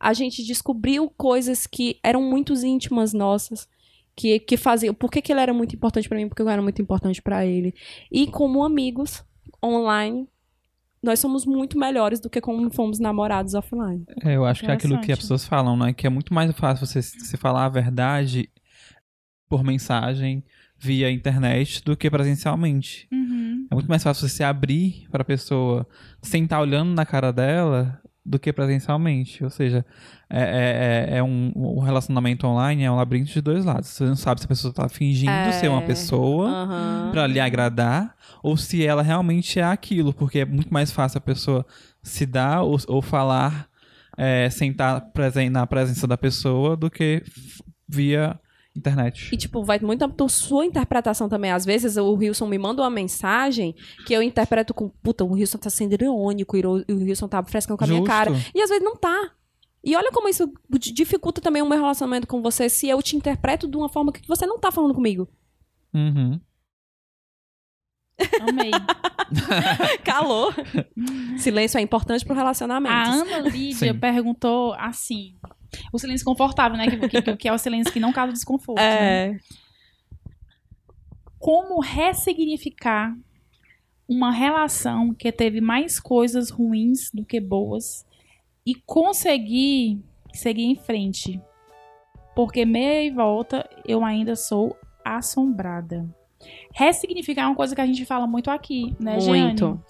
A 0.00 0.14
gente 0.14 0.42
descobriu 0.42 1.10
coisas 1.10 1.66
que 1.66 1.98
eram 2.02 2.22
muito 2.22 2.54
íntimas 2.54 3.12
nossas 3.12 3.68
que, 4.16 4.40
que 4.40 4.56
faziam. 4.56 4.94
Por 4.94 5.10
que, 5.10 5.20
que 5.20 5.30
ele 5.30 5.42
era 5.42 5.52
muito 5.52 5.76
importante 5.76 6.08
pra 6.08 6.16
mim? 6.16 6.26
Porque 6.26 6.40
eu 6.40 6.48
era 6.48 6.62
muito 6.62 6.80
importante 6.80 7.20
pra 7.20 7.44
ele. 7.44 7.74
E 8.10 8.26
como 8.26 8.64
amigos 8.64 9.22
online, 9.62 10.26
nós 11.02 11.20
somos 11.20 11.44
muito 11.44 11.78
melhores 11.78 12.18
do 12.18 12.30
que 12.30 12.40
como 12.40 12.70
fomos 12.70 12.98
namorados 12.98 13.52
offline. 13.52 14.06
É, 14.24 14.36
eu 14.36 14.46
acho 14.46 14.64
que 14.64 14.70
é 14.70 14.72
aquilo 14.72 14.98
que 15.02 15.12
as 15.12 15.18
pessoas 15.18 15.44
falam, 15.44 15.76
né? 15.76 15.92
Que 15.92 16.06
é 16.06 16.10
muito 16.10 16.32
mais 16.32 16.50
fácil 16.56 16.86
você 16.86 17.02
se 17.02 17.36
falar 17.36 17.66
a 17.66 17.68
verdade 17.68 18.48
por 19.50 19.62
mensagem 19.62 20.42
via 20.78 21.10
internet 21.10 21.82
do 21.84 21.96
que 21.96 22.10
presencialmente. 22.10 23.08
Uhum. 23.12 23.66
É 23.70 23.74
muito 23.74 23.88
mais 23.88 24.02
fácil 24.02 24.28
você 24.28 24.34
se 24.36 24.44
abrir 24.44 25.06
para 25.10 25.22
a 25.22 25.24
pessoa 25.24 25.86
sem 26.22 26.44
estar 26.44 26.60
olhando 26.60 26.92
na 26.94 27.06
cara 27.06 27.32
dela 27.32 28.00
do 28.26 28.38
que 28.38 28.52
presencialmente. 28.52 29.42
Ou 29.44 29.50
seja, 29.50 29.84
é, 30.30 31.08
é, 31.12 31.18
é 31.18 31.22
um, 31.22 31.52
um 31.54 31.80
relacionamento 31.80 32.46
online 32.46 32.82
é 32.84 32.90
um 32.90 32.96
labirinto 32.96 33.30
de 33.32 33.40
dois 33.40 33.64
lados. 33.64 33.88
Você 33.90 34.04
não 34.04 34.16
sabe 34.16 34.40
se 34.40 34.46
a 34.46 34.48
pessoa 34.48 34.70
está 34.70 34.88
fingindo 34.88 35.30
É. 35.30 35.52
ser 35.52 35.68
uma 35.68 35.82
pessoa 35.82 36.48
Aham. 36.48 37.10
para 37.12 37.26
lhe 37.26 37.40
agradar 37.40 38.14
ou 38.42 38.56
se 38.56 38.84
ela 38.86 39.02
realmente 39.02 39.58
é 39.60 39.64
aquilo, 39.64 40.12
porque 40.12 40.40
é 40.40 40.44
muito 40.44 40.72
mais 40.72 40.90
fácil 40.90 41.18
a 41.18 41.20
pessoa 41.20 41.66
se 42.02 42.24
dar 42.26 42.62
ou, 42.62 42.78
ou 42.88 43.00
falar 43.02 43.68
é, 44.16 44.48
sem 44.50 44.70
estar 44.70 45.00
presen 45.12 45.50
na 45.50 45.66
presença 45.66 46.06
da 46.06 46.16
pessoa 46.16 46.76
do 46.76 46.90
que 46.90 47.22
via 47.88 48.38
internet. 48.76 49.28
E, 49.32 49.36
tipo, 49.36 49.62
vai 49.64 49.78
muito 49.80 50.06
da 50.06 50.28
sua 50.28 50.64
interpretação 50.66 51.28
também. 51.28 51.50
Às 51.52 51.64
vezes 51.64 51.96
o 51.96 52.12
Wilson 52.14 52.46
me 52.46 52.58
manda 52.58 52.82
uma 52.82 52.90
mensagem 52.90 53.74
que 54.06 54.12
eu 54.12 54.22
interpreto 54.22 54.74
com, 54.74 54.88
puta, 54.88 55.24
o 55.24 55.32
Wilson 55.32 55.58
tá 55.58 55.70
sendo 55.70 55.92
irônico, 55.92 56.56
o 56.56 56.84
Wilson 56.88 57.28
tá 57.28 57.42
frescando 57.42 57.78
com 57.78 57.84
a 57.84 57.86
minha 57.86 58.00
Justo. 58.00 58.10
cara. 58.10 58.32
E 58.54 58.60
às 58.60 58.68
vezes 58.68 58.84
não 58.84 58.96
tá. 58.96 59.30
E 59.82 59.94
olha 59.94 60.10
como 60.10 60.28
isso 60.28 60.50
di- 60.78 60.92
dificulta 60.92 61.40
também 61.40 61.62
o 61.62 61.68
meu 61.68 61.78
relacionamento 61.78 62.26
com 62.26 62.40
você 62.42 62.68
se 62.68 62.88
eu 62.88 63.02
te 63.02 63.16
interpreto 63.16 63.68
de 63.68 63.76
uma 63.76 63.88
forma 63.88 64.10
que 64.12 64.26
você 64.26 64.46
não 64.46 64.58
tá 64.58 64.72
falando 64.72 64.94
comigo. 64.94 65.28
Uhum. 65.92 66.40
Amei. 68.40 68.70
Calor. 70.04 70.54
Silêncio 71.38 71.78
é 71.78 71.80
importante 71.80 72.24
pro 72.24 72.34
relacionamento. 72.34 72.94
A 72.94 73.04
Ana 73.04 73.38
Lídia 73.38 73.92
Sim. 73.92 73.98
perguntou 73.98 74.74
assim: 74.74 75.34
o 75.92 75.98
silêncio 75.98 76.24
confortável, 76.24 76.76
né? 76.76 76.86
Que, 76.88 77.22
que, 77.22 77.36
que 77.36 77.48
é 77.48 77.52
o 77.52 77.58
silêncio 77.58 77.92
que 77.92 78.00
não 78.00 78.12
causa 78.12 78.32
desconforto. 78.32 78.80
né? 78.80 79.30
É. 79.30 79.36
Como 81.38 81.80
ressignificar 81.80 83.14
uma 84.08 84.30
relação 84.30 85.14
que 85.14 85.30
teve 85.30 85.60
mais 85.60 85.98
coisas 86.00 86.50
ruins 86.50 87.10
do 87.12 87.24
que 87.24 87.40
boas 87.40 88.06
e 88.64 88.74
conseguir 88.74 90.02
seguir 90.32 90.64
em 90.64 90.76
frente? 90.76 91.40
Porque 92.34 92.64
meia 92.64 93.04
e 93.04 93.10
volta 93.10 93.68
eu 93.86 94.04
ainda 94.04 94.34
sou 94.34 94.76
assombrada. 95.04 96.08
Ressignificar 96.72 97.42
é 97.42 97.46
uma 97.46 97.54
coisa 97.54 97.74
que 97.74 97.80
a 97.80 97.86
gente 97.86 98.04
fala 98.04 98.26
muito 98.26 98.50
aqui, 98.50 98.94
né, 98.98 99.20
Jeane? 99.20 99.42
Muito. 99.42 99.80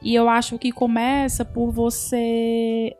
E 0.00 0.14
eu 0.14 0.28
acho 0.28 0.58
que 0.58 0.72
começa 0.72 1.44
por 1.44 1.70
você 1.70 2.96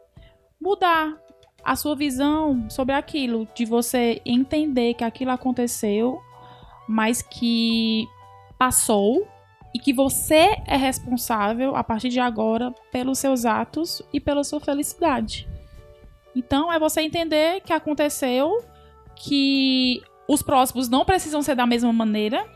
mudar 0.60 1.18
a 1.64 1.76
sua 1.76 1.94
visão 1.94 2.68
sobre 2.68 2.94
aquilo, 2.94 3.48
de 3.54 3.64
você 3.64 4.20
entender 4.24 4.94
que 4.94 5.04
aquilo 5.04 5.30
aconteceu, 5.30 6.20
mas 6.88 7.22
que 7.22 8.06
passou 8.58 9.26
e 9.74 9.78
que 9.78 9.92
você 9.92 10.56
é 10.66 10.76
responsável 10.76 11.74
a 11.74 11.82
partir 11.82 12.08
de 12.08 12.20
agora 12.20 12.72
pelos 12.90 13.18
seus 13.18 13.44
atos 13.44 14.02
e 14.12 14.20
pela 14.20 14.44
sua 14.44 14.60
felicidade. 14.60 15.48
Então 16.34 16.72
é 16.72 16.78
você 16.78 17.00
entender 17.02 17.60
que 17.62 17.72
aconteceu, 17.72 18.62
que 19.16 20.02
os 20.28 20.42
próximos 20.42 20.88
não 20.88 21.04
precisam 21.04 21.42
ser 21.42 21.54
da 21.54 21.66
mesma 21.66 21.92
maneira, 21.92 22.46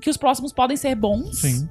que 0.00 0.10
os 0.10 0.16
próximos 0.16 0.52
podem 0.52 0.76
ser 0.76 0.94
bons. 0.94 1.38
Sim. 1.40 1.68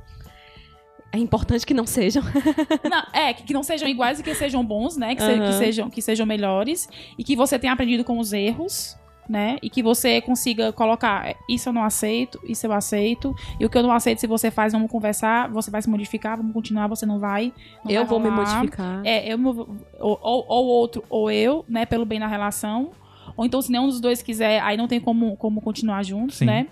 É 1.12 1.18
importante 1.18 1.66
que 1.66 1.74
não 1.74 1.88
sejam. 1.88 2.22
Não, 2.84 3.04
é, 3.14 3.34
que, 3.34 3.44
que 3.44 3.54
não 3.54 3.64
sejam 3.64 3.88
iguais 3.88 4.20
e 4.20 4.24
que 4.24 4.36
sejam 4.36 4.64
bons, 4.64 4.98
né? 4.98 5.16
Que, 5.16 5.22
se- 5.22 5.32
Aham. 5.32 5.46
que 5.48 5.54
sejam, 5.54 5.90
que 5.90 6.02
sejam 6.02 6.26
melhores. 6.26 6.88
E 7.18 7.24
que 7.24 7.36
você 7.36 7.58
tenha 7.58 7.72
aprendido 7.72 8.04
com 8.04 8.20
os 8.20 8.34
erros, 8.34 8.98
né? 9.28 9.58
E 9.62 9.70
que 9.70 9.82
você 9.82 10.20
consiga 10.22 10.72
colocar, 10.74 11.26
é, 11.30 11.36
isso 11.50 11.70
eu 11.70 11.74
não 11.74 11.84
aceito, 11.84 12.40
isso 12.44 12.68
eu 12.68 12.74
aceito. 12.74 13.34
E 13.58 13.66
o 13.66 13.70
que 13.70 13.78
eu 13.78 13.84
não 13.84 13.92
aceito, 13.92 14.20
se 14.20 14.28
você 14.28 14.52
faz, 14.52 14.74
vamos 14.74 14.92
conversar, 14.92 15.50
você 15.50 15.72
vai 15.72 15.82
se 15.82 15.90
modificar, 15.90 16.36
vamos 16.36 16.52
continuar, 16.54 16.88
você 16.88 17.06
não 17.06 17.20
vai. 17.20 17.54
não 17.86 17.92
eu 17.92 18.02
vai 18.02 18.10
vou 18.10 18.20
me 18.20 18.30
rolar. 18.30 18.58
modificar. 18.60 19.02
É, 19.06 19.32
eu, 19.32 19.38
me 19.38 19.48
ou, 19.48 19.80
ou, 20.00 20.46
ou 20.48 20.66
outro, 20.68 21.04
ou 21.10 21.32
eu, 21.32 21.64
né? 21.70 21.86
Pelo 21.86 22.06
bem 22.06 22.20
na 22.20 22.28
relação. 22.28 22.92
Ou 23.36 23.46
então, 23.46 23.62
se 23.62 23.72
nenhum 23.72 23.88
dos 23.88 24.02
dois 24.02 24.22
quiser, 24.22 24.62
aí 24.62 24.76
não 24.76 24.88
tem 24.88 25.00
como, 25.00 25.38
como 25.38 25.62
continuar 25.62 26.04
juntos, 26.04 26.38
Sim. 26.38 26.46
né? 26.46 26.68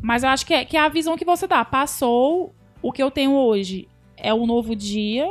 Mas 0.00 0.22
eu 0.22 0.28
acho 0.28 0.46
que 0.46 0.54
é, 0.54 0.64
que 0.64 0.76
é 0.76 0.80
a 0.80 0.88
visão 0.88 1.16
que 1.16 1.24
você 1.24 1.46
dá. 1.46 1.64
Passou 1.64 2.54
o 2.82 2.92
que 2.92 3.02
eu 3.02 3.10
tenho 3.10 3.32
hoje. 3.32 3.88
É 4.16 4.32
um 4.32 4.46
novo 4.46 4.74
dia. 4.76 5.26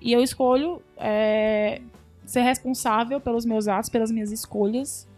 E 0.00 0.12
eu 0.12 0.22
escolho 0.22 0.82
é, 0.98 1.80
ser 2.26 2.42
responsável 2.42 3.20
pelos 3.20 3.44
meus 3.46 3.66
atos, 3.68 3.88
pelas 3.88 4.10
minhas 4.10 4.30
escolhas. 4.30 5.08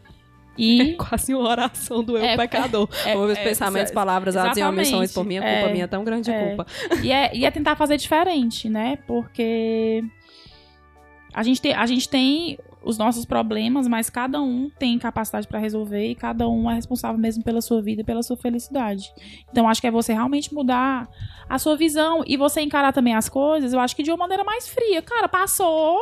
E. 0.57 0.95
Quase 0.99 1.35
uma 1.35 1.49
oração 1.49 2.03
do 2.03 2.17
eu 2.17 2.25
É, 2.25 2.37
pecador. 2.37 2.89
é, 3.05 3.15
Meus 3.15 3.37
é, 3.37 3.43
pensamentos, 3.45 3.91
é, 3.91 3.95
palavras, 3.95 4.37
atos 4.37 4.57
e 4.57 4.63
omissões 4.63 5.13
por 5.13 5.25
minha 5.25 5.43
É, 5.43 5.59
culpa, 5.61 5.73
minha 5.73 5.89
tão 5.89 6.05
grande 6.05 6.31
é. 6.31 6.47
culpa. 6.47 6.67
E 7.03 7.11
é, 7.13 7.35
e 7.37 7.45
é 7.45 7.51
tentar 7.51 7.77
fazer 7.77 7.97
diferente, 7.97 8.69
né? 8.69 8.97
Porque 9.07 10.03
a 11.35 11.43
gente, 11.43 11.61
tem, 11.61 11.75
a 11.75 11.85
gente 11.85 12.09
tem 12.09 12.59
os 12.87 12.97
nossos 12.97 13.25
problemas, 13.25 13.89
mas 13.89 14.09
cada 14.09 14.41
um 14.41 14.71
tem 14.79 14.97
capacidade 14.97 15.49
pra 15.49 15.59
resolver 15.59 16.07
e 16.07 16.15
cada 16.15 16.49
um 16.49 16.71
é 16.71 16.75
responsável 16.75 17.19
mesmo 17.19 17.43
pela 17.43 17.61
sua 17.61 17.83
vida 17.83 18.03
e 18.03 18.05
pela 18.05 18.23
sua 18.23 18.37
felicidade. 18.37 19.13
Então 19.51 19.69
acho 19.69 19.81
que 19.81 19.89
é 19.89 19.91
você 19.91 20.13
realmente 20.13 20.55
mudar 20.55 21.09
a 21.49 21.59
sua 21.59 21.77
visão 21.77 22.23
e 22.25 22.37
você 22.37 22.61
encarar 22.61 22.93
também 22.93 23.13
as 23.13 23.29
coisas, 23.29 23.73
eu 23.73 23.81
acho 23.81 23.97
que 23.97 24.05
de 24.05 24.11
uma 24.13 24.17
maneira 24.17 24.45
mais 24.45 24.69
fria. 24.69 25.03
Cara, 25.03 25.29
passou, 25.29 25.99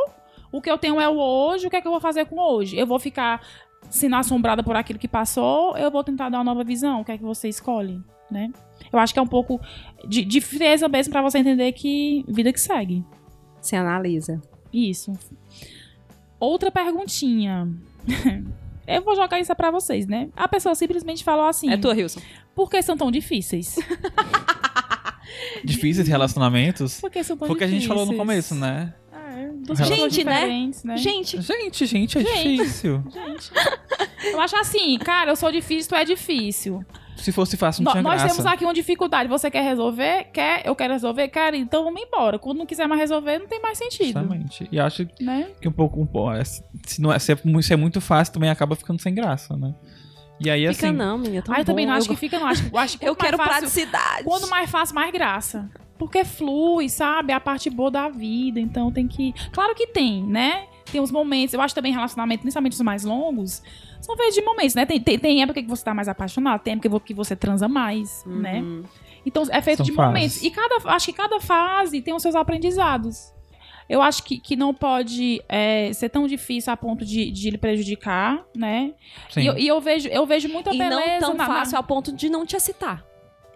o 0.53 0.61
que 0.61 0.70
eu 0.70 0.76
tenho 0.76 1.01
é 1.01 1.09
o 1.09 1.16
hoje, 1.16 1.66
o 1.66 1.70
que 1.70 1.76
é 1.76 1.80
que 1.80 1.89
eu 1.89 1.93
vou 1.93 2.01
fazer 2.01 2.26
com 2.26 2.39
hoje? 2.39 2.76
Eu 2.76 2.87
vou 2.87 2.99
ficar 2.99 3.41
sendo 3.89 4.16
assombrada 4.16 4.62
por 4.62 4.76
aquilo 4.76 4.99
que 4.99 5.09
passou, 5.09 5.76
eu 5.78 5.91
vou 5.91 6.05
tentar 6.05 6.28
dar 6.28 6.39
uma 6.39 6.45
nova 6.45 6.64
visão, 6.64 7.01
o 7.01 7.05
que 7.05 7.12
é 7.12 7.18
que 7.18 7.24
você 7.24 7.49
escolhe, 7.49 7.99
né? 8.30 8.53
Eu 8.93 8.99
acho 8.99 9.14
que 9.14 9.18
é 9.18 9.22
um 9.22 9.26
pouco 9.26 9.59
de, 10.07 10.22
de 10.22 10.41
frieza 10.43 10.87
mesmo 10.87 11.12
pra 11.12 11.22
você 11.22 11.39
entender 11.39 11.72
que 11.72 12.24
vida 12.28 12.53
que 12.53 12.61
segue. 12.61 13.03
Se 13.61 13.74
analisa. 13.74 14.43
Isso. 14.70 15.12
Outra 16.45 16.71
perguntinha. 16.71 17.69
Eu 18.87 19.03
vou 19.03 19.17
jogar 19.17 19.41
isso 19.41 19.55
pra 19.55 19.71
vocês, 19.71 20.07
né? 20.07 20.29
A 20.37 20.47
pessoa 20.47 20.75
simplesmente 20.75 21.25
falou 21.25 21.47
assim: 21.47 21.71
É 21.71 21.77
tua, 21.77 21.95
Wilson. 21.95 22.21
Por 22.55 22.69
que 22.71 22.83
são 22.83 22.97
tão 22.97 23.11
difíceis? 23.11 23.77
Difíceis 25.65 26.07
relacionamentos? 26.07 27.01
Por 27.01 27.11
que 27.11 27.25
são 27.25 27.37
tão 27.37 27.49
Foi 27.49 27.57
o 27.57 27.59
que 27.59 27.65
a 27.65 27.69
gente 27.69 27.89
falou 27.89 28.05
no 28.05 28.13
difíceis? 28.13 28.49
começo, 28.49 28.55
né? 28.55 28.95
É, 29.13 29.85
Gente, 29.85 30.23
né? 30.25 30.71
né? 30.85 30.97
Gente, 30.97 31.41
Gente, 31.41 31.87
gente, 31.87 32.19
é 32.19 32.21
Gente. 32.21 32.57
difícil. 32.57 33.03
Gente. 33.11 33.51
Eu 34.25 34.41
acho 34.41 34.57
assim, 34.57 34.99
cara, 34.99 35.33
eu 35.33 35.37
sou 35.37 35.51
difícil, 35.51 35.89
tu 35.89 35.95
é 35.95 36.05
difícil. 36.05 36.85
Se 37.17 37.31
fosse 37.33 37.57
fácil, 37.57 37.83
não 37.83 37.91
No- 37.91 37.93
tinha 37.93 38.03
nós 38.03 38.21
graça. 38.21 38.35
temos 38.37 38.53
aqui 38.53 38.65
uma 38.65 38.75
dificuldade. 38.75 39.29
Você 39.29 39.51
quer 39.51 39.62
resolver? 39.62 40.25
Quer? 40.33 40.62
Eu 40.67 40.75
quero 40.75 40.93
resolver? 40.93 41.29
Quero? 41.29 41.57
Então 41.57 41.85
vamos 41.85 42.03
embora. 42.03 42.39
Quando 42.39 42.59
não 42.59 42.67
quiser 42.67 42.87
mais 42.89 43.01
resolver, 43.01 43.39
não 43.39 43.47
tem 43.47 43.61
mais 43.62 43.79
sentido. 43.79 44.19
Justamente. 44.21 44.69
E 44.71 44.79
acho 44.81 45.07
Né? 45.21 45.49
que 45.61 45.69
um 45.69 45.73
pouco, 45.73 46.01
um 46.01 46.07
pouco 46.07 46.33
é, 46.33 46.45
se, 46.45 46.62
não 47.01 47.12
é, 47.12 47.19
se, 47.19 47.33
é, 47.33 47.37
se 47.62 47.73
é 47.73 47.77
muito 47.77 48.01
fácil, 48.01 48.35
também 48.35 48.51
acaba 48.51 48.75
ficando 48.77 49.01
sem 49.01 49.15
graça, 49.15 49.57
né? 49.57 49.75
E 50.41 50.51
aí, 50.51 50.67
fica 50.75 50.89
assim, 50.89 50.97
não, 50.97 51.17
minha. 51.17 51.41
Tão 51.41 51.55
Ah, 51.55 51.61
eu 51.61 51.65
também 51.65 51.87
bom, 51.87 51.93
não 51.93 51.99
acho 51.99 52.09
eu 52.09 52.15
que 52.15 52.21
fica, 52.21 52.39
não. 52.41 52.47
Acho, 52.49 52.77
acho 52.77 52.99
que 52.99 53.07
Eu 53.09 53.15
quero 53.15 53.37
fácil, 53.37 53.53
praticidade. 53.53 54.25
Quando 54.25 54.49
mais 54.49 54.69
fácil, 54.69 54.95
mais 54.95 55.12
graça. 55.12 55.71
Porque 55.97 56.25
flui, 56.25 56.89
sabe? 56.89 57.33
É 57.33 57.37
a 57.37 57.41
parte 57.41 57.71
boa 57.71 57.89
da 57.91 58.09
vida. 58.09 58.59
Então 58.59 58.91
tem 58.91 59.07
que. 59.07 59.33
Claro 59.53 59.75
que 59.77 59.87
tem, 59.87 60.25
né? 60.25 60.65
Tem 60.91 61.01
uns 61.01 61.11
momentos. 61.11 61.55
Eu 61.55 61.61
acho 61.61 61.74
também 61.74 61.93
relacionamento, 61.93 62.43
principalmente 62.43 62.72
os 62.74 62.80
mais 62.80 63.05
longos, 63.05 63.62
são 64.01 64.14
vezes 64.16 64.35
de 64.35 64.43
momentos, 64.43 64.74
né? 64.74 64.85
Tem, 64.87 65.01
tem, 65.01 65.18
tem 65.18 65.43
época 65.43 65.62
que 65.62 65.68
você 65.68 65.82
tá 65.85 65.95
mais 65.95 66.09
apaixonado, 66.09 66.61
tem 66.61 66.74
época 66.74 67.01
que 67.01 67.14
você 67.14 67.35
transa 67.35 67.66
mais, 67.68 68.22
né? 68.26 68.61
Uhum. 68.61 68.82
Então 69.26 69.43
é 69.51 69.62
feito 69.62 69.78
São 69.78 69.87
de 69.87 69.93
fases. 69.93 70.12
momentos. 70.14 70.43
E 70.43 70.51
cada, 70.51 70.76
acho 70.95 71.07
que 71.07 71.12
cada 71.12 71.41
fase 71.41 72.01
tem 72.03 72.12
os 72.14 72.20
seus 72.22 72.35
aprendizados. 72.35 73.32
Eu 73.89 74.01
acho 74.01 74.22
que, 74.22 74.39
que 74.39 74.57
não 74.57 74.72
pode 74.72 75.43
é, 75.49 75.93
ser 75.93 76.09
tão 76.09 76.26
difícil 76.26 76.72
a 76.72 76.76
ponto 76.76 77.05
de, 77.05 77.30
de 77.30 77.51
lhe 77.51 77.59
prejudicar, 77.59 78.43
né? 78.57 78.93
sim. 79.30 79.41
E, 79.43 79.47
eu- 79.47 79.59
e 79.59 79.66
eu 79.68 79.80
vejo, 79.80 80.09
eu 80.09 80.24
vejo 80.26 80.49
muita 80.49 80.74
E 80.74 80.78
beleza. 80.78 81.01
não 81.01 81.18
tão 81.20 81.35
na- 81.35 81.47
na- 81.49 81.55
fácil 81.55 81.76
ao 81.76 81.85
ponto 81.85 82.11
de 82.12 82.28
não 82.30 82.47
te 82.47 82.57
excitar. 82.57 83.05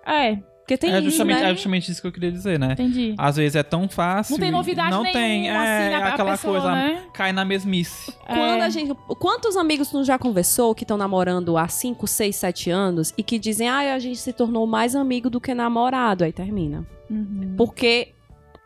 É, 0.07 0.39
Porque 0.69 0.77
tem 0.77 0.93
é, 0.93 1.01
justamente, 1.01 1.41
né? 1.41 1.51
é 1.51 1.55
justamente 1.55 1.91
isso 1.91 1.99
que 1.99 2.07
eu 2.07 2.13
queria 2.13 2.31
dizer, 2.31 2.59
né? 2.59 2.73
entendi. 2.73 3.15
Às 3.17 3.37
vezes 3.37 3.57
é 3.57 3.63
tão 3.63 3.89
fácil. 3.89 4.33
Não 4.35 4.39
tem 4.39 4.51
novidade 4.51 4.91
Não 4.91 5.03
nenhuma, 5.03 5.19
tem, 5.19 5.49
é, 5.49 5.57
assim, 5.57 5.95
a 5.95 6.09
aquela 6.09 6.31
pessoa, 6.33 6.61
coisa, 6.61 6.75
né? 6.75 7.05
cai 7.15 7.33
na 7.33 7.43
mesmice. 7.43 8.13
Quando 8.27 8.61
É. 8.61 8.67
a 8.67 8.69
gente. 8.69 8.93
Quantos 9.19 9.57
amigos 9.57 9.89
tu 9.89 10.05
já 10.05 10.19
conversou 10.19 10.75
que 10.75 10.85
estão 10.85 10.99
namorando 10.99 11.57
há 11.57 11.69
5, 11.69 12.07
6, 12.07 12.37
7 12.37 12.71
anos 12.71 13.15
e 13.17 13.23
que 13.23 13.39
dizem, 13.39 13.67
ah, 13.67 13.95
a 13.95 13.99
gente 13.99 14.19
se 14.19 14.31
tornou 14.31 14.67
mais 14.67 14.95
amigo 14.95 15.31
do 15.31 15.41
que 15.41 15.55
namorado? 15.55 16.23
Aí 16.23 16.33
termina. 16.33 16.87
Uhum. 17.09 17.55
Porque 17.57 18.09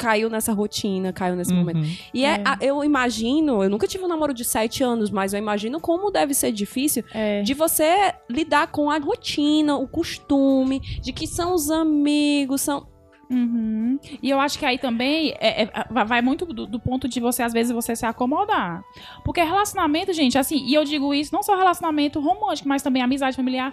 caiu 0.03 0.29
nessa 0.29 0.53
rotina, 0.53 1.13
caiu 1.13 1.37
nesse 1.37 1.53
momento. 1.55 1.79
Uhum. 1.79 1.97
E 2.13 2.25
é, 2.25 2.29
É. 2.37 2.43
a- 2.45 2.59
eu 2.61 2.83
imagino, 2.83 3.63
eu 3.63 3.71
nunca 3.71 3.87
tive 3.87 4.05
um 4.05 4.09
namoro 4.09 4.35
de 4.35 4.45
7 4.45 4.83
anos, 4.83 5.11
mas 5.11 5.33
eu 5.33 5.39
imagino 5.39 5.79
como 5.81 6.11
deve 6.11 6.35
ser 6.35 6.51
difícil 6.51 7.05
É. 7.15 7.43
de 7.43 7.55
você 7.55 8.13
lidar 8.29 8.67
com 8.67 8.91
a 8.91 8.99
rotina, 8.99 9.77
o 9.77 9.87
costume, 9.87 10.81
de 11.01 11.13
que 11.13 11.27
são 11.27 11.55
os 11.55 11.71
amigos, 11.71 12.61
são. 12.63 12.87
Uhum. 13.31 13.99
E 14.23 14.29
eu 14.29 14.39
acho 14.41 14.59
que 14.59 14.67
aí 14.67 14.77
também 14.79 15.31
é- 15.41 15.63
é- 15.63 15.71
vai- 15.91 16.05
vai 16.05 16.21
muito 16.23 16.45
do, 16.45 16.67
do 16.67 16.79
ponto 16.79 17.09
de 17.09 17.19
você, 17.19 17.43
às 17.43 17.53
vezes, 17.53 17.73
você 17.73 17.97
se 17.97 18.05
acomodar. 18.05 18.83
Porque 19.25 19.41
relacionamento, 19.43 20.13
gente, 20.13 20.37
assim, 20.37 20.57
e 20.67 20.75
eu 20.75 20.85
digo 20.85 21.15
isso 21.15 21.33
não 21.35 21.43
só 21.43 21.57
relacionamento 21.57 22.21
romântico, 22.21 22.69
mas 22.69 22.83
também 22.83 23.01
amizade 23.03 23.35
familiar. 23.37 23.73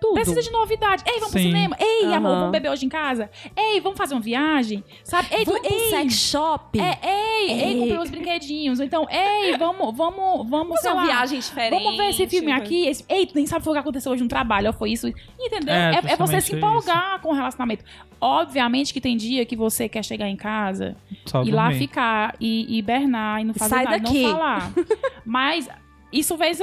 Tudo. 0.00 0.14
Precisa 0.14 0.42
de 0.42 0.50
novidade. 0.50 1.02
Ei, 1.06 1.14
vamos 1.14 1.28
Sim. 1.28 1.32
pro 1.32 1.40
cinema. 1.42 1.76
Ei, 1.80 2.04
Aham. 2.04 2.14
amor, 2.16 2.34
vamos 2.36 2.50
beber 2.52 2.70
hoje 2.70 2.86
em 2.86 2.88
casa. 2.88 3.30
Ei, 3.56 3.80
vamos 3.80 3.96
fazer 3.98 4.14
uma 4.14 4.20
viagem. 4.20 4.84
Sabe? 5.04 5.28
Ei, 5.30 5.44
tu- 5.44 5.52
Vamos 5.52 5.66
pro 5.66 5.76
ei, 5.76 5.90
sex 5.90 6.14
shop. 6.14 6.78
É, 6.80 6.98
ei, 7.02 7.50
ei, 7.50 7.62
Ei. 7.72 7.78
comprei 7.78 7.98
uns 7.98 8.10
brinquedinhos. 8.10 8.80
Então, 8.80 9.06
ei, 9.10 9.56
vamos, 9.56 9.96
vamos, 9.96 10.48
vamos, 10.48 10.76
Fazer 10.76 10.88
uma 10.92 10.96
lá. 11.02 11.04
viagem 11.06 11.38
diferente. 11.38 11.82
Vamos 11.82 11.96
ver 11.96 12.10
esse 12.10 12.26
filme 12.26 12.52
aqui. 12.52 12.86
Esse... 12.86 13.04
Ei, 13.08 13.26
tu 13.26 13.34
nem 13.34 13.46
sabe 13.46 13.68
o 13.68 13.72
que 13.72 13.78
aconteceu 13.78 14.12
hoje 14.12 14.22
no 14.22 14.28
trabalho. 14.28 14.72
Foi 14.72 14.90
isso. 14.90 15.08
Entendeu? 15.38 15.74
É, 15.74 15.94
É, 16.06 16.12
é 16.12 16.16
você 16.16 16.40
se 16.40 16.54
empolgar 16.56 17.20
com 17.20 17.30
o 17.30 17.34
relacionamento. 17.34 17.84
Obviamente 18.20 18.92
que 18.94 19.00
tem 19.00 19.16
dia 19.16 19.44
que 19.44 19.54
você 19.54 19.88
quer 19.88 20.02
chegar 20.04 20.28
em 20.28 20.36
casa 20.36 20.96
Só 21.26 21.42
e 21.42 21.50
lá 21.50 21.70
ficar 21.72 22.34
e 22.40 22.78
hibernar 22.78 23.40
e 23.40 23.44
não 23.44 23.54
fazer 23.54 23.74
Sai 23.74 23.84
nada, 23.84 23.98
daqui. 23.98 24.22
não 24.22 24.30
falar. 24.32 24.72
Mas 25.24 25.68
isso 26.12 26.36
vez 26.36 26.58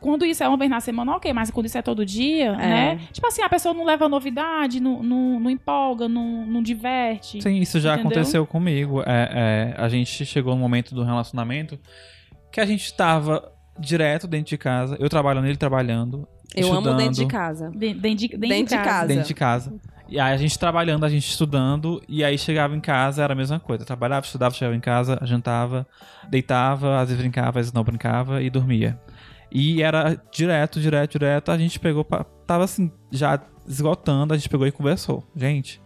quando 0.00 0.24
isso 0.24 0.42
é 0.42 0.48
uma 0.48 0.56
vez 0.56 0.70
na 0.70 0.80
semana, 0.80 1.12
ok, 1.16 1.32
mas 1.32 1.50
quando 1.50 1.66
isso 1.66 1.76
é 1.78 1.82
todo 1.82 2.04
dia, 2.04 2.52
né? 2.56 3.00
Tipo 3.12 3.26
assim, 3.26 3.42
a 3.42 3.48
pessoa 3.48 3.74
não 3.74 3.84
leva 3.84 4.08
novidade, 4.08 4.80
não, 4.80 5.02
não, 5.02 5.40
não 5.40 5.50
empolga, 5.50 6.08
não, 6.08 6.46
não 6.46 6.62
diverte. 6.62 7.40
Sim, 7.42 7.56
isso 7.58 7.78
já 7.80 7.94
Entendeu? 7.94 8.10
aconteceu 8.12 8.46
comigo. 8.46 9.02
É, 9.06 9.74
é, 9.76 9.80
a 9.80 9.88
gente 9.88 10.24
chegou 10.24 10.54
no 10.54 10.60
momento 10.60 10.94
do 10.94 11.02
relacionamento 11.04 11.78
que 12.52 12.60
a 12.60 12.66
gente 12.66 12.92
tava 12.94 13.52
direto 13.78 14.26
dentro 14.26 14.50
de 14.50 14.58
casa, 14.58 14.96
eu 14.98 15.08
trabalhando, 15.08 15.46
ele 15.46 15.56
trabalhando. 15.56 16.26
Eu 16.54 16.72
amo 16.72 16.94
dentro 16.94 17.12
de 17.14 17.22
estudando, 17.22 17.30
casa. 17.30 17.70
De- 17.70 17.94
Dentro 17.94 18.14
de, 18.16 18.28
dentro 18.28 18.48
Dentro 18.48 18.76
de 18.78 18.82
casa. 18.84 19.06
Dentro 19.06 19.24
de 19.28 19.34
casa. 19.34 19.74
E 20.08 20.18
aí 20.18 20.32
a 20.32 20.36
gente 20.38 20.58
trabalhando, 20.58 21.04
a 21.04 21.08
gente 21.10 21.28
estudando, 21.28 22.02
e 22.08 22.24
aí 22.24 22.38
chegava 22.38 22.74
em 22.74 22.80
casa, 22.80 23.22
era 23.22 23.34
a 23.34 23.36
mesma 23.36 23.60
coisa. 23.60 23.84
Trabalhava, 23.84 24.24
estudava, 24.24 24.54
chegava 24.54 24.74
em 24.74 24.80
casa, 24.80 25.18
jantava, 25.22 25.86
deitava, 26.30 26.98
às 26.98 27.08
vezes 27.10 27.20
brincava, 27.20 27.48
às 27.50 27.54
vezes 27.54 27.72
não 27.74 27.84
brincava 27.84 28.42
e 28.42 28.48
dormia. 28.48 28.98
E 29.50 29.82
era 29.82 30.20
direto, 30.32 30.80
direto, 30.80 31.12
direto. 31.12 31.50
A 31.50 31.58
gente 31.58 31.78
pegou, 31.80 32.04
pa- 32.04 32.24
tava 32.46 32.64
assim, 32.64 32.90
já 33.10 33.40
esgotando, 33.66 34.34
a 34.34 34.36
gente 34.36 34.48
pegou 34.48 34.66
e 34.66 34.72
conversou. 34.72 35.24
Gente, 35.36 35.80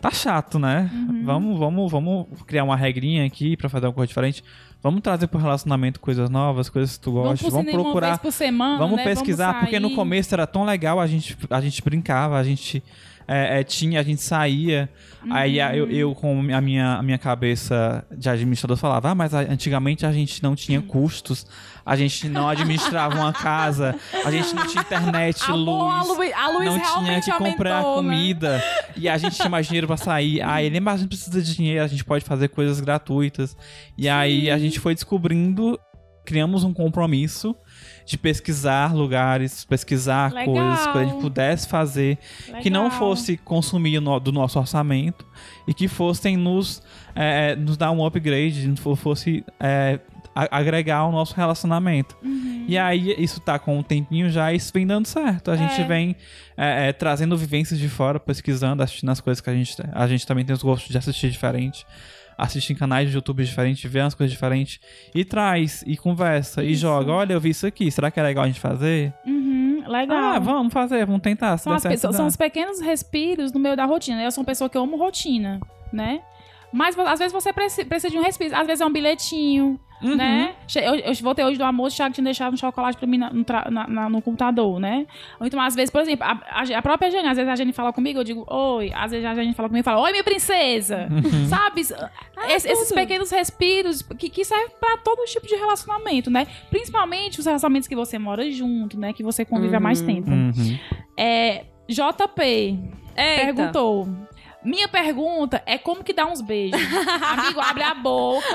tá 0.00 0.10
chato, 0.10 0.58
né? 0.58 0.90
Uhum. 0.92 1.24
Vamos, 1.24 1.58
vamos, 1.58 1.90
vamos 1.92 2.26
criar 2.46 2.64
uma 2.64 2.76
regrinha 2.76 3.24
aqui 3.24 3.56
pra 3.56 3.68
fazer 3.68 3.86
uma 3.86 3.92
coisa 3.92 4.08
diferente. 4.08 4.42
Vamos 4.82 5.02
trazer 5.02 5.26
pro 5.26 5.38
relacionamento 5.38 6.00
coisas 6.00 6.30
novas, 6.30 6.70
coisas 6.70 6.96
que 6.96 7.02
tu 7.04 7.12
Vamos 7.12 7.40
gosta. 7.42 7.50
Vamos 7.50 7.72
uma 7.72 7.82
procurar. 7.82 8.06
vez 8.08 8.18
por 8.18 8.32
semana, 8.32 8.78
Vamos 8.78 8.96
né? 8.96 9.04
pesquisar, 9.04 9.60
porque 9.60 9.78
no 9.78 9.94
começo 9.94 10.34
era 10.34 10.46
tão 10.46 10.64
legal, 10.64 10.98
a 10.98 11.06
gente, 11.06 11.36
a 11.50 11.60
gente 11.60 11.82
brincava, 11.82 12.38
a 12.38 12.42
gente 12.42 12.82
é, 13.28 13.60
é, 13.60 13.64
tinha, 13.64 14.00
a 14.00 14.02
gente 14.02 14.22
saía. 14.22 14.88
Aí 15.30 15.60
a- 15.60 15.76
eu, 15.76 15.84
Uhum. 15.84 15.90
eu, 15.90 16.14
com 16.14 16.40
a 16.54 16.60
minha, 16.60 16.94
a 16.96 17.02
minha 17.02 17.18
cabeça 17.18 18.04
de 18.16 18.28
administrador, 18.28 18.76
falava: 18.76 19.10
Ah, 19.10 19.14
mas 19.14 19.34
antigamente 19.34 20.06
a 20.06 20.12
gente 20.12 20.42
não 20.42 20.54
tinha 20.56 20.80
custos, 20.80 21.46
a 21.84 21.94
gente 21.94 22.28
não 22.28 22.48
administrava 22.48 23.16
uma 23.16 23.32
casa, 23.32 23.94
a 24.24 24.30
gente 24.30 24.54
não 24.54 24.66
tinha 24.66 24.82
internet, 24.82 25.42
a 25.46 25.54
luz. 25.54 26.08
luz, 26.08 26.32
a 26.34 26.48
luz 26.48 26.64
Não 26.64 26.80
tinha 27.04 27.20
que 27.20 27.32
comprar 27.32 27.80
aumentou, 27.82 28.02
né? 28.02 28.08
comida 28.16 28.64
e 28.96 29.08
a 29.08 29.18
gente 29.18 29.36
tinha 29.36 29.48
mais 29.50 29.66
dinheiro 29.66 29.86
pra 29.86 29.96
sair. 29.98 30.40
Aí 30.42 30.66
ele, 30.66 30.80
mas 30.80 30.94
a 30.94 30.98
gente 30.98 31.08
precisa 31.08 31.42
de 31.42 31.54
dinheiro, 31.54 31.84
a 31.84 31.88
gente 31.88 32.04
pode 32.04 32.24
fazer 32.24 32.48
coisas 32.48 32.80
gratuitas. 32.80 33.56
E 33.98 34.08
aí 34.08 34.50
a 34.50 34.58
gente 34.58 34.80
foi 34.80 34.94
descobrindo, 34.94 35.78
criamos 36.24 36.64
um 36.64 36.72
compromisso 36.72 37.54
de 38.10 38.18
pesquisar 38.18 38.92
lugares, 38.92 39.64
pesquisar 39.64 40.32
Legal. 40.32 40.52
coisas 40.54 40.86
que 40.88 40.98
a 40.98 41.04
gente 41.04 41.20
pudesse 41.20 41.68
fazer 41.68 42.18
que 42.60 42.68
não 42.68 42.84
Legal. 42.84 42.98
fosse 42.98 43.36
consumir 43.36 44.00
no- 44.00 44.18
do 44.18 44.32
nosso 44.32 44.58
orçamento 44.58 45.24
e 45.66 45.72
que 45.72 45.86
fossem 45.86 46.36
nos, 46.36 46.82
é, 47.14 47.54
nos 47.54 47.76
dar 47.76 47.92
um 47.92 48.04
upgrade, 48.04 48.68
fosse 48.96 49.44
é, 49.60 50.00
agregar 50.34 50.98
ao 50.98 51.12
nosso 51.12 51.34
relacionamento. 51.36 52.16
Uhum. 52.22 52.64
E 52.66 52.76
aí, 52.76 53.14
isso 53.16 53.38
tá 53.40 53.58
com 53.60 53.78
um 53.78 53.82
tempinho 53.82 54.28
já 54.28 54.52
e 54.52 54.56
isso 54.56 54.72
vem 54.72 54.86
dando 54.86 55.06
certo. 55.06 55.50
A 55.52 55.56
gente 55.56 55.80
É. 55.80 55.84
vem 55.84 56.16
é, 56.56 56.88
é, 56.88 56.92
trazendo 56.92 57.36
vivências 57.36 57.78
de 57.78 57.88
fora, 57.88 58.18
pesquisando, 58.18 58.82
assistindo 58.82 59.10
as 59.10 59.20
coisas 59.20 59.40
que 59.40 59.48
a 59.50 59.54
gente. 59.54 59.76
A 59.92 60.06
gente 60.08 60.26
também 60.26 60.44
tem 60.44 60.52
os 60.54 60.62
gostos 60.62 60.88
de 60.90 60.98
assistir 60.98 61.30
diferente. 61.30 61.86
Assistir 62.42 62.72
em 62.72 62.76
canais 62.76 63.08
de 63.10 63.14
YouTube 63.14 63.44
diferentes, 63.44 63.90
ver 63.90 64.00
as 64.00 64.14
coisas 64.14 64.32
diferentes. 64.32 64.80
E 65.14 65.24
traz, 65.24 65.84
e 65.86 65.96
conversa, 65.96 66.62
e 66.64 66.72
Isso. 66.72 66.82
joga. 66.82 67.12
Olha, 67.12 67.32
eu 67.34 67.40
vi 67.40 67.50
isso 67.50 67.66
aqui. 67.66 67.90
Será 67.90 68.10
que 68.10 68.18
é 68.18 68.22
legal 68.22 68.44
a 68.44 68.46
gente 68.46 68.60
fazer? 68.60 69.12
Uhum, 69.26 69.84
legal. 69.86 70.16
Ah, 70.16 70.38
vamos 70.38 70.72
fazer, 70.72 71.04
vamos 71.04 71.20
tentar. 71.22 71.56
São, 71.58 71.72
as 71.72 71.82
pessoas- 71.82 72.16
são 72.16 72.26
os 72.26 72.36
pequenos 72.36 72.80
respiros 72.80 73.52
no 73.52 73.60
meio 73.60 73.76
da 73.76 73.84
rotina. 73.84 74.22
Eu 74.22 74.30
sou 74.30 74.42
uma 74.42 74.46
pessoa 74.46 74.70
que 74.70 74.76
eu 74.78 74.82
amo 74.82 74.96
rotina, 74.96 75.60
né? 75.92 76.22
Mas 76.72 76.96
às 76.98 77.18
vezes 77.18 77.32
você 77.32 77.52
preci- 77.52 77.84
precisa 77.84 78.10
de 78.10 78.18
um 78.18 78.22
respiro. 78.22 78.56
Às 78.56 78.66
vezes 78.66 78.80
é 78.80 78.86
um 78.86 78.92
bilhetinho, 78.92 79.78
Uhum. 80.02 80.16
né? 80.16 80.54
Eu, 80.76 80.94
eu 80.94 81.14
voltei 81.22 81.44
hoje 81.44 81.58
do 81.58 81.64
almoço, 81.64 81.94
o 81.94 81.96
Thiago 81.96 82.14
tinha 82.14 82.24
deixado 82.24 82.54
um 82.54 82.56
chocolate 82.56 82.96
pra 82.98 83.06
mim 83.06 83.18
na- 83.18 83.30
na- 83.70 83.86
na- 83.88 84.08
no 84.08 84.22
computador, 84.22 84.80
né? 84.80 85.06
Então, 85.40 85.60
às 85.60 85.74
vezes, 85.74 85.90
por 85.90 86.00
exemplo, 86.00 86.24
a, 86.26 86.62
a- 86.62 86.82
própria 86.82 87.10
Jenny, 87.10 87.28
às 87.28 87.36
vezes 87.36 87.52
a 87.52 87.56
Jenny 87.56 87.72
fala 87.72 87.92
comigo, 87.92 88.18
eu 88.20 88.24
digo, 88.24 88.44
oi. 88.48 88.90
Às 88.94 89.10
vezes 89.10 89.26
a 89.26 89.34
Jenny 89.34 89.52
fala 89.54 89.68
comigo 89.68 89.82
e 89.82 89.84
fala, 89.84 90.00
oi, 90.00 90.10
minha 90.12 90.24
princesa. 90.24 91.08
Uhum. 91.10 91.46
Sabe? 91.48 91.80
Es- 91.80 92.64
esses 92.64 92.92
pequenos 92.92 93.30
respiros 93.30 94.02
que, 94.02 94.28
que 94.30 94.44
servem 94.44 94.70
pra 94.80 94.96
todo 94.98 95.24
tipo 95.26 95.46
de 95.46 95.54
relacionamento, 95.54 96.30
né? 96.30 96.46
Principalmente 96.70 97.38
os 97.40 97.46
relacionamentos 97.46 97.88
que 97.88 97.94
você 97.96 98.18
mora 98.18 98.50
junto, 98.50 98.98
né? 98.98 99.12
Que 99.12 99.22
você 99.22 99.44
convive 99.44 99.76
há 99.76 99.80
mais 99.80 100.00
Uhum. 100.00 100.06
tempo. 100.06 100.30
Uhum. 100.30 100.78
É, 101.16 101.64
JP 101.88 102.42
Eita. 102.42 103.44
perguntou. 103.44 104.08
Minha 104.62 104.88
pergunta 104.88 105.62
é 105.64 105.78
como 105.78 106.04
que 106.04 106.12
dá 106.12 106.26
uns 106.26 106.40
beijos. 106.40 106.78
Amigo, 107.22 107.60
abre 107.60 107.82
a 107.82 107.94
boca. 107.94 108.46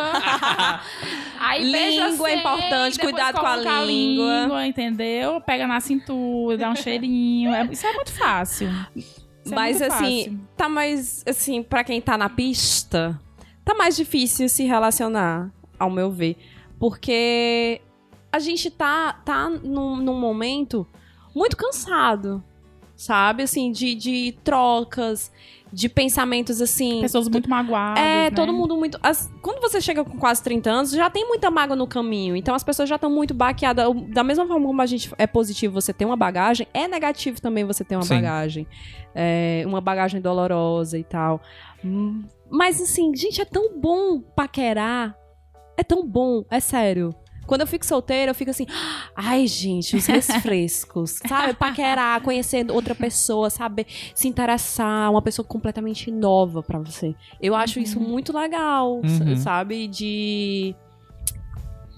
Aí 1.39 1.64
Língua 1.64 2.30
é 2.30 2.34
assim, 2.34 2.39
importante, 2.39 2.99
cuidado 2.99 3.39
com 3.39 3.45
a 3.45 3.51
coloca 3.53 3.82
língua. 3.86 4.66
entendeu? 4.68 5.41
Pega 5.41 5.66
na 5.68 5.80
cintura, 5.80 6.58
dá 6.58 6.70
um 6.70 6.76
cheirinho. 6.76 7.53
É- 7.53 7.66
isso 7.72 7.86
é 7.88 7.93
muito 7.93 8.12
fácil. 8.14 8.70
Isso 8.95 9.51
é 9.51 9.56
Mas 9.56 9.80
muito 9.80 9.93
assim, 9.93 10.24
fácil. 10.26 10.39
tá 10.56 10.70
mais, 10.70 11.24
assim, 11.28 11.64
pra 11.64 11.84
quem 11.84 11.99
tá 12.01 12.18
na 12.18 12.30
pista, 12.30 13.20
tá 13.64 13.74
mais 13.74 13.95
difícil 13.95 14.47
se 14.47 14.64
relacionar, 14.64 15.51
ao 15.80 15.89
meu 15.89 16.12
ver. 16.12 16.38
Porque 16.80 17.82
a 18.32 18.39
gente 18.39 18.70
tá, 18.70 19.14
tá 19.26 19.49
num, 19.49 19.95
num 19.97 20.20
momento 20.20 20.86
muito 21.34 21.58
cansado, 21.58 22.43
sabe? 22.96 23.43
Assim, 23.43 23.72
de, 23.72 23.93
de 23.96 24.38
trocas, 24.43 25.32
de 25.72 25.89
pensamentos 25.89 26.62
assim. 26.62 27.02
Pessoas 27.02 27.28
muito 27.28 27.50
magoadas. 27.50 28.02
É, 28.02 28.30
né? 28.30 28.32
todo 28.32 28.54
mundo 28.54 28.78
muito. 28.78 28.98
as- 29.04 29.32
quando 29.41 29.60
você 29.62 29.82
chega 29.82 30.04
com 30.06 30.18
quase 30.18 30.41
30 30.41 30.70
anos, 30.70 30.91
já 30.91 31.10
tem 31.10 31.28
muita 31.28 31.51
mágoa 31.51 31.76
no 31.76 31.86
caminho. 31.88 32.36
Então 32.36 32.55
as 32.55 32.63
pessoas 32.63 32.88
já 32.88 32.96
estão 32.96 33.09
muito 33.09 33.34
baqueadas. 33.34 33.86
Da 34.09 34.24
mesma 34.24 34.47
forma 34.47 34.66
como 34.66 34.82
a 34.82 34.86
gente 34.86 35.12
é 35.17 35.28
positivo 35.28 35.74
você 35.74 35.92
ter 35.93 36.05
uma 36.05 36.16
bagagem, 36.16 36.67
é 36.74 36.88
negativo 36.88 37.42
também 37.42 37.63
você 37.66 37.84
ter 37.84 37.96
uma 37.96 38.04
Sim. 38.04 38.16
bagagem. 38.16 38.67
É, 39.13 39.63
uma 39.66 39.82
bagagem 39.82 40.22
dolorosa 40.22 40.97
e 40.97 41.04
tal. 41.04 41.42
Mas 42.50 42.82
assim, 42.82 43.13
gente, 43.16 43.42
é 43.42 43.46
tão 43.46 43.78
bom 43.80 44.20
paquerar. 44.22 45.16
É 45.78 45.84
tão 45.84 46.08
bom, 46.08 46.46
é 46.50 46.59
sério. 46.62 47.13
Quando 47.46 47.62
eu 47.62 47.67
fico 47.67 47.86
solteira, 47.86 48.32
eu 48.32 48.36
fico 48.36 48.51
assim, 48.51 48.66
ai, 49.16 49.46
gente, 49.47 49.96
os 49.96 50.05
refrescos, 50.05 51.20
sabe? 51.28 51.54
Paquerar, 51.54 52.22
conhecer 52.22 52.70
outra 52.72 52.96
pessoa, 52.96 53.50
saber 53.50 53.86
se 54.13 54.28
interessar, 54.28 55.12
uma 55.12 55.22
pessoa 55.22 55.46
completamente 55.47 56.09
nova 56.12 56.62
pra 56.63 56.80
você. 56.80 57.16
Eu 57.42 57.55
acho 57.55 57.80
isso 57.80 58.00
muito 58.00 58.36
legal, 58.38 59.01
Uhum. 59.04 59.36
sabe? 59.38 59.88
De. 59.88 60.76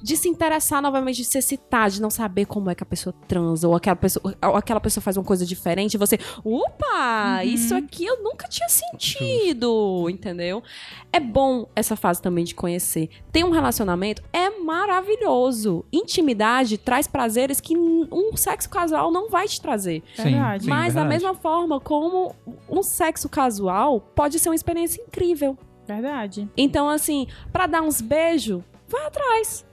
De 0.01 0.15
se 0.15 0.29
interessar 0.29 0.81
novamente, 0.81 1.17
de 1.17 1.25
se 1.25 1.37
excitar, 1.37 1.89
de 1.89 2.01
não 2.01 2.09
saber 2.09 2.45
como 2.45 2.69
é 2.69 2.75
que 2.75 2.83
a 2.83 2.85
pessoa 2.85 3.13
transa, 3.27 3.67
ou 3.67 3.75
aquela 3.75 3.95
pessoa, 3.95 4.35
ou 4.43 4.55
aquela 4.55 4.79
pessoa 4.79 5.01
faz 5.01 5.17
uma 5.17 5.23
coisa 5.23 5.45
diferente, 5.45 5.95
e 5.95 5.97
você, 5.97 6.19
opa, 6.43 7.37
Uhum. 7.37 7.49
isso 7.49 7.75
aqui 7.75 8.05
eu 8.05 8.21
nunca 8.23 8.47
tinha 8.47 8.69
sentido, 8.69 10.09
entendeu? 10.09 10.61
É 11.11 11.19
bom 11.19 11.67
essa 11.75 11.95
fase 11.95 12.21
também 12.21 12.43
de 12.43 12.53
conhecer. 12.55 13.09
Ter 13.31 13.43
um 13.43 13.49
relacionamento 13.51 14.21
é 14.33 14.49
maravilhoso. 14.59 15.85
Intimidade 15.91 16.77
traz 16.77 17.07
prazeres 17.07 17.59
que 17.59 17.75
um 17.77 18.35
sexo 18.35 18.69
casual 18.69 19.11
não 19.11 19.29
vai 19.29 19.47
te 19.47 19.59
trazer. 19.61 20.03
Verdade. 20.15 20.63
Sim, 20.65 20.69
Mas 20.69 20.93
da 20.93 21.01
verdade. 21.01 21.07
mesma 21.23 21.33
forma 21.33 21.79
como 21.79 22.35
um 22.69 22.83
sexo 22.83 23.27
casual 23.29 23.99
pode 23.99 24.39
ser 24.39 24.49
uma 24.49 24.55
experiência 24.55 25.01
incrível. 25.01 25.57
Verdade. 25.87 26.49
Então, 26.57 26.89
assim, 26.89 27.27
pra 27.51 27.65
dar 27.65 27.81
uns 27.81 28.01
beijos, 28.01 28.61
vai 28.87 29.05
atrás. 29.05 29.65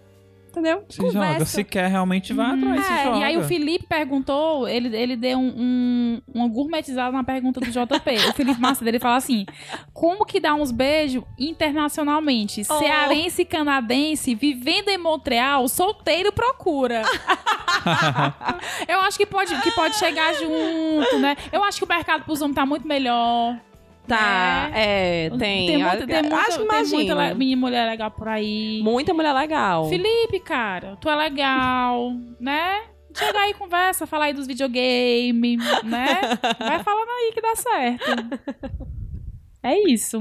Entendeu? 0.55 0.85
Se 0.89 1.11
joga. 1.11 1.45
Se 1.45 1.65
quer, 1.65 1.89
realmente 1.91 2.33
vai 2.33 2.53
Uhum. 2.53 2.71
atrás. 2.73 2.87
se 2.87 2.93
É, 2.93 3.05
joga. 3.05 3.19
e 3.19 3.25
aí 3.25 3.37
o 3.37 3.43
Felipe 3.43 3.87
perguntou, 3.89 4.69
ele, 4.69 4.97
ele 4.97 5.17
deu 5.17 5.37
um, 5.37 5.53
um, 5.57 6.23
uma 6.33 6.49
gourmetizada 6.49 7.11
na 7.11 7.25
pergunta 7.25 7.59
do 7.61 7.67
JP. 7.67 8.29
o 8.31 8.33
Felipe 8.35 8.61
Macedo, 8.61 8.89
ele 8.89 9.01
fala 9.01 9.17
assim, 9.17 9.45
como 9.93 10.25
que 10.25 10.39
dá 10.39 10.55
uns 10.55 10.71
beijos 10.71 11.25
internacionalmente? 11.39 12.63
Oh. 12.71 12.79
Cearense, 12.79 13.45
canadense, 13.45 14.35
vivendo 14.35 14.89
em 14.91 14.99
Montreal, 14.99 15.67
solteiro 15.69 16.31
procura. 16.33 17.03
Eu 18.89 19.01
acho 19.01 19.19
que 19.19 19.27
pode, 19.27 19.55
que 19.61 19.71
pode 19.73 19.97
chegar 19.97 20.33
junto, 20.35 21.19
né? 21.19 21.37
Eu 21.53 21.63
acho 21.65 21.79
que 21.79 21.85
o 21.85 21.89
mercado 21.89 22.25
pros 22.25 22.41
homens 22.41 22.55
tá 22.55 22.65
muito 22.67 22.87
melhor. 22.87 23.57
Tá, 24.07 24.69
né? 24.71 25.27
é, 25.27 25.31
tem. 25.31 25.67
Tem, 25.67 25.79
muita, 25.79 26.07
tem, 26.07 26.21
muita, 26.21 26.37
Acho 26.37 26.59
que 26.59 26.67
tem 26.67 26.87
muita 26.87 27.35
menina 27.35 27.61
mulher 27.61 27.87
legal 27.87 28.11
por 28.11 28.29
aí. 28.29 28.81
Muita 28.83 29.15
mulher 29.15 29.33
legal. 29.33 29.89
Felipe, 29.89 30.41
cara, 30.41 30.97
tu 31.01 31.09
é 31.09 31.17
legal, 31.17 32.13
né? 32.39 32.83
Chega 33.17 33.39
aí, 33.39 33.55
conversa, 33.55 34.07
fala 34.07 34.27
aí 34.27 34.33
dos 34.35 34.47
videogames, 34.47 35.59
né? 35.85 36.21
Vai 36.59 36.83
falando 36.83 37.09
aí 37.09 37.33
que 37.33 37.41
dá 37.41 37.55
certo. 37.57 38.05
É 39.63 39.79
isso. 39.89 40.21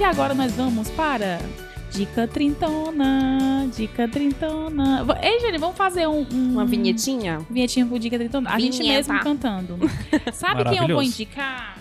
E 0.00 0.04
agora 0.04 0.34
nós 0.34 0.52
vamos 0.56 0.90
para 0.90 1.38
Dica 1.92 2.26
Trintona, 2.26 3.68
Dica 3.74 4.08
Trintona. 4.08 5.04
Ei, 5.22 5.40
Jenny, 5.40 5.58
vamos 5.58 5.76
fazer 5.76 6.06
um, 6.08 6.26
um- 6.32 6.52
Uma 6.52 6.64
vinhetinha? 6.64 7.40
Vinhetinha 7.50 7.84
pro 7.86 7.98
Dica 7.98 8.18
Trintona. 8.18 8.50
A 8.50 8.58
gente 8.58 8.78
Vinheta. 8.78 9.12
mesmo 9.12 9.22
cantando. 9.22 9.78
Sabe 10.32 10.64
quem 10.64 10.78
eu 10.78 10.88
vou 10.88 11.02
indicar? 11.02 11.76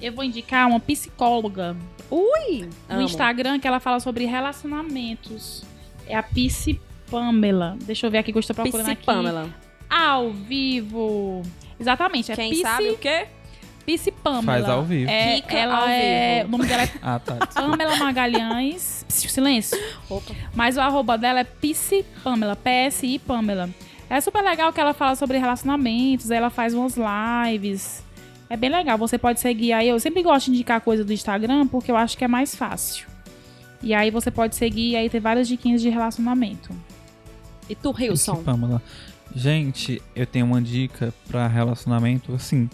Eu 0.00 0.12
vou 0.14 0.24
indicar 0.24 0.66
uma 0.66 0.80
psicóloga 0.80 1.76
Ui! 2.10 2.68
no 2.88 2.94
amo. 2.96 3.02
Instagram 3.02 3.58
que 3.60 3.68
ela 3.68 3.78
fala 3.80 4.00
sobre 4.00 4.24
relacionamentos. 4.24 5.62
É 6.06 6.16
a 6.16 6.22
Psi 6.22 6.80
Pamela. 7.10 7.76
Deixa 7.82 8.06
eu 8.06 8.10
ver 8.10 8.18
aqui 8.18 8.32
que 8.32 8.38
eu 8.38 8.40
estou 8.40 8.56
procurando 8.56 8.86
Psi 8.86 8.92
aqui. 8.92 9.04
Pamela. 9.04 9.54
Ao 9.90 10.30
vivo. 10.30 11.42
Exatamente, 11.78 12.32
é 12.32 12.36
Quem 12.36 12.52
Psi, 12.52 12.62
sabe 12.62 12.90
o 12.90 12.96
quê? 12.98 13.26
Psi 13.96 14.10
Pamela. 14.10 14.42
Faz 14.42 14.68
ao 14.68 14.84
vivo. 14.84 15.10
É, 15.10 15.40
Kika 15.40 15.56
ela 15.56 15.76
ao 15.78 15.88
é, 15.88 16.36
vivo. 16.42 16.48
o 16.48 16.50
nome 16.52 16.66
dela 16.66 16.82
é 16.82 16.90
Ah, 17.02 17.18
tá. 17.18 17.46
Pamela 17.46 17.96
Magalhães. 17.96 19.04
Pss, 19.08 19.28
Silêncio. 19.28 19.78
Opa. 20.08 20.34
Mas 20.54 20.76
o 20.76 20.80
arroba 20.80 21.16
dela 21.18 21.40
é 21.40 21.44
Psi 21.44 22.04
Pamela, 22.22 22.56
PSI 22.56 23.18
Pamela. 23.18 23.70
É 24.08 24.20
super 24.20 24.42
legal 24.42 24.72
que 24.72 24.80
ela 24.80 24.92
fala 24.92 25.14
sobre 25.14 25.38
relacionamentos, 25.38 26.30
aí 26.30 26.36
ela 26.36 26.50
faz 26.50 26.74
umas 26.74 26.96
lives. 26.96 28.02
É 28.48 28.56
bem 28.56 28.68
legal, 28.68 28.98
você 28.98 29.16
pode 29.16 29.38
seguir 29.38 29.72
aí. 29.72 29.88
Eu 29.88 30.00
sempre 30.00 30.22
gosto 30.22 30.46
de 30.46 30.52
indicar 30.52 30.80
coisa 30.80 31.04
do 31.04 31.12
Instagram 31.12 31.68
porque 31.68 31.90
eu 31.92 31.96
acho 31.96 32.18
que 32.18 32.24
é 32.24 32.28
mais 32.28 32.54
fácil. 32.54 33.06
E 33.82 33.94
aí 33.94 34.10
você 34.10 34.30
pode 34.30 34.56
seguir 34.56 34.90
e 34.90 34.96
aí 34.96 35.08
ter 35.08 35.20
várias 35.20 35.46
diquinhas 35.46 35.80
de 35.80 35.88
relacionamento. 35.88 36.70
E 37.68 37.74
tu, 37.74 37.90
Esse 37.92 38.04
Hilson? 38.06 38.42
Pamela. 38.42 38.82
Gente, 39.34 40.02
eu 40.16 40.26
tenho 40.26 40.44
uma 40.44 40.60
dica 40.60 41.14
pra 41.28 41.46
relacionamento, 41.46 42.34
assim. 42.34 42.68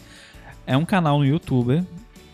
É 0.67 0.77
um 0.77 0.85
canal 0.85 1.19
no 1.19 1.25
YouTube, 1.25 1.85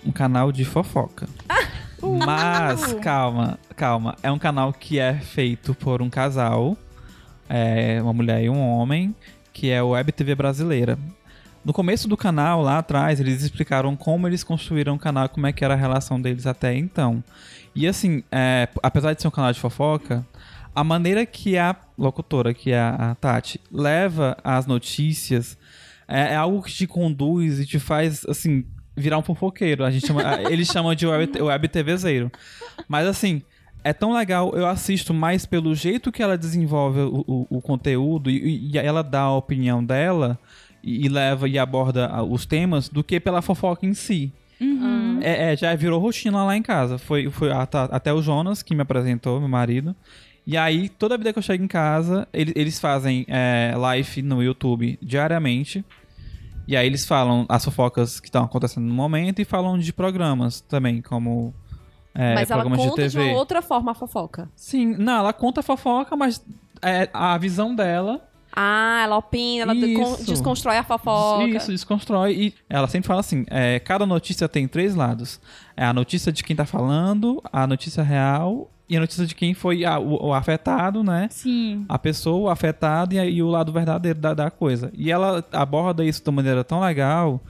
um 0.05 0.11
canal 0.11 0.51
de 0.51 0.65
fofoca. 0.65 1.29
Mas, 2.25 2.95
calma, 2.95 3.59
calma. 3.77 4.17
É 4.23 4.31
um 4.31 4.39
canal 4.39 4.73
que 4.73 4.99
é 4.99 5.15
feito 5.15 5.75
por 5.75 6.01
um 6.01 6.11
casal, 6.11 6.77
é, 7.49 8.01
uma 8.03 8.13
mulher 8.13 8.43
e 8.43 8.49
um 8.49 8.59
homem, 8.59 9.15
que 9.53 9.71
é 9.71 9.83
o 9.83 9.91
Web 9.91 10.11
TV 10.13 10.35
Brasileira. 10.35 10.99
No 11.65 11.73
começo 11.73 12.09
do 12.09 12.17
canal, 12.17 12.61
lá 12.63 12.79
atrás, 12.79 13.21
eles 13.21 13.43
explicaram 13.43 13.95
como 13.95 14.27
eles 14.27 14.43
construíram 14.43 14.95
o 14.95 14.99
canal, 14.99 15.29
como 15.29 15.47
é 15.47 15.53
que 15.53 15.65
era 15.65 15.75
a 15.75 15.77
relação 15.77 16.21
deles 16.21 16.47
até 16.47 16.75
então. 16.75 17.23
E 17.75 17.87
assim, 17.87 18.25
é, 18.33 18.69
apesar 18.83 19.15
de 19.15 19.23
ser 19.23 19.29
um 19.29 19.31
canal 19.33 19.53
de 19.53 19.61
fofoca, 19.61 20.27
a 20.75 20.83
maneira 20.83 21.25
que 21.25 21.57
a 21.57 21.77
locutora, 21.97 22.53
que 22.53 22.73
é 22.73 22.81
a, 22.81 23.11
a 23.11 23.15
Tati, 23.15 23.61
leva 23.71 24.37
as 24.43 24.67
notícias 24.67 25.57
é, 26.09 26.33
é 26.33 26.37
algo 26.37 26.63
que 26.63 26.73
te 26.73 26.87
conduz 26.87 27.61
e 27.61 27.67
te 27.67 27.79
faz, 27.79 28.25
assim, 28.27 28.65
virar 28.97 29.19
um 29.19 29.23
fofoqueiro. 29.23 29.85
A 29.85 29.91
gente 29.91 30.07
chama, 30.07 30.23
eles 30.51 30.69
chamam 30.69 30.95
de 30.95 31.07
web, 31.07 31.41
web 31.43 31.69
TVzeiro. 31.69 32.31
Mas 32.89 33.07
assim, 33.07 33.43
é 33.85 33.93
tão 33.93 34.13
legal, 34.13 34.53
eu 34.55 34.67
assisto 34.67 35.13
mais 35.15 35.45
pelo 35.47 35.75
jeito 35.75 36.13
que 36.13 36.23
ela 36.23 36.37
desenvolve 36.39 37.01
o, 37.01 37.25
o- 37.27 37.47
o 37.59 37.61
conteúdo 37.63 38.31
e, 38.31 38.71
e 38.73 38.79
ela 38.79 39.03
dá 39.03 39.23
a 39.23 39.37
opinião 39.37 39.85
dela 39.85 40.39
e, 40.83 41.07
e 41.07 41.09
leva 41.09 41.49
e 41.49 41.59
aborda 41.59 42.23
os 42.23 42.45
temas 42.47 42.89
do 42.89 43.03
que 43.03 43.19
pela 43.19 43.41
fofoca 43.43 43.87
em 43.87 43.95
si. 43.95 44.33
Uhum. 44.61 45.19
É, 45.21 45.53
é, 45.53 45.57
já 45.57 45.75
virou 45.75 46.01
rotina 46.01 46.45
lá 46.45 46.57
em 46.57 46.63
casa. 46.63 46.97
Foi, 46.99 47.29
foi 47.31 47.49
tá- 47.67 47.89
até 47.91 48.13
o 48.13 48.23
Jonas 48.23 48.63
que 48.63 48.75
me 48.75 48.83
apresentou, 48.83 49.41
meu 49.41 49.49
marido. 49.49 49.97
E 50.47 50.57
aí, 50.57 50.89
toda 50.89 51.17
vida 51.17 51.33
que 51.33 51.39
eu 51.39 51.43
chego 51.43 51.63
em 51.63 51.69
casa, 51.69 52.27
ele- 52.33 52.53
eles 52.57 52.81
fazem 52.81 53.25
é, 53.29 53.73
live 53.77 54.23
no 54.23 54.43
YouTube 54.43 54.99
diariamente. 55.01 55.85
E 56.67 56.77
aí 56.77 56.87
eles 56.87 57.05
falam 57.07 57.45
as 57.49 57.65
fofocas 57.65 58.21
que 58.21 58.29
estão 58.29 58.45
acontecendo 58.45 58.85
no 58.85 58.95
momento 58.95 59.41
e 59.41 59.45
falam 59.45 59.79
de 59.79 59.93
programas 59.93 60.61
também, 60.61 61.01
como 61.03 61.53
é, 62.15 62.35
Mas 62.35 62.51
ela 62.51 62.65
conta 62.65 63.03
de 63.03 63.09
de, 63.09 63.19
uma 63.19 63.33
outra 63.33 63.63
forma 63.63 63.93
a 63.93 63.95
fofoca. 63.95 64.49
Sim, 64.55 64.95
não, 64.99 65.19
ela 65.19 65.33
conta 65.33 65.61
a 65.61 65.63
fofoca, 65.63 66.15
mas 66.15 66.45
é, 66.83 67.09
a 67.13 67.37
visão 67.39 67.75
dela 67.75 68.29
Ah, 68.55 69.01
ela 69.05 69.17
opina, 69.17 69.63
ela 69.63 69.75
Isso. 69.75 70.27
desconstrói 70.27 70.77
a 70.77 70.83
fofoca. 70.85 71.47
Isso, 71.49 71.71
desconstrói. 71.71 72.33
E 72.35 72.55
ela 72.69 72.87
sempre 72.87 73.09
fala 73.09 73.21
assim: 73.21 73.47
é, 73.49 73.81
cada 73.81 74.05
notícia 74.05 74.47
tem 74.49 74.69
três 74.69 74.95
lados. 74.95 75.41
É 75.75 75.85
a 75.87 75.93
notícia 75.93 76.31
de 76.31 76.45
quem 76.45 76.55
tá 76.55 76.67
falando, 76.67 77.43
a 77.51 77.67
notícia 77.67 78.03
real 78.03 78.71
e 78.89 78.97
a 78.97 79.01
notícia 79.01 79.27
de 79.27 79.35
quem 79.35 79.55
foi 79.55 79.85
a- 79.85 79.99
o, 79.99 80.27
o 80.29 80.35
afetado, 80.35 81.03
né? 81.03 81.29
Sim. 81.31 81.85
A 81.89 81.99
pessoa, 81.99 82.49
o 82.49 82.51
afetado 82.51 83.15
e, 83.15 83.19
e 83.19 83.43
o 83.43 83.49
lado 83.49 83.73
verdadeiro 83.73 84.19
da, 84.19 84.35
da 84.35 84.51
coisa. 84.51 84.91
E 84.95 85.11
ela 85.11 85.45
aborda 85.53 86.05
isso 86.05 86.23
de 86.23 86.29
uma 86.29 86.37
maneira 86.37 86.63
tão 86.65 86.81
legal 86.81 87.41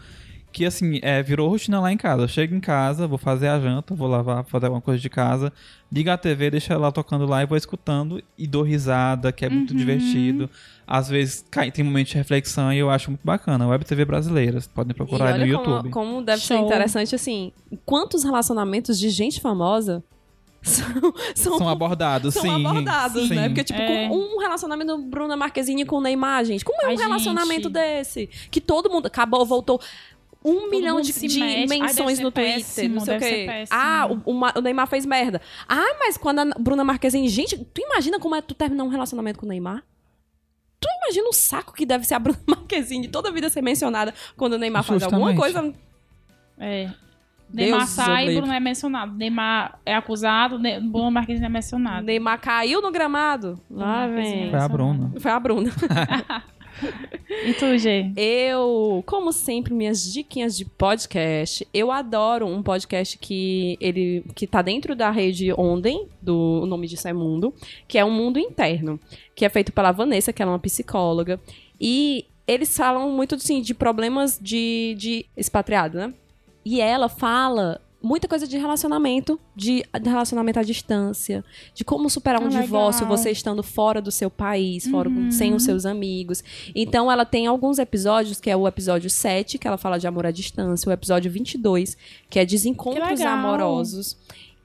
que, 0.53 0.67
assim, 0.67 0.99
é, 1.01 1.23
virou 1.23 1.49
rotina 1.49 1.81
lá 1.81 1.91
em 1.91 1.97
casa. 1.97 2.25
Eu 2.25 2.29
chego 2.29 2.55
em 2.55 2.61
casa, 2.61 3.07
vou 3.09 3.17
fazer 3.17 3.49
a 3.49 3.59
janta, 3.59 3.95
vou 3.95 4.07
lavar, 4.07 4.45
fazer 4.45 4.67
alguma 4.67 4.83
coisa 4.83 5.01
de 5.01 5.09
casa, 5.09 5.51
liga 5.91 6.13
a 6.13 6.19
TV, 6.19 6.51
deixa 6.51 6.75
ela 6.75 6.93
tocando 6.93 7.25
lá 7.25 7.43
e 7.43 7.47
vou 7.47 7.57
escutando 7.57 8.23
e 8.37 8.47
dou 8.47 8.63
risada, 8.63 9.33
que 9.33 9.47
é 9.47 9.49
muito 9.49 9.71
Uhum. 9.71 9.77
divertido. 9.79 10.51
Às 10.87 11.09
vezes 11.09 11.43
cai, 11.51 11.71
tem 11.73 11.83
momentos 11.83 12.13
de 12.13 12.19
reflexão 12.19 12.71
e 12.71 12.77
eu 12.79 12.91
acho 12.91 13.11
muito 13.11 13.25
bacana. 13.25 13.67
Web 13.67 13.83
TV 13.87 14.05
brasileira, 14.05 14.53
vocês 14.61 14.67
podem 14.67 14.91
E 14.93 14.95
procurar 14.95 15.29
aí 15.29 15.33
no 15.39 15.41
olha 15.41 15.51
YouTube. 15.53 15.91
como, 15.91 15.91
como 15.91 16.23
deve 16.23 16.43
ser 16.43 16.57
Show. 16.59 16.67
interessante, 16.67 17.15
assim, 17.15 17.51
quantos 17.87 18.23
relacionamentos 18.23 18.99
de 18.99 19.09
gente 19.09 19.41
famosa 19.41 20.05
são, 20.71 21.15
são, 21.35 21.59
São 21.59 21.69
abordados, 21.69 22.35
são 22.35 22.43
sim. 22.43 22.67
abordados, 22.67 23.29
sim. 23.29 23.35
né? 23.35 23.49
Porque, 23.49 23.65
tipo, 23.65 23.81
É. 23.81 24.09
com 24.09 24.17
um 24.17 24.39
relacionamento 24.39 24.97
do 24.97 25.03
Bruna 25.03 25.37
Marquezine 25.37 25.85
com 25.85 25.97
o 25.97 26.01
Neymar, 26.01 26.45
gente. 26.45 26.65
Como 26.65 26.81
é 26.83 26.87
Ai, 26.87 26.95
um 26.95 26.99
relacionamento 26.99 27.65
gente. 27.65 27.73
desse? 27.73 28.27
Que 28.51 28.61
todo 28.61 28.89
mundo 28.89 29.07
acabou, 29.07 29.45
voltou. 29.45 29.81
Um 30.45 30.69
milhão 30.71 30.97
mundo 30.97 31.07
de, 31.07 31.13
de. 31.29 31.43
Ai, 31.43 31.67
menções 31.67 32.17
ser 32.17 32.25
no 32.25 32.33
Twitter, 32.33 32.55
péssimo, 32.57 32.97
não 32.97 33.05
sei 33.05 33.17
o 33.17 33.21
quê. 33.21 33.47
Ah, 33.71 34.09
o, 34.11 34.31
o 34.31 34.35
Ma- 34.35 34.53
o 34.57 34.61
Neymar 34.61 34.89
fez 34.89 35.07
merda. 35.07 35.41
Ah, 35.69 35.97
mas 36.01 36.17
quando 36.17 36.41
a 36.41 36.45
Bruna 36.59 36.83
Marquezine... 36.83 37.29
Gente, 37.29 37.57
tu 37.57 37.81
imagina 37.81 38.19
como 38.19 38.35
é 38.35 38.43
tu 38.43 38.53
terminar 38.53 38.83
um 38.83 38.89
relacionamento 38.89 39.39
com 39.39 39.47
o 39.47 39.49
Neymar? 39.49 39.85
Tu 40.81 40.89
imagina 41.05 41.29
o 41.29 41.33
saco 41.33 41.73
que 41.73 41.87
deve 41.87 42.05
ser 42.05 42.15
a 42.15 42.19
Bruna 42.19 42.41
Marquezine 42.47 43.07
toda 43.07 43.29
a 43.29 43.33
vida 43.33 43.49
ser 43.51 43.63
mencionada 43.63 44.13
quando 44.37 44.55
o 44.55 44.59
Neymar 44.59 44.83
faz 44.83 45.03
alguma 45.05 45.33
coisa... 45.35 45.73
É. 46.59 46.91
Neymar 47.53 47.81
Deus 47.81 47.91
sai, 47.91 48.25
livre. 48.27 48.41
Bruno 48.41 48.53
é 48.55 48.61
mencionado. 48.61 49.15
Neymar 49.15 49.79
é 49.85 49.95
acusado, 49.95 50.59
Ne- 50.59 50.81
Bruno 50.81 51.11
Marquinhos 51.11 51.41
não 51.41 51.47
é 51.47 51.51
mencionado. 51.51 52.07
Neymar 52.07 52.41
caiu 52.41 52.81
no 52.81 52.91
gramado. 52.91 53.61
Lá 53.71 54.07
Marquezine 54.09 54.41
vem. 54.43 54.51
Foi 54.51 54.59
a 54.61 54.69
Bruna. 54.69 55.13
Foi 55.19 55.31
a 55.31 55.41
Bruna. 55.41 55.71
E 57.45 57.53
tu, 57.55 57.77
G? 57.79 58.11
Eu, 58.17 59.03
como 59.07 59.31
sempre, 59.33 59.73
minhas 59.75 60.13
diquinhas 60.13 60.57
de 60.57 60.65
podcast. 60.65 61.67
Eu 61.73 61.93
adoro 61.93 62.47
um 62.47 62.63
podcast 62.63 63.19
que 63.19 63.77
ele 63.81 64.25
que 64.35 64.47
tá 64.47 64.63
dentro 64.63 64.97
da 64.97 65.11
rede 65.11 65.53
Onden, 65.53 66.09
do 66.21 66.61
o 66.63 66.67
nome 66.67 66.87
disso 66.87 67.07
é 67.07 67.13
Mundo, 67.13 67.55
que 67.87 67.99
é 67.99 68.05
um 68.05 68.11
mundo 68.11 68.39
interno, 68.39 68.99
que 69.37 69.45
é 69.45 69.49
feito 69.49 69.71
pela 69.73 69.93
Vanessa, 69.93 70.33
que 70.33 70.43
ela 70.43 70.51
é 70.51 70.55
uma 70.55 70.59
psicóloga, 70.59 71.39
e 71.81 72.27
eles 72.47 72.77
falam 72.77 73.11
muito 73.11 73.35
assim, 73.35 73.61
de 73.61 73.75
problemas 73.75 74.39
de, 74.41 74.95
de 74.99 75.27
expatriado, 75.37 75.99
né? 75.99 76.15
E 76.65 76.81
ela 76.81 77.09
fala 77.09 77.81
muita 78.05 78.27
coisa 78.27 78.49
de 78.49 78.59
relacionamento, 78.59 79.39
de, 79.55 79.85
de 80.01 80.11
relacionamento 80.11 80.59
à 80.59 80.63
distância, 80.65 81.45
de 81.73 81.85
como 81.85 82.11
superar 82.11 82.43
um 82.43 82.47
Ah, 82.47 82.61
divórcio 82.61 83.05
legal. 83.05 83.17
você 83.17 83.31
estando 83.31 83.63
fora 83.63 84.03
do 84.03 84.11
seu 84.11 84.29
país, 84.29 84.89
fora 84.89 85.09
Uhum. 85.09 85.31
sem 85.31 85.55
os 85.55 85.63
seus 85.63 85.87
amigos. 85.87 86.43
Então 86.75 87.11
ela 87.11 87.25
tem 87.25 87.47
alguns 87.47 87.79
episódios, 87.79 88.41
que 88.41 88.51
é 88.51 88.57
o 88.57 88.67
episódio 88.67 89.09
7, 89.09 89.57
que 89.57 89.69
ela 89.69 89.77
fala 89.79 89.99
de 89.99 90.07
amor 90.09 90.27
à 90.27 90.33
distância, 90.33 90.89
o 90.89 90.93
episódio 90.93 91.31
22, 91.31 91.97
que 92.29 92.41
é 92.41 92.45
desencontros 92.45 93.21
Que 93.21 93.25
amorosos. 93.25 94.17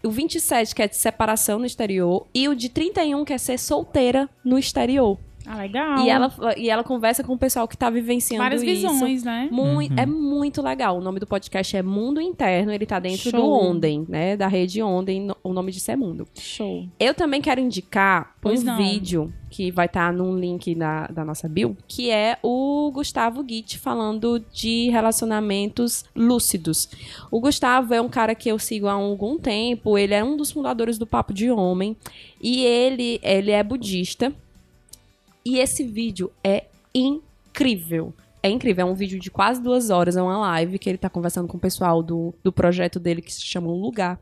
O 0.04 0.10
27, 0.10 0.74
que 0.76 0.82
é 0.82 0.88
de 0.88 0.96
separação 0.96 1.60
no 1.60 1.66
exterior, 1.66 2.26
e 2.34 2.48
o 2.48 2.56
de 2.56 2.70
31, 2.70 3.24
que 3.26 3.34
é 3.34 3.38
ser 3.38 3.58
solteira 3.60 4.28
no 4.44 4.58
exterior. 4.58 5.18
Ah, 5.48 5.58
legal. 5.58 6.00
E 6.00 6.10
ela, 6.10 6.34
e 6.58 6.70
ela 6.70 6.84
conversa 6.84 7.24
com 7.24 7.34
o 7.34 7.38
pessoal 7.38 7.68
que 7.68 7.78
tá 7.78 7.90
vivenciando 7.90 8.44
Várias 8.44 8.62
isso. 8.62 8.90
visões, 8.90 9.24
né? 9.24 9.48
Uhum. 9.52 9.82
É 9.96 10.06
muito 10.06 10.62
legal. 10.62 10.98
O 10.98 11.02
nome 11.02 11.20
do 11.20 11.26
podcast 11.26 11.76
é 11.76 11.82
Mundo 11.82 12.20
Interno. 12.20 12.72
Ele 12.72 12.86
tá 12.86 13.00
dentro 13.00 13.32
do 13.32 13.38
Show. 13.38 13.70
Onden, 13.70 14.06
né? 14.10 14.36
Da 14.36 14.48
rede 14.48 14.84
Onden. 14.84 15.30
O 15.42 15.54
nome 15.54 15.72
disso 15.72 15.90
é 15.90 15.96
Mundo. 15.96 16.28
Show. 16.36 16.86
Eu 17.00 17.14
também 17.14 17.42
quero 17.42 17.62
indicar 17.62 18.36
Pois 18.42 18.62
um 18.62 18.66
não. 18.66 18.78
vídeo 18.78 19.34
que 19.50 19.72
vai 19.72 19.86
estar 19.86 20.12
num 20.12 20.38
link 20.38 20.76
na, 20.76 21.08
da 21.08 21.24
nossa 21.24 21.48
bio, 21.48 21.78
que 21.88 22.12
é 22.12 22.38
o 22.44 22.92
Gustavo 22.94 23.46
Gitt 23.48 23.78
falando 23.80 24.44
de 24.52 24.90
relacionamentos 24.90 26.04
lúcidos. 26.14 26.90
O 27.32 27.40
Gustavo 27.40 27.94
é 27.94 28.02
um 28.02 28.10
cara 28.10 28.36
que 28.36 28.50
eu 28.50 28.60
sigo 28.60 28.88
há 28.88 28.94
algum 28.94 29.38
tempo, 29.40 29.98
ele 29.98 30.14
é 30.14 30.22
um 30.22 30.36
dos 30.36 30.52
fundadores 30.52 30.98
do 30.98 31.08
Papo 31.08 31.34
de 31.34 31.50
Homem, 31.50 31.96
e 32.42 32.64
ele, 32.66 33.20
ele 33.24 33.52
é 33.52 33.64
budista. 33.64 34.34
E 35.48 35.60
esse 35.60 35.82
vídeo 35.86 36.30
é 36.44 36.66
incrível. 36.94 38.14
É 38.44 38.50
incrível, 38.50 38.86
é 38.86 38.92
um 38.92 38.94
vídeo 38.94 39.18
de 39.18 39.32
quase 39.32 39.62
duas 39.62 39.90
horas, 39.90 40.18
é 40.18 40.22
uma 40.22 40.38
live 40.40 40.78
que 40.78 40.90
ele 40.90 40.98
tá 40.98 41.10
conversando 41.10 41.48
com 41.48 41.56
o 41.56 41.60
pessoal 41.60 42.04
do, 42.04 42.36
do 42.44 42.52
projeto 42.52 43.00
dele 43.00 43.22
que 43.22 43.34
se 43.34 43.42
chama 43.44 43.70
Um 43.70 43.80
Lugar. 43.80 44.20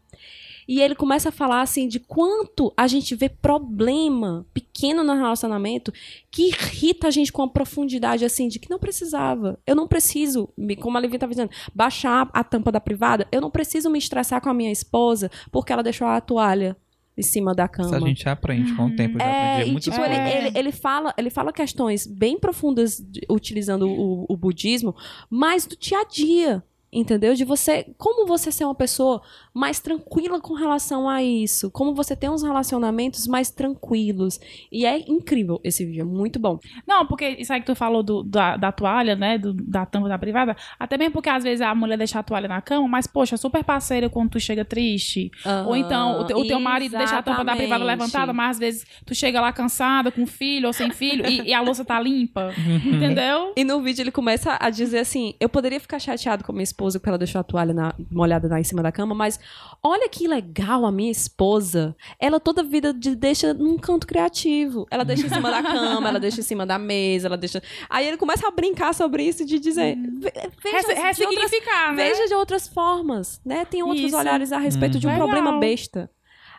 E 0.67 0.79
ele 0.79 0.93
começa 0.93 1.29
a 1.29 1.31
falar 1.31 1.61
assim 1.61 1.87
de 1.87 1.99
quanto 1.99 2.71
a 2.77 2.85
gente 2.85 3.15
vê 3.15 3.27
problema 3.27 4.45
pequeno 4.53 5.03
no 5.03 5.15
relacionamento 5.15 5.91
que 6.29 6.49
irrita 6.49 7.07
a 7.07 7.11
gente 7.11 7.33
com 7.33 7.41
uma 7.41 7.49
profundidade 7.49 8.23
assim 8.23 8.47
de 8.47 8.59
que 8.59 8.69
não 8.69 8.77
precisava. 8.77 9.57
Eu 9.65 9.75
não 9.75 9.87
preciso, 9.87 10.47
como 10.79 10.95
a 10.95 11.01
Livia 11.01 11.17
estava 11.17 11.31
dizendo, 11.31 11.51
baixar 11.73 12.29
a 12.33 12.43
tampa 12.43 12.71
da 12.71 12.79
privada. 12.79 13.27
Eu 13.31 13.41
não 13.41 13.49
preciso 13.49 13.89
me 13.89 13.97
estressar 13.97 14.41
com 14.41 14.49
a 14.49 14.53
minha 14.53 14.71
esposa 14.71 15.31
porque 15.51 15.73
ela 15.73 15.81
deixou 15.81 16.05
a 16.05 16.21
toalha 16.21 16.77
em 17.17 17.21
cima 17.21 17.53
da 17.55 17.67
cama. 17.67 17.87
Isso 17.87 17.95
a 17.95 18.07
gente 18.07 18.27
aprende 18.29 18.73
com 18.73 18.87
o 18.87 18.95
tempo. 18.95 19.15
Eu 19.15 19.19
já 19.19 19.25
É, 19.25 19.51
aprendi 19.53 19.69
e 19.69 19.71
muitas 19.71 19.93
tipo, 19.93 20.05
ele, 20.05 20.15
ele, 20.47 20.57
ele 20.59 20.71
fala, 20.71 21.13
ele 21.17 21.29
fala 21.29 21.53
questões 21.53 22.05
bem 22.05 22.37
profundas 22.39 22.97
de- 22.99 23.21
utilizando 23.29 23.87
o, 23.89 24.25
o 24.27 24.35
budismo, 24.37 24.95
mas 25.29 25.65
do 25.65 25.77
dia 25.77 25.99
a 25.99 26.03
dia. 26.05 26.63
Entendeu? 26.93 27.33
De 27.33 27.43
você. 27.43 27.85
Como 27.97 28.25
você 28.25 28.51
ser 28.51 28.63
uma 28.63 28.75
pessoa 28.75 29.21
mais 29.53 29.79
tranquila 29.79 30.39
com 30.39 30.53
relação 30.53 31.09
a 31.09 31.21
isso. 31.21 31.69
Como 31.71 31.93
você 31.93 32.15
ter 32.15 32.29
uns 32.29 32.41
relacionamentos 32.41 33.27
mais 33.27 33.49
tranquilos. 33.49 34.39
E 34.71 34.85
é 34.85 34.99
incrível 35.09 35.59
esse 35.63 35.85
vídeo, 35.85 36.01
é 36.01 36.05
muito 36.05 36.39
bom. 36.39 36.57
Não, 36.87 37.05
porque 37.05 37.27
isso 37.39 37.51
aí 37.51 37.59
que 37.59 37.65
tu 37.65 37.75
falou 37.75 38.01
do, 38.01 38.23
da, 38.23 38.55
da 38.57 38.71
toalha, 38.71 39.15
né? 39.15 39.37
do- 39.37 39.53
da 39.53 39.85
tampa 39.85 40.07
da 40.07 40.17
privada. 40.17 40.55
Até 40.79 40.97
mesmo 40.97 41.13
porque 41.13 41.29
às 41.29 41.43
vezes 41.43 41.61
a 41.61 41.73
mulher 41.75 41.97
deixa 41.97 42.19
a 42.19 42.23
toalha 42.23 42.47
na 42.47 42.61
cama, 42.61 42.87
mas, 42.87 43.07
poxa, 43.07 43.35
super 43.37 43.63
parceira 43.63 44.09
quando 44.09 44.31
tu 44.31 44.39
chega 44.39 44.63
triste. 44.63 45.31
Ou 45.67 45.75
então 45.75 46.21
o, 46.21 46.23
te- 46.25 46.33
o 46.33 46.47
teu 46.47 46.59
marido 46.59 46.97
deixa 46.97 47.17
a 47.17 47.23
tampa 47.23 47.43
da 47.43 47.55
privada 47.57 47.83
levantada, 47.83 48.31
mas 48.33 48.51
às 48.51 48.59
vezes 48.59 48.85
tu 49.05 49.13
chega 49.13 49.41
lá 49.41 49.51
cansada, 49.51 50.11
com 50.11 50.25
filho 50.25 50.67
ou 50.67 50.73
sem 50.73 50.91
filho, 50.91 51.25
e, 51.27 51.41
e 51.49 51.53
a 51.53 51.61
louça 51.61 51.83
tá 51.83 51.99
limpa. 51.99 52.53
Uhum. 52.57 52.75
Entendeu? 52.95 53.53
E 53.55 53.63
no 53.63 53.81
vídeo 53.81 54.01
ele 54.03 54.11
começa 54.11 54.57
a 54.59 54.69
dizer 54.69 54.99
assim: 54.99 55.33
eu 55.39 55.49
poderia 55.49 55.79
ficar 55.79 55.99
chateado 55.99 56.43
com 56.43 56.51
a 56.51 56.55
minha 56.55 56.63
esposa 56.75 56.99
porque 56.99 57.09
ela 57.09 57.17
deixou 57.17 57.39
a 57.39 57.43
toalha 57.43 57.73
na- 57.73 57.93
molhada 58.11 58.47
lá 58.49 58.59
em 58.59 58.63
cima 58.63 58.83
da 58.83 58.91
cama, 58.91 59.15
mas 59.15 59.39
olha 59.81 60.09
que 60.09 60.27
legal 60.27 60.85
a 60.85 60.91
minha 60.91 61.09
esposa. 61.11 61.95
Ela 62.19 62.39
toda 62.39 62.61
vida 62.63 62.93
de- 62.93 63.15
deixa 63.15 63.53
num 63.53 63.77
canto 63.77 64.05
criativo. 64.05 64.85
Ela 64.91 65.05
deixa 65.05 65.25
em 65.25 65.29
cima 65.29 65.49
da 65.49 65.63
cama, 65.63 66.09
ela 66.09 66.19
deixa 66.19 66.41
em 66.41 66.43
cima 66.43 66.65
da 66.65 66.77
mesa, 66.77 67.27
ela 67.27 67.37
deixa. 67.37 67.61
Aí 67.89 68.05
ele 68.07 68.17
começa 68.17 68.45
a 68.47 68.51
brincar 68.51 68.93
sobre 68.93 69.23
isso 69.23 69.45
de 69.45 69.57
dizer: 69.57 69.95
"Ve- 69.95 70.33
veja, 70.63 70.93
Res- 71.01 71.17
de 71.17 71.25
outras, 71.25 71.51
né? 71.51 71.95
veja 71.95 72.27
de 72.27 72.33
outras 72.35 72.67
formas, 72.67 73.41
né? 73.45 73.63
Tem 73.65 73.81
outros 73.81 74.07
Isso. 74.07 74.17
olhares 74.17 74.51
a 74.51 74.57
respeito 74.57 74.99
de 74.99 75.07
um 75.07 75.11
Legal. 75.11 75.27
problema 75.27 75.59
besta. 75.59 76.09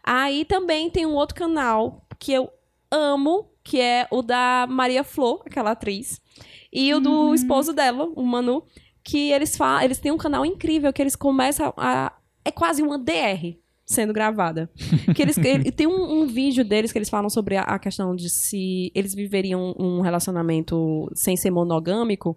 Aí 0.03 0.45
também 0.45 0.89
tem 0.89 1.05
um 1.05 1.15
outro 1.15 1.35
canal 1.35 2.07
que 2.19 2.33
eu 2.33 2.49
amo, 2.91 3.51
que 3.65 3.81
é 3.81 4.07
o 4.11 4.23
da 4.23 4.67
Maria 4.71 5.03
Flor, 5.03 5.43
aquela 5.45 5.73
atriz, 5.73 6.21
e 6.73 6.95
o 6.95 7.01
do 7.01 7.35
esposo 7.35 7.73
dela, 7.73 8.09
o 8.15 8.23
Manu, 8.25 8.63
que 9.09 9.31
eles 9.31 9.57
falam, 9.57 9.83
eles 9.85 9.99
têm 9.99 10.11
um 10.11 10.19
canal 10.19 10.45
incrível 10.45 10.93
que 10.93 11.01
eles 11.01 11.15
começam 11.15 11.73
a 11.77 12.13
é 12.45 12.51
quase 12.51 12.83
uma 12.83 12.99
DR 12.99 13.57
sendo 13.85 14.13
gravada. 14.13 14.69
Que 15.15 15.23
eles 15.23 15.39
ele- 15.39 15.71
tem 15.71 15.87
um, 15.87 16.21
um 16.23 16.27
vídeo 16.27 16.65
deles 16.65 16.91
que 16.91 16.99
eles 16.99 17.09
falam 17.09 17.31
sobre 17.31 17.57
a, 17.57 17.63
a 17.63 17.79
questão 17.79 18.17
de 18.17 18.29
se 18.29 18.91
eles 18.95 19.15
viveriam 19.15 19.75
um 19.79 20.01
relacionamento 20.01 21.09
sem 21.15 21.37
ser 21.37 21.51
monogâmico. 21.53 22.37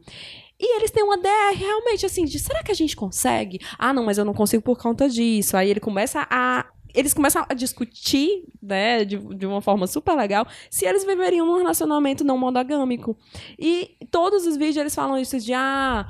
E 0.59 0.77
eles 0.77 0.91
têm 0.91 1.03
uma 1.03 1.17
DR 1.17 1.55
realmente 1.55 2.05
assim, 2.05 2.23
de 2.25 2.37
será 2.37 2.61
que 2.61 2.71
a 2.71 2.75
gente 2.75 2.95
consegue? 2.95 3.59
Ah, 3.79 3.91
não, 3.93 4.03
mas 4.05 4.17
eu 4.19 4.25
não 4.25 4.33
consigo 4.33 4.61
por 4.61 4.77
conta 4.77 5.09
disso. 5.09 5.57
Aí 5.57 5.69
ele 5.71 5.79
começa 5.79 6.27
a. 6.29 6.65
Eles 6.93 7.13
começam 7.13 7.45
a 7.47 7.53
discutir, 7.53 8.45
né, 8.61 9.05
de, 9.05 9.15
de 9.35 9.45
uma 9.45 9.61
forma 9.61 9.85
super 9.85 10.15
legal, 10.15 10.47
se 10.71 10.87
eles 10.87 11.05
viveriam 11.05 11.45
num 11.45 11.57
relacionamento 11.57 12.23
não 12.23 12.35
monogâmico. 12.35 13.15
E 13.59 13.91
todos 14.09 14.47
os 14.47 14.57
vídeos 14.57 14.77
eles 14.77 14.95
falam 14.95 15.15
isso 15.19 15.39
de, 15.39 15.53
ah, 15.53 16.07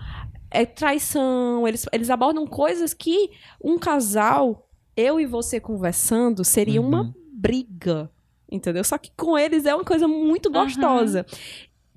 é 0.51 0.65
traição. 0.65 1.67
Eles, 1.67 1.85
eles 1.91 2.09
abordam 2.09 2.45
coisas 2.47 2.93
que 2.93 3.31
um 3.63 3.77
casal, 3.77 4.67
eu 4.95 5.19
e 5.19 5.25
você 5.25 5.59
conversando, 5.59 6.43
seria 6.43 6.81
uma 6.81 7.01
Uhum. 7.03 7.13
briga. 7.33 8.09
Entendeu? 8.51 8.83
Só 8.83 8.97
que 8.97 9.11
com 9.15 9.37
eles 9.37 9.65
é 9.65 9.75
uma 9.75 9.83
coisa 9.85 10.07
muito 10.07 10.51
gostosa. 10.51 11.25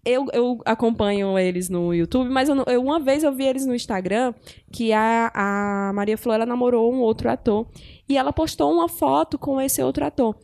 Eu, 0.04 0.26
eu 0.32 0.60
acompanho 0.66 1.38
eles 1.38 1.68
no 1.68 1.94
YouTube, 1.94 2.28
mas 2.28 2.48
eu, 2.48 2.56
eu- 2.66 2.82
uma 2.82 2.98
vez 2.98 3.22
eu 3.22 3.32
vi 3.32 3.44
eles 3.44 3.64
no 3.64 3.74
Instagram 3.74 4.34
que 4.70 4.92
a, 4.92 5.30
a 5.32 5.92
Maria 5.94 6.18
Flor 6.18 6.34
ela 6.34 6.44
namorou 6.46 6.92
um 6.92 6.98
outro 7.00 7.30
ator 7.30 7.66
e 8.08 8.18
ela 8.18 8.32
postou 8.32 8.72
uma 8.72 8.88
foto 8.88 9.38
com 9.38 9.60
esse 9.60 9.80
outro 9.82 10.04
ator. 10.04 10.36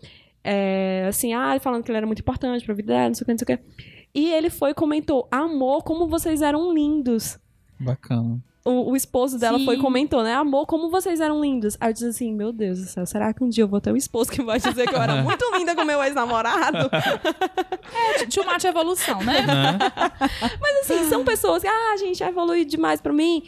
É, 0.44 1.06
assim, 1.08 1.34
ah, 1.34 1.58
falando 1.60 1.82
que 1.82 1.90
ele 1.90 1.98
era 1.98 2.06
muito 2.06 2.20
importante 2.20 2.64
pra 2.64 2.72
vida 2.74 2.92
dela, 2.94 3.08
não 3.08 3.14
sei 3.14 3.22
o 3.24 3.26
que, 3.26 3.32
não 3.32 3.38
sei 3.38 3.54
o 3.54 3.58
que. 3.58 3.64
E 4.14 4.30
ele 4.32 4.48
foi 4.48 4.70
e 4.70 4.74
comentou: 4.74 5.26
Amor, 5.30 5.82
como 5.82 6.06
vocês 6.06 6.40
eram 6.40 6.72
lindos. 6.72 7.36
Bacana. 7.78 8.38
O, 8.64 8.90
o 8.92 8.96
esposo 8.96 9.38
dela 9.38 9.58
Sim. 9.58 9.64
foi 9.64 9.76
e 9.76 9.80
comentou, 9.80 10.22
né? 10.22 10.34
Amor, 10.34 10.66
como 10.66 10.90
vocês 10.90 11.20
eram 11.20 11.40
lindos. 11.40 11.76
Aí 11.80 11.88
eu 11.88 11.92
disse 11.94 12.06
assim: 12.06 12.34
Meu 12.34 12.52
Deus 12.52 12.78
do 12.80 12.86
céu, 12.86 13.06
será 13.06 13.32
que 13.32 13.42
um 13.42 13.48
dia 13.48 13.64
eu 13.64 13.68
vou 13.68 13.80
ter 13.80 13.90
um 13.92 13.96
esposo 13.96 14.30
que 14.30 14.42
vai 14.42 14.58
dizer 14.60 14.86
que 14.88 14.94
eu 14.94 15.00
era 15.00 15.16
muito 15.22 15.44
linda 15.56 15.74
com 15.74 15.84
meu 15.84 16.02
ex-namorado? 16.02 16.90
Too 18.32 18.44
much 18.44 18.64
evolução, 18.64 19.22
né? 19.22 19.40
Né? 19.46 19.78
assim, 20.82 21.08
são 21.08 21.24
pessoas 21.24 21.62
que, 21.62 21.68
ah, 21.68 21.96
gente, 21.98 22.22
evoluiu 22.22 22.64
demais 22.64 23.00
pra 23.00 23.12
mim. 23.12 23.44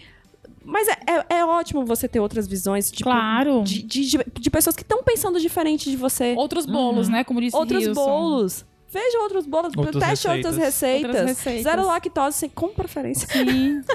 Mas 0.64 0.88
é, 0.88 0.96
é, 1.06 1.36
é 1.38 1.44
ótimo 1.44 1.84
você 1.84 2.06
ter 2.06 2.20
outras 2.20 2.46
visões, 2.46 2.90
tipo, 2.90 3.04
Claro. 3.04 3.62
de, 3.64 3.82
de, 3.82 4.06
de- 4.10 4.24
de 4.40 4.50
pessoas 4.50 4.76
que 4.76 4.82
estão 4.82 5.02
pensando 5.02 5.40
diferente 5.40 5.90
de 5.90 5.96
você. 5.96 6.34
Outros 6.36 6.66
bolos, 6.66 7.08
né? 7.08 7.24
Como 7.24 7.40
disse 7.40 7.56
Outros 7.56 7.86
Wilson. 7.86 8.04
bolos. 8.04 8.64
Veja 8.92 9.18
outros 9.20 9.46
bolos, 9.46 9.72
Outras 9.76 10.02
teste 10.02 10.28
outras 10.28 10.56
receitas. 10.56 11.10
Outras 11.10 11.28
receitas. 11.28 11.62
Zero 11.62 11.86
lactose, 11.86 12.38
sem, 12.38 12.48
com 12.48 12.68
preferência. 12.68 13.28
Sim. 13.28 13.82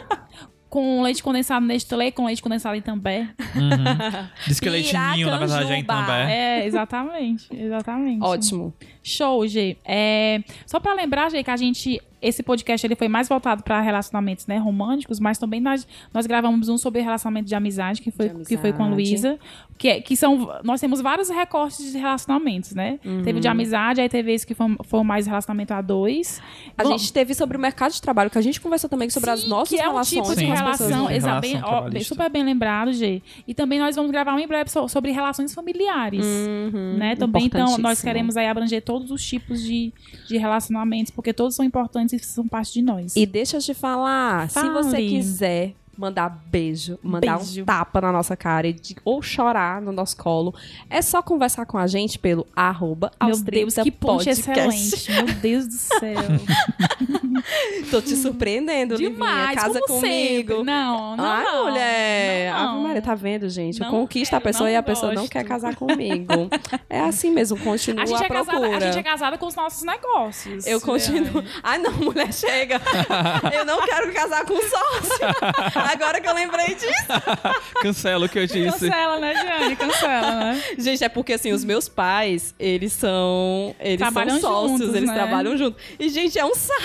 com 0.76 1.02
leite 1.02 1.24
condensado 1.24 1.66
Nestlé, 1.66 2.12
com 2.12 2.26
leite 2.26 2.42
condensado 2.42 2.76
em 2.76 2.82
também. 2.82 3.22
Uhum. 3.22 4.28
Diz 4.46 4.60
que 4.60 4.70
leite 4.70 4.94
ninho, 4.94 5.30
na 5.30 5.38
verdade, 5.38 5.72
é 5.72 5.78
em 5.78 5.86
também. 5.86 6.32
É, 6.32 6.66
exatamente. 6.66 7.48
Exatamente. 7.56 8.22
Ótimo. 8.22 8.74
Show, 9.02 9.48
G. 9.48 9.78
É, 9.86 10.44
só 10.66 10.80
pra 10.80 10.94
lembrar, 10.94 11.32
G, 11.32 11.42
que 11.44 11.50
a 11.50 11.56
gente. 11.56 12.02
Esse 12.28 12.42
podcast 12.44 12.86
ele 12.86 12.96
foi 12.96 13.08
mais 13.08 13.28
voltado 13.30 13.64
pra 13.64 13.82
relacionamentos 13.82 14.48
né, 14.48 14.58
românticos, 14.58 15.20
mas 15.20 15.38
também 15.38 15.60
nós, 15.62 15.88
nós 16.14 16.26
gravamos 16.26 16.70
um 16.70 16.78
sobre 16.78 17.02
relacionamento 17.02 17.48
de 17.48 17.56
amizade, 17.56 18.02
que 18.02 18.12
foi, 18.12 18.30
De 18.30 18.46
que 18.46 18.58
foi 18.58 18.74
com 18.74 18.84
a 18.84 18.88
amizade. 18.88 19.10
Luísa. 19.12 19.40
Que, 19.78 19.90
é- 19.90 20.02
que 20.02 20.16
são. 20.16 20.50
Nós 20.64 20.80
temos 20.80 21.02
vários 21.02 21.30
recortes 21.30 21.92
de 21.92 21.98
relacionamentos, 21.98 22.74
né? 22.74 22.98
Teve 23.24 23.34
Uhum. 23.34 23.40
de 23.42 23.48
amizade, 23.48 24.00
aí 24.02 24.08
teve 24.08 24.32
esse 24.34 24.48
que 24.48 24.54
foi, 24.54 24.76
foi 24.86 25.04
mais 25.04 25.28
relacionamento 25.28 25.74
a 25.74 25.82
dois. 25.82 26.42
A 26.78 26.84
Bom, 26.84 26.98
gente 26.98 27.12
teve 27.12 27.34
sobre 27.34 27.58
o 27.58 27.60
mercado 27.60 27.92
de 27.92 28.02
trabalho, 28.02 28.30
que 28.30 28.38
a 28.38 28.42
gente 28.42 28.60
conversou 28.62 28.90
também 28.90 29.10
sobre 29.10 29.30
as 29.30 29.42
Sim, 29.42 29.50
nossas 29.50 29.70
que 29.70 29.76
é 29.76 29.88
um 29.88 29.92
relações 29.92 30.22
tipo 30.24 30.34
de 30.36 30.46
Sim, 30.46 30.52
as 30.52 30.62
pessoas. 30.62 30.90
relação, 30.90 31.06
relação 31.08 31.42
bem, 31.42 31.62
ó, 31.62 32.04
super 32.04 32.30
bem 32.30 32.44
lembrado, 32.44 32.94
G. 32.94 33.22
E 33.46 33.54
também 33.54 33.78
nós 33.80 33.96
vamos 33.98 34.12
gravar 34.12 34.40
em 34.40 34.48
breve 34.48 34.70
so- 34.72 34.88
sobre 34.88 35.12
relações 35.12 35.54
familiares. 35.54 36.26
Uhum, 36.26 36.96
né? 36.98 37.16
Também, 37.18 37.46
então, 37.46 37.78
nós 37.78 38.02
queremos 38.02 38.38
aí 38.38 38.48
abranger 38.48 38.82
todos 38.82 39.12
os 39.12 39.24
tipos 39.26 39.62
de, 39.62 39.92
de 40.28 40.38
relacionamentos, 40.38 41.12
porque 41.12 41.34
todos 41.34 41.54
são 41.54 41.66
importantes 41.66 42.14
e 42.16 42.26
são 42.26 42.48
parte 42.48 42.74
de 42.74 42.82
nós. 42.82 43.16
E 43.16 43.26
deixa 43.26 43.58
eu 43.58 43.62
te 43.62 43.74
falar, 43.74 44.50
se 44.50 44.70
você 44.70 44.92
Fale. 44.92 45.10
quiser 45.10 45.74
mandar 45.98 46.30
beijo, 46.48 47.00
mandar 47.02 47.38
Beijo. 47.38 47.62
um 47.62 47.66
tapa 47.66 48.02
na 48.02 48.12
nossa 48.12 48.36
cara 48.36 48.72
de- 48.74 48.96
ou 49.06 49.22
chorar 49.22 49.82
no 49.82 49.92
nosso 49.92 50.18
colo, 50.18 50.54
é 50.90 51.02
só 51.02 51.22
conversar 51.22 51.66
com 51.66 51.78
a 51.78 51.88
gente 51.88 52.18
pelo 52.20 52.46
arroba 52.56 53.12
Meu 53.22 53.30
Deus, 53.32 53.42
30 53.44 53.84
que 53.84 53.92
ponte 53.92 54.30
excelente. 54.30 55.12
Meu 55.12 55.26
Deus 55.36 55.68
do 55.68 55.74
céu. 55.74 56.16
Tô 57.92 58.02
te 58.02 58.16
surpreendendo, 58.16 58.96
Livinha. 58.96 59.12
Demais, 59.12 59.56
Casa 59.60 59.80
como 59.82 60.00
comigo. 60.02 60.54
sempre. 60.54 60.64
Não, 60.64 61.16
não, 61.16 61.26
Ai, 61.26 61.44
não. 61.44 61.66
mulher. 61.66 62.54
Não, 62.54 62.70
Ave 62.76 62.84
Maria, 62.84 63.02
tá 63.02 63.16
vendo, 63.16 63.50
gente? 63.50 63.80
Não 63.80 63.88
eu 63.88 63.92
conquisto 63.92 64.34
a 64.34 64.38
quero, 64.38 64.44
pessoa 64.44 64.68
não 64.70 64.74
e 64.74 64.76
a 64.78 64.84
pessoa 64.84 65.14
não 65.14 65.22
gosto. 65.24 65.32
quer 65.32 65.44
casar 65.44 65.76
comigo. 65.76 66.32
é 66.90 67.02
assim 67.02 67.32
mesmo, 67.32 67.58
continua 67.60 68.04
A 68.04 68.06
gente, 68.06 68.24
é 68.24 68.28
casada, 68.28 68.60
procura. 68.60 68.78
a 68.78 68.80
gente 68.80 68.98
é 69.00 69.04
casada 69.04 69.38
com 69.38 69.46
os 69.46 69.56
nossos 69.56 69.84
negócios. 69.84 70.66
Eu 70.66 70.82
continuo. 70.82 71.44
Ai, 71.62 71.78
não, 71.78 71.92
mulher, 71.94 72.34
chega. 72.34 72.82
Eu 73.54 73.66
não 73.66 73.82
quero 73.86 74.12
casar 74.14 74.46
com 74.46 74.56
sócio. 74.56 75.26
Agora 75.92 76.20
que 76.20 76.28
eu 76.28 76.34
lembrei 76.34 76.76
disso. 76.76 77.06
Cancela 77.82 78.26
o 78.26 78.30
que 78.30 78.40
eu 78.40 78.48
disse. 78.48 78.90
Cancela, 78.90 79.20
né, 79.20 79.34
Jane? 79.36 79.76
Cancela, 79.76 80.32
né? 80.36 80.64
Gente, 80.78 81.04
é 81.04 81.10
porque 81.10 81.34
assim, 81.34 81.52
os 81.52 81.64
meus 81.64 81.88
pais, 81.88 82.56
eles 82.60 82.94
são. 82.94 83.76
Eles 83.80 84.00
Trabalham 84.00 84.40
são 84.40 84.52
sócios, 84.52 84.80
juntos, 84.80 84.96
eles 84.96 85.10
né? 85.10 85.16
trabalham 85.16 85.58
juntos. 85.58 85.82
E, 86.00 86.10
gente, 86.10 86.38
é 86.38 86.46
um 86.46 86.56
saco. 86.56 86.82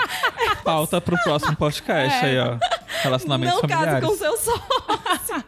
Pauta 0.64 1.00
pro 1.00 1.16
próximo 1.22 1.56
podcast 1.56 2.24
aí, 2.24 2.38
ó. 2.38 2.58
Relacionamentos 3.02 3.62
Não 3.62 3.68
familiares. 3.68 4.08
com 4.08 4.16
seu 4.16 4.36
sócio. 4.36 5.44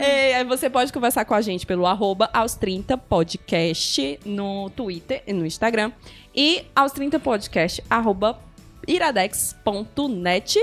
É, 0.00 0.36
aí 0.36 0.44
você 0.44 0.68
pode 0.68 0.92
conversar 0.92 1.24
com 1.24 1.34
a 1.34 1.40
gente 1.40 1.66
pelo 1.66 1.86
arroba 1.86 2.28
aos 2.32 2.54
30 2.54 2.96
podcast 2.98 4.18
no 4.24 4.70
Twitter 4.70 5.22
e 5.26 5.32
no 5.32 5.46
Instagram. 5.46 5.92
E 6.34 6.64
aos 6.74 6.92
30 6.92 7.20
podcast 7.20 7.82
arroba 7.88 8.38
iradex.net. 8.86 10.58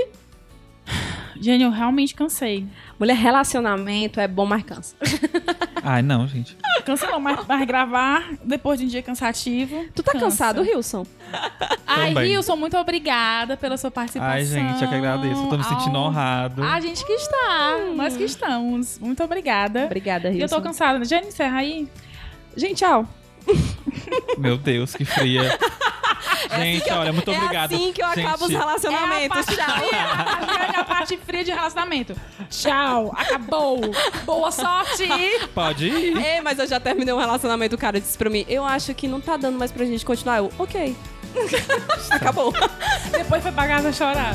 Jane, 1.40 1.62
eu 1.64 1.70
realmente 1.70 2.14
cansei. 2.14 2.66
Mulher, 2.98 3.14
relacionamento 3.16 4.18
é 4.20 4.26
bom, 4.28 4.46
mas 4.46 4.62
cansa. 4.62 4.94
Ai, 5.82 6.02
não, 6.02 6.26
gente. 6.26 6.56
Cancelou, 6.84 7.20
mas, 7.20 7.46
mas 7.46 7.66
gravar 7.66 8.28
depois 8.44 8.78
de 8.80 8.86
um 8.86 8.88
dia 8.88 9.02
cansativo. 9.02 9.84
Tu 9.94 10.02
tá 10.02 10.12
cansa. 10.12 10.24
cansado, 10.24 10.60
Wilson? 10.62 11.06
Ai, 11.86 12.12
Também. 12.14 12.36
Wilson, 12.36 12.56
muito 12.56 12.76
obrigada 12.76 13.56
pela 13.56 13.76
sua 13.76 13.90
participação. 13.90 14.32
Ai, 14.32 14.44
gente, 14.44 14.82
eu 14.82 14.88
que 14.88 14.94
agradeço. 14.94 15.42
Eu 15.42 15.48
tô 15.48 15.56
me 15.58 15.64
sentindo 15.64 15.96
Ao- 15.96 16.06
honrado. 16.06 16.62
A 16.62 16.80
gente 16.80 17.04
que 17.04 17.12
está, 17.12 17.78
nós 17.94 18.16
que 18.16 18.24
estamos. 18.24 18.98
Muito 18.98 19.22
obrigada. 19.22 19.84
Obrigada, 19.84 20.28
E 20.30 20.36
eu 20.36 20.42
Wilson. 20.42 20.56
tô 20.56 20.62
cansada. 20.62 21.04
Jane, 21.04 21.28
encerra 21.28 21.58
aí. 21.58 21.88
Gente, 22.56 22.76
tchau. 22.78 23.06
Meu 24.38 24.56
Deus, 24.56 24.94
que 24.94 25.04
fria. 25.04 25.58
gente, 26.58 26.92
olha, 26.92 27.12
muito 27.12 27.30
é 27.30 27.36
obrigado. 27.36 27.74
assim 27.74 27.92
que 27.92 28.02
eu 28.02 28.08
gente, 28.08 28.20
acabo 28.26 28.44
os 28.44 28.50
É 28.50 28.56
a 28.56 28.58
relacionamentos. 28.58 29.28
parte 29.28 29.56
Tchau. 29.56 29.76
fria, 29.78 30.02
a 30.02 30.46
Jane 30.52 30.74
é 30.76 30.80
a 30.80 30.84
parte 30.84 31.16
fria 31.18 31.44
de 31.44 31.50
relacionamento. 31.52 32.16
Tchau, 32.50 33.12
acabou. 33.16 33.80
Boa 34.24 34.50
sorte. 34.50 35.08
Pode 35.54 35.86
ir. 35.88 36.16
Ei, 36.16 36.40
mas 36.40 36.58
eu 36.58 36.66
já 36.66 36.78
terminei 36.78 37.12
um 37.14 37.18
relacionamento, 37.18 37.74
o 37.74 37.78
cara 37.78 38.00
disse 38.00 38.16
pra 38.18 38.30
mim, 38.30 38.44
eu 38.48 38.64
acho 38.64 38.94
que 38.94 39.08
não 39.08 39.20
tá 39.20 39.36
dando 39.36 39.58
mais 39.58 39.72
pra 39.72 39.84
gente 39.84 40.04
continuar. 40.04 40.38
Eu, 40.38 40.52
ok. 40.58 40.96
Acabou. 42.10 42.52
Depois 43.10 43.42
foi 43.42 43.52
pra 43.52 43.66
casa 43.68 43.92
chorar. 43.92 44.34